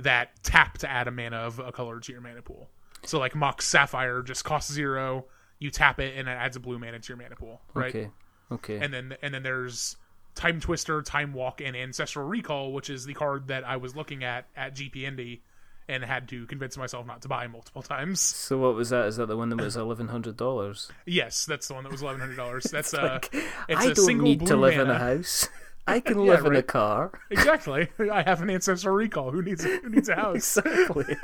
that 0.00 0.42
tap 0.42 0.78
to 0.78 0.90
add 0.90 1.08
a 1.08 1.10
mana 1.10 1.36
of 1.36 1.58
a 1.58 1.72
color 1.72 2.00
to 2.00 2.12
your 2.12 2.20
mana 2.20 2.42
pool. 2.42 2.68
So 3.04 3.18
like 3.18 3.34
Mox 3.34 3.66
Sapphire 3.66 4.22
just 4.22 4.44
costs 4.44 4.72
zero. 4.72 5.26
You 5.58 5.70
tap 5.70 6.00
it 6.00 6.16
and 6.16 6.28
it 6.28 6.32
adds 6.32 6.56
a 6.56 6.60
blue 6.60 6.78
mana 6.78 6.98
to 6.98 7.08
your 7.08 7.16
mana 7.16 7.36
pool, 7.36 7.60
right? 7.74 7.94
Okay. 7.94 8.10
Okay. 8.50 8.78
And 8.78 8.92
then 8.92 9.16
and 9.22 9.34
then 9.34 9.42
there's 9.42 9.96
Timetwister, 10.34 11.04
Time 11.04 11.32
Walk, 11.32 11.60
and 11.60 11.76
Ancestral 11.76 12.26
Recall, 12.26 12.72
which 12.72 12.90
is 12.90 13.04
the 13.04 13.14
card 13.14 13.48
that 13.48 13.64
I 13.64 13.76
was 13.76 13.94
looking 13.96 14.24
at 14.24 14.46
at 14.56 14.74
GP 14.74 15.02
Indy 15.02 15.42
and 15.88 16.04
had 16.04 16.28
to 16.28 16.46
convince 16.46 16.76
myself 16.76 17.06
not 17.06 17.22
to 17.22 17.28
buy 17.28 17.46
multiple 17.46 17.82
times. 17.82 18.20
so 18.20 18.58
what 18.58 18.74
was 18.74 18.90
that? 18.90 19.06
Is 19.06 19.16
that 19.16 19.26
the 19.26 19.36
one 19.36 19.48
that 19.48 19.56
was 19.60 19.76
eleven 19.76 20.08
hundred 20.08 20.36
dollars? 20.36 20.90
Yes, 21.06 21.46
that's 21.46 21.68
the 21.68 21.74
one 21.74 21.84
that 21.84 21.92
was 21.92 22.02
eleven 22.02 22.20
hundred 22.20 22.36
dollars. 22.36 22.64
That's 22.70 22.92
uh, 22.94 23.20
it's 23.68 23.80
I 23.84 23.90
a 23.90 23.94
don't 23.94 24.18
need 24.22 24.46
to 24.46 24.56
live 24.56 24.78
in 24.78 24.90
a 24.90 24.98
house. 24.98 25.48
I 25.86 26.00
can 26.00 26.18
Yeah, 26.20 26.32
live 26.32 26.44
in 26.44 26.54
a 26.56 26.62
car. 26.62 27.18
Exactly. 27.30 27.88
I 28.12 28.22
have 28.22 28.42
an 28.42 28.50
ancestral 28.50 28.94
recall. 28.94 29.30
Who 29.30 29.40
needs 29.42 29.64
who 29.64 29.88
needs 29.88 30.08
a 30.10 30.16
house? 30.16 30.56
Exactly. 30.58 31.16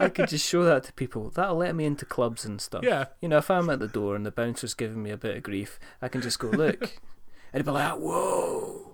I 0.00 0.08
could 0.08 0.28
just 0.28 0.46
show 0.48 0.64
that 0.64 0.84
to 0.84 0.92
people. 0.94 1.28
That'll 1.30 1.56
let 1.56 1.74
me 1.74 1.84
into 1.84 2.06
clubs 2.06 2.44
and 2.46 2.58
stuff. 2.60 2.82
Yeah. 2.84 3.06
You 3.20 3.28
know, 3.28 3.38
if 3.38 3.50
I'm 3.50 3.68
at 3.68 3.78
the 3.80 3.88
door 3.88 4.16
and 4.16 4.24
the 4.24 4.30
bouncer's 4.30 4.72
giving 4.72 5.02
me 5.02 5.10
a 5.10 5.18
bit 5.18 5.36
of 5.36 5.42
grief, 5.42 5.78
I 6.00 6.08
can 6.08 6.22
just 6.22 6.38
go, 6.38 6.48
look. 6.48 6.98
and 7.52 7.62
be 7.64 7.70
like, 7.70 7.92
whoa. 7.98 8.85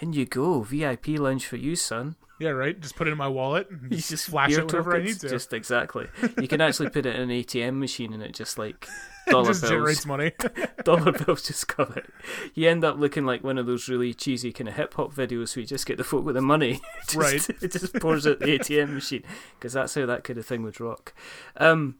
In 0.00 0.12
you 0.12 0.26
go. 0.26 0.60
VIP 0.62 1.08
lounge 1.18 1.46
for 1.46 1.56
you, 1.56 1.76
son. 1.76 2.16
Yeah, 2.38 2.50
right. 2.50 2.78
Just 2.78 2.96
put 2.96 3.08
it 3.08 3.12
in 3.12 3.16
my 3.16 3.28
wallet 3.28 3.70
and 3.70 3.90
You 3.90 3.96
just 3.96 4.28
flash 4.28 4.52
it 4.52 4.66
whenever 4.66 4.94
I 4.94 5.02
need 5.02 5.18
to. 5.20 5.28
Just 5.28 5.54
exactly. 5.54 6.06
You 6.38 6.46
can 6.46 6.60
actually 6.60 6.90
put 6.90 7.06
it 7.06 7.16
in 7.16 7.22
an 7.22 7.28
ATM 7.30 7.78
machine 7.78 8.12
and 8.12 8.22
it 8.22 8.34
just 8.34 8.58
like 8.58 8.86
dollar 9.28 9.46
just 9.46 9.62
bills. 9.62 9.70
generates 9.70 10.04
money. 10.06 10.32
dollar 10.84 11.12
bills 11.12 11.44
just 11.46 11.66
come 11.68 11.94
out. 11.96 12.04
You 12.52 12.68
end 12.68 12.84
up 12.84 12.98
looking 12.98 13.24
like 13.24 13.42
one 13.42 13.56
of 13.56 13.64
those 13.64 13.88
really 13.88 14.12
cheesy 14.12 14.52
kind 14.52 14.68
of 14.68 14.74
hip 14.74 14.92
hop 14.94 15.14
videos 15.14 15.56
where 15.56 15.62
you 15.62 15.66
just 15.66 15.86
get 15.86 15.96
the 15.96 16.04
folk 16.04 16.26
with 16.26 16.34
the 16.34 16.42
money. 16.42 16.82
just, 17.08 17.16
Right. 17.16 17.62
It 17.62 17.72
just 17.72 17.94
pours 17.94 18.26
out 18.26 18.40
the 18.40 18.58
ATM 18.58 18.92
machine 18.92 19.22
because 19.58 19.72
that's 19.72 19.94
how 19.94 20.04
that 20.04 20.22
kind 20.24 20.38
of 20.38 20.44
thing 20.44 20.62
would 20.62 20.78
rock. 20.78 21.14
Um, 21.56 21.96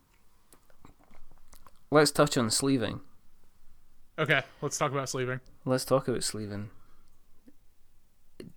let's 1.91 2.11
touch 2.11 2.37
on 2.37 2.51
sleeving. 2.51 3.01
okay, 4.19 4.43
let's 4.61 4.77
talk 4.77 4.93
about 4.93 5.09
sleeving. 5.09 5.41
Let's 5.65 5.87
talk 5.87 6.09
about 6.09 6.25
sleeving. 6.25 6.69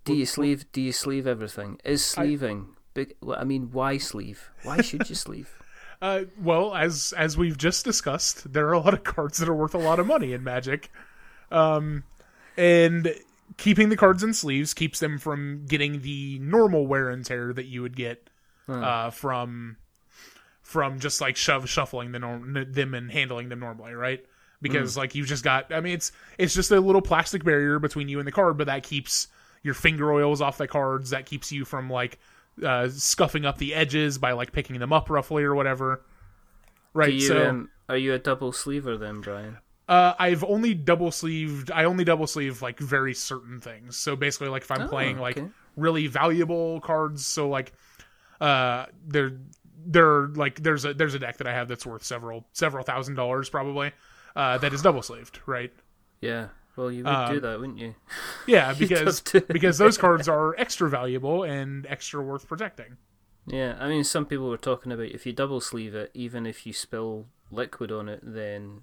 Do 0.04 0.14
you 0.14 0.26
sleeve? 0.26 0.70
Do 0.72 0.80
you 0.80 0.92
sleeve 0.92 1.26
everything? 1.26 1.78
Is 1.84 2.04
sleeving 2.04 2.68
big? 2.94 3.14
I 3.36 3.44
mean, 3.44 3.70
why 3.72 3.98
sleeve? 3.98 4.50
Why 4.62 4.80
should 4.80 5.08
you 5.08 5.14
sleeve? 5.14 5.56
Uh, 6.02 6.24
well, 6.40 6.74
as 6.74 7.12
as 7.18 7.36
we've 7.36 7.58
just 7.58 7.84
discussed, 7.84 8.50
there 8.54 8.66
are 8.68 8.72
a 8.72 8.78
lot 8.80 8.94
of 8.94 9.04
cards 9.04 9.36
that 9.36 9.50
are 9.50 9.54
worth 9.54 9.74
a 9.74 9.78
lot 9.78 9.98
of 9.98 10.06
money 10.06 10.32
in 10.32 10.42
Magic, 10.42 10.90
um, 11.50 12.04
and 12.56 13.14
keeping 13.58 13.90
the 13.90 13.98
cards 13.98 14.22
in 14.22 14.32
sleeves 14.32 14.72
keeps 14.72 14.98
them 14.98 15.18
from 15.18 15.66
getting 15.68 16.00
the 16.00 16.38
normal 16.38 16.86
wear 16.86 17.10
and 17.10 17.26
tear 17.26 17.52
that 17.52 17.66
you 17.66 17.82
would 17.82 17.94
get 17.94 18.30
uh, 18.66 19.10
from 19.10 19.76
from 20.62 21.00
just 21.00 21.20
like 21.20 21.36
shove 21.36 21.68
shuffling 21.68 22.12
the 22.12 22.18
norm- 22.18 22.66
them 22.72 22.94
and 22.94 23.10
handling 23.12 23.50
them 23.50 23.60
normally, 23.60 23.92
right? 23.92 24.24
Because 24.62 24.96
like 24.96 25.14
you've 25.14 25.26
just 25.26 25.44
got, 25.44 25.70
I 25.70 25.80
mean, 25.80 25.92
it's 25.92 26.12
it's 26.38 26.54
just 26.54 26.70
a 26.70 26.80
little 26.80 27.02
plastic 27.02 27.44
barrier 27.44 27.78
between 27.78 28.08
you 28.08 28.18
and 28.20 28.26
the 28.26 28.32
card, 28.32 28.56
but 28.56 28.68
that 28.68 28.84
keeps 28.84 29.28
your 29.62 29.74
finger 29.74 30.12
oils 30.12 30.40
off 30.40 30.58
the 30.58 30.68
cards. 30.68 31.10
That 31.10 31.26
keeps 31.26 31.52
you 31.52 31.64
from 31.64 31.90
like 31.90 32.18
uh, 32.64 32.88
scuffing 32.88 33.44
up 33.44 33.58
the 33.58 33.74
edges 33.74 34.18
by 34.18 34.32
like 34.32 34.52
picking 34.52 34.78
them 34.78 34.92
up 34.92 35.10
roughly 35.10 35.44
or 35.44 35.54
whatever. 35.54 36.02
Right. 36.92 37.14
You, 37.14 37.20
so 37.20 37.48
um, 37.48 37.70
are 37.88 37.96
you 37.96 38.12
a 38.14 38.18
double 38.18 38.52
sleever 38.52 38.96
then, 38.96 39.20
Brian? 39.20 39.58
uh, 39.88 40.14
I've 40.18 40.44
only 40.44 40.74
double 40.74 41.10
sleeved. 41.10 41.70
I 41.70 41.84
only 41.84 42.04
double 42.04 42.26
sleeve 42.26 42.62
like 42.62 42.78
very 42.78 43.14
certain 43.14 43.60
things. 43.60 43.96
So 43.96 44.16
basically, 44.16 44.48
like 44.48 44.62
if 44.62 44.70
I'm 44.70 44.82
Oh, 44.82 44.88
playing 44.88 45.18
like 45.18 45.38
okay. 45.38 45.48
really 45.76 46.06
valuable 46.06 46.80
cards, 46.80 47.26
so 47.26 47.48
like 47.48 47.72
uh, 48.40 48.86
they're 49.06 49.32
they're 49.86 50.28
like 50.28 50.62
there's 50.62 50.84
a 50.84 50.94
there's 50.94 51.14
a 51.14 51.18
deck 51.18 51.38
that 51.38 51.46
I 51.46 51.52
have 51.52 51.68
that's 51.68 51.86
worth 51.86 52.04
several 52.04 52.46
several 52.52 52.84
thousand 52.84 53.14
dollars 53.16 53.48
probably. 53.48 53.92
Uh, 54.36 54.58
that 54.58 54.72
is 54.72 54.82
double 54.82 55.02
sleeved, 55.02 55.40
right? 55.46 55.72
Yeah. 56.20 56.48
Well, 56.76 56.90
you 56.90 57.04
would 57.04 57.12
Um, 57.12 57.34
do 57.34 57.40
that, 57.40 57.60
wouldn't 57.60 57.78
you? 57.78 57.94
Yeah, 58.46 58.72
because 58.78 59.20
because 59.20 59.78
those 59.78 59.98
cards 60.04 60.28
are 60.28 60.54
extra 60.56 60.88
valuable 60.88 61.42
and 61.42 61.86
extra 61.86 62.22
worth 62.22 62.46
protecting. 62.48 62.96
Yeah, 63.46 63.76
I 63.80 63.88
mean, 63.88 64.04
some 64.04 64.26
people 64.26 64.48
were 64.48 64.56
talking 64.56 64.92
about 64.92 65.06
if 65.06 65.26
you 65.26 65.32
double 65.32 65.60
sleeve 65.60 65.94
it, 65.94 66.10
even 66.14 66.46
if 66.46 66.66
you 66.66 66.72
spill 66.72 67.26
liquid 67.50 67.90
on 67.90 68.08
it, 68.08 68.20
then 68.22 68.82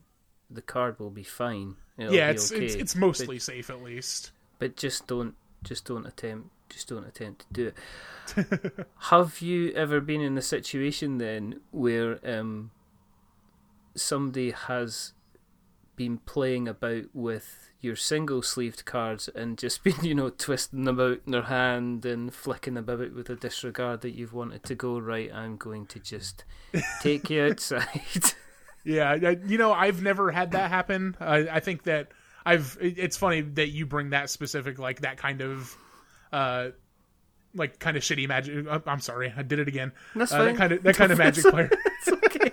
the 0.50 0.62
card 0.62 1.00
will 1.00 1.10
be 1.12 1.24
fine. 1.24 1.76
It'll 1.98 2.14
yeah, 2.14 2.28
be 2.28 2.36
it's 2.36 2.52
okay. 2.52 2.66
it's 2.66 2.76
it's 2.76 2.96
mostly 2.96 3.40
safe 3.40 3.70
at 3.70 3.82
least. 3.82 4.32
but 4.60 4.76
just 4.76 5.08
don't 5.08 5.36
just 5.64 5.86
don't 5.86 6.06
attempt 6.06 6.50
just 6.70 6.90
don't 6.90 7.06
attempt 7.06 7.46
to 7.48 7.54
do 7.54 7.68
it. 7.68 8.88
Have 9.12 9.40
you 9.42 9.72
ever 9.72 10.02
been 10.02 10.22
in 10.22 10.38
a 10.38 10.42
situation 10.42 11.18
then 11.18 11.62
where 11.72 12.20
um 12.28 12.72
somebody 13.96 14.52
has 14.52 15.14
been 15.96 16.18
playing 16.20 16.68
about 16.68 17.06
with 17.14 17.67
your 17.80 17.96
single 17.96 18.42
sleeved 18.42 18.86
cards 18.86 19.30
and 19.30 19.58
just 19.58 19.84
been, 19.86 20.04
you 20.04 20.16
know, 20.16 20.30
twisting 20.30 20.86
them 20.86 21.00
out 21.00 21.22
in 21.26 21.32
their 21.32 21.44
hand 21.44 22.06
and 22.06 22.34
flicking 22.34 22.74
them 22.74 22.90
about 22.90 23.14
with 23.14 23.30
a 23.30 23.36
disregard 23.36 24.02
that 24.02 24.16
you've 24.16 24.34
wanted 24.34 24.64
to 24.64 24.76
go, 24.76 25.00
right, 25.00 25.34
I'm 25.34 25.58
going 25.58 25.86
to 25.88 26.00
just 26.00 26.44
take 27.02 27.30
you 27.30 27.44
outside. 27.50 27.88
Yeah, 28.88 29.16
you 29.46 29.58
know, 29.58 29.74
I've 29.74 30.02
never 30.02 30.32
had 30.32 30.52
that 30.52 30.70
happen. 30.72 31.18
Uh, 31.20 31.44
I 31.52 31.60
think 31.60 31.84
that 31.84 32.08
I've. 32.46 32.78
It's 32.80 33.18
funny 33.18 33.42
that 33.42 33.68
you 33.68 33.86
bring 33.86 34.12
that 34.12 34.30
specific, 34.30 34.80
like 34.80 35.02
that 35.02 35.18
kind 35.18 35.42
of, 35.42 35.76
uh, 36.32 36.70
like 37.54 37.80
kind 37.80 37.98
of 37.98 38.04
shitty 38.04 38.30
magic. 38.30 38.66
Uh, 38.66 38.80
I'm 38.88 39.02
sorry, 39.02 39.34
I 39.36 39.42
did 39.42 39.60
it 39.60 39.68
again. 39.68 39.92
That's 40.16 40.32
uh, 40.32 40.38
fine. 40.38 40.46
That 40.46 40.58
kind 40.58 40.72
of 40.72 40.84
that 40.84 40.96
kind 40.96 41.12
of 41.12 41.18
magic 41.18 41.44
player. 41.44 41.70
it's 41.86 42.08
okay. 42.08 42.52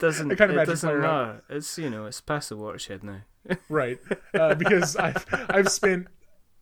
It 0.00 0.06
doesn't. 0.06 0.28
That 0.28 0.38
kind 0.38 0.50
of 0.50 0.56
it 0.58 0.66
doesn't 0.66 1.00
matter. 1.00 1.42
It's 1.48 1.78
you 1.78 1.90
know, 1.90 2.06
it's 2.06 2.20
past 2.20 2.48
the 2.48 2.56
watershed 2.56 3.02
now. 3.04 3.20
right 3.70 3.98
uh, 4.34 4.54
because 4.54 4.96
i've 4.96 5.24
i've 5.48 5.70
spent 5.70 6.08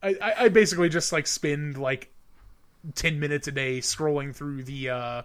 I, 0.01 0.15
I 0.23 0.35
I 0.45 0.49
basically 0.49 0.89
just 0.89 1.13
like 1.13 1.27
spend 1.27 1.77
like 1.77 2.13
10 2.95 3.19
minutes 3.19 3.49
a 3.49 3.53
day 3.53 3.81
scrolling 3.81 4.33
through 4.33 4.63
the 4.63 4.91
uh 4.91 5.23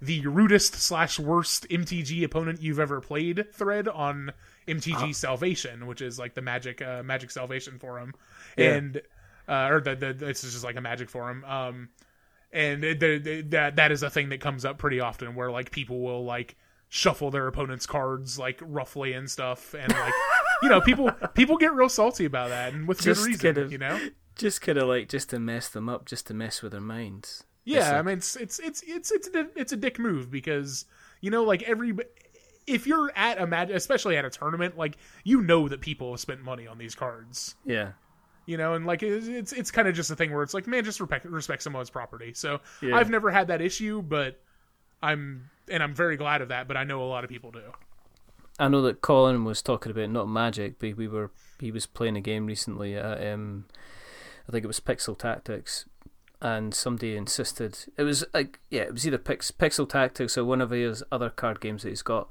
the 0.00 0.26
rudest 0.26 0.76
slash 0.76 1.18
worst 1.18 1.68
mtg 1.68 2.24
opponent 2.24 2.62
you've 2.62 2.80
ever 2.80 3.02
played 3.02 3.52
thread 3.52 3.86
on 3.86 4.32
mtg 4.66 5.14
salvation 5.14 5.86
which 5.86 6.00
is 6.00 6.18
like 6.18 6.34
the 6.34 6.40
magic 6.42 6.80
uh 6.80 7.02
magic 7.02 7.30
salvation 7.30 7.78
forum 7.78 8.14
Yeah. 8.56 8.74
and 8.76 9.02
uh 9.46 9.68
or 9.70 9.80
the, 9.82 9.94
the 9.94 10.14
this 10.14 10.42
is 10.42 10.54
just 10.54 10.64
like 10.64 10.76
a 10.76 10.80
magic 10.80 11.10
forum 11.10 11.44
um 11.46 11.90
and 12.50 12.82
it, 12.82 12.98
the, 12.98 13.18
the, 13.18 13.40
that 13.42 13.76
that 13.76 13.92
is 13.92 14.02
a 14.02 14.08
thing 14.08 14.30
that 14.30 14.40
comes 14.40 14.64
up 14.64 14.78
pretty 14.78 15.00
often 15.00 15.34
where 15.34 15.50
like 15.50 15.70
people 15.70 16.00
will 16.00 16.24
like 16.24 16.56
shuffle 16.88 17.30
their 17.30 17.46
opponent's 17.46 17.86
cards 17.86 18.38
like 18.38 18.58
roughly 18.62 19.12
and 19.12 19.30
stuff 19.30 19.74
and 19.74 19.92
like 19.92 20.12
you 20.62 20.68
know 20.68 20.80
people 20.80 21.10
people 21.34 21.56
get 21.58 21.72
real 21.74 21.88
salty 21.88 22.24
about 22.24 22.48
that 22.48 22.72
and 22.72 22.88
with 22.88 23.00
Just 23.02 23.20
good 23.22 23.26
reason 23.28 23.54
kind 23.54 23.58
of- 23.58 23.72
you 23.72 23.78
know 23.78 24.00
Just 24.36 24.60
kind 24.62 24.78
of 24.78 24.88
like 24.88 25.08
just 25.08 25.30
to 25.30 25.38
mess 25.38 25.68
them 25.68 25.88
up, 25.88 26.06
just 26.06 26.26
to 26.28 26.34
mess 26.34 26.62
with 26.62 26.72
their 26.72 26.80
minds. 26.80 27.44
yeah 27.64 27.78
It's 27.80 27.88
i 27.90 28.02
mean 28.02 28.16
it's 28.18 28.36
it's 28.36 28.58
it's 28.58 28.82
it's 28.86 29.10
it's 29.12 29.28
a, 29.34 29.46
it's 29.56 29.72
a 29.72 29.76
dick 29.76 29.98
move 29.98 30.30
because 30.30 30.86
you 31.20 31.30
know 31.30 31.44
like 31.44 31.62
every 31.64 31.94
if 32.66 32.86
you're 32.86 33.10
at 33.16 33.38
a 33.40 33.46
mag 33.46 33.70
especially 33.70 34.16
at 34.16 34.24
a 34.24 34.30
tournament 34.30 34.78
like 34.78 34.96
you 35.24 35.42
know 35.42 35.68
that 35.68 35.80
people 35.82 36.12
have 36.12 36.20
spent 36.20 36.42
money 36.42 36.66
on 36.66 36.78
these 36.78 36.94
cards 36.94 37.54
Yeah. 37.66 37.92
you 38.46 38.56
know 38.56 38.72
and 38.74 38.86
like 38.86 39.02
it's 39.02 39.26
it's, 39.26 39.52
it's 39.52 39.70
kind 39.70 39.88
of 39.88 39.94
just 39.94 40.10
a 40.10 40.16
thing 40.16 40.32
where 40.32 40.42
it's 40.42 40.54
like 40.54 40.66
man 40.66 40.84
just 40.84 41.00
respect 41.00 41.26
respect 41.26 41.62
someone's 41.62 41.90
property 41.90 42.32
so 42.34 42.60
Yeah. 42.80 42.96
i've 42.96 43.10
never 43.10 43.30
had 43.30 43.48
that 43.48 43.60
issue 43.60 44.00
but 44.00 44.40
i'm 45.02 45.50
and 45.70 45.82
i'm 45.82 45.94
very 45.94 46.16
glad 46.16 46.40
of 46.42 46.48
that 46.48 46.66
but 46.68 46.76
i 46.76 46.84
know 46.84 47.02
a 47.02 47.04
lot 47.06 47.24
of 47.24 47.30
people 47.30 47.50
do 47.50 47.62
I 48.60 48.66
know 48.66 48.82
that 48.82 49.02
Colin 49.02 49.44
was 49.44 49.62
talking 49.62 49.92
about 49.92 50.10
not 50.10 50.28
magic, 50.28 50.80
but 50.80 50.96
we 50.96 51.06
were 51.06 51.30
he 51.60 51.70
was 51.70 51.86
playing 51.86 52.16
a 52.16 52.20
game 52.20 52.46
recently 52.46 52.96
at 52.96 53.24
um, 53.32 53.66
I 54.48 54.50
think 54.50 54.64
it 54.64 54.66
was 54.66 54.80
Pixel 54.80 55.16
Tactics, 55.16 55.84
and 56.42 56.74
somebody 56.74 57.16
insisted 57.16 57.78
it 57.96 58.02
was 58.02 58.24
like 58.34 58.58
yeah, 58.68 58.82
it 58.82 58.92
was 58.92 59.06
either 59.06 59.16
Pix, 59.16 59.52
Pixel 59.52 59.88
Tactics 59.88 60.36
or 60.36 60.44
one 60.44 60.60
of 60.60 60.70
his 60.70 61.04
other 61.12 61.30
card 61.30 61.60
games 61.60 61.84
that 61.84 61.90
he's 61.90 62.02
got, 62.02 62.26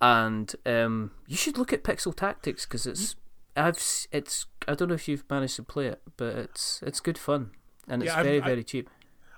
and 0.00 0.52
um, 0.66 1.12
you 1.28 1.36
should 1.36 1.56
look 1.56 1.72
at 1.72 1.84
Pixel 1.84 2.12
Tactics 2.12 2.66
because 2.66 2.84
it's 2.84 3.14
I've 3.56 3.76
it's 4.10 4.46
I 4.66 4.74
don't 4.74 4.88
know 4.88 4.94
if 4.94 5.06
you've 5.06 5.30
managed 5.30 5.54
to 5.56 5.62
play 5.62 5.86
it, 5.86 6.02
but 6.16 6.34
it's 6.34 6.82
it's 6.84 6.98
good 6.98 7.18
fun 7.18 7.52
and 7.86 8.02
it's 8.02 8.10
Yeah, 8.10 8.22
very 8.24 8.42
I- 8.42 8.44
very 8.44 8.64
cheap. 8.64 8.90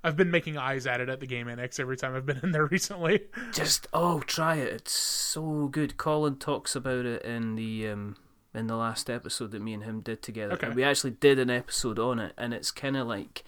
I've 0.03 0.16
been 0.16 0.30
making 0.30 0.57
eyes 0.57 0.86
at 0.86 1.01
it 1.01 1.09
at 1.09 1.20
the 1.20 1.26
game 1.26 1.48
annex 1.48 1.78
every 1.78 1.96
time 1.96 2.14
i've 2.14 2.26
been 2.26 2.40
in 2.42 2.53
there 2.53 2.66
recently 2.70 3.20
Just 3.53 3.86
oh, 3.92 4.20
try 4.20 4.57
it. 4.57 4.72
It's 4.72 4.92
so 4.92 5.68
good. 5.68 5.96
Colin 5.96 6.36
talks 6.36 6.74
about 6.76 7.05
it 7.07 7.22
in 7.24 7.57
the 7.57 7.88
um 7.88 8.16
in 8.55 8.66
the 8.66 8.76
last 8.76 9.09
episode 9.09 9.53
that 9.53 9.62
me 9.62 9.74
and 9.74 9.84
him 9.84 10.01
did 10.01 10.22
together. 10.22 10.55
Okay. 10.55 10.70
We 10.70 10.82
actually 10.82 11.12
did 11.12 11.38
an 11.38 11.51
episode 11.51 11.98
on 11.98 12.18
it, 12.18 12.32
and 12.36 12.53
it's 12.53 12.70
kind 12.70 12.96
of 12.96 13.07
like 13.07 13.44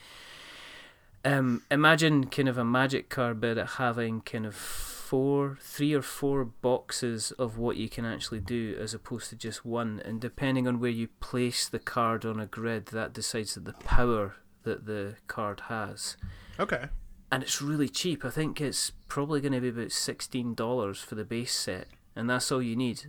um 1.25 1.63
imagine 1.71 2.27
kind 2.27 2.49
of 2.49 2.59
a 2.59 2.65
magic 2.65 3.09
card, 3.09 3.41
but 3.41 3.57
having 3.57 4.21
kind 4.21 4.47
of 4.47 4.55
four, 4.55 5.59
three 5.61 5.93
or 5.93 6.03
four 6.03 6.45
boxes 6.45 7.33
of 7.33 7.59
what 7.59 7.77
you 7.77 7.89
can 7.89 8.05
actually 8.05 8.41
do, 8.41 8.77
as 8.81 8.95
opposed 8.95 9.31
to 9.31 9.37
just 9.37 9.65
one. 9.65 10.01
And 10.05 10.21
depending 10.21 10.67
on 10.67 10.81
where 10.81 10.91
you 10.91 11.09
place 11.21 11.69
the 11.69 11.79
card 11.79 12.25
on 12.25 12.41
a 12.41 12.47
grid, 12.47 12.87
that 12.87 13.13
decides 13.13 13.55
that 13.55 13.65
the 13.65 13.73
power 13.73 14.37
that 14.65 14.87
the 14.87 15.17
card 15.27 15.61
has 15.69 16.17
okay 16.63 16.87
and 17.31 17.43
it's 17.43 17.63
really 17.63 17.89
cheap. 17.89 18.27
I 18.27 18.31
think 18.31 18.61
it's 18.61 18.91
probably 19.09 19.41
going 19.41 19.55
to 19.55 19.61
be 19.61 19.71
about 19.71 19.91
sixteen 19.91 20.53
dollars 20.55 21.01
for 21.01 21.15
the 21.15 21.25
base 21.25 21.55
set, 21.55 21.87
and 22.15 22.29
that's 22.29 22.53
all 22.53 22.61
you 22.63 22.77
need. 22.77 23.07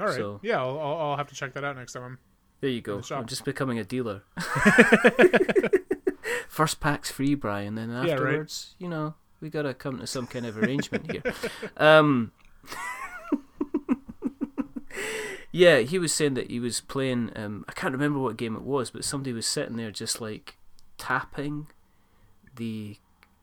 all 0.00 0.06
right 0.06 0.14
So- 0.16 0.38
yeah 0.44 0.60
I'll, 0.62 0.78
I'll 0.78 1.16
have 1.16 1.26
to 1.28 1.34
check 1.34 1.54
that 1.54 1.64
out 1.64 1.74
next 1.76 1.92
time 1.94 2.04
I'm 2.04 2.18
There 2.60 2.70
you 2.70 2.80
go. 2.80 3.00
the. 3.00 3.16
I'm 3.16 3.26
just 3.26 3.44
becoming 3.44 3.78
a 3.80 3.84
dealer. 3.84 4.22
First 6.48 6.78
pack's 6.80 7.10
free, 7.10 7.34
Brian. 7.34 7.74
Then 7.74 7.90
right. 7.90 8.08
afterwards, 8.10 8.74
you 8.78 8.88
know, 8.88 9.14
we 9.40 9.50
got 9.50 9.62
to 9.62 9.74
come 9.74 9.98
to 9.98 10.06
some 10.06 10.26
kind 10.28 10.46
of 10.46 10.56
arrangement 10.58 11.10
here. 11.10 11.22
Um, 11.76 12.30
yeah, 15.50 15.78
he 15.80 15.98
was 15.98 16.12
saying 16.12 16.34
that 16.34 16.50
he 16.50 16.60
was 16.60 16.80
playing. 16.80 17.30
Um, 17.34 17.64
I 17.68 17.72
can't 17.72 17.92
remember 17.92 18.18
what 18.18 18.36
game 18.36 18.54
it 18.54 18.62
was, 18.62 18.90
but 18.90 19.04
somebody 19.04 19.32
was 19.32 19.46
sitting 19.46 19.76
there 19.76 19.90
just 19.90 20.20
like 20.20 20.56
tapping 20.98 21.68
the 22.58 22.96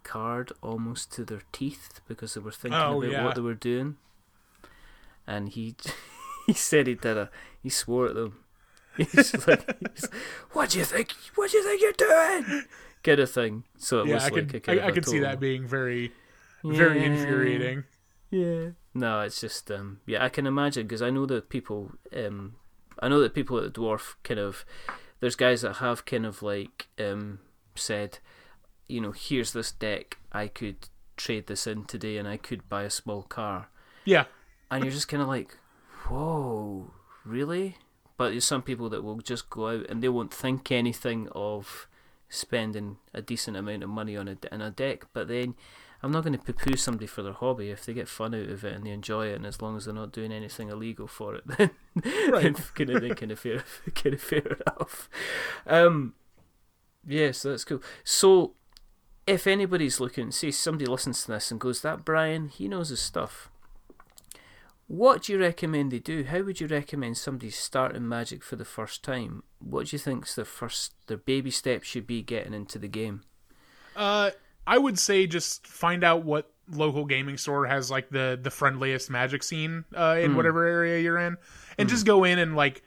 card 0.04 0.52
almost 0.62 1.12
to 1.14 1.26
their 1.26 1.42
teeth 1.52 2.00
because 2.08 2.36
they 2.36 2.42
were 2.42 2.52
thinking 2.52 2.80
Oh, 2.80 3.02
about 3.02 3.12
yeah. 3.12 3.24
what 3.26 3.34
they 3.36 3.42
were 3.42 3.56
doing. 3.56 3.98
And 5.28 5.50
he 5.50 5.76
he 6.46 6.54
said 6.54 6.88
he 6.88 6.94
did 6.96 7.18
a 7.18 7.30
he 7.64 7.70
swore 7.70 8.08
at 8.08 8.16
them. 8.16 8.40
He's 8.98 9.46
like, 9.48 9.66
he's, 9.94 10.08
what 10.54 10.70
do 10.70 10.80
you 10.80 10.86
think? 10.86 11.12
What 11.36 11.52
do 11.52 11.58
you 11.58 11.64
think 11.66 11.82
you're 11.82 11.92
doing? 12.08 12.64
Kind 13.04 13.20
of 13.20 13.30
thing. 13.32 13.64
So 13.78 14.02
it 14.02 14.08
yeah 14.08 14.14
was 14.16 14.24
i 14.24 14.30
like 14.30 14.34
could 14.48 14.56
a 14.56 14.60
kind 14.62 14.80
I, 14.80 14.88
I 14.88 14.92
could 14.92 15.06
see 15.06 15.20
that 15.20 15.40
being 15.40 15.68
very 15.68 16.12
very 16.64 17.00
Yeah. 17.00 17.06
infuriating 17.12 17.84
Yeah. 18.32 18.70
No, 18.94 19.20
it's 19.22 19.42
just 19.42 19.70
um 19.72 20.00
yeah, 20.06 20.24
I 20.24 20.30
can 20.30 20.48
imagine 20.48 20.84
because 20.88 21.02
I 21.02 21.10
know 21.10 21.26
that 21.26 21.50
people 21.50 21.92
um 22.16 22.56
I 23.00 23.10
know 23.10 23.20
that 23.20 23.34
people 23.34 23.58
at 23.58 23.74
the 23.74 23.80
dwarf 23.82 24.16
kind 24.24 24.40
of 24.40 24.64
there's 25.20 25.36
guys 25.36 25.62
that 25.64 25.74
have 25.84 26.06
kind 26.06 26.26
of 26.26 26.42
like 26.42 26.88
um 27.00 27.40
said, 27.76 28.20
you 28.88 29.02
know, 29.02 29.12
here's 29.12 29.54
this 29.54 29.72
deck, 29.72 30.18
I 30.32 30.48
could 30.48 30.90
trade 31.18 31.48
this 31.48 31.66
in 31.68 31.86
today 31.86 32.18
and 32.18 32.28
I 32.28 32.38
could 32.38 32.68
buy 32.70 32.84
a 32.84 32.90
small 32.90 33.24
car. 33.24 33.70
yeah 34.04 34.26
And 34.70 34.84
you're 34.84 34.94
just 34.94 35.08
kind 35.08 35.22
of 35.24 35.30
like, 35.30 35.58
whoa, 36.08 36.92
really? 37.24 37.78
But 38.18 38.30
there's 38.32 38.46
some 38.46 38.62
people 38.62 38.90
that 38.90 39.04
will 39.04 39.18
just 39.18 39.50
go 39.50 39.70
out 39.70 39.90
and 39.90 40.02
they 40.02 40.10
won't 40.10 40.34
think 40.34 40.72
anything 40.72 41.28
of 41.34 41.88
spending 42.30 42.98
a 43.14 43.22
decent 43.22 43.58
amount 43.58 43.84
of 43.84 43.90
money 43.90 44.16
on 44.18 44.28
a, 44.28 44.38
in 44.52 44.62
a 44.62 44.72
deck. 44.72 45.06
But 45.14 45.28
then 45.28 45.56
I'm 46.04 46.12
not 46.12 46.24
going 46.24 46.38
to 46.38 46.44
poo-poo 46.44 46.76
somebody 46.78 47.08
for 47.08 47.24
their 47.24 47.34
hobby 47.34 47.70
if 47.72 47.86
they 47.86 47.94
get 47.94 48.08
fun 48.08 48.36
out 48.36 48.50
of 48.50 48.64
it 48.64 48.74
and 48.74 48.86
they 48.86 48.92
enjoy 48.92 49.28
it, 49.28 49.36
and 49.36 49.46
as 49.46 49.62
long 49.62 49.76
as 49.76 49.86
they're 49.86 49.94
not 49.94 50.12
doing 50.12 50.32
anything 50.32 50.70
illegal 50.70 51.08
for 51.08 51.36
it, 51.36 51.44
then 51.58 51.72
Right. 52.30 52.44
then 52.44 52.54
kind 52.54 52.90
of 52.90 53.02
then 53.02 53.16
kind 53.16 53.32
of 53.32 53.40
fair, 53.40 53.64
kind 53.96 54.14
of 54.16 54.22
fair 54.22 54.58
enough. 54.68 55.10
Um, 55.66 56.14
yes, 57.08 57.42
that's 57.42 57.64
cool. 57.64 57.82
So. 58.04 58.54
If 59.28 59.48
anybody's 59.48 60.00
looking, 60.00 60.32
say 60.32 60.52
somebody 60.52 60.86
listens 60.86 61.24
to 61.24 61.32
this 61.32 61.52
and 61.52 61.60
goes, 61.60 61.82
"That 61.82 62.06
Brian, 62.06 62.50
he 62.50 62.68
knows 62.68 62.90
his 62.90 63.00
stuff." 63.00 63.50
What 64.88 65.24
do 65.24 65.34
you 65.34 65.40
recommend 65.40 65.92
they 65.92 66.00
do? 66.00 66.26
How 66.26 66.42
would 66.42 66.62
you 66.62 66.68
recommend 66.68 67.18
somebody 67.18 67.50
starting 67.50 68.08
Magic 68.08 68.44
for 68.44 68.56
the 68.56 68.66
first 68.66 69.04
time? 69.04 69.42
What 69.58 69.88
do 69.88 69.96
you 69.96 70.00
think's 70.00 70.36
their 70.36 70.46
first, 70.46 70.94
their 71.08 71.18
baby 71.18 71.50
step 71.50 71.82
should 71.82 72.06
be 72.06 72.22
getting 72.22 72.54
into 72.54 72.78
the 72.78 72.88
game? 72.88 73.22
Uh, 73.96 74.30
I 74.68 74.78
would 74.78 75.00
say 75.00 75.26
just 75.26 75.66
find 75.66 76.04
out 76.04 76.24
what 76.24 76.52
local 76.70 77.06
gaming 77.06 77.38
store 77.38 77.66
has 77.66 77.90
like 77.92 78.10
the 78.10 78.40
the 78.42 78.52
friendliest 78.52 79.10
magic 79.10 79.44
scene 79.44 79.86
uh, 79.96 80.18
in 80.20 80.36
whatever 80.36 80.66
area 80.66 81.00
you're 81.00 81.18
in, 81.18 81.38
and 81.78 81.90
just 81.90 82.06
go 82.06 82.24
in 82.24 82.38
and 82.38 82.56
like 82.56 82.84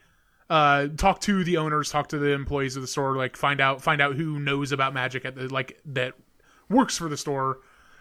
uh, 0.49 0.87
talk 0.97 1.19
to 1.21 1.43
the 1.43 1.57
owners, 1.57 1.89
talk 1.89 2.09
to 2.09 2.17
the 2.17 2.31
employees 2.31 2.75
of 2.75 2.81
the 2.81 2.87
store, 2.87 3.15
like 3.15 3.35
find 3.35 3.59
out 3.59 3.81
find 3.81 4.01
out 4.01 4.15
who 4.15 4.39
knows 4.39 4.71
about 4.71 4.93
magic 4.93 5.25
at 5.25 5.35
the 5.35 5.47
like 5.53 5.79
that 5.85 6.13
works 6.69 6.97
for 6.97 7.09
the 7.09 7.17
store. 7.17 7.59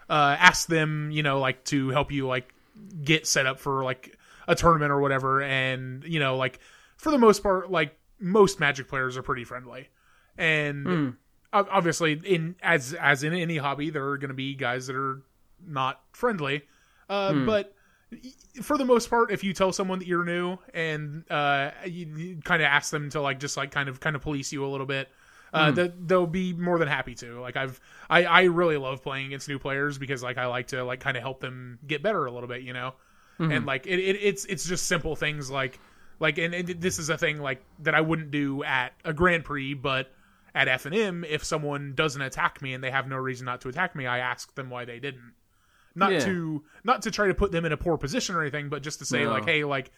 Uh, 0.09 0.37
ask 0.39 0.69
them, 0.69 1.11
you 1.11 1.23
know, 1.23 1.39
like 1.39 1.65
to 1.65 1.91
help 1.91 2.11
you 2.11 2.27
like 2.27 2.55
get 3.05 3.27
set 3.27 3.47
up 3.47 3.59
for 3.61 3.85
like 3.85 4.17
a 4.47 4.55
tournament 4.55 4.91
or 4.91 5.01
whatever, 5.01 5.43
and 5.43 6.05
you 6.05 6.19
know, 6.19 6.37
like 6.37 6.61
for 6.97 7.11
the 7.11 7.19
most 7.19 7.43
part, 7.43 7.71
like 7.71 7.97
most 8.19 8.59
magic 8.59 8.89
players 8.89 9.17
are 9.17 9.23
pretty 9.23 9.45
friendly, 9.45 9.89
and 10.37 10.87
ob- 11.53 11.69
obviously 11.71 12.21
in 12.25 12.57
as 12.63 12.95
as 12.95 13.23
in 13.23 13.35
any 13.35 13.57
hobby 13.59 13.91
there 13.91 14.07
are 14.09 14.19
going 14.19 14.29
to 14.29 14.35
be 14.35 14.55
guys 14.55 14.87
that 14.87 14.97
are 14.97 15.23
not 15.67 16.01
friendly. 16.13 16.63
Uh, 17.09 17.33
but 17.47 17.75
for 18.63 18.79
the 18.79 18.85
most 18.85 19.11
part 19.11 19.31
if 19.31 19.45
you 19.45 19.53
tell 19.53 19.71
someone 19.73 19.99
that 19.99 20.09
you're 20.09 20.25
new 20.25 20.57
and 20.73 21.31
uh, 21.31 21.71
you, 21.85 22.07
you 22.17 22.37
kind 22.43 22.63
of 22.63 22.67
ask 22.67 22.91
them 22.91 23.11
to 23.11 23.21
like 23.21 23.39
just 23.39 23.57
like 23.57 23.71
kind 23.71 23.89
of 23.89 24.01
kind 24.01 24.17
of 24.17 24.23
police 24.23 24.51
you 24.53 24.65
a 24.65 24.69
little 24.69 24.87
bit 24.87 25.09
uh, 25.53 25.71
that 25.71 26.07
they'll 26.09 26.27
be 26.27 26.53
more 26.53 26.79
than 26.79 26.89
happy 26.89 27.15
to 27.15 27.41
like 27.41 27.57
i've 27.57 27.81
I, 28.11 28.25
I 28.25 28.43
really 28.45 28.77
love 28.77 29.03
playing 29.03 29.27
against 29.27 29.49
new 29.49 29.59
players 29.59 29.99
because 29.99 30.23
like 30.23 30.39
i 30.39 30.47
like 30.47 30.69
to 30.69 30.85
like 30.85 31.01
kind 31.01 31.17
of 31.17 31.23
help 31.23 31.41
them 31.41 31.79
get 31.87 32.03
better 32.03 32.27
a 32.27 32.31
little 32.31 32.49
bit 32.49 32.63
you 32.63 32.73
know 32.73 32.95
and 33.41 33.67
like 33.67 33.87
it, 33.87 34.01
it, 34.01 34.17
it's 34.21 34.45
it's 34.47 34.67
just 34.67 34.87
simple 34.87 35.15
things 35.15 35.49
like 35.51 35.79
like 36.19 36.39
and, 36.39 36.53
and 36.55 36.67
this 36.81 36.99
is 36.99 37.09
a 37.09 37.17
thing 37.17 37.41
like 37.41 37.63
that 37.79 37.95
I 37.95 38.01
wouldn't 38.01 38.33
do 38.33 38.65
at 38.65 38.95
a 39.05 39.13
Grand 39.13 39.45
Prix, 39.45 39.75
but 39.75 40.11
at 40.57 40.67
FNM, 40.67 41.25
if 41.25 41.45
someone 41.45 41.93
doesn't 41.95 42.21
attack 42.21 42.61
me 42.61 42.75
and 42.75 42.83
they 42.83 42.91
have 42.91 43.07
no 43.07 43.15
reason 43.15 43.45
not 43.45 43.61
to 43.61 43.69
attack 43.69 43.95
me, 43.95 44.07
I 44.07 44.19
ask 44.19 44.53
them 44.57 44.71
why 44.71 44.85
they 44.87 44.99
didn't. 44.99 45.35
Not 45.95 46.11
Yeah. 46.11 46.19
to 46.25 46.65
not 46.83 47.03
to 47.03 47.13
try 47.13 47.29
to 47.29 47.35
put 47.35 47.53
them 47.53 47.65
in 47.65 47.71
a 47.71 47.77
poor 47.77 47.97
position 47.97 48.35
or 48.35 48.41
anything, 48.43 48.69
but 48.69 48.83
just 48.83 48.99
to 48.99 49.05
say 49.05 49.23
No. 49.23 49.31
like, 49.31 49.45
hey, 49.45 49.63
like 49.63 49.93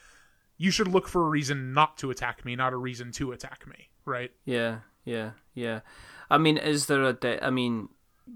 you 0.59 0.71
should 0.71 0.89
look 0.89 1.09
for 1.09 1.25
a 1.25 1.31
reason 1.31 1.73
not 1.73 1.97
to 1.99 2.11
attack 2.11 2.45
me, 2.45 2.57
not 2.57 2.75
a 2.75 2.77
reason 2.77 3.11
to 3.13 3.33
attack 3.33 3.67
me, 3.67 3.89
right? 4.05 4.31
Yeah, 4.45 4.81
yeah, 5.07 5.31
yeah. 5.55 5.81
I 6.31 6.39
mean, 6.39 6.57
is 6.57 6.87
there 6.87 7.03
a 7.05 7.13
de- 7.13 7.45
I 7.45 7.51
mean, 7.51 7.89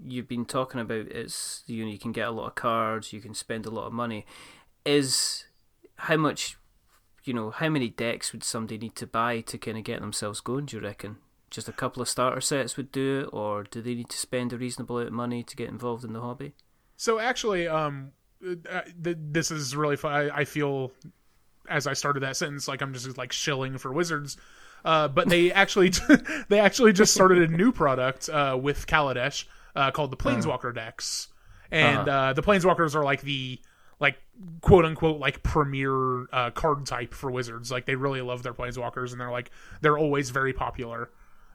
you've 0.05 0.27
been 0.27 0.45
talking 0.45 0.81
about 0.81 1.07
it's 1.07 1.63
you 1.67 1.85
know 1.85 1.91
you 1.91 1.99
can 1.99 2.11
get 2.11 2.27
a 2.27 2.31
lot 2.31 2.47
of 2.47 2.55
cards, 2.55 3.13
you 3.13 3.21
can 3.21 3.33
spend 3.33 3.65
a 3.65 3.69
lot 3.69 3.87
of 3.87 3.93
money. 3.93 4.25
Is 4.85 5.45
how 5.95 6.17
much, 6.17 6.57
you 7.23 7.33
know, 7.33 7.49
how 7.49 7.69
many 7.69 7.89
decks 7.89 8.31
would 8.33 8.43
somebody 8.43 8.77
need 8.77 8.95
to 8.95 9.07
buy 9.07 9.41
to 9.41 9.57
kind 9.57 9.77
of 9.77 9.83
get 9.83 10.01
themselves 10.01 10.41
going? 10.41 10.65
Do 10.65 10.77
you 10.77 10.83
reckon? 10.83 11.17
Just 11.49 11.69
a 11.69 11.73
couple 11.73 12.01
of 12.01 12.09
starter 12.09 12.41
sets 12.41 12.75
would 12.75 12.91
do 12.91 13.21
it, 13.21 13.29
or 13.33 13.63
do 13.63 13.81
they 13.81 13.95
need 13.95 14.09
to 14.09 14.17
spend 14.17 14.51
a 14.51 14.57
reasonable 14.57 14.97
amount 14.97 15.07
of 15.07 15.13
money 15.13 15.43
to 15.43 15.55
get 15.55 15.69
involved 15.69 16.03
in 16.03 16.13
the 16.13 16.21
hobby? 16.21 16.53
So 16.97 17.19
actually, 17.19 17.67
um, 17.67 18.11
uh, 18.43 18.81
th- 19.03 19.17
this 19.19 19.51
is 19.51 19.75
really 19.75 19.95
fun. 19.95 20.31
I 20.31 20.43
feel 20.43 20.91
as 21.69 21.87
I 21.87 21.93
started 21.93 22.21
that 22.21 22.37
sentence 22.37 22.67
like 22.67 22.81
I'm 22.81 22.93
just 22.93 23.17
like 23.17 23.31
shilling 23.31 23.77
for 23.77 23.91
Wizards. 23.91 24.37
Uh, 24.85 25.07
but 25.07 25.27
they 25.27 25.51
actually 25.51 25.91
they 26.47 26.59
actually 26.59 26.93
just 26.93 27.13
started 27.13 27.49
a 27.49 27.53
new 27.53 27.71
product 27.71 28.29
uh, 28.29 28.57
with 28.59 28.85
Kaladesh 28.85 29.45
uh, 29.75 29.89
called 29.89 30.11
the 30.11 30.17
Planeswalker 30.17 30.73
decks, 30.73 31.27
and 31.71 32.07
uh 32.07 32.33
the 32.33 32.43
Planeswalkers 32.43 32.93
are 32.93 33.03
like 33.03 33.21
the 33.21 33.59
like 33.99 34.17
quote 34.61 34.85
unquote 34.85 35.19
like 35.19 35.41
premier 35.41 36.27
uh, 36.31 36.51
card 36.51 36.85
type 36.85 37.15
for 37.15 37.31
Wizards. 37.31 37.71
Like 37.71 37.87
they 37.87 37.95
really 37.95 38.21
love 38.21 38.43
their 38.43 38.53
Planeswalkers, 38.53 39.11
and 39.11 39.19
they're 39.19 39.31
like 39.31 39.49
they're 39.81 39.97
always 39.97 40.29
very 40.29 40.53
popular. 40.53 41.09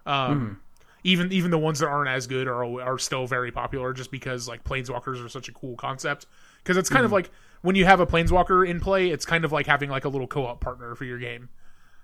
Um, 0.06 0.60
even 1.04 1.32
even 1.32 1.52
the 1.52 1.58
ones 1.58 1.78
that 1.78 1.86
aren't 1.86 2.10
as 2.10 2.26
good 2.26 2.48
are 2.48 2.64
are 2.80 2.98
still 2.98 3.28
very 3.28 3.52
popular 3.52 3.92
just 3.92 4.10
because 4.10 4.48
like 4.48 4.64
planeswalkers 4.64 5.24
are 5.24 5.28
such 5.28 5.48
a 5.48 5.52
cool 5.52 5.76
concept. 5.76 6.26
Because 6.62 6.76
it's 6.76 6.90
kind 6.90 7.04
of 7.04 7.12
like 7.12 7.30
when 7.62 7.76
you 7.76 7.84
have 7.84 8.00
a 8.00 8.06
planeswalker 8.06 8.68
in 8.68 8.80
play 8.80 9.08
it's 9.10 9.24
kind 9.24 9.44
of 9.44 9.52
like 9.52 9.66
having 9.66 9.88
like 9.88 10.04
a 10.04 10.08
little 10.08 10.26
co-op 10.26 10.60
partner 10.60 10.94
for 10.94 11.04
your 11.04 11.18
game. 11.18 11.48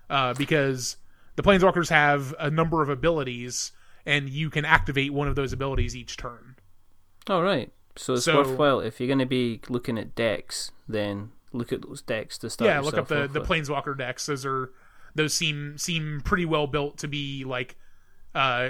Uh, 0.09 0.33
because 0.33 0.97
the 1.37 1.43
planeswalkers 1.43 1.89
have 1.89 2.35
a 2.39 2.51
number 2.51 2.81
of 2.81 2.89
abilities 2.89 3.71
and 4.05 4.29
you 4.29 4.49
can 4.49 4.65
activate 4.65 5.13
one 5.13 5.27
of 5.29 5.35
those 5.35 5.53
abilities 5.53 5.95
each 5.95 6.17
turn 6.17 6.55
All 7.29 7.41
right. 7.43 7.71
So 7.95 8.13
it's 8.15 8.25
So- 8.25 8.37
worthwhile 8.37 8.79
if 8.81 8.99
you're 8.99 9.07
going 9.07 9.19
to 9.19 9.25
be 9.25 9.61
looking 9.69 9.97
at 9.97 10.13
decks, 10.15 10.71
then 10.87 11.31
look 11.53 11.71
at 11.73 11.81
those 11.83 12.01
decks 12.01 12.37
to 12.39 12.49
start. 12.49 12.67
yeah 12.69 12.79
look 12.81 12.97
up 12.97 13.07
the 13.07 13.27
the 13.27 13.39
with. 13.39 13.49
planeswalker 13.49 13.97
decks 13.97 14.25
those 14.27 14.45
are 14.45 14.71
those 15.15 15.33
seem 15.33 15.77
seem 15.77 16.21
pretty 16.23 16.45
well 16.45 16.67
built 16.67 16.97
to 16.99 17.07
be 17.07 17.43
like 17.45 17.75
uh 18.35 18.69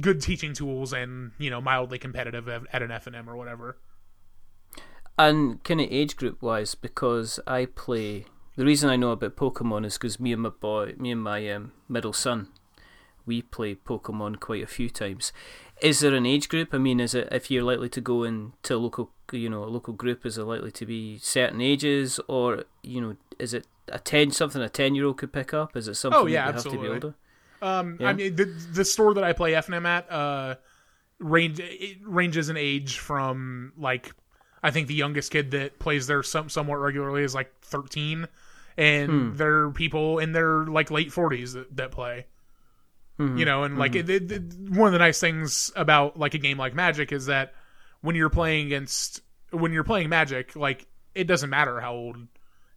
good 0.00 0.20
teaching 0.20 0.52
tools 0.52 0.92
and 0.92 1.32
you 1.38 1.48
know 1.50 1.60
mildly 1.60 1.98
competitive 1.98 2.48
at, 2.48 2.62
at 2.72 2.82
an 2.82 2.90
FNM 2.90 3.26
or 3.26 3.36
whatever 3.36 3.78
And 5.18 5.62
kind 5.64 5.80
of 5.80 5.88
age 5.90 6.16
group 6.16 6.40
wise, 6.42 6.74
because 6.76 7.40
I 7.46 7.66
play. 7.66 8.26
The 8.58 8.64
reason 8.64 8.90
I 8.90 8.96
know 8.96 9.12
about 9.12 9.36
Pokemon 9.36 9.86
is 9.86 9.94
because 9.94 10.18
me 10.18 10.32
and 10.32 10.42
my 10.42 10.48
boy, 10.48 10.94
me 10.98 11.12
and 11.12 11.22
my 11.22 11.48
um, 11.52 11.70
middle 11.88 12.12
son, 12.12 12.48
we 13.24 13.40
play 13.40 13.76
Pokemon 13.76 14.40
quite 14.40 14.64
a 14.64 14.66
few 14.66 14.90
times. 14.90 15.32
Is 15.80 16.00
there 16.00 16.12
an 16.12 16.26
age 16.26 16.48
group? 16.48 16.74
I 16.74 16.78
mean, 16.78 16.98
is 16.98 17.14
it 17.14 17.28
if 17.30 17.52
you're 17.52 17.62
likely 17.62 17.88
to 17.90 18.00
go 18.00 18.24
into 18.24 18.74
a 18.74 18.76
local, 18.76 19.12
you 19.30 19.48
know, 19.48 19.62
a 19.62 19.70
local 19.70 19.94
group, 19.94 20.26
is 20.26 20.38
it 20.38 20.42
likely 20.42 20.72
to 20.72 20.84
be 20.84 21.18
certain 21.18 21.60
ages, 21.60 22.18
or 22.26 22.64
you 22.82 23.00
know, 23.00 23.16
is 23.38 23.54
it 23.54 23.64
a 23.92 24.00
ten 24.00 24.32
something 24.32 24.60
a 24.60 24.68
ten 24.68 24.96
year 24.96 25.04
old 25.06 25.18
could 25.18 25.32
pick 25.32 25.54
up? 25.54 25.76
Is 25.76 25.86
it 25.86 25.94
something 25.94 26.20
Oh, 26.20 26.26
yeah, 26.26 26.46
that 26.46 26.48
you 26.48 26.52
have 26.54 26.62
to 26.64 26.68
absolutely. 26.68 26.88
be 26.88 26.94
older? 26.94 27.14
Um, 27.62 27.96
Yeah. 28.00 28.08
I 28.08 28.12
mean, 28.12 28.34
the 28.34 28.46
the 28.72 28.84
store 28.84 29.14
that 29.14 29.22
I 29.22 29.34
play 29.34 29.52
FNM 29.52 29.86
at, 29.86 30.10
uh, 30.10 30.56
range 31.20 31.60
it 31.60 31.98
ranges 32.04 32.48
in 32.48 32.56
age 32.56 32.98
from 32.98 33.72
like, 33.78 34.10
I 34.64 34.72
think 34.72 34.88
the 34.88 34.94
youngest 34.94 35.30
kid 35.30 35.52
that 35.52 35.78
plays 35.78 36.08
there 36.08 36.24
some 36.24 36.48
somewhat 36.48 36.80
regularly 36.80 37.22
is 37.22 37.36
like 37.36 37.54
thirteen, 37.62 38.26
and 38.78 39.10
Hmm. 39.10 39.36
there 39.36 39.64
are 39.64 39.70
people 39.72 40.18
in 40.20 40.32
their 40.32 40.64
like 40.64 40.90
late 40.90 41.12
forties 41.12 41.52
that, 41.52 41.76
that 41.76 41.90
play. 41.90 42.24
Hmm. 43.18 43.36
You 43.36 43.44
know, 43.44 43.64
and 43.64 43.76
like 43.76 43.94
it, 43.96 44.08
it, 44.08 44.30
it- 44.32 44.54
one 44.70 44.86
of 44.86 44.92
the 44.92 44.98
nice 45.00 45.20
things 45.20 45.72
about 45.76 46.18
like 46.18 46.34
a 46.34 46.38
game 46.38 46.56
like 46.56 46.74
Magic 46.74 47.12
is 47.12 47.26
that 47.26 47.52
when 48.00 48.14
you're 48.16 48.30
playing 48.30 48.66
against 48.66 49.20
when 49.50 49.72
you're 49.72 49.84
playing 49.84 50.08
Magic, 50.08 50.54
like 50.56 50.86
it 51.14 51.24
doesn't 51.24 51.50
matter 51.50 51.80
how 51.80 51.92
old 51.94 52.16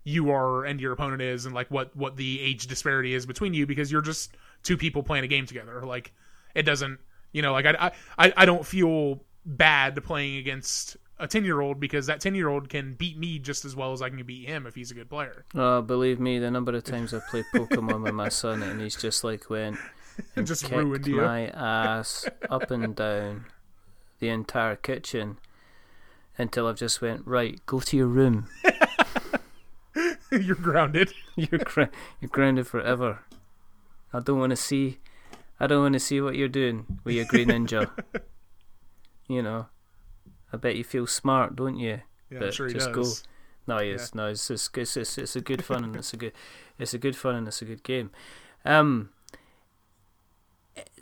you 0.04 0.32
are 0.32 0.66
and 0.66 0.82
your 0.82 0.94
opponent 0.94 1.22
is 1.22 1.46
and 1.46 1.54
like 1.54 1.70
what 1.70 1.96
what 1.96 2.16
the 2.18 2.42
age 2.42 2.66
disparity 2.66 3.14
is 3.14 3.28
between 3.28 3.54
you 3.54 3.68
because 3.68 3.92
you're 3.92 4.02
just 4.02 4.36
two 4.64 4.76
people 4.76 5.04
playing 5.04 5.24
a 5.24 5.28
game 5.28 5.46
together 5.46 5.86
like 5.86 6.12
it 6.56 6.64
doesn't 6.64 6.98
you 7.34 7.44
know 7.44 7.52
like 7.54 7.68
i 7.68 7.92
i, 8.18 8.34
I 8.36 8.46
don't 8.46 8.66
feel 8.66 9.24
bad 9.46 10.04
playing 10.04 10.38
against 10.38 10.98
a 11.22 11.28
10 11.28 11.46
year 11.46 11.62
old 11.62 11.80
because 11.80 12.08
that 12.08 12.20
10 12.20 12.36
year 12.36 12.50
old 12.50 12.68
can 12.68 12.94
beat 12.96 13.18
me 13.18 13.40
just 13.40 13.64
as 13.64 13.76
well 13.76 13.94
as 13.94 14.02
i 14.02 14.10
can 14.10 14.22
beat 14.26 14.48
him 14.48 14.66
if 14.68 14.76
he's 14.76 14.92
a 14.92 14.94
good 14.96 15.10
player 15.10 15.46
Oh, 15.56 15.82
believe 15.82 16.20
me, 16.20 16.40
the 16.40 16.50
number 16.52 16.74
of 16.76 16.84
times 16.84 17.14
I've 17.14 17.28
played 17.28 17.46
Pokemon 17.54 18.04
with 18.04 18.14
my 18.14 18.30
son, 18.30 18.64
and 18.64 18.82
he's 18.82 18.96
just 18.96 19.24
like 19.24 19.50
went 19.50 19.78
and 20.36 20.46
Just 20.48 20.64
kicked 20.64 20.76
ruined 20.76 21.08
you. 21.08 21.18
my 21.22 21.48
ass 21.48 22.28
up 22.50 22.70
and 22.72 22.96
down 22.96 23.46
the 24.20 24.30
entire 24.30 24.76
kitchen 24.76 25.38
until 26.38 26.68
I've 26.68 26.78
just 26.78 27.02
went 27.02 27.26
right. 27.28 27.60
Go 27.66 27.80
to 27.80 27.98
your 27.98 28.08
room. 28.08 28.48
you're 30.32 30.56
grounded 30.56 31.14
You're 31.36 31.60
gr- 31.60 31.92
you're 32.20 32.30
grounded 32.30 32.68
forever. 32.68 33.20
I 34.14 34.20
don't 34.20 34.40
want 34.40 34.52
to 34.52 34.56
see. 34.56 35.00
I 35.60 35.68
don't 35.68 35.82
want 35.82 35.94
to 35.94 36.00
see 36.00 36.20
what 36.22 36.36
you're 36.36 36.48
doing 36.48 36.86
with 37.04 37.16
your 37.16 37.26
green 37.26 37.50
ninja. 37.50 37.90
you 39.28 39.42
know, 39.42 39.68
I 40.54 40.58
bet 40.58 40.76
you 40.76 40.84
feel 40.84 41.08
smart, 41.08 41.56
don't 41.56 41.78
you? 41.78 42.02
yeah 42.30 42.38
i'm 42.38 42.40
But 42.40 42.54
sure 42.54 42.68
he 42.68 42.74
just 42.74 42.92
does 42.94 43.24
No, 43.68 43.80
yes, 43.80 44.14
no, 44.16 44.28
it's 44.28 44.50
it's, 44.50 44.70
it's 44.76 44.98
it's 44.98 45.18
it's 45.18 45.36
a 45.36 45.42
good 45.42 45.64
fun 45.64 45.84
and 45.84 45.96
it's 45.96 46.14
a 46.14 46.18
good 46.18 46.34
it's 46.80 46.94
a 46.94 46.98
good 46.98 47.16
fun 47.16 47.36
and 47.36 47.48
it's 47.48 47.62
a 47.62 47.66
good 47.66 47.84
game. 47.84 48.10
Um, 48.66 49.10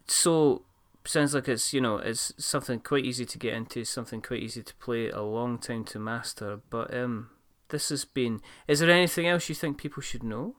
so 0.07 0.63
sounds 1.05 1.33
like 1.33 1.47
it's 1.47 1.73
you 1.73 1.81
know 1.81 1.97
it's 1.97 2.33
something 2.37 2.79
quite 2.79 3.05
easy 3.05 3.25
to 3.25 3.37
get 3.37 3.53
into, 3.53 3.83
something 3.85 4.21
quite 4.21 4.43
easy 4.43 4.61
to 4.63 4.75
play, 4.75 5.09
a 5.09 5.21
long 5.21 5.57
time 5.57 5.83
to 5.85 5.99
master. 5.99 6.59
But 6.69 6.93
um, 6.93 7.29
this 7.69 7.89
has 7.89 8.05
been. 8.05 8.41
Is 8.67 8.79
there 8.79 8.91
anything 8.91 9.27
else 9.27 9.49
you 9.49 9.55
think 9.55 9.77
people 9.77 10.01
should 10.03 10.23
know? 10.23 10.55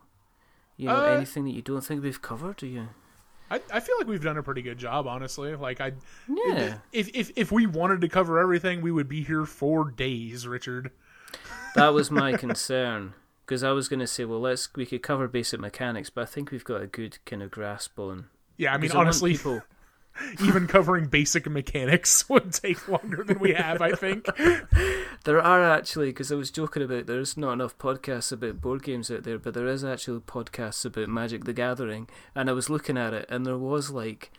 You 0.76 0.88
know, 0.88 0.96
Uh, 1.04 1.16
anything 1.16 1.44
that 1.44 1.50
you 1.52 1.62
don't 1.62 1.84
think 1.84 2.02
we've 2.02 2.22
covered? 2.22 2.56
Do 2.56 2.66
you? 2.66 2.88
I, 3.50 3.60
I 3.72 3.80
feel 3.80 3.96
like 3.98 4.06
we've 4.06 4.22
done 4.22 4.38
a 4.38 4.42
pretty 4.42 4.62
good 4.62 4.78
job 4.78 5.06
honestly 5.06 5.54
like 5.56 5.80
i 5.80 5.92
Yeah, 6.28 6.78
if, 6.92 7.08
if 7.14 7.32
if 7.36 7.50
we 7.50 7.66
wanted 7.66 8.00
to 8.02 8.08
cover 8.08 8.38
everything 8.38 8.80
we 8.80 8.92
would 8.92 9.08
be 9.08 9.22
here 9.22 9.44
for 9.44 9.90
days 9.90 10.46
richard 10.46 10.90
that 11.74 11.94
was 11.94 12.10
my 12.10 12.32
concern. 12.36 13.14
Because 13.44 13.64
I 13.64 13.72
was 13.72 13.88
going 13.88 14.00
to 14.00 14.06
say, 14.06 14.24
well, 14.24 14.40
let's 14.40 14.68
we 14.74 14.86
could 14.86 15.02
cover 15.02 15.26
basic 15.26 15.58
mechanics, 15.58 16.08
but 16.08 16.22
I 16.22 16.24
think 16.26 16.52
we've 16.52 16.64
got 16.64 16.82
a 16.82 16.86
good 16.86 17.18
kind 17.26 17.42
of 17.42 17.50
grasp 17.50 17.98
on. 17.98 18.26
yeah 18.56 18.72
i 18.72 18.78
mean 18.78 18.92
honestly 18.92 19.32
people, 19.32 19.62
even 20.44 20.66
covering 20.66 21.06
basic 21.06 21.48
mechanics 21.48 22.26
would 22.28 22.52
take 22.52 22.88
longer 22.88 23.22
than 23.24 23.38
we 23.38 23.52
have 23.52 23.80
i 23.80 23.92
think 23.92 24.26
There 25.24 25.42
are 25.42 25.62
actually, 25.62 26.06
because 26.06 26.32
I 26.32 26.36
was 26.36 26.50
joking 26.50 26.82
about 26.82 27.06
there's 27.06 27.36
not 27.36 27.52
enough 27.52 27.76
podcasts 27.76 28.32
about 28.32 28.62
board 28.62 28.82
games 28.82 29.10
out 29.10 29.24
there, 29.24 29.38
but 29.38 29.52
there 29.52 29.66
is 29.66 29.84
actually 29.84 30.20
podcasts 30.20 30.84
about 30.84 31.10
Magic 31.10 31.44
the 31.44 31.52
Gathering, 31.52 32.08
and 32.34 32.48
I 32.48 32.54
was 32.54 32.70
looking 32.70 32.96
at 32.96 33.12
it, 33.12 33.26
and 33.28 33.44
there 33.44 33.58
was 33.58 33.90
like, 33.90 34.32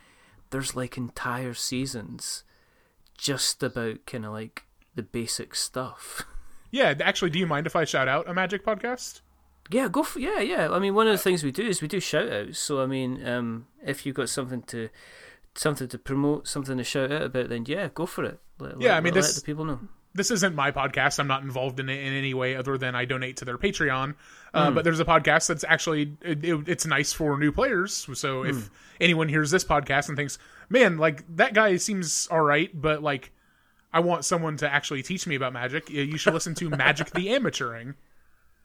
there's 0.49 0.75
like 0.75 0.97
entire 0.97 1.53
seasons 1.53 2.43
just 3.15 3.61
about 3.61 4.07
kind 4.07 4.25
of 4.25 4.31
like 4.31 4.63
the 4.95 5.03
basic 5.03 5.53
stuff. 5.53 6.23
Yeah, 6.71 6.95
actually, 6.99 7.29
do 7.29 7.37
you 7.37 7.47
mind 7.47 7.67
if 7.67 7.75
I 7.75 7.85
shout 7.85 8.07
out 8.07 8.27
a 8.27 8.33
Magic 8.33 8.65
podcast? 8.65 9.21
Yeah, 9.69 9.87
go 9.87 10.01
for 10.01 10.17
yeah, 10.17 10.39
yeah. 10.39 10.71
I 10.71 10.79
mean, 10.79 10.95
one 10.95 11.05
of 11.05 11.13
the 11.13 11.19
things 11.19 11.43
we 11.43 11.51
do 11.51 11.63
is 11.63 11.81
we 11.81 11.87
do 11.87 11.99
shout 11.99 12.31
outs. 12.31 12.57
So 12.57 12.81
I 12.81 12.87
mean, 12.87 13.25
um, 13.27 13.67
if 13.85 14.03
you've 14.03 14.15
got 14.15 14.29
something 14.29 14.63
to 14.63 14.89
something 15.55 15.87
to 15.89 15.97
promote, 15.97 16.47
something 16.47 16.77
to 16.77 16.83
shout 16.83 17.11
out 17.11 17.21
about, 17.23 17.49
then 17.49 17.65
yeah, 17.67 17.89
go 17.93 18.05
for 18.05 18.23
it. 18.23 18.39
Let, 18.59 18.79
Yeah, 18.81 18.89
let- 18.89 18.97
I 18.97 18.99
mean, 19.01 19.13
let 19.13 19.21
this- 19.21 19.35
the 19.35 19.41
people 19.45 19.65
know. 19.65 19.79
This 20.13 20.29
isn't 20.29 20.55
my 20.55 20.71
podcast. 20.71 21.19
I'm 21.19 21.27
not 21.27 21.41
involved 21.43 21.79
in 21.79 21.87
it 21.87 22.05
in 22.05 22.11
any 22.13 22.33
way 22.33 22.53
other 22.57 22.77
than 22.77 22.95
I 22.95 23.05
donate 23.05 23.37
to 23.37 23.45
their 23.45 23.57
Patreon. 23.57 24.15
Uh, 24.53 24.69
But 24.69 24.83
there's 24.83 24.99
a 24.99 25.05
podcast 25.05 25.47
that's 25.47 25.63
actually 25.63 26.17
it, 26.21 26.43
it- 26.43 26.67
it's 26.67 26.85
nice 26.85 27.13
for 27.13 27.37
new 27.39 27.53
players. 27.53 28.09
So 28.19 28.43
if 28.43 28.69
anyone 28.99 29.29
hears 29.29 29.51
this 29.51 29.63
podcast 29.63 30.09
and 30.09 30.17
thinks, 30.17 30.37
"Man, 30.69 30.97
like 30.97 31.23
that 31.37 31.53
guy 31.53 31.77
seems 31.77 32.27
all 32.29 32.41
right," 32.41 32.69
but 32.73 33.01
like 33.01 33.31
I 33.93 34.01
want 34.01 34.25
someone 34.25 34.57
to 34.57 34.69
actually 34.73 35.01
teach 35.01 35.25
me 35.27 35.35
about 35.35 35.53
magic, 35.53 35.89
you 35.89 36.17
should 36.17 36.33
listen 36.33 36.55
to 36.55 36.69
Magic 36.85 37.11
the 37.11 37.27
Amateuring. 37.27 37.95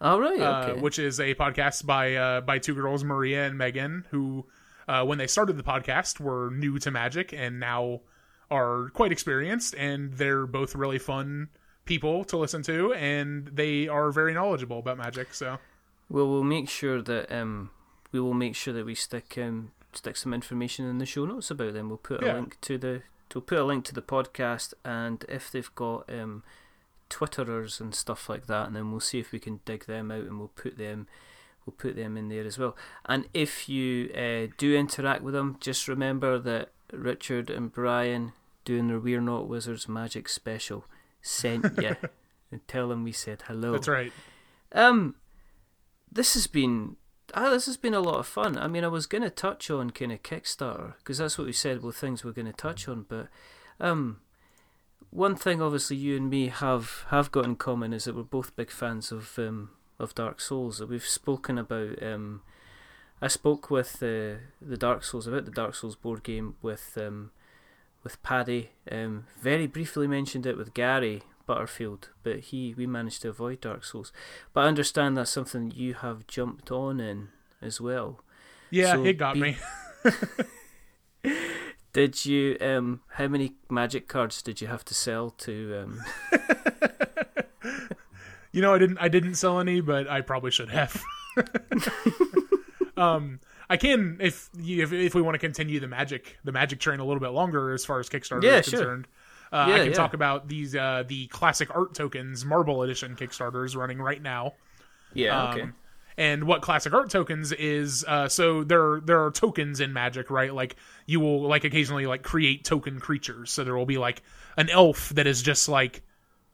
All 0.01 0.21
right, 0.21 0.41
uh, 0.41 0.67
okay. 0.71 0.81
which 0.81 0.99
is 0.99 1.21
a 1.21 1.35
podcast 1.37 1.87
by 1.87 2.17
uh, 2.17 2.41
by 2.41 2.59
two 2.59 2.75
girls, 2.75 3.05
Maria 3.05 3.47
and 3.47 3.57
Megan, 3.57 4.05
who 4.11 4.45
uh, 4.89 5.05
when 5.05 5.19
they 5.19 5.27
started 5.27 5.57
the 5.57 5.63
podcast 5.63 6.21
were 6.21 6.51
new 6.51 6.79
to 6.79 6.91
Magic 6.91 7.33
and 7.33 7.59
now 7.61 8.01
are 8.51 8.91
quite 8.91 9.11
experienced, 9.13 9.75
and 9.75 10.13
they're 10.15 10.47
both 10.47 10.75
really 10.75 10.99
fun 10.99 11.49
people 11.85 12.25
to 12.25 12.37
listen 12.37 12.63
to, 12.63 12.93
and 12.95 13.47
they 13.49 13.89
are 13.89 14.11
very 14.13 14.33
knowledgeable 14.35 14.79
about 14.79 14.97
magic. 14.99 15.33
So 15.35 15.59
Well, 16.09 16.29
we'll 16.29 16.45
make 16.45 16.69
sure 16.69 17.03
that 17.03 17.31
um, 17.33 17.71
we 18.13 18.21
will 18.21 18.35
make 18.35 18.55
sure 18.55 18.73
that 18.75 18.87
we 18.87 18.95
stick 18.95 19.37
um, 19.39 19.73
stick 19.93 20.17
some 20.17 20.33
information 20.35 20.85
in 20.87 20.99
the 20.99 21.07
show 21.07 21.25
notes 21.27 21.51
about 21.51 21.73
them. 21.73 21.89
We'll 21.89 21.99
put 21.99 22.23
a 22.23 22.27
Yeah. 22.27 22.35
link 22.35 22.59
to 22.63 22.79
the 22.79 23.03
we'll 23.35 23.43
put 23.43 23.59
a 23.59 23.65
link 23.65 23.85
to 23.87 23.95
the 23.95 24.03
podcast, 24.03 24.75
and 24.85 25.25
if 25.29 25.51
they've 25.51 25.75
got 25.75 26.09
um, 26.13 26.43
Twitterers 27.11 27.81
and 27.81 27.95
stuff 27.95 28.29
like 28.29 28.47
that, 28.47 28.67
and 28.69 28.77
then 28.77 28.91
we'll 28.91 29.01
see 29.01 29.19
if 29.21 29.31
we 29.33 29.39
can 29.39 29.61
dig 29.65 29.87
them 29.87 30.11
out, 30.11 30.23
and 30.25 30.39
we'll 30.39 30.49
put 30.49 30.77
them 30.79 31.07
we'll 31.67 31.75
put 31.77 31.97
them 31.97 32.17
in 32.17 32.29
there 32.29 32.45
as 32.45 32.59
well. 32.59 32.77
And 33.05 33.29
if 33.35 33.69
you 33.69 34.11
uh, 34.15 34.53
do 34.57 34.75
interact 34.75 35.23
with 35.23 35.35
them, 35.35 35.57
just 35.61 35.89
remember 35.89 36.39
that 36.39 36.71
Richard 36.93 37.51
and 37.51 37.73
Brian 37.73 38.33
doing 38.65 38.89
their 38.89 39.01
We're 39.01 39.21
Not 39.21 39.49
Wizards 39.49 39.89
Magic 39.89 40.29
special 40.29 40.87
sent 41.21 41.77
you, 41.83 41.97
and 42.53 42.67
tell 42.69 42.89
them 42.89 43.05
we 43.05 43.13
said 43.13 43.43
hello. 43.47 43.73
that's 43.73 43.89
right. 43.89 44.13
Um, 44.73 45.17
this 46.11 46.35
has 46.35 46.47
been 46.47 46.97
ah, 47.35 47.51
this 47.51 47.67
has 47.67 47.77
been 47.77 47.95
a 47.95 48.01
lot 48.01 48.19
of 48.19 48.27
fun. 48.27 48.57
I 48.57 48.69
mean, 48.69 48.85
I 48.85 48.89
was 48.89 49.07
gonna 49.07 49.31
touch 49.31 49.71
on 49.71 49.91
kind 49.91 50.13
of 50.13 50.23
Kickstarter 50.23 50.95
because 50.99 51.19
that's 51.19 51.37
what 51.37 51.47
we 51.47 51.53
said 51.53 51.83
were 51.83 51.93
things 51.93 52.25
we're 52.25 52.33
gonna 52.33 52.53
touch 52.53 52.89
on. 52.89 53.07
But 53.09 53.29
um, 53.81 54.21
one 55.11 55.35
thing 55.35 55.63
obviously 55.63 55.97
you 55.97 56.17
and 56.17 56.31
me 56.31 56.49
have 56.49 57.07
have 57.09 57.33
got 57.33 57.45
in 57.45 57.57
common 57.57 57.93
is 57.93 58.05
that 58.05 58.15
we're 58.15 58.23
both 58.23 58.55
big 58.57 58.71
fans 58.71 59.11
of 59.11 59.39
um 59.39 59.71
of 59.99 60.15
Dark 60.15 60.41
Souls. 60.41 60.79
That 60.79 60.89
we've 60.89 61.05
spoken 61.07 61.59
about 61.59 62.03
um. 62.03 62.43
I 63.23 63.29
spoke 63.29 63.71
with 63.71 63.95
uh, 64.03 64.45
the 64.61 64.77
Dark 64.77 65.03
Souls 65.03 65.27
about 65.27 65.47
the 65.47 65.51
Dark 65.51 65.75
Souls 65.75 65.97
board 65.97 66.23
game 66.23 66.57
with 66.61 66.99
um, 67.01 67.31
with 68.05 68.23
Paddy. 68.23 68.71
Um, 68.93 69.27
very 69.41 69.67
briefly 69.67 70.07
mentioned 70.07 70.45
it 70.47 70.59
with 70.59 70.75
Gary 70.75 71.23
Butterfield, 71.47 72.11
but 72.23 72.41
he 72.41 72.75
we 72.77 72.87
managed 72.87 73.23
to 73.23 73.31
avoid 73.31 73.63
Dark 73.63 73.85
Souls. 73.85 74.13
But 74.53 74.65
I 74.65 74.69
understand 74.69 75.17
that's 75.17 75.31
something 75.31 75.71
you 75.75 75.95
have 75.95 76.27
jumped 76.27 76.71
on 76.71 77.01
in 77.01 77.29
as 77.63 77.81
well. 77.81 78.21
Yeah, 78.71 78.93
So 78.93 79.05
it 79.07 79.15
got 79.15 79.35
be- 79.35 79.41
me. 79.41 79.57
Did 81.95 82.27
you? 82.27 82.59
Um, 82.61 83.01
how 83.13 83.29
many 83.29 83.55
Magic 83.71 84.07
cards 84.09 84.43
did 84.43 84.61
you 84.61 84.67
have 84.67 84.85
to 84.85 84.93
sell 84.95 85.31
to? 85.31 85.83
Um, 85.85 86.03
You 88.53 88.63
know, 88.63 88.75
I 88.75 88.79
didn't 88.79 88.99
I 88.99 89.09
didn't 89.09 89.35
sell 89.35 89.61
any, 89.61 89.81
but 89.81 90.09
I 90.09 90.21
probably 90.23 90.51
should 90.51 90.71
have. 90.71 91.03
um, 92.97 93.41
I 93.69 93.77
can 93.77 94.19
if 94.21 94.49
if 94.59 94.93
if 94.93 95.15
we 95.15 95.23
want 95.23 95.35
to 95.35 95.39
continue 95.39 95.81
the 95.81 95.89
magic 95.89 96.39
the 96.45 96.53
magic 96.53 96.81
train 96.81 97.01
a 97.01 97.05
little 97.05 97.21
bit 97.21 97.31
longer 97.31 97.73
as 97.73 97.85
far 97.85 98.01
as 98.01 98.09
Kickstarter 98.09 98.43
Yeah, 98.43 98.59
is 98.59 98.67
sure. 98.67 98.79
concerned. 98.81 99.09
Uh, 99.53 99.67
Yeah, 99.69 99.75
I 99.75 99.79
can 99.79 99.89
yeah. 99.89 99.93
talk 99.95 100.15
about 100.15 100.49
these 100.49 100.75
uh, 100.75 101.05
the 101.07 101.27
classic 101.29 101.75
art 101.75 101.95
tokens 101.95 102.45
Marble 102.45 102.83
Edition 102.83 103.17
Kickstarters 103.17 103.77
running 103.77 103.99
right 104.01 104.23
now. 104.23 104.55
yeah. 105.13 105.43
Um, 105.51 105.59
Okay. 105.61 105.69
And 106.19 106.45
what 106.45 106.63
classic 106.63 106.95
art 106.95 107.11
tokens 107.11 107.53
is 107.53 108.03
uh, 108.09 108.29
so 108.29 108.65
there 108.65 109.01
there 109.05 109.23
are 109.27 109.31
tokens 109.31 109.81
in 109.81 109.93
Magic, 109.93 110.31
right? 110.31 110.55
Like 110.55 110.77
you 111.05 111.21
will 111.21 111.47
like 111.47 111.65
occasionally 111.65 112.07
like 112.07 112.23
create 112.23 112.65
token 112.65 113.01
creatures. 113.01 113.51
So 113.53 113.65
there 113.65 113.77
will 113.77 113.85
be 113.85 113.99
like 113.99 114.23
an 114.57 114.71
elf 114.71 115.11
that 115.11 115.27
is 115.27 115.43
just 115.43 115.69
like 115.69 116.03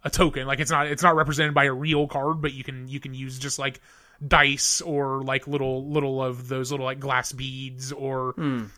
a 0.05 0.11
token. 0.11 0.47
Like 0.47 0.61
it's 0.61 0.71
not 0.71 0.87
it's 0.87 1.03
not 1.03 1.17
represented 1.17 1.55
by 1.55 1.65
a 1.65 1.73
real 1.73 2.07
card, 2.07 2.41
but 2.41 2.53
you 2.53 2.65
can 2.65 2.89
you 2.89 3.01
can 3.01 3.15
use 3.15 3.39
just 3.39 3.59
like 3.59 3.81
dice 4.27 4.81
or 4.81 5.23
like 5.23 5.47
little 5.49 5.89
little 5.91 6.23
of 6.23 6.49
those 6.49 6.71
little 6.71 6.87
like 6.87 7.01
glass 7.01 7.33
beads 7.33 7.93
or 7.93 8.35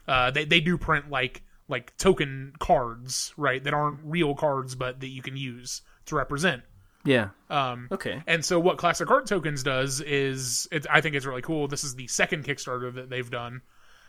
uh, 0.09 0.31
they 0.31 0.45
they 0.45 0.61
do 0.61 0.79
print 0.79 1.11
like 1.11 1.43
like 1.69 1.97
token 1.97 2.53
cards, 2.59 3.33
right? 3.37 3.63
That 3.63 3.75
aren't 3.75 4.01
real 4.05 4.35
cards, 4.35 4.75
but 4.75 5.01
that 5.01 5.09
you 5.09 5.23
can 5.23 5.37
use 5.37 5.83
to 6.07 6.17
represent. 6.17 6.63
Yeah. 7.05 7.31
Um, 7.51 7.89
Okay. 7.93 8.23
and 8.27 8.45
so 8.45 8.59
what 8.59 8.79
Classic 8.79 9.11
Art 9.11 9.27
Tokens 9.27 9.63
does 9.63 10.01
is, 10.01 10.67
it, 10.73 10.87
I 10.91 11.03
think 11.03 11.15
it's 11.15 11.27
really 11.27 11.43
cool. 11.43 11.69
This 11.69 11.85
is 11.85 11.95
the 11.95 12.07
second 12.07 12.45
Kickstarter 12.45 12.95
that 12.95 13.11
they've 13.11 13.31
done. 13.31 13.61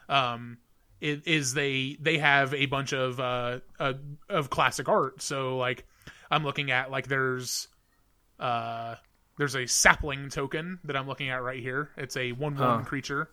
Um, 0.08 0.58
it, 1.02 1.28
is 1.28 1.54
they 1.54 1.98
they 2.00 2.18
have 2.20 2.54
a 2.54 2.68
bunch 2.68 2.94
of 2.94 3.20
uh, 3.20 3.60
uh 3.80 3.94
of 4.30 4.50
classic 4.50 4.88
art. 4.88 5.22
So 5.22 5.58
like 5.58 5.86
I'm 6.32 6.44
looking 6.44 6.72
at 6.72 6.92
like 6.92 7.08
there's 7.08 7.68
uh 8.40 8.96
there's 9.38 9.56
a 9.56 9.66
sapling 9.66 10.30
token 10.30 10.80
that 10.86 10.96
I'm 10.96 11.08
looking 11.08 11.30
at 11.30 11.44
right 11.44 11.62
here. 11.62 11.90
It's 11.98 12.16
a 12.18 12.32
one 12.32 12.56
one 12.56 12.82
Oh. 12.82 12.84
creature, 12.84 13.30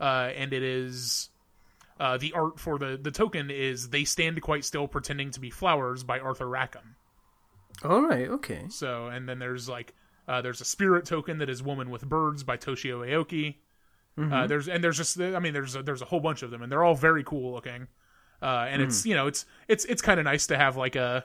uh, 0.00 0.30
and 0.36 0.52
it 0.52 0.62
is. 0.62 1.28
Uh, 1.98 2.16
the 2.16 2.32
art 2.32 2.58
for 2.58 2.78
the, 2.78 2.98
the 3.02 3.10
token 3.10 3.50
is 3.50 3.90
They 3.90 4.04
Stand 4.04 4.40
Quite 4.40 4.64
Still 4.64 4.88
Pretending 4.88 5.32
to 5.32 5.40
Be 5.40 5.50
Flowers 5.50 6.02
by 6.02 6.18
Arthur 6.18 6.48
Rackham. 6.48 6.96
All 7.84 8.00
right. 8.00 8.26
Okay. 8.26 8.64
So, 8.70 9.08
and 9.08 9.28
then 9.28 9.38
there's 9.38 9.68
like 9.68 9.92
uh, 10.26 10.40
there's 10.40 10.62
a 10.62 10.64
spirit 10.64 11.04
token 11.04 11.38
that 11.38 11.50
is 11.50 11.62
Woman 11.62 11.90
with 11.90 12.08
Birds 12.08 12.42
by 12.42 12.56
Toshio 12.56 13.06
Aoki. 13.06 13.56
Uh, 14.32 14.46
there's 14.46 14.66
and 14.68 14.82
there's 14.84 14.96
just 14.98 15.20
I 15.20 15.38
mean 15.40 15.52
there's 15.52 15.76
a, 15.76 15.82
there's 15.82 16.00
a 16.02 16.06
whole 16.06 16.20
bunch 16.20 16.42
of 16.42 16.50
them 16.50 16.62
and 16.62 16.70
they're 16.72 16.84
all 16.84 16.94
very 16.94 17.22
cool 17.24 17.52
looking. 17.52 17.86
Uh, 18.42 18.66
and 18.68 18.80
it's 18.82 19.04
you 19.04 19.14
know 19.14 19.26
it's 19.26 19.44
it's 19.68 19.84
it's 19.86 20.00
kind 20.02 20.18
of 20.20 20.24
nice 20.24 20.46
to 20.46 20.56
have 20.58 20.76
like 20.78 20.96
a 20.96 21.24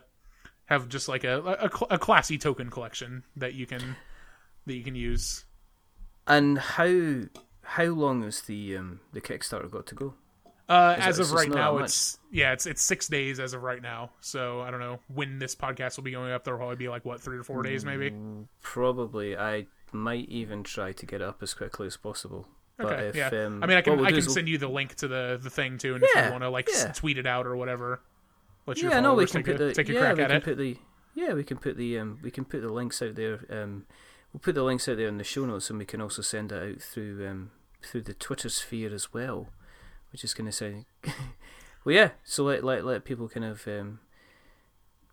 have 0.65 0.89
just 0.89 1.07
like 1.07 1.23
a, 1.23 1.41
a 1.41 1.93
a 1.95 1.99
classy 1.99 2.37
token 2.37 2.69
collection 2.69 3.23
that 3.35 3.53
you 3.53 3.65
can 3.65 3.95
that 4.65 4.75
you 4.75 4.83
can 4.83 4.95
use. 4.95 5.45
And 6.27 6.57
how 6.57 7.21
how 7.61 7.85
long 7.85 8.23
has 8.23 8.41
the 8.41 8.77
um 8.77 8.99
the 9.13 9.21
Kickstarter 9.21 9.69
got 9.69 9.85
to 9.87 9.95
go? 9.95 10.13
Uh, 10.67 10.95
as 10.97 11.19
of 11.19 11.31
right 11.31 11.49
now, 11.49 11.77
it's 11.77 12.17
yeah, 12.31 12.51
it's 12.51 12.65
it's 12.65 12.81
six 12.81 13.07
days 13.07 13.39
as 13.39 13.53
of 13.53 13.61
right 13.61 13.81
now. 13.81 14.09
So 14.19 14.61
I 14.61 14.71
don't 14.71 14.79
know 14.79 14.99
when 15.13 15.37
this 15.37 15.55
podcast 15.55 15.97
will 15.97 16.03
be 16.03 16.11
going 16.11 16.31
up. 16.31 16.43
There'll 16.43 16.57
probably 16.57 16.75
be 16.75 16.89
like 16.89 17.05
what 17.05 17.21
three 17.21 17.37
or 17.37 17.43
four 17.43 17.61
days, 17.61 17.85
maybe. 17.85 18.11
Probably. 18.61 19.37
I 19.37 19.67
might 19.91 20.27
even 20.27 20.63
try 20.63 20.91
to 20.91 21.05
get 21.05 21.21
it 21.21 21.27
up 21.27 21.43
as 21.43 21.53
quickly 21.53 21.85
as 21.85 21.97
possible. 21.97 22.47
But 22.77 22.93
Okay, 22.93 23.07
if, 23.09 23.15
yeah. 23.15 23.27
Um, 23.27 23.63
I 23.63 23.67
mean, 23.67 23.77
I 23.77 23.81
can 23.81 23.97
we'll 23.97 24.05
I 24.05 24.09
can 24.09 24.17
is 24.17 24.25
we'll- 24.25 24.33
send 24.33 24.49
you 24.49 24.57
the 24.57 24.67
link 24.67 24.95
to 24.95 25.07
the 25.07 25.39
the 25.41 25.51
thing 25.51 25.77
too, 25.77 25.93
and 25.95 26.03
if 26.03 26.09
you 26.15 26.31
want 26.31 26.43
to 26.43 26.49
like 26.49 26.67
yeah. 26.73 26.91
tweet 26.93 27.19
it 27.19 27.27
out 27.27 27.45
or 27.45 27.55
whatever, 27.55 28.01
let 28.65 28.81
yeah, 28.81 28.99
no, 28.99 29.13
we 29.13 29.25
can 29.25 29.43
take 29.43 29.45
put 29.45 29.61
a, 29.61 29.65
the 29.65 29.73
take 29.73 29.89
a 29.89 29.93
yeah, 29.93 29.99
crack 29.99 30.17
we 30.17 30.23
at 30.23 30.29
can 30.29 30.37
it. 30.37 30.43
put 30.43 30.57
the 30.57 30.77
yeah, 31.13 31.33
we 31.33 31.43
can 31.43 31.57
put 31.57 31.77
the 31.77 31.99
um, 31.99 32.19
we 32.21 32.31
can 32.31 32.45
put 32.45 32.61
the 32.61 32.69
links 32.71 33.01
out 33.01 33.15
there. 33.15 33.39
Um, 33.49 33.85
we'll 34.33 34.41
put 34.41 34.55
the 34.55 34.63
links 34.63 34.87
out 34.87 34.97
there 34.97 35.07
in 35.07 35.17
the 35.17 35.23
show 35.23 35.45
notes, 35.45 35.69
and 35.69 35.79
we 35.79 35.85
can 35.85 36.01
also 36.01 36.21
send 36.21 36.51
it 36.51 36.61
out 36.75 36.81
through 36.81 37.27
um 37.27 37.51
through 37.81 38.01
the 38.01 38.13
Twitter 38.13 38.49
sphere 38.49 38.93
as 38.93 39.13
well, 39.13 39.47
which 40.11 40.23
is 40.23 40.33
going 40.33 40.47
to 40.47 40.51
say, 40.51 40.85
well, 41.83 41.95
yeah. 41.95 42.09
So 42.23 42.43
let 42.43 42.63
let 42.63 42.85
let 42.85 43.05
people 43.05 43.29
kind 43.29 43.45
of 43.45 43.67
um 43.67 43.99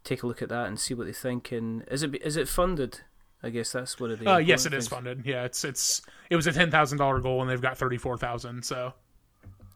take 0.05 0.23
a 0.23 0.27
look 0.27 0.43
at 0.43 0.49
that 0.49 0.67
and 0.67 0.79
see 0.81 0.95
what 0.95 1.07
they 1.07 1.13
think. 1.13 1.53
And 1.53 1.85
is 1.91 2.03
it 2.03 2.15
is 2.23 2.37
it 2.37 2.49
funded? 2.49 3.01
I 3.45 3.51
guess 3.51 3.73
that's 3.73 3.99
one 3.99 4.13
of 4.13 4.21
the. 4.21 4.31
Uh, 4.31 4.37
yes, 4.39 4.67
it 4.67 4.75
is 4.75 4.87
funded. 4.87 5.23
Yeah, 5.25 5.45
it's 5.45 5.65
it's 5.65 6.01
it 6.31 6.37
was 6.37 6.47
a 6.47 6.53
ten 6.53 6.71
thousand 6.71 6.99
dollar 6.99 7.21
goal, 7.21 7.41
and 7.43 7.51
they've 7.51 7.61
got 7.61 7.77
thirty 7.77 7.99
four 7.99 8.17
thousand. 8.17 8.65
So, 8.65 8.95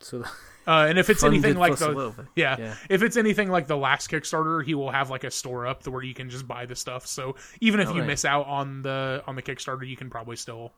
So 0.00 0.22
uh, 0.66 0.86
and 0.88 0.98
if 0.98 1.08
it's 1.10 1.20
funded 1.22 1.44
anything 1.44 1.58
like 1.58 1.76
the 1.78 2.26
yeah, 2.34 2.56
Yeah. 2.58 2.74
if 2.90 3.02
it's 3.02 3.16
anything 3.16 3.50
like 3.50 3.66
the 3.66 3.76
last 3.76 4.10
Kickstarter, 4.10 4.64
he 4.64 4.74
will 4.74 4.90
have 4.90 5.10
like 5.10 5.24
a 5.24 5.30
store 5.30 5.66
up 5.66 5.86
where 5.86 6.02
you 6.02 6.14
can 6.14 6.28
just 6.30 6.46
buy 6.46 6.66
the 6.66 6.74
stuff. 6.76 7.06
So 7.06 7.36
even 7.60 7.80
if 7.80 7.86
you 7.88 7.94
Alright. 7.94 8.06
miss 8.08 8.24
out 8.24 8.46
on 8.46 8.82
the 8.82 9.22
on 9.26 9.36
the 9.36 9.42
Kickstarter, 9.42 9.86
you 9.86 9.96
can 9.96 10.10
probably 10.10 10.36
still 10.36 10.72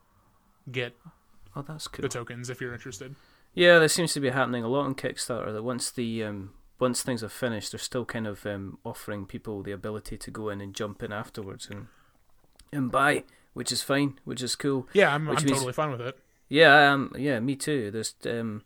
get 0.71 0.95
Oh, 1.55 1.63
that's 1.63 1.87
cool. 1.87 2.03
the 2.03 2.09
tokens 2.09 2.49
if 2.49 2.61
you're 2.61 2.73
interested. 2.73 3.15
Yeah, 3.55 3.79
there 3.79 3.87
seems 3.87 4.13
to 4.13 4.19
be 4.19 4.29
happening 4.29 4.63
a 4.63 4.67
lot 4.67 4.85
on 4.85 4.93
Kickstarter. 4.95 5.51
That 5.51 5.63
once 5.63 5.89
the 5.91 6.23
um, 6.23 6.51
once 6.79 7.01
things 7.01 7.23
are 7.23 7.29
finished, 7.29 7.71
they're 7.71 7.79
still 7.79 8.05
kind 8.05 8.27
of 8.27 8.45
um, 8.45 8.77
offering 8.85 9.25
people 9.25 9.63
the 9.63 9.71
ability 9.71 10.17
to 10.17 10.31
go 10.31 10.49
in 10.49 10.61
and 10.61 10.73
jump 10.75 11.01
in 11.03 11.11
afterwards 11.11 11.67
and 11.69 11.87
and 12.71 12.91
buy, 12.91 13.23
which 13.53 13.71
is 13.71 13.81
fine, 13.81 14.19
which 14.23 14.43
is 14.43 14.55
cool. 14.55 14.87
Yeah, 14.93 15.13
I'm, 15.13 15.27
I'm 15.27 15.35
means- 15.35 15.51
totally 15.51 15.73
fine 15.73 15.91
with 15.91 16.01
it. 16.01 16.17
Yeah, 16.47 16.91
um, 16.93 17.11
yeah, 17.17 17.39
me 17.39 17.55
too. 17.55 17.91
There's 17.91 18.15
um, 18.25 18.63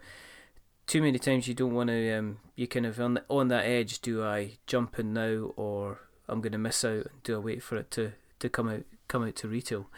too 0.93 1.01
many 1.01 1.17
times 1.17 1.47
you 1.47 1.55
don't 1.55 1.73
want 1.73 1.89
to. 1.89 2.11
Um, 2.11 2.37
you 2.55 2.67
kind 2.67 2.85
of 2.85 2.99
on 2.99 3.15
the, 3.15 3.23
on 3.27 3.47
that 3.47 3.65
edge. 3.65 3.99
Do 3.99 4.23
I 4.23 4.59
jump 4.67 4.99
in 4.99 5.11
now, 5.11 5.51
or 5.55 6.01
I'm 6.29 6.39
going 6.39 6.51
to 6.51 6.59
miss 6.59 6.85
out? 6.85 7.07
Do 7.23 7.33
I 7.33 7.39
wait 7.39 7.63
for 7.63 7.77
it 7.77 7.89
to, 7.91 8.11
to 8.37 8.47
come 8.47 8.69
out 8.69 8.83
come 9.07 9.23
out 9.23 9.35
to 9.37 9.47
retail? 9.47 9.89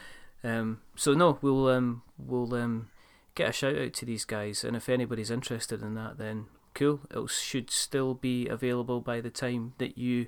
Um, 0.42 0.80
so 0.96 1.14
no, 1.14 1.38
we'll 1.42 1.68
um, 1.68 2.04
we'll 2.18 2.56
um, 2.56 2.92
get 3.36 3.50
a 3.50 3.52
shout 3.52 3.78
out 3.78 3.92
to 3.92 4.06
these 4.06 4.24
guys, 4.24 4.64
and 4.64 4.74
if 4.74 4.88
anybody's 4.88 5.30
interested 5.30 5.82
in 5.82 5.96
that, 5.96 6.18
then 6.18 6.46
cool. 6.74 7.02
It 7.12 7.30
should 7.30 7.72
still 7.72 8.14
be 8.14 8.48
available 8.48 9.02
by 9.02 9.20
the 9.20 9.30
time 9.30 9.74
that 9.80 9.98
you 9.98 10.28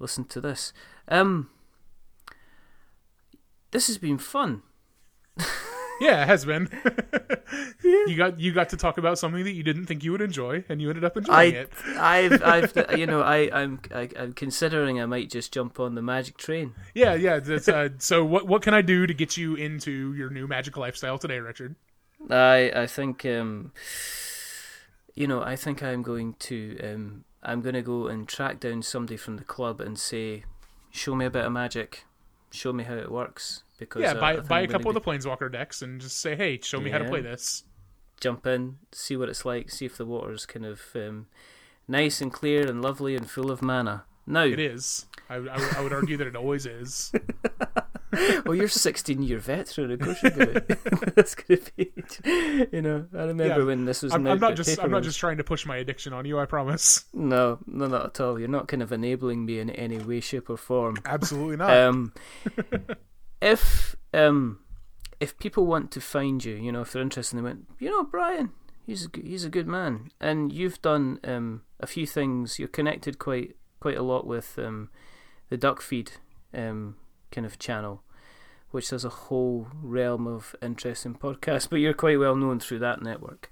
listen 0.00 0.24
to 0.24 0.40
this. 0.40 0.72
Um, 1.06 1.50
this 3.70 3.86
has 3.86 3.96
been 3.96 4.18
fun. 4.18 4.62
Yeah, 6.00 6.22
it 6.22 6.28
has 6.28 6.44
been. 6.44 6.68
You 7.82 8.16
got 8.16 8.38
you 8.38 8.52
got 8.52 8.68
to 8.70 8.76
talk 8.76 8.98
about 8.98 9.18
something 9.18 9.44
that 9.44 9.52
you 9.52 9.62
didn't 9.62 9.86
think 9.86 10.04
you 10.04 10.12
would 10.12 10.20
enjoy, 10.20 10.64
and 10.68 10.80
you 10.80 10.88
ended 10.88 11.04
up 11.04 11.16
enjoying 11.16 11.56
I, 11.56 11.58
it. 11.58 11.72
I've, 11.98 12.42
I've, 12.76 12.98
you 12.98 13.06
know, 13.06 13.20
I, 13.20 13.50
I'm, 13.52 13.80
I, 13.92 14.08
I'm 14.16 14.32
considering 14.32 15.00
I 15.00 15.06
might 15.06 15.30
just 15.30 15.52
jump 15.52 15.80
on 15.80 15.94
the 15.94 16.02
magic 16.02 16.36
train. 16.36 16.74
Yeah, 16.94 17.14
yeah. 17.14 17.40
That's, 17.40 17.68
uh, 17.68 17.90
so 17.98 18.24
what 18.24 18.46
what 18.46 18.62
can 18.62 18.74
I 18.74 18.82
do 18.82 19.06
to 19.06 19.14
get 19.14 19.36
you 19.36 19.54
into 19.54 20.14
your 20.14 20.30
new 20.30 20.46
magic 20.46 20.76
lifestyle 20.76 21.18
today, 21.18 21.40
Richard? 21.40 21.74
I, 22.28 22.70
I 22.74 22.86
think, 22.86 23.24
um, 23.24 23.72
you 25.14 25.26
know, 25.26 25.42
I 25.42 25.56
think 25.56 25.82
I'm 25.82 26.02
going 26.02 26.34
to, 26.40 26.78
um, 26.82 27.24
I'm 27.42 27.60
going 27.60 27.74
to 27.74 27.82
go 27.82 28.08
and 28.08 28.28
track 28.28 28.60
down 28.60 28.82
somebody 28.82 29.16
from 29.16 29.36
the 29.36 29.44
club 29.44 29.80
and 29.80 29.98
say, 29.98 30.44
show 30.90 31.14
me 31.14 31.24
a 31.24 31.30
bit 31.30 31.44
of 31.44 31.52
magic, 31.52 32.04
show 32.50 32.72
me 32.72 32.84
how 32.84 32.94
it 32.94 33.10
works. 33.10 33.62
Because 33.80 34.02
Yeah, 34.02 34.12
uh, 34.12 34.20
buy 34.20 34.36
buy 34.36 34.60
a 34.60 34.66
couple 34.68 34.92
be- 34.92 34.96
of 34.98 35.02
the 35.04 35.10
Planeswalker 35.10 35.50
decks 35.50 35.82
and 35.82 36.00
just 36.00 36.20
say, 36.20 36.36
"Hey, 36.36 36.58
show 36.62 36.80
me 36.80 36.90
how 36.90 36.98
to 36.98 37.04
play 37.06 37.20
this." 37.20 37.64
jump 38.20 38.46
in, 38.46 38.76
see 38.92 39.16
what 39.16 39.30
it's 39.30 39.46
like, 39.46 39.70
see 39.70 39.86
if 39.86 39.96
the 39.96 40.04
water's 40.04 40.44
kind 40.44 40.66
of 40.66 40.82
um, 40.94 41.26
nice 41.88 42.20
and 42.20 42.30
clear 42.30 42.68
and 42.68 42.82
lovely 42.82 43.16
and 43.16 43.30
full 43.30 43.50
of 43.50 43.62
mana. 43.62 44.04
Now, 44.26 44.42
It 44.44 44.60
is. 44.60 45.06
I, 45.30 45.36
I, 45.36 45.38
would- 45.38 45.48
I 45.76 45.80
would 45.82 45.92
argue 45.94 46.18
that 46.18 46.26
it 46.26 46.36
always 46.36 46.66
is. 46.66 47.10
well, 48.44 48.54
you're 48.54 48.68
16 48.68 49.22
year 49.22 49.38
veteran, 49.38 49.92
of 49.92 50.00
course 50.00 50.22
you're 50.22 50.32
gonna. 50.32 50.60
That's 51.16 51.34
gonna 51.34 51.60
be, 51.76 51.90
you 52.70 52.82
know. 52.82 53.06
I 53.14 53.22
remember 53.22 53.46
Yeah, 53.60 53.64
when 53.64 53.86
this 53.86 54.02
was. 54.02 54.12
I'm, 54.12 54.26
I'm 54.26 54.38
not 54.38 54.54
just 54.54 54.78
I'm 54.78 54.90
not 54.90 55.02
just 55.02 55.18
trying 55.18 55.38
to 55.38 55.44
push 55.44 55.64
my 55.64 55.78
addiction 55.78 56.12
on 56.12 56.26
you. 56.26 56.38
I 56.38 56.44
promise. 56.44 57.06
No, 57.14 57.58
no, 57.66 57.86
not 57.86 58.04
at 58.04 58.20
all. 58.20 58.38
You're 58.38 58.48
not 58.48 58.68
kind 58.68 58.82
of 58.82 58.92
enabling 58.92 59.46
me 59.46 59.60
in 59.60 59.70
any 59.70 59.96
way, 59.96 60.20
shape, 60.20 60.50
or 60.50 60.58
form. 60.58 60.98
Absolutely 61.06 61.56
not. 61.56 61.70
Um, 61.74 62.12
if 63.40 63.96
um, 64.12 64.60
if 65.20 65.38
people 65.38 65.66
want 65.66 65.90
to 65.92 66.00
find 66.00 66.44
you, 66.44 66.54
you 66.54 66.72
know, 66.72 66.80
if 66.82 66.92
they're 66.92 67.02
interested, 67.02 67.36
they 67.36 67.42
went, 67.42 67.66
you 67.78 67.90
know, 67.90 68.04
Brian, 68.04 68.50
he's 68.86 69.04
a, 69.04 69.08
g- 69.08 69.22
he's 69.28 69.44
a 69.44 69.50
good 69.50 69.66
man, 69.66 70.10
and 70.20 70.52
you've 70.52 70.80
done 70.82 71.20
um, 71.24 71.62
a 71.78 71.86
few 71.86 72.06
things. 72.06 72.58
You're 72.58 72.68
connected 72.68 73.18
quite 73.18 73.56
quite 73.80 73.96
a 73.96 74.02
lot 74.02 74.26
with 74.26 74.58
um, 74.58 74.90
the 75.48 75.56
Duck 75.56 75.80
Feed 75.80 76.12
um, 76.52 76.96
kind 77.30 77.46
of 77.46 77.58
channel, 77.58 78.02
which 78.70 78.90
has 78.90 79.04
a 79.04 79.10
whole 79.10 79.68
realm 79.82 80.26
of 80.26 80.54
interesting 80.62 81.14
podcasts. 81.14 81.66
But 81.70 81.76
you're 81.76 81.94
quite 81.94 82.18
well 82.18 82.36
known 82.36 82.60
through 82.60 82.80
that 82.80 83.02
network. 83.02 83.48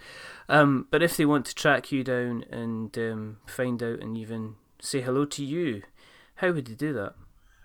Um, 0.48 0.86
but 0.90 1.02
if 1.02 1.16
they 1.16 1.24
want 1.27 1.47
to 1.47 1.55
track 1.55 1.93
you 1.93 2.05
down 2.05 2.44
and 2.51 2.97
um, 2.98 3.39
find 3.47 3.82
out 3.82 4.01
and 4.01 4.16
even 4.16 4.56
say 4.81 5.01
hello 5.01 5.24
to 5.27 5.44
you, 5.44 5.82
how 6.36 6.52
would 6.52 6.66
they 6.66 6.74
do 6.74 6.93
that? 6.94 7.15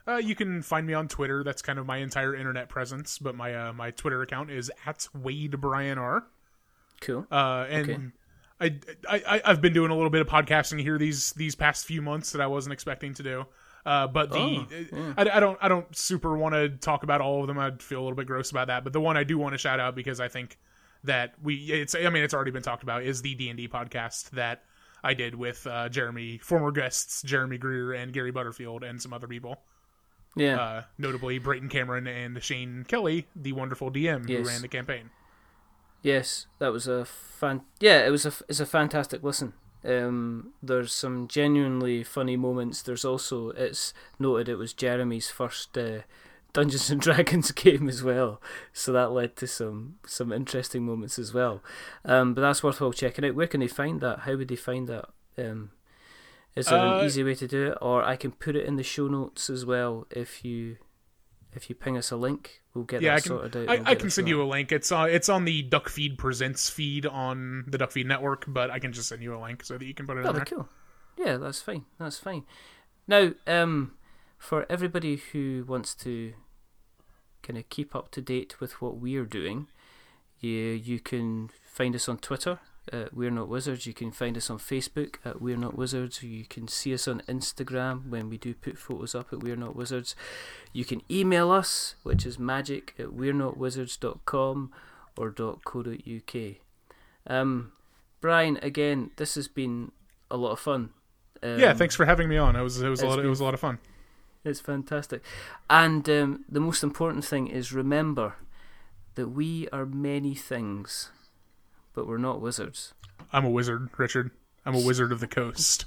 Uh, 0.08 0.18
you 0.18 0.36
can 0.36 0.62
find 0.62 0.86
me 0.86 0.94
on 0.94 1.08
Twitter. 1.08 1.44
That's 1.44 1.62
kind 1.62 1.80
of 1.80 1.86
my 1.86 1.98
entire 1.98 2.36
internet 2.36 2.70
presence. 2.70 3.18
But 3.18 3.36
my 3.36 3.56
uh, 3.56 3.74
my 3.74 3.92
Twitter 3.92 4.22
account 4.22 4.52
is 4.52 4.72
at 4.86 5.08
Wade 5.14 5.60
Brian 5.60 5.98
R. 5.98 6.26
Cool. 7.02 7.26
Uh, 7.32 7.66
and 7.70 8.12
I, 8.60 8.80
I 9.10 9.22
I 9.28 9.42
I've 9.46 9.62
been 9.62 9.74
doing 9.74 9.92
a 9.92 9.96
little 9.96 10.10
bit 10.10 10.22
of 10.22 10.28
podcasting 10.28 10.82
here 10.82 10.98
these 10.98 11.32
these 11.34 11.56
past 11.56 11.86
few 11.86 12.02
months 12.02 12.32
that 12.32 12.42
I 12.42 12.48
wasn't 12.48 12.74
expecting 12.74 13.14
to 13.16 13.24
do. 13.24 13.46
Uh, 13.86 14.08
but 14.08 14.30
the 14.32 14.38
Oh, 14.40 14.68
yeah. 14.92 15.14
I, 15.18 15.38
I 15.38 15.40
don't 15.40 15.58
I 15.62 15.68
don't 15.68 15.96
super 15.96 16.38
want 16.38 16.56
to 16.56 16.70
talk 16.70 17.04
about 17.04 17.22
all 17.22 17.42
of 17.42 17.48
them. 17.48 17.60
I'd 17.60 17.82
feel 17.82 18.00
a 18.00 18.04
little 18.04 18.16
bit 18.16 18.28
gross 18.28 18.52
about 18.52 18.68
that. 18.68 18.84
But 18.84 18.94
the 18.94 19.02
one 19.02 19.18
I 19.18 19.24
do 19.24 19.38
want 19.38 19.54
to 19.54 19.58
shout 19.58 19.80
out 19.80 19.96
because 19.96 20.20
I 20.20 20.28
think 20.28 20.58
that 21.04 21.34
we 21.42 21.56
it's 21.56 21.96
I 21.96 22.10
mean 22.10 22.24
it's 22.24 22.34
already 22.34 22.52
been 22.52 22.64
talked 22.64 22.84
about 22.84 23.04
is 23.04 23.22
the 23.22 23.36
D 23.36 23.50
and 23.50 23.58
D 23.58 23.68
podcast 23.68 24.32
that 24.32 24.64
I 25.04 25.14
did 25.14 25.36
with 25.36 25.68
uh, 25.68 25.90
Jeremy 25.90 26.38
former 26.38 26.72
guests 26.72 27.22
Jeremy 27.24 27.58
Greer 27.58 27.94
and 27.94 28.14
Gary 28.14 28.32
Butterfield 28.32 28.84
and 28.84 29.02
some 29.02 29.12
other 29.14 29.28
people. 29.28 29.58
Yeah. 30.36 30.60
Uh, 30.60 30.84
notably 30.98 31.38
Brayton 31.40 31.70
Cameron 31.70 32.08
and 32.08 32.42
Shane 32.44 32.86
Kelly, 32.88 33.28
the 33.36 33.52
wonderful 33.54 33.92
DM 33.92 34.28
Yes. 34.28 34.40
who 34.40 34.48
ran 34.48 34.62
the 34.62 34.68
campaign. 34.68 35.10
Yes, 36.02 36.48
that 36.60 36.74
was 36.74 36.88
a 36.88 37.06
fan. 37.06 37.62
Yeah, 37.80 38.06
it 38.06 38.10
was 38.10 38.26
a 38.26 38.34
it's 38.50 38.60
a 38.60 38.66
fantastic 38.66 39.24
listen. 39.24 39.54
Um, 39.86 40.54
there's 40.62 40.94
some 40.94 41.28
genuinely 41.28 42.04
funny 42.04 42.36
moments. 42.36 42.82
There's 42.82 43.06
also 43.06 43.50
it's 43.52 43.94
noted 44.20 44.50
it 44.50 44.56
was 44.56 44.74
Jeremy's 44.74 45.30
first 45.30 45.78
uh, 45.78 46.00
Dungeons 46.52 46.90
and 46.90 47.00
Dragons 47.08 47.52
game 47.52 47.88
as 47.88 48.04
well, 48.04 48.42
so 48.74 48.92
that 48.92 49.12
led 49.12 49.36
to 49.38 49.48
some 49.48 49.96
some 50.06 50.32
interesting 50.34 50.86
moments 50.86 51.18
as 51.18 51.34
well. 51.34 51.64
Um, 52.04 52.34
but 52.34 52.42
that's 52.42 52.64
worthwhile 52.64 52.92
checking 52.92 53.24
out. 53.26 53.36
Where 53.36 53.48
can 53.48 53.62
they 53.62 53.68
find 53.68 54.02
that? 54.02 54.20
How 54.20 54.36
would 54.36 54.48
they 54.50 54.56
find 54.58 54.88
that? 54.90 55.06
Um, 55.38 55.72
is 56.56 56.68
there 56.68 56.80
Uh, 56.80 57.00
an 57.00 57.06
easy 57.06 57.24
way 57.24 57.36
to 57.36 57.48
do 57.48 57.72
it, 57.72 57.78
or 57.82 58.04
I 58.04 58.16
can 58.16 58.32
put 58.32 58.56
it 58.56 58.66
in 58.66 58.76
the 58.76 58.84
show 58.84 59.08
notes 59.08 59.50
as 59.50 59.66
well 59.66 60.06
if 60.12 60.44
you 60.46 60.78
if 61.56 61.70
you 61.70 61.76
ping 61.76 61.98
us 61.98 62.10
a 62.12 62.16
link. 62.16 62.62
We'll 62.74 62.84
get 62.86 63.02
Yeah, 63.04 63.12
that 63.12 63.18
I 63.18 63.20
can. 63.22 63.28
sorted 63.30 63.56
out. 63.58 63.70
I, 63.70 63.76
We'll 63.78 63.88
I 63.88 63.96
can 63.96 64.10
send 64.10 64.28
you 64.28 64.42
a 64.42 64.46
link. 64.46 64.72
It's 64.72 64.92
on 64.92 65.10
it's 65.10 65.30
on 65.30 65.46
the 65.46 65.62
Duck 65.62 65.90
Feed 65.90 66.18
Presents 66.18 66.70
feed 66.70 67.06
on 67.06 67.66
the 67.68 67.78
Duck 67.78 67.92
Feed 67.92 68.08
Network, 68.08 68.46
but 68.48 68.72
I 68.72 68.80
can 68.80 68.92
just 68.94 69.10
send 69.10 69.22
you 69.22 69.36
a 69.36 69.40
link 69.42 69.64
so 69.64 69.78
that 69.78 69.86
you 69.86 69.94
can 69.94 70.08
put 70.08 70.18
it 70.18 70.22
in 70.22 70.28
Oh, 70.28 70.34
there. 70.34 70.46
cool. 70.46 70.68
Yeah, 71.18 71.38
that's 71.38 71.62
fine. 71.62 71.86
That's 72.00 72.18
fine. 72.18 72.44
Now, 73.08 73.34
um, 73.46 73.94
for 74.40 74.66
everybody 74.70 75.18
who 75.18 75.64
wants 75.68 75.94
to 75.96 76.34
kind 77.44 77.58
of 77.60 77.70
keep 77.70 77.96
up 77.96 78.10
to 78.12 78.22
date 78.22 78.60
with 78.60 78.82
what 78.82 78.98
we're 78.98 79.26
doing, 79.26 79.68
you 80.40 80.52
you 80.52 81.00
can 81.00 81.50
find 81.64 81.94
us 81.96 82.10
on 82.10 82.18
Twitter. 82.18 82.60
At 82.92 83.14
We're 83.14 83.32
Not 83.32 83.48
Wizards. 83.48 83.86
You 83.88 83.94
can 83.94 84.12
find 84.12 84.36
us 84.36 84.50
on 84.50 84.60
Facebook 84.60 85.16
at 85.24 85.42
We're 85.42 85.56
Not 85.58 85.78
Wizards. 85.78 86.22
You 86.22 86.44
can 86.46 86.68
see 86.68 86.94
us 86.94 87.08
on 87.08 87.22
Instagram 87.30 88.10
when 88.10 88.30
we 88.30 88.38
do 88.38 88.54
put 88.54 88.78
photos 88.78 89.16
up 89.16 89.32
at 89.32 89.42
We're 89.42 89.56
Not 89.56 89.76
Wizards. 89.76 90.16
You 90.74 90.84
can 90.84 91.02
email 91.10 91.50
us, 91.52 91.96
which 92.04 92.26
is 92.26 92.38
magic 92.38 92.94
at 93.00 93.14
we're 93.14 93.32
not 93.34 93.58
wizards.com 93.58 94.72
or 95.18 95.32
.co.uk. 95.32 96.36
Um, 97.28 97.72
Brian, 98.20 98.58
again, 98.62 99.12
this 99.16 99.36
has 99.36 99.48
been 99.48 99.92
a 100.30 100.36
lot 100.38 100.52
of 100.52 100.60
fun. 100.60 100.90
Um, 101.42 101.60
yeah, 101.60 101.74
thanks 101.74 101.96
for 101.96 102.06
having 102.06 102.28
me 102.28 102.38
on. 102.38 102.56
It 102.56 102.62
was 102.64 102.82
it 102.82 102.90
was 102.90 103.02
a 103.02 103.06
lot. 103.06 103.14
Of, 103.14 103.18
been- 103.20 103.28
it 103.28 103.30
was 103.30 103.40
a 103.40 103.44
lot 103.46 103.54
of 103.54 103.60
fun. 103.60 103.80
It's 104.46 104.60
fantastic. 104.60 105.24
And 105.70 106.10
um, 106.10 106.44
the 106.50 106.60
most 106.60 106.84
important 106.84 107.24
thing 107.24 107.48
is 107.48 107.72
remember 107.72 108.36
that 109.16 109.30
we 109.30 109.70
are 109.72 109.86
many 109.86 110.36
things, 110.36 111.12
but 111.94 112.08
we're 112.08 112.18
not 112.18 112.42
wizards. 112.42 112.94
I'm 113.32 113.46
a 113.46 113.50
wizard, 113.50 113.90
Richard. 113.98 114.32
I'm 114.66 114.76
a 114.76 114.80
wizard 114.86 115.12
of 115.12 115.20
the 115.20 115.28
coast. 115.28 115.86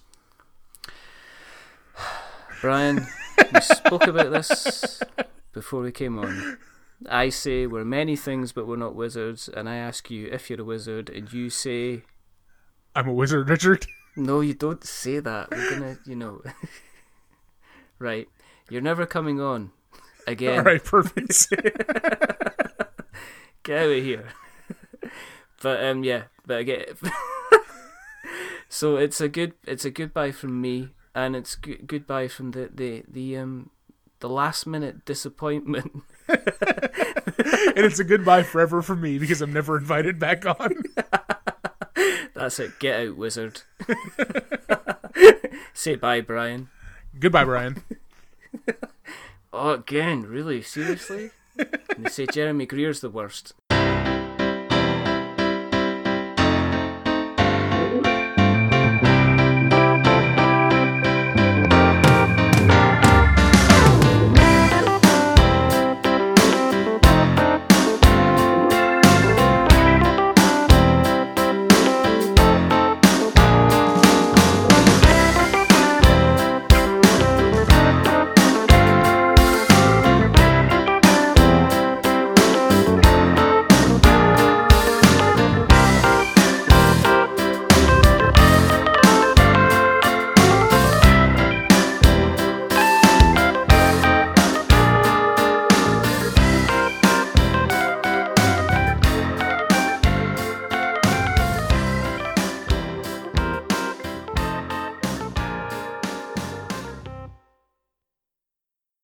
Brian, 2.61 3.07
we 3.53 3.61
spoke 3.61 4.07
about 4.07 4.33
this 4.33 5.03
before 5.53 5.83
we 5.83 5.93
came 5.93 6.19
on. 6.19 6.59
I 7.09 7.29
say 7.29 7.67
we're 7.67 7.85
many 7.85 8.17
things, 8.17 8.53
but 8.53 8.67
we're 8.67 8.77
not 8.77 8.95
wizards, 8.95 9.49
and 9.49 9.69
I 9.69 9.77
ask 9.77 10.11
you 10.11 10.29
if 10.33 10.49
you're 10.49 10.61
a 10.61 10.65
wizard, 10.65 11.11
and 11.11 11.31
you 11.33 11.51
say, 11.51 12.03
I'm 12.95 13.09
a 13.09 13.13
wizard, 13.13 13.49
Richard. 13.49 13.87
No, 14.19 14.41
you 14.41 14.55
don't 14.55 14.83
say 14.83 15.19
that. 15.19 15.51
We're 15.51 15.71
gonna, 15.73 15.99
you 16.07 16.17
know. 16.17 16.41
right. 17.99 18.27
You're 18.71 18.81
never 18.81 19.05
coming 19.05 19.43
on 19.43 19.73
again. 20.27 20.61
All 20.61 20.65
right, 20.65 20.83
perfect. 20.83 21.51
Get 23.63 23.79
out 23.79 23.91
of 23.91 24.03
here. 24.03 24.29
But 25.63 25.83
um, 25.85 26.05
yeah, 26.05 26.25
but 26.47 26.59
I 26.59 26.63
get. 26.63 26.97
so 28.69 28.97
it's 28.97 29.21
a 29.21 29.29
good, 29.29 29.55
it's 29.65 29.85
a 29.85 29.91
goodbye 29.91 30.33
from 30.33 30.61
me, 30.61 30.91
and 31.15 31.35
it's 31.37 31.57
g- 31.57 31.79
goodbye 31.87 32.29
from 32.29 32.53
the 32.53 32.71
the 32.73 33.05
the 33.09 33.37
um 33.37 33.71
the 34.21 34.29
last 34.29 34.67
minute 34.67 35.05
disappointment. 35.05 36.03
and 36.29 36.39
it's 37.77 37.99
a 37.99 38.05
goodbye 38.05 38.43
forever 38.43 38.83
for 38.83 38.97
me 38.97 39.19
because 39.19 39.43
I'm 39.43 39.53
never 39.53 39.77
invited 39.77 40.19
back 40.19 40.47
on. 40.47 40.83
That's 42.35 42.59
it. 42.59 42.79
Get 42.79 43.09
out, 43.09 43.17
wizard. 43.17 43.63
Say 45.73 45.97
bye, 45.97 46.21
Brian. 46.21 46.69
Goodbye, 47.19 47.45
Brian. 47.45 47.83
Oh, 49.53 49.71
again, 49.71 50.23
really? 50.23 50.61
Seriously? 50.61 51.31
and 51.59 52.05
they 52.05 52.11
say 52.11 52.27
Jeremy 52.27 52.67
Greer's 52.67 53.01
the 53.01 53.09
worst. 53.09 53.55